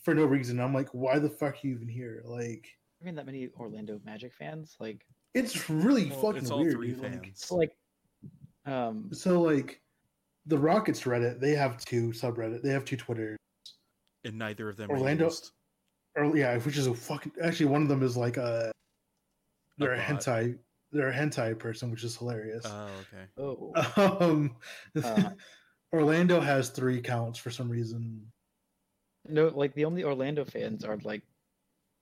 for 0.03 0.13
no 0.13 0.25
reason. 0.25 0.59
I'm 0.59 0.75
like, 0.75 0.89
why 0.91 1.21
the 1.21 1.31
fuck 1.31 1.55
are 1.55 1.59
you 1.67 1.75
even 1.75 1.89
here? 1.89 2.23
Like, 2.25 2.67
I 3.01 3.05
mean 3.05 3.15
that 3.15 3.27
many 3.27 3.49
Orlando 3.59 4.01
Magic 4.05 4.35
fans. 4.35 4.77
Like 4.81 5.07
it's 5.35 5.69
really 5.71 6.11
Well, 6.11 6.21
fucking 6.21 6.43
it's 6.43 6.51
all 6.51 6.61
weird. 6.61 6.73
three 6.75 6.89
dude. 6.93 7.03
Like, 7.03 7.23
fans. 7.25 7.45
so 7.47 7.57
like 7.57 7.73
um 8.67 9.11
So 9.13 9.41
like 9.43 9.81
the 10.47 10.59
Rockets 10.59 11.03
Reddit, 11.03 11.41
they 11.41 11.55
have 11.55 11.85
two 11.85 12.09
subreddit. 12.11 12.63
They 12.63 12.71
have 12.71 12.85
two 12.85 12.97
Twitter. 12.97 13.37
and 14.25 14.39
neither 14.39 14.69
of 14.69 14.77
them 14.77 14.91
are 14.91 14.95
Orlando- 14.97 15.25
used. 15.27 15.53
Or 16.17 16.37
yeah, 16.37 16.59
which 16.59 16.77
is 16.77 16.87
a 16.89 16.95
fucking 16.95 17.33
actually 17.43 17.67
one 17.67 17.83
of 17.83 17.89
them 17.89 18.03
is 18.03 18.17
like 18.17 18.37
a 18.37 18.73
they're 19.79 19.95
a, 19.95 19.97
bot. 19.97 20.07
hentai 20.07 20.59
they're 20.93 21.11
a 21.11 21.15
hentai 21.15 21.57
person, 21.59 21.91
which 21.91 22.03
is 22.03 22.17
hilarious. 22.17 22.65
Oh, 22.67 22.89
okay. 23.13 23.27
oh 23.39 24.27
um 24.27 24.57
Uh. 25.03 25.31
Orlando 25.93 26.41
has 26.41 26.71
three 26.71 26.99
accounts 26.99 27.39
for 27.39 27.51
some 27.51 27.69
reason. 27.69 28.25
no 29.29 29.49
like 29.49 29.75
the 29.75 29.85
only 29.85 30.03
Orlando 30.05 30.45
fans 30.45 30.85
are 30.85 30.99
like 31.05 31.23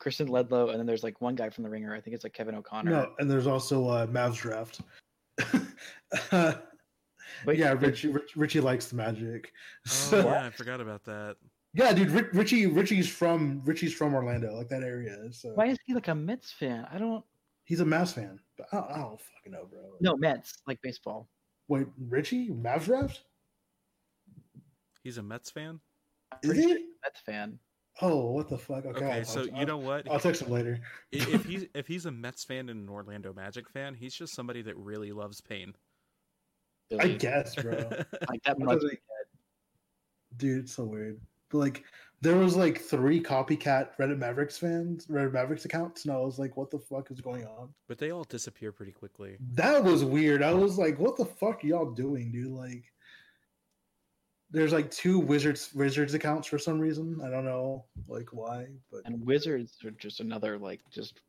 Kristen 0.09 0.29
Ledlow 0.29 0.71
and 0.71 0.79
then 0.79 0.87
there's 0.87 1.05
like 1.05 1.21
one 1.21 1.35
guy 1.35 1.51
from 1.51 1.65
the 1.65 1.69
ringer. 1.69 1.95
I 1.95 2.01
think 2.01 2.15
it's 2.15 2.25
like 2.25 2.33
Kevin 2.33 2.55
O'Connor. 2.55 2.91
No, 2.91 3.13
and 3.19 3.31
there's 3.31 3.47
also 3.47 3.87
uh 3.87 4.07
Mavs 4.07 4.37
draft. 4.37 4.81
uh, 6.33 6.55
but 7.45 7.59
yeah, 7.59 7.73
Richie 7.73 8.09
Rich, 8.09 8.35
Richie 8.35 8.61
likes 8.61 8.87
the 8.87 8.97
magic. 8.97 9.53
Oh 9.87 9.91
So, 9.91 10.19
yeah, 10.25 10.47
I 10.47 10.51
forgot 10.51 10.81
about 10.81 11.05
that. 11.05 11.37
yeah, 11.75 11.93
dude, 11.93 12.11
Ri- 12.11 12.31
Richie 12.33 12.65
Richie's 12.65 13.07
from 13.07 13.61
Richie's 13.67 13.93
from 13.93 14.15
Orlando, 14.15 14.55
like 14.57 14.71
that 14.71 14.83
area. 14.83 15.31
So 15.31 15.51
why 15.51 15.67
is 15.67 15.77
he 15.85 15.93
like 15.93 16.09
a 16.09 16.15
Mets 16.15 16.53
fan? 16.53 16.87
I 16.91 16.97
don't 16.97 17.23
he's 17.67 17.81
a 17.81 17.85
Mavs 17.85 18.15
fan. 18.15 18.41
But 18.57 18.69
I 18.73 18.77
don't, 18.77 18.91
I 18.91 18.97
don't 18.97 19.21
fucking 19.21 19.53
know, 19.53 19.67
bro. 19.71 19.81
no 20.01 20.17
Mets, 20.17 20.63
like 20.67 20.81
baseball. 20.81 21.29
Wait, 21.69 21.87
Richie? 22.09 22.49
Mavs 22.49 22.87
draft? 22.87 23.21
He's 25.03 25.19
a 25.19 25.23
Mets 25.23 25.51
fan. 25.51 25.81
Is 26.43 26.57
he? 26.57 26.87
Mets 27.05 27.21
fan. 27.27 27.59
Oh, 28.01 28.31
what 28.31 28.49
the 28.49 28.59
fuck? 28.59 28.87
Okay, 28.87 29.05
Okay, 29.05 29.25
so 29.25 29.41
I'll- 29.41 29.47
you 29.59 29.67
know 29.67 29.77
what? 29.79 30.09
I'll 30.11 30.21
text 30.21 30.43
him 30.43 30.51
later. 30.53 30.81
If 31.11 31.45
he's 31.45 31.67
if 31.75 31.87
he's 31.87 32.07
a 32.07 32.13
Mets 32.13 32.45
fan 32.45 32.69
and 32.69 32.83
an 32.83 32.89
Orlando 32.89 33.33
Magic 33.33 33.69
fan, 33.69 33.95
he's 33.95 34.15
just 34.15 34.35
somebody 34.35 34.63
that 34.63 34.77
really 34.77 35.13
loves 35.13 35.41
pain. 35.41 35.75
I 36.99 37.09
guess, 37.09 37.55
bro. 37.57 37.73
like 38.29 38.43
that 38.45 38.59
much. 38.59 38.81
does 38.81 38.95
Dude, 40.37 40.65
it's 40.65 40.73
so 40.75 40.85
weird. 40.85 41.21
But 41.51 41.59
like, 41.59 41.85
there 42.21 42.37
was 42.37 42.57
like 42.57 42.81
three 42.81 43.21
copycat 43.21 43.91
Reddit 43.99 44.19
Mavericks 44.19 44.59
fans, 44.59 45.07
Reddit 45.07 45.33
Mavericks 45.33 45.65
accounts, 45.65 46.05
and 46.05 46.13
I 46.15 46.19
was 46.19 46.39
like, 46.39 46.57
"What 46.57 46.71
the 46.71 46.79
fuck 46.79 47.11
is 47.11 47.21
going 47.21 47.47
on?" 47.47 47.71
But 47.89 47.99
they 47.99 48.11
all 48.11 48.25
disappear 48.25 48.71
pretty 48.73 48.93
quickly. 48.93 49.37
That 49.55 49.83
was 49.83 50.05
weird. 50.05 50.43
I 50.43 50.53
was 50.55 50.79
like, 50.79 50.99
"What 50.99 51.17
the 51.17 51.25
fuck 51.25 51.65
are 51.65 51.67
y'all 51.67 51.91
doing, 51.91 52.31
dude?" 52.31 52.53
Like, 52.53 52.85
there's 54.51 54.73
like 54.73 54.91
two 54.91 55.19
Wizards 55.19 55.71
Wizards 55.75 56.15
accounts 56.15 56.47
for 56.49 56.59
some 56.59 56.79
reason. 56.79 57.21
I 57.25 57.29
don't 57.31 57.45
know, 57.45 57.85
like 58.07 58.29
why, 58.33 58.67
but 58.91 59.03
and 59.05 59.25
Wizards 59.27 59.77
are 59.85 59.91
just 59.93 60.21
another 60.21 60.59
like 60.59 60.81
just. 60.91 61.21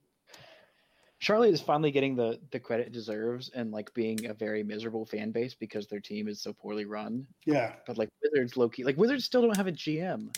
Charlotte 1.22 1.54
is 1.54 1.60
finally 1.60 1.92
getting 1.92 2.16
the 2.16 2.40
the 2.52 2.60
credit 2.62 2.88
it 2.88 2.94
deserves 2.94 3.50
and 3.54 3.72
like 3.72 3.94
being 3.94 4.28
a 4.28 4.34
very 4.34 4.64
miserable 4.64 5.06
fan 5.06 5.32
base 5.32 5.54
because 5.54 5.86
their 5.88 6.00
team 6.00 6.30
is 6.30 6.42
so 6.42 6.54
poorly 6.54 6.86
run. 6.86 7.28
yeah, 7.46 7.74
But 7.86 7.98
like 7.98 8.08
Wizards, 8.24 8.56
low 8.56 8.70
key, 8.70 8.86
like 8.86 8.96
Wizards 8.96 9.26
still 9.26 9.42
don't 9.42 9.58
have 9.58 9.68
a 9.68 9.72
GM. 9.74 10.34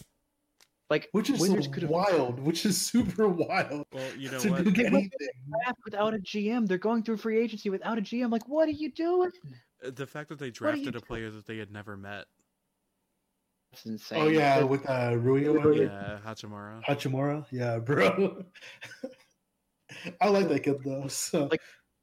Like 0.89 1.07
which 1.11 1.29
is 1.29 1.39
Wizards 1.39 1.67
so 1.67 1.71
could 1.71 1.83
have 1.83 1.91
wild, 1.91 2.39
which 2.39 2.65
is 2.65 2.81
super 2.81 3.27
wild. 3.27 3.85
Well, 3.93 4.11
you 4.17 4.31
know 4.31 4.39
to 4.39 4.49
what? 4.49 4.63
do 4.63 4.85
anything. 4.85 5.09
without 5.85 6.15
a 6.15 6.17
GM. 6.17 6.67
They're 6.67 6.79
going 6.79 7.03
through 7.03 7.17
free 7.17 7.39
agency 7.39 7.69
without 7.69 7.99
a 7.99 8.01
GM. 8.01 8.31
Like, 8.31 8.49
what 8.49 8.67
are 8.67 8.71
you 8.71 8.91
doing? 8.91 9.29
The 9.83 10.07
fact 10.07 10.29
that 10.29 10.39
they 10.39 10.49
What 10.49 10.73
are 10.73 10.77
you 10.77 10.85
drafted 10.85 10.87
a 10.87 10.91
doing? 10.93 11.01
player 11.03 11.29
that 11.29 11.45
they 11.45 11.57
had 11.59 11.71
never 11.71 11.95
met. 11.95 12.25
That's 13.71 13.85
insane. 13.85 14.21
Oh 14.21 14.27
yeah, 14.27 14.59
But- 14.61 14.67
with 14.67 14.89
uh, 14.89 15.15
Rui. 15.17 15.43
Yeah, 15.83 16.19
Hachimura. 16.25 16.83
Hachimura, 16.83 17.45
yeah, 17.51 17.79
bro. 17.79 18.43
I 20.21 20.29
like 20.29 20.47
that 20.49 20.63
kid 20.63 20.83
though. 20.83 21.07
So 21.07 21.45
Like- 21.45 21.61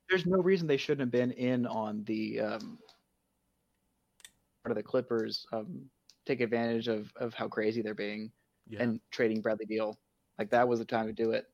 there's 0.09 0.25
no 0.27 0.39
reason 0.39 0.67
they 0.67 0.79
shouldn't 0.79 1.01
have 1.01 1.11
been 1.11 1.33
in 1.33 1.67
on 1.67 2.03
the 2.05 2.41
um, 2.41 2.79
part 4.65 4.71
of 4.71 4.77
the 4.77 4.83
Clippers. 4.83 5.45
Um, 5.53 5.91
take 6.25 6.41
advantage 6.41 6.89
of 6.89 7.13
of 7.17 7.35
how 7.35 7.49
crazy 7.49 7.83
they're 7.83 7.95
being 7.95 8.31
Yeah, 8.69 8.83
and 8.83 9.01
trading 9.11 9.43
Bradley 9.43 9.67
Beal. 9.67 9.99
Like 10.39 10.51
that 10.51 10.67
was 10.67 10.79
the 10.79 10.85
time 10.87 11.07
to 11.09 11.13
do 11.13 11.33
it. 11.33 11.47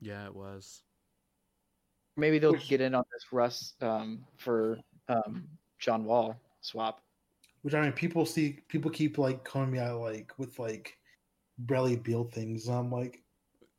yeah, 0.00 0.24
it 0.26 0.34
was. 0.34 0.82
Maybe 2.16 2.38
they'll 2.38 2.54
get 2.54 2.80
in 2.80 2.94
on 2.94 3.04
this 3.12 3.30
Russ 3.30 3.74
um, 3.82 4.24
for 4.38 4.78
um, 5.10 5.44
John 5.78 6.04
Wall 6.06 6.34
swap. 6.62 7.02
Which 7.66 7.74
I 7.74 7.80
mean, 7.82 7.90
people 7.94 8.24
see 8.24 8.60
people 8.68 8.92
keep 8.92 9.18
like 9.18 9.42
calling 9.42 9.72
me 9.72 9.80
out 9.80 10.00
like 10.00 10.32
with 10.38 10.56
like 10.56 10.96
Bradley 11.58 11.96
Beal 11.96 12.22
things. 12.22 12.68
I'm 12.68 12.92
like, 12.92 13.24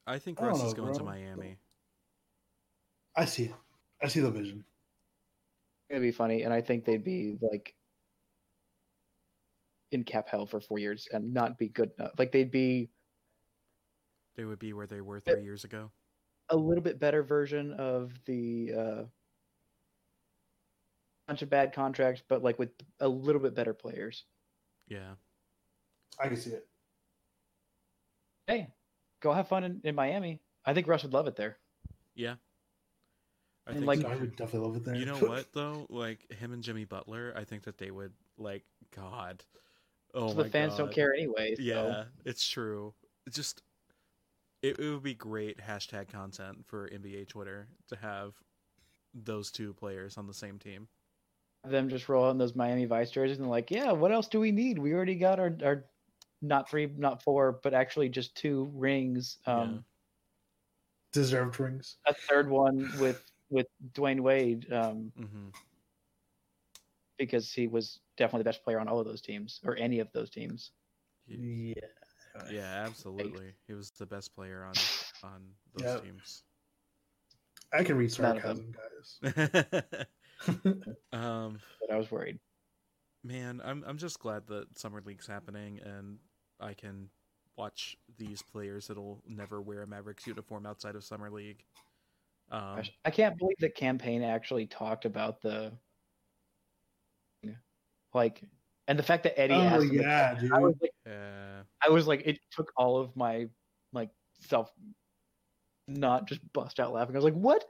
I 0.05 0.19
think 0.19 0.41
I 0.41 0.47
don't 0.47 0.55
is 0.55 0.61
know, 0.61 0.73
going 0.73 0.93
to. 0.95 1.03
Miami. 1.05 1.55
I 3.15 3.23
see. 3.23 3.53
I 4.03 4.09
see 4.09 4.19
the 4.19 4.29
vision. 4.29 4.65
It'd 5.89 6.01
be 6.01 6.11
funny, 6.11 6.43
and 6.43 6.53
I 6.53 6.59
think 6.59 6.83
they'd 6.83 7.01
be 7.01 7.37
like 7.39 7.75
in 9.93 10.03
cap 10.03 10.27
hell 10.27 10.45
for 10.45 10.59
four 10.59 10.79
years 10.79 11.07
and 11.13 11.33
not 11.33 11.57
be 11.57 11.69
good 11.69 11.91
enough. 11.97 12.11
Like 12.17 12.33
they'd 12.33 12.51
be 12.51 12.89
They 14.35 14.43
would 14.43 14.59
be 14.59 14.73
where 14.73 14.87
they 14.87 14.99
were 14.99 15.21
three 15.21 15.43
years 15.43 15.63
ago. 15.63 15.91
a 16.49 16.57
little 16.57 16.83
bit 16.83 16.99
better 16.99 17.23
version 17.23 17.71
of 17.71 18.11
the 18.25 18.73
uh, 18.77 19.03
bunch 21.27 21.41
of 21.41 21.49
bad 21.49 21.73
contracts, 21.73 22.21
but 22.27 22.43
like 22.43 22.57
with 22.57 22.69
a 22.99 23.07
little 23.07 23.41
bit 23.41 23.53
better 23.53 23.73
players. 23.73 24.23
Yeah. 24.87 25.15
I 26.19 26.27
can 26.27 26.37
see 26.37 26.51
it. 26.51 26.67
Hey, 28.47 28.67
go 29.21 29.33
have 29.33 29.47
fun 29.47 29.63
in, 29.63 29.81
in 29.83 29.93
Miami. 29.95 30.39
I 30.65 30.73
think 30.73 30.87
Russ 30.87 31.03
would 31.03 31.13
love 31.13 31.27
it 31.27 31.35
there. 31.35 31.57
Yeah. 32.15 32.35
I 33.67 33.71
And, 33.71 33.79
think 33.79 33.87
like- 33.87 34.01
so. 34.01 34.07
I 34.07 34.15
would 34.15 34.35
definitely 34.35 34.67
love 34.67 34.77
it 34.77 34.85
there. 34.85 34.95
You 34.95 35.05
know 35.05 35.17
what 35.19 35.51
though? 35.53 35.85
Like 35.89 36.31
him 36.31 36.53
and 36.53 36.63
Jimmy 36.63 36.85
Butler, 36.85 37.33
I 37.35 37.43
think 37.43 37.63
that 37.63 37.77
they 37.77 37.91
would 37.91 38.13
like 38.37 38.63
God. 38.95 39.43
Oh 40.13 40.29
so 40.29 40.35
my 40.35 40.43
the 40.43 40.49
fans 40.49 40.71
God. 40.73 40.77
don't 40.77 40.93
care 40.93 41.13
anyway. 41.13 41.55
So. 41.55 41.61
Yeah, 41.61 42.03
it's 42.25 42.47
true. 42.47 42.93
It's 43.25 43.35
just 43.35 43.61
it, 44.63 44.79
it 44.79 44.89
would 44.89 45.03
be 45.03 45.13
great 45.13 45.59
hashtag 45.59 46.07
content 46.07 46.65
for 46.65 46.87
NBA 46.89 47.27
Twitter 47.27 47.67
to 47.89 47.95
have 47.97 48.33
those 49.13 49.51
two 49.51 49.73
players 49.73 50.17
on 50.17 50.25
the 50.27 50.33
same 50.33 50.57
team. 50.57 50.87
Them 51.63 51.89
just 51.89 52.07
roll 52.07 52.25
out 52.29 52.37
those 52.37 52.55
Miami 52.55 52.85
Vice 52.85 53.11
jerseys 53.11 53.39
and 53.39 53.49
like, 53.49 53.71
yeah, 53.71 53.91
what 53.91 54.11
else 54.11 54.27
do 54.27 54.39
we 54.39 54.51
need? 54.51 54.79
We 54.79 54.93
already 54.93 55.15
got 55.15 55.39
our, 55.39 55.55
our 55.63 55.85
not 56.41 56.69
three, 56.69 56.85
not 56.97 57.23
four, 57.23 57.59
but 57.63 57.73
actually 57.73 58.09
just 58.09 58.35
two 58.35 58.69
rings. 58.73 59.37
Um, 59.45 59.83
Deserved 61.11 61.59
rings. 61.59 61.97
a 62.05 62.13
third 62.13 62.49
one 62.49 62.89
with 62.99 63.21
with 63.49 63.67
Dwyane 63.93 64.19
Wade 64.19 64.71
um, 64.71 65.11
yeah. 65.17 65.25
hmm 65.25 65.47
because 67.17 67.51
he 67.51 67.65
was 67.65 67.99
definitely 68.15 68.41
the 68.41 68.49
best 68.49 68.63
player 68.63 68.79
on 68.79 68.87
all 68.87 68.99
of 68.99 69.07
those 69.07 69.21
teams 69.21 69.59
or 69.65 69.75
any 69.75 69.99
of 69.99 70.07
those 70.13 70.29
teams. 70.29 70.69
Yeah. 71.25 71.73
Yeah, 72.51 72.85
absolutely. 72.85 73.53
He 73.65 73.73
was 73.73 73.89
the 73.89 74.05
best 74.05 74.35
player 74.35 74.63
on 74.63 74.75
on 75.23 75.41
those 75.73 75.95
Yeah. 75.95 75.99
teams. 76.01 76.43
I 77.73 77.83
can 77.83 77.97
read 77.97 78.15
None 78.19 78.39
sarcasm, 78.39 78.71
guys. 78.71 80.05
um 81.11 81.59
But 81.81 81.91
I 81.91 81.97
was 81.97 82.11
worried. 82.11 82.39
man, 83.23 83.61
I'm 83.63 83.83
I'm 83.87 83.97
just 83.97 84.19
glad 84.19 84.47
that 84.47 84.77
summer 84.77 85.01
league's 85.05 85.27
happening 85.27 85.79
and 85.83 86.19
I 86.59 86.73
can 86.73 87.09
watch 87.57 87.97
these 88.17 88.41
players 88.41 88.87
that'll 88.87 89.21
never 89.27 89.61
wear 89.61 89.81
a 89.81 89.87
Mavericks 89.87 90.27
uniform 90.27 90.65
outside 90.65 90.95
of 90.95 91.03
summer 91.03 91.29
league. 91.31 91.63
Um, 92.51 92.77
Gosh, 92.77 92.91
I 93.03 93.11
can't 93.11 93.37
believe 93.37 93.57
that 93.59 93.75
campaign 93.75 94.23
actually 94.23 94.67
talked 94.67 95.05
about 95.05 95.41
the 95.41 95.73
like, 98.13 98.41
and 98.87 98.97
the 98.97 99.03
fact 99.03 99.23
that 99.23 99.39
Eddie 99.39 99.53
Oh 99.53 99.61
asked. 99.61 99.85
him- 99.85 100.01
yeah, 100.01 100.33
dude. 100.39 100.51
I 100.53 100.59
was 100.59 100.75
like, 100.81 100.91
uh, 101.05 101.63
I 101.85 101.89
was 101.89 102.07
like, 102.07 102.23
it 102.25 102.39
took 102.51 102.71
all 102.77 102.97
of 102.97 103.15
my 103.15 103.47
like 103.93 104.09
self, 104.39 104.71
not 105.87 106.27
just 106.27 106.41
bust 106.53 106.79
out 106.79 106.93
laughing. 106.93 107.15
I 107.15 107.19
was 107.19 107.25
like, 107.25 107.33
what? 107.33 107.65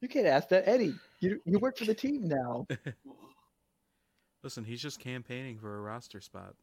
You 0.00 0.08
can't 0.08 0.26
ask 0.26 0.48
that, 0.50 0.68
Eddie. 0.68 0.94
You 1.24 1.40
you 1.46 1.58
work 1.58 1.78
for 1.78 1.86
the 1.86 1.94
team 1.94 2.28
now. 2.28 2.66
listen, 4.44 4.62
he's 4.62 4.82
just 4.82 5.00
campaigning 5.00 5.58
for 5.58 5.78
a 5.78 5.80
roster 5.80 6.20
spot. 6.20 6.54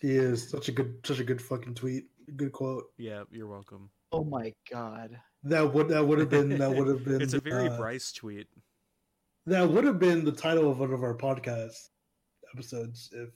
He 0.00 0.12
is 0.12 0.48
such 0.48 0.68
a 0.68 0.72
good, 0.72 0.94
such 1.04 1.18
a 1.18 1.24
good 1.24 1.42
fucking 1.42 1.74
tweet. 1.74 2.04
Good 2.36 2.52
quote. 2.52 2.84
Yeah, 2.98 3.24
you're 3.32 3.48
welcome. 3.48 3.90
Oh 4.12 4.22
my 4.22 4.52
god. 4.70 5.18
That 5.42 5.74
would 5.74 5.88
that 5.88 6.06
would 6.06 6.20
have 6.20 6.30
been 6.30 6.56
that 6.56 6.70
would 6.70 6.86
have 6.86 7.04
been. 7.04 7.20
It's 7.20 7.34
a 7.34 7.40
very 7.40 7.68
uh, 7.68 7.76
Brice 7.76 8.12
tweet. 8.12 8.46
That 9.46 9.68
would 9.68 9.84
have 9.84 9.98
been 9.98 10.24
the 10.24 10.32
title 10.32 10.70
of 10.70 10.78
one 10.78 10.92
of 10.92 11.02
our 11.02 11.16
podcast 11.16 11.88
episodes 12.54 13.10
if 13.12 13.30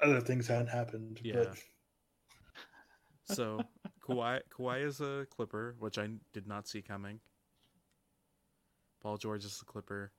other 0.00 0.22
things 0.22 0.46
hadn't 0.46 0.68
happened. 0.68 1.20
Yeah. 1.22 1.34
But 1.34 1.58
So 3.24 3.60
Kawhi 4.08 4.40
Kawhi 4.58 4.86
is 4.86 5.02
a 5.02 5.26
Clipper, 5.36 5.76
which 5.78 5.98
I 5.98 6.08
did 6.32 6.46
not 6.46 6.66
see 6.66 6.80
coming. 6.80 7.20
Paul 9.02 9.16
George 9.16 9.44
is 9.44 9.58
the 9.58 9.64
Clipper. 9.64 10.12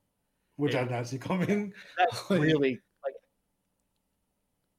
which 0.58 0.74
Hey. 0.74 0.80
I 0.80 0.84
did 0.84 0.92
not 0.92 1.08
see 1.08 1.18
coming. 1.18 1.74
That's 1.98 2.24
really 2.30 2.82
like 3.04 3.16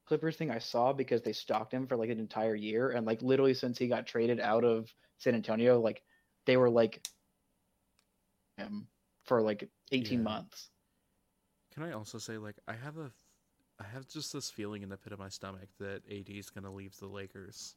Clippers 0.07 0.37
thing 0.37 0.51
I 0.51 0.59
saw 0.59 0.93
because 0.93 1.21
they 1.21 1.33
stalked 1.33 1.73
him 1.73 1.87
for 1.87 1.97
like 1.97 2.09
an 2.09 2.19
entire 2.19 2.55
year 2.55 2.91
and 2.91 3.05
like 3.05 3.21
literally 3.21 3.55
since 3.55 3.77
he 3.77 3.87
got 3.87 4.05
traded 4.05 4.39
out 4.39 4.63
of 4.63 4.93
San 5.17 5.33
Antonio, 5.33 5.79
like 5.81 6.03
they 6.45 6.57
were 6.57 6.69
like 6.69 7.07
him 8.57 8.87
for 9.23 9.41
like 9.41 9.67
18 9.91 10.19
Yeah. 10.19 10.23
months. 10.23 10.69
Can 11.73 11.83
I 11.83 11.91
also 11.91 12.19
say 12.19 12.37
like 12.37 12.55
I 12.67 12.73
have 12.73 12.97
a 12.97 13.11
I 13.77 13.83
have 13.83 14.07
just 14.07 14.31
this 14.31 14.49
feeling 14.49 14.83
in 14.83 14.89
the 14.89 14.95
pit 14.95 15.11
of 15.11 15.19
my 15.19 15.27
stomach 15.27 15.67
that 15.79 16.03
AD 16.09 16.29
is 16.29 16.49
gonna 16.49 16.71
leave 16.71 16.95
the 16.97 17.07
Lakers. 17.07 17.75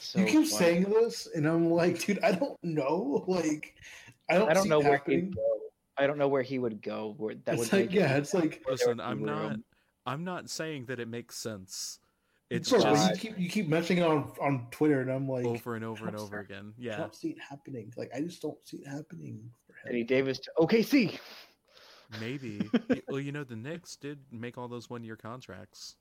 So 0.00 0.20
you 0.20 0.26
keep 0.26 0.34
funny. 0.34 0.46
saying 0.46 0.82
this, 0.84 1.26
and 1.34 1.46
I'm 1.46 1.70
like, 1.70 1.98
dude, 2.04 2.18
I 2.22 2.32
don't 2.32 2.58
know. 2.62 3.24
Like, 3.28 3.74
I 4.30 4.34
don't. 4.38 4.48
I 4.50 4.54
don't 4.54 4.64
see 4.64 4.68
know 4.68 4.80
it 4.80 4.84
where 4.84 4.96
happening. 4.98 5.20
he'd 5.26 5.36
go. 5.36 5.42
I 5.98 6.06
don't 6.06 6.18
know 6.18 6.28
where 6.28 6.42
he 6.42 6.58
would 6.58 6.82
go. 6.82 7.14
Where 7.16 7.34
that 7.44 7.54
It's 7.58 7.70
would 7.72 7.80
like, 7.80 7.92
yeah, 7.92 8.16
it's 8.16 8.34
like, 8.34 8.62
Listen, 8.68 9.00
I'm 9.00 9.24
not 9.24 9.50
room. 9.50 9.64
I'm 10.04 10.24
not 10.24 10.50
saying 10.50 10.86
that 10.86 11.00
it 11.00 11.08
makes 11.08 11.36
sense. 11.38 11.98
It's 12.50 12.70
bro, 12.70 12.80
just 12.80 13.10
you 13.10 13.16
keep 13.30 13.38
you 13.40 13.48
keep 13.48 13.68
mentioning 13.68 14.04
it 14.04 14.06
on 14.06 14.32
on 14.40 14.66
Twitter, 14.70 15.00
and 15.00 15.10
I'm 15.10 15.28
like, 15.28 15.44
over 15.46 15.74
and 15.74 15.84
over 15.84 16.06
and 16.06 16.16
over 16.16 16.38
again. 16.38 16.72
Yeah, 16.78 16.94
I 16.94 16.98
don't 16.98 17.14
see 17.14 17.30
it 17.30 17.38
happening. 17.40 17.92
Like, 17.96 18.10
I 18.14 18.20
just 18.20 18.40
don't 18.42 18.58
see 18.64 18.76
it 18.78 18.86
happening 18.86 19.50
for 19.66 19.72
him. 19.72 19.88
Eddie 19.94 20.04
Davis 20.04 20.38
to 20.40 20.50
OKC. 20.58 21.18
Maybe. 22.20 22.60
Well, 23.08 23.18
you 23.18 23.32
know, 23.32 23.42
the 23.42 23.56
Knicks 23.56 23.96
did 23.96 24.18
make 24.30 24.56
all 24.58 24.68
those 24.68 24.88
one 24.88 25.02
year 25.02 25.16
contracts. 25.16 25.96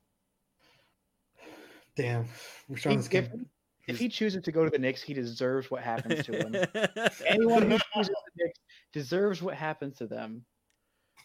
Damn, 1.95 2.25
we're 2.67 2.77
trying 2.77 2.99
He- 3.01 3.07
to 3.07 3.17
if, 3.17 3.25
skip. 3.25 3.39
If 3.87 3.97
he 3.97 4.09
chooses 4.09 4.43
to 4.43 4.51
go 4.51 4.63
to 4.63 4.69
the 4.69 4.79
Knicks, 4.79 5.01
he 5.01 5.13
deserves 5.13 5.69
what 5.69 5.83
happens 5.83 6.25
to 6.25 6.31
him. 6.33 6.55
Anyone 7.27 7.69
who 7.69 7.77
chooses 7.93 8.09
the 8.09 8.43
Knicks 8.43 8.59
deserves 8.93 9.41
what 9.41 9.55
happens 9.55 9.97
to 9.97 10.07
them. 10.07 10.43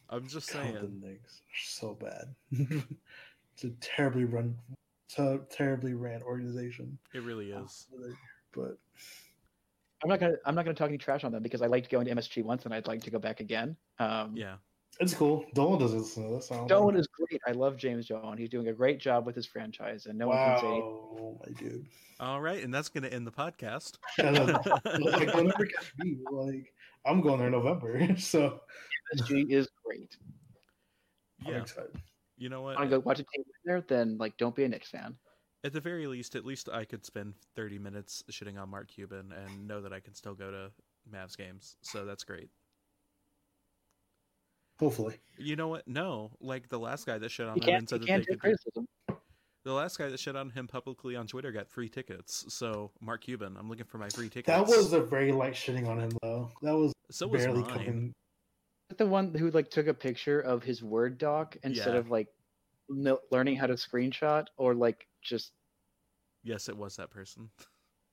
I'm 0.08 0.26
just 0.26 0.52
God, 0.52 0.62
the 0.62 0.72
saying. 0.72 1.00
Knicks 1.02 1.40
are 1.40 1.64
so 1.64 1.94
bad. 1.94 2.34
it's 3.54 3.64
a 3.64 3.70
terribly 3.80 4.24
run, 4.24 4.56
ter- 5.14 5.46
terribly 5.50 5.94
ran 5.94 6.22
organization. 6.22 6.98
It 7.14 7.22
really 7.22 7.50
is. 7.52 7.86
But 8.52 8.78
I'm 10.02 10.08
not 10.08 10.18
gonna 10.18 10.36
I'm 10.44 10.54
not 10.54 10.64
gonna 10.64 10.74
talk 10.74 10.88
any 10.88 10.98
trash 10.98 11.24
on 11.24 11.32
them 11.32 11.42
because 11.42 11.62
I 11.62 11.66
liked 11.66 11.90
going 11.90 12.06
to 12.06 12.14
MSG 12.14 12.42
once 12.42 12.64
and 12.64 12.74
I'd 12.74 12.86
like 12.86 13.02
to 13.02 13.10
go 13.10 13.18
back 13.18 13.40
again. 13.40 13.76
Um, 13.98 14.34
Yeah. 14.34 14.56
It's 15.00 15.14
cool. 15.14 15.46
Dolan 15.54 15.80
doesn't 15.80 15.98
listen 15.98 16.28
to 16.28 16.34
this. 16.34 16.52
Uh, 16.52 16.66
Dolan 16.66 16.94
know. 16.94 17.00
is 17.00 17.06
great. 17.06 17.40
I 17.46 17.52
love 17.52 17.78
James 17.78 18.06
Dolan. 18.06 18.36
He's 18.36 18.50
doing 18.50 18.68
a 18.68 18.72
great 18.72 19.00
job 19.00 19.24
with 19.24 19.34
his 19.34 19.46
franchise, 19.46 20.04
and 20.06 20.18
no 20.18 20.28
one 20.28 20.36
can 20.36 20.60
say 20.60 20.66
anything. 20.66 20.82
wow, 20.82 21.40
my 21.46 21.52
dude. 21.54 21.86
All 22.20 22.40
right, 22.42 22.62
and 22.62 22.72
that's 22.72 22.90
going 22.90 23.04
to 23.04 23.12
end 23.12 23.26
the 23.26 23.32
podcast. 23.32 23.96
Like, 24.18 25.32
they'll 25.32 25.44
never 25.44 25.66
catch 25.66 25.92
me. 25.98 26.18
Like, 26.30 26.74
I'm 27.06 27.22
going 27.22 27.38
there 27.38 27.46
in 27.46 27.52
November, 27.54 28.14
so 28.18 28.60
MSG 29.16 29.50
is 29.50 29.68
great. 29.84 30.16
I'm 31.46 31.54
yeah. 31.54 31.60
excited. 31.60 31.96
You 32.36 32.50
know 32.50 32.60
what? 32.60 32.76
Want 32.76 32.90
to 32.90 32.96
go 32.96 33.00
watch 33.00 33.20
a 33.20 33.24
team 33.24 33.44
there? 33.64 33.80
Then 33.80 34.18
like, 34.18 34.36
don't 34.36 34.54
be 34.54 34.64
a 34.64 34.68
Knicks 34.68 34.90
fan. 34.90 35.16
At 35.64 35.72
the 35.72 35.80
very 35.80 36.06
least, 36.06 36.36
at 36.36 36.44
least 36.44 36.68
I 36.70 36.84
could 36.84 37.04
spend 37.04 37.34
30 37.56 37.78
minutes 37.78 38.22
shitting 38.30 38.60
on 38.60 38.68
Mark 38.70 38.88
Cuban 38.88 39.32
and 39.32 39.66
know 39.66 39.80
that 39.80 39.92
I 39.92 40.00
can 40.00 40.14
still 40.14 40.34
go 40.34 40.50
to 40.50 40.70
Mavs 41.10 41.36
games. 41.36 41.76
So 41.82 42.04
that's 42.04 42.24
great. 42.24 42.50
Hopefully, 44.80 45.16
You 45.38 45.56
know 45.56 45.68
what? 45.68 45.86
No, 45.86 46.30
like 46.40 46.68
the 46.68 46.78
last 46.78 47.06
guy 47.06 47.18
that 47.18 47.30
shit 47.30 47.46
on 47.46 47.56
You 47.58 47.62
him 47.68 47.74
and 47.80 47.88
said 47.88 48.00
that 48.00 48.06
can't 48.08 48.22
they 48.26 48.32
take 48.32 48.40
could. 48.40 48.56
criticism. 48.56 48.88
The 49.64 49.72
last 49.74 49.98
guy 49.98 50.08
that 50.08 50.18
shit 50.18 50.34
on 50.36 50.48
him 50.50 50.66
publicly 50.66 51.16
on 51.16 51.26
Twitter 51.26 51.52
got 51.52 51.68
free 51.68 51.88
tickets. 51.90 52.46
So 52.48 52.90
Mark 53.00 53.20
Cuban, 53.22 53.56
I'm 53.58 53.68
looking 53.68 53.84
for 53.84 53.98
my 53.98 54.08
free 54.08 54.30
tickets. 54.30 54.46
that 54.46 54.66
was 54.66 54.94
a 54.94 55.00
very 55.02 55.32
light 55.32 55.52
shitting 55.52 55.86
on 55.86 56.00
him, 56.00 56.10
though. 56.22 56.50
That 56.62 56.74
was 56.74 56.92
so 57.10 57.28
was 57.28 57.44
barely 57.44 57.60
mine. 57.60 57.70
coming. 57.70 58.12
The 58.96 59.06
one 59.06 59.34
who 59.34 59.50
like 59.50 59.70
took 59.70 59.86
a 59.86 59.94
picture 59.94 60.40
of 60.40 60.62
his 60.62 60.82
Word 60.82 61.18
doc 61.18 61.56
instead 61.62 61.92
Yeah. 61.94 62.00
of 62.00 62.10
like 62.10 62.28
no- 62.88 63.20
learning 63.30 63.56
how 63.56 63.66
to 63.66 63.74
screenshot 63.74 64.46
or 64.56 64.74
like 64.74 65.06
just 65.22 65.52
Yes, 66.42 66.70
it 66.70 66.76
was 66.76 66.96
that 66.96 67.10
person. 67.10 67.50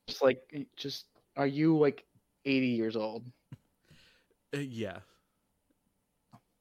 just 0.10 0.22
like 0.22 0.42
just 0.76 1.06
are 1.38 1.48
you 1.48 1.78
like 1.78 2.04
80 2.46 2.68
years 2.68 2.96
old? 2.98 3.26
Uh, 4.56 4.60
yeah. 4.60 5.00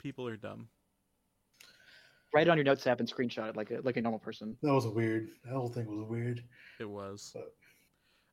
People 0.07 0.29
are 0.29 0.37
dumb. 0.37 0.69
Write 2.33 2.47
it 2.47 2.51
on 2.51 2.57
your 2.57 2.63
notes 2.65 2.87
app 2.87 3.01
and 3.01 3.13
screenshot 3.13 3.49
it 3.49 3.57
like 3.57 3.73
a 3.73 3.81
like 3.83 3.97
a 3.97 4.01
normal 4.01 4.21
person. 4.21 4.57
That 4.63 4.73
was 4.73 4.87
weird. 4.87 5.31
That 5.45 5.53
whole 5.53 5.67
thing 5.69 5.87
was 5.89 6.09
weird. 6.09 6.45
It 6.79 6.89
was. 6.89 7.33
But- 7.35 7.53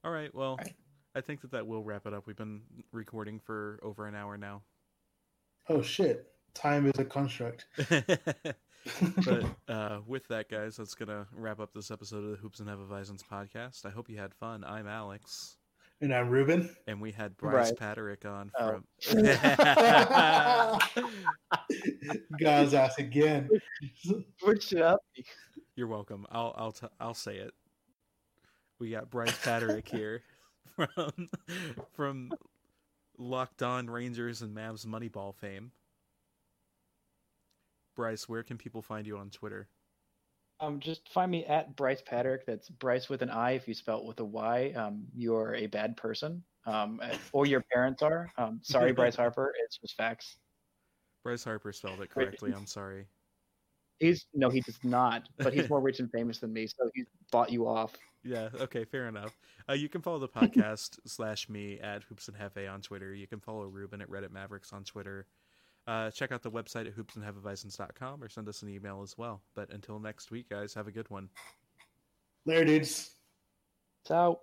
All 0.03 0.11
right. 0.11 0.31
Well, 0.35 0.57
Right. 0.57 0.75
I 1.15 1.21
think 1.21 1.41
that 1.41 1.49
that 1.49 1.65
will 1.65 1.81
wrap 1.83 2.05
it 2.05 2.13
up. 2.13 2.27
We've 2.27 2.35
been 2.35 2.61
recording 2.91 3.39
for 3.39 3.79
over 3.81 4.05
an 4.05 4.13
hour 4.13 4.37
now. 4.37 4.61
Oh 5.67 5.81
shit! 5.81 6.27
Time 6.53 6.85
is 6.85 6.99
a 6.99 7.05
construct. 7.05 7.65
but 9.25 9.45
uh, 9.67 10.01
with 10.05 10.27
that, 10.27 10.51
guys, 10.51 10.77
that's 10.77 10.93
gonna 10.93 11.25
wrap 11.33 11.59
up 11.59 11.73
this 11.73 11.89
episode 11.89 12.23
of 12.23 12.29
the 12.29 12.37
Hoops 12.37 12.59
and 12.59 12.69
Hefeweizens 12.69 13.23
podcast. 13.27 13.83
I 13.83 13.89
hope 13.89 14.11
you 14.11 14.19
had 14.19 14.35
fun. 14.35 14.63
I'm 14.63 14.87
Alex. 14.87 15.57
And 16.01 16.13
I'm 16.13 16.29
Ruben. 16.29 16.69
And 16.87 16.99
we 16.99 17.11
had 17.11 17.37
Brice 17.37 17.71
Right. 17.79 17.97
Paterik 17.97 18.25
on 18.25 18.51
Oh. 18.59 18.81
from. 19.01 19.23
God's 22.39 22.73
ass 22.73 22.97
again. 22.97 23.49
Switch 24.39 24.73
it 24.73 24.81
up. 24.81 24.99
You're 25.75 25.87
welcome. 25.87 26.25
I'll 26.29 26.53
I'll 26.57 26.71
t- 26.73 26.87
I'll 26.99 27.13
say 27.13 27.37
it. 27.37 27.53
We 28.79 28.89
got 28.91 29.09
Brice 29.09 29.37
Paterik 29.43 29.87
here 29.87 30.23
from 30.75 31.29
from 31.95 32.31
Locked 33.17 33.63
On 33.63 33.89
Rangers 33.89 34.41
and 34.41 34.55
Mavs 34.55 34.85
Moneyball 34.85 35.33
fame. 35.33 35.71
Brice, 37.95 38.27
where 38.27 38.43
can 38.43 38.57
people 38.57 38.81
find 38.81 39.07
you 39.07 39.17
on 39.17 39.29
Twitter? 39.29 39.67
Um, 40.59 40.79
just 40.79 41.09
find 41.09 41.29
me 41.29 41.45
at 41.45 41.75
Brice 41.75 42.01
Paterik. 42.01 42.45
That's 42.45 42.69
Brice 42.69 43.09
with 43.09 43.21
an 43.21 43.29
I. 43.29 43.51
If 43.51 43.67
you 43.67 43.73
spell 43.73 43.99
it 43.99 44.05
with 44.05 44.19
a 44.19 44.25
Y, 44.25 44.73
um, 44.75 45.05
you're 45.15 45.55
a 45.55 45.67
bad 45.67 45.97
person. 45.97 46.43
Um, 46.65 47.01
or 47.33 47.45
your 47.45 47.63
parents 47.73 48.01
are. 48.01 48.31
Um, 48.37 48.59
sorry, 48.63 48.91
Bryce 48.93 49.15
Harper. 49.15 49.53
It's 49.65 49.77
just 49.77 49.95
facts. 49.95 50.37
Bryce 51.23 51.43
Harper 51.43 51.71
spelled 51.73 52.01
it 52.01 52.09
correctly. 52.09 52.53
I'm 52.55 52.67
sorry. 52.67 53.05
He's 53.99 54.25
no, 54.33 54.49
he 54.49 54.61
does 54.61 54.79
not. 54.83 55.29
But 55.37 55.53
he's 55.53 55.69
more 55.69 55.81
rich 55.81 55.99
and 55.99 56.11
famous 56.11 56.39
than 56.39 56.51
me, 56.51 56.67
so 56.67 56.89
he 56.93 57.03
bought 57.31 57.51
you 57.51 57.67
off. 57.67 57.93
Yeah, 58.23 58.49
okay, 58.61 58.85
fair 58.85 59.07
enough. 59.07 59.37
Uh, 59.69 59.73
you 59.73 59.89
can 59.89 60.01
follow 60.01 60.19
the 60.19 60.27
podcast 60.29 60.99
slash 61.05 61.49
me 61.49 61.79
at 61.79 62.03
Hoops 62.03 62.27
and 62.27 62.37
Hefe 62.37 62.71
on 62.71 62.81
Twitter. 62.81 63.13
You 63.13 63.27
can 63.27 63.39
follow 63.39 63.65
Ruben 63.65 64.01
at 64.01 64.09
Reddit 64.09 64.31
Mavericks 64.31 64.73
on 64.73 64.83
Twitter. 64.83 65.27
Uh, 65.85 66.09
check 66.11 66.31
out 66.31 66.41
the 66.41 66.51
website 66.51 66.87
at 66.87 66.95
hoopsandhefeweizens.com 66.95 68.23
or 68.23 68.29
send 68.29 68.47
us 68.47 68.61
an 68.61 68.69
email 68.69 69.01
as 69.01 69.17
well. 69.17 69.41
But 69.53 69.69
until 69.71 69.99
next 69.99 70.31
week, 70.31 70.49
guys, 70.49 70.73
have 70.73 70.87
a 70.87 70.91
good 70.91 71.09
one. 71.09 71.29
Later, 72.45 72.65
dudes. 72.65 73.15
It's 74.03 74.11
out. 74.11 74.39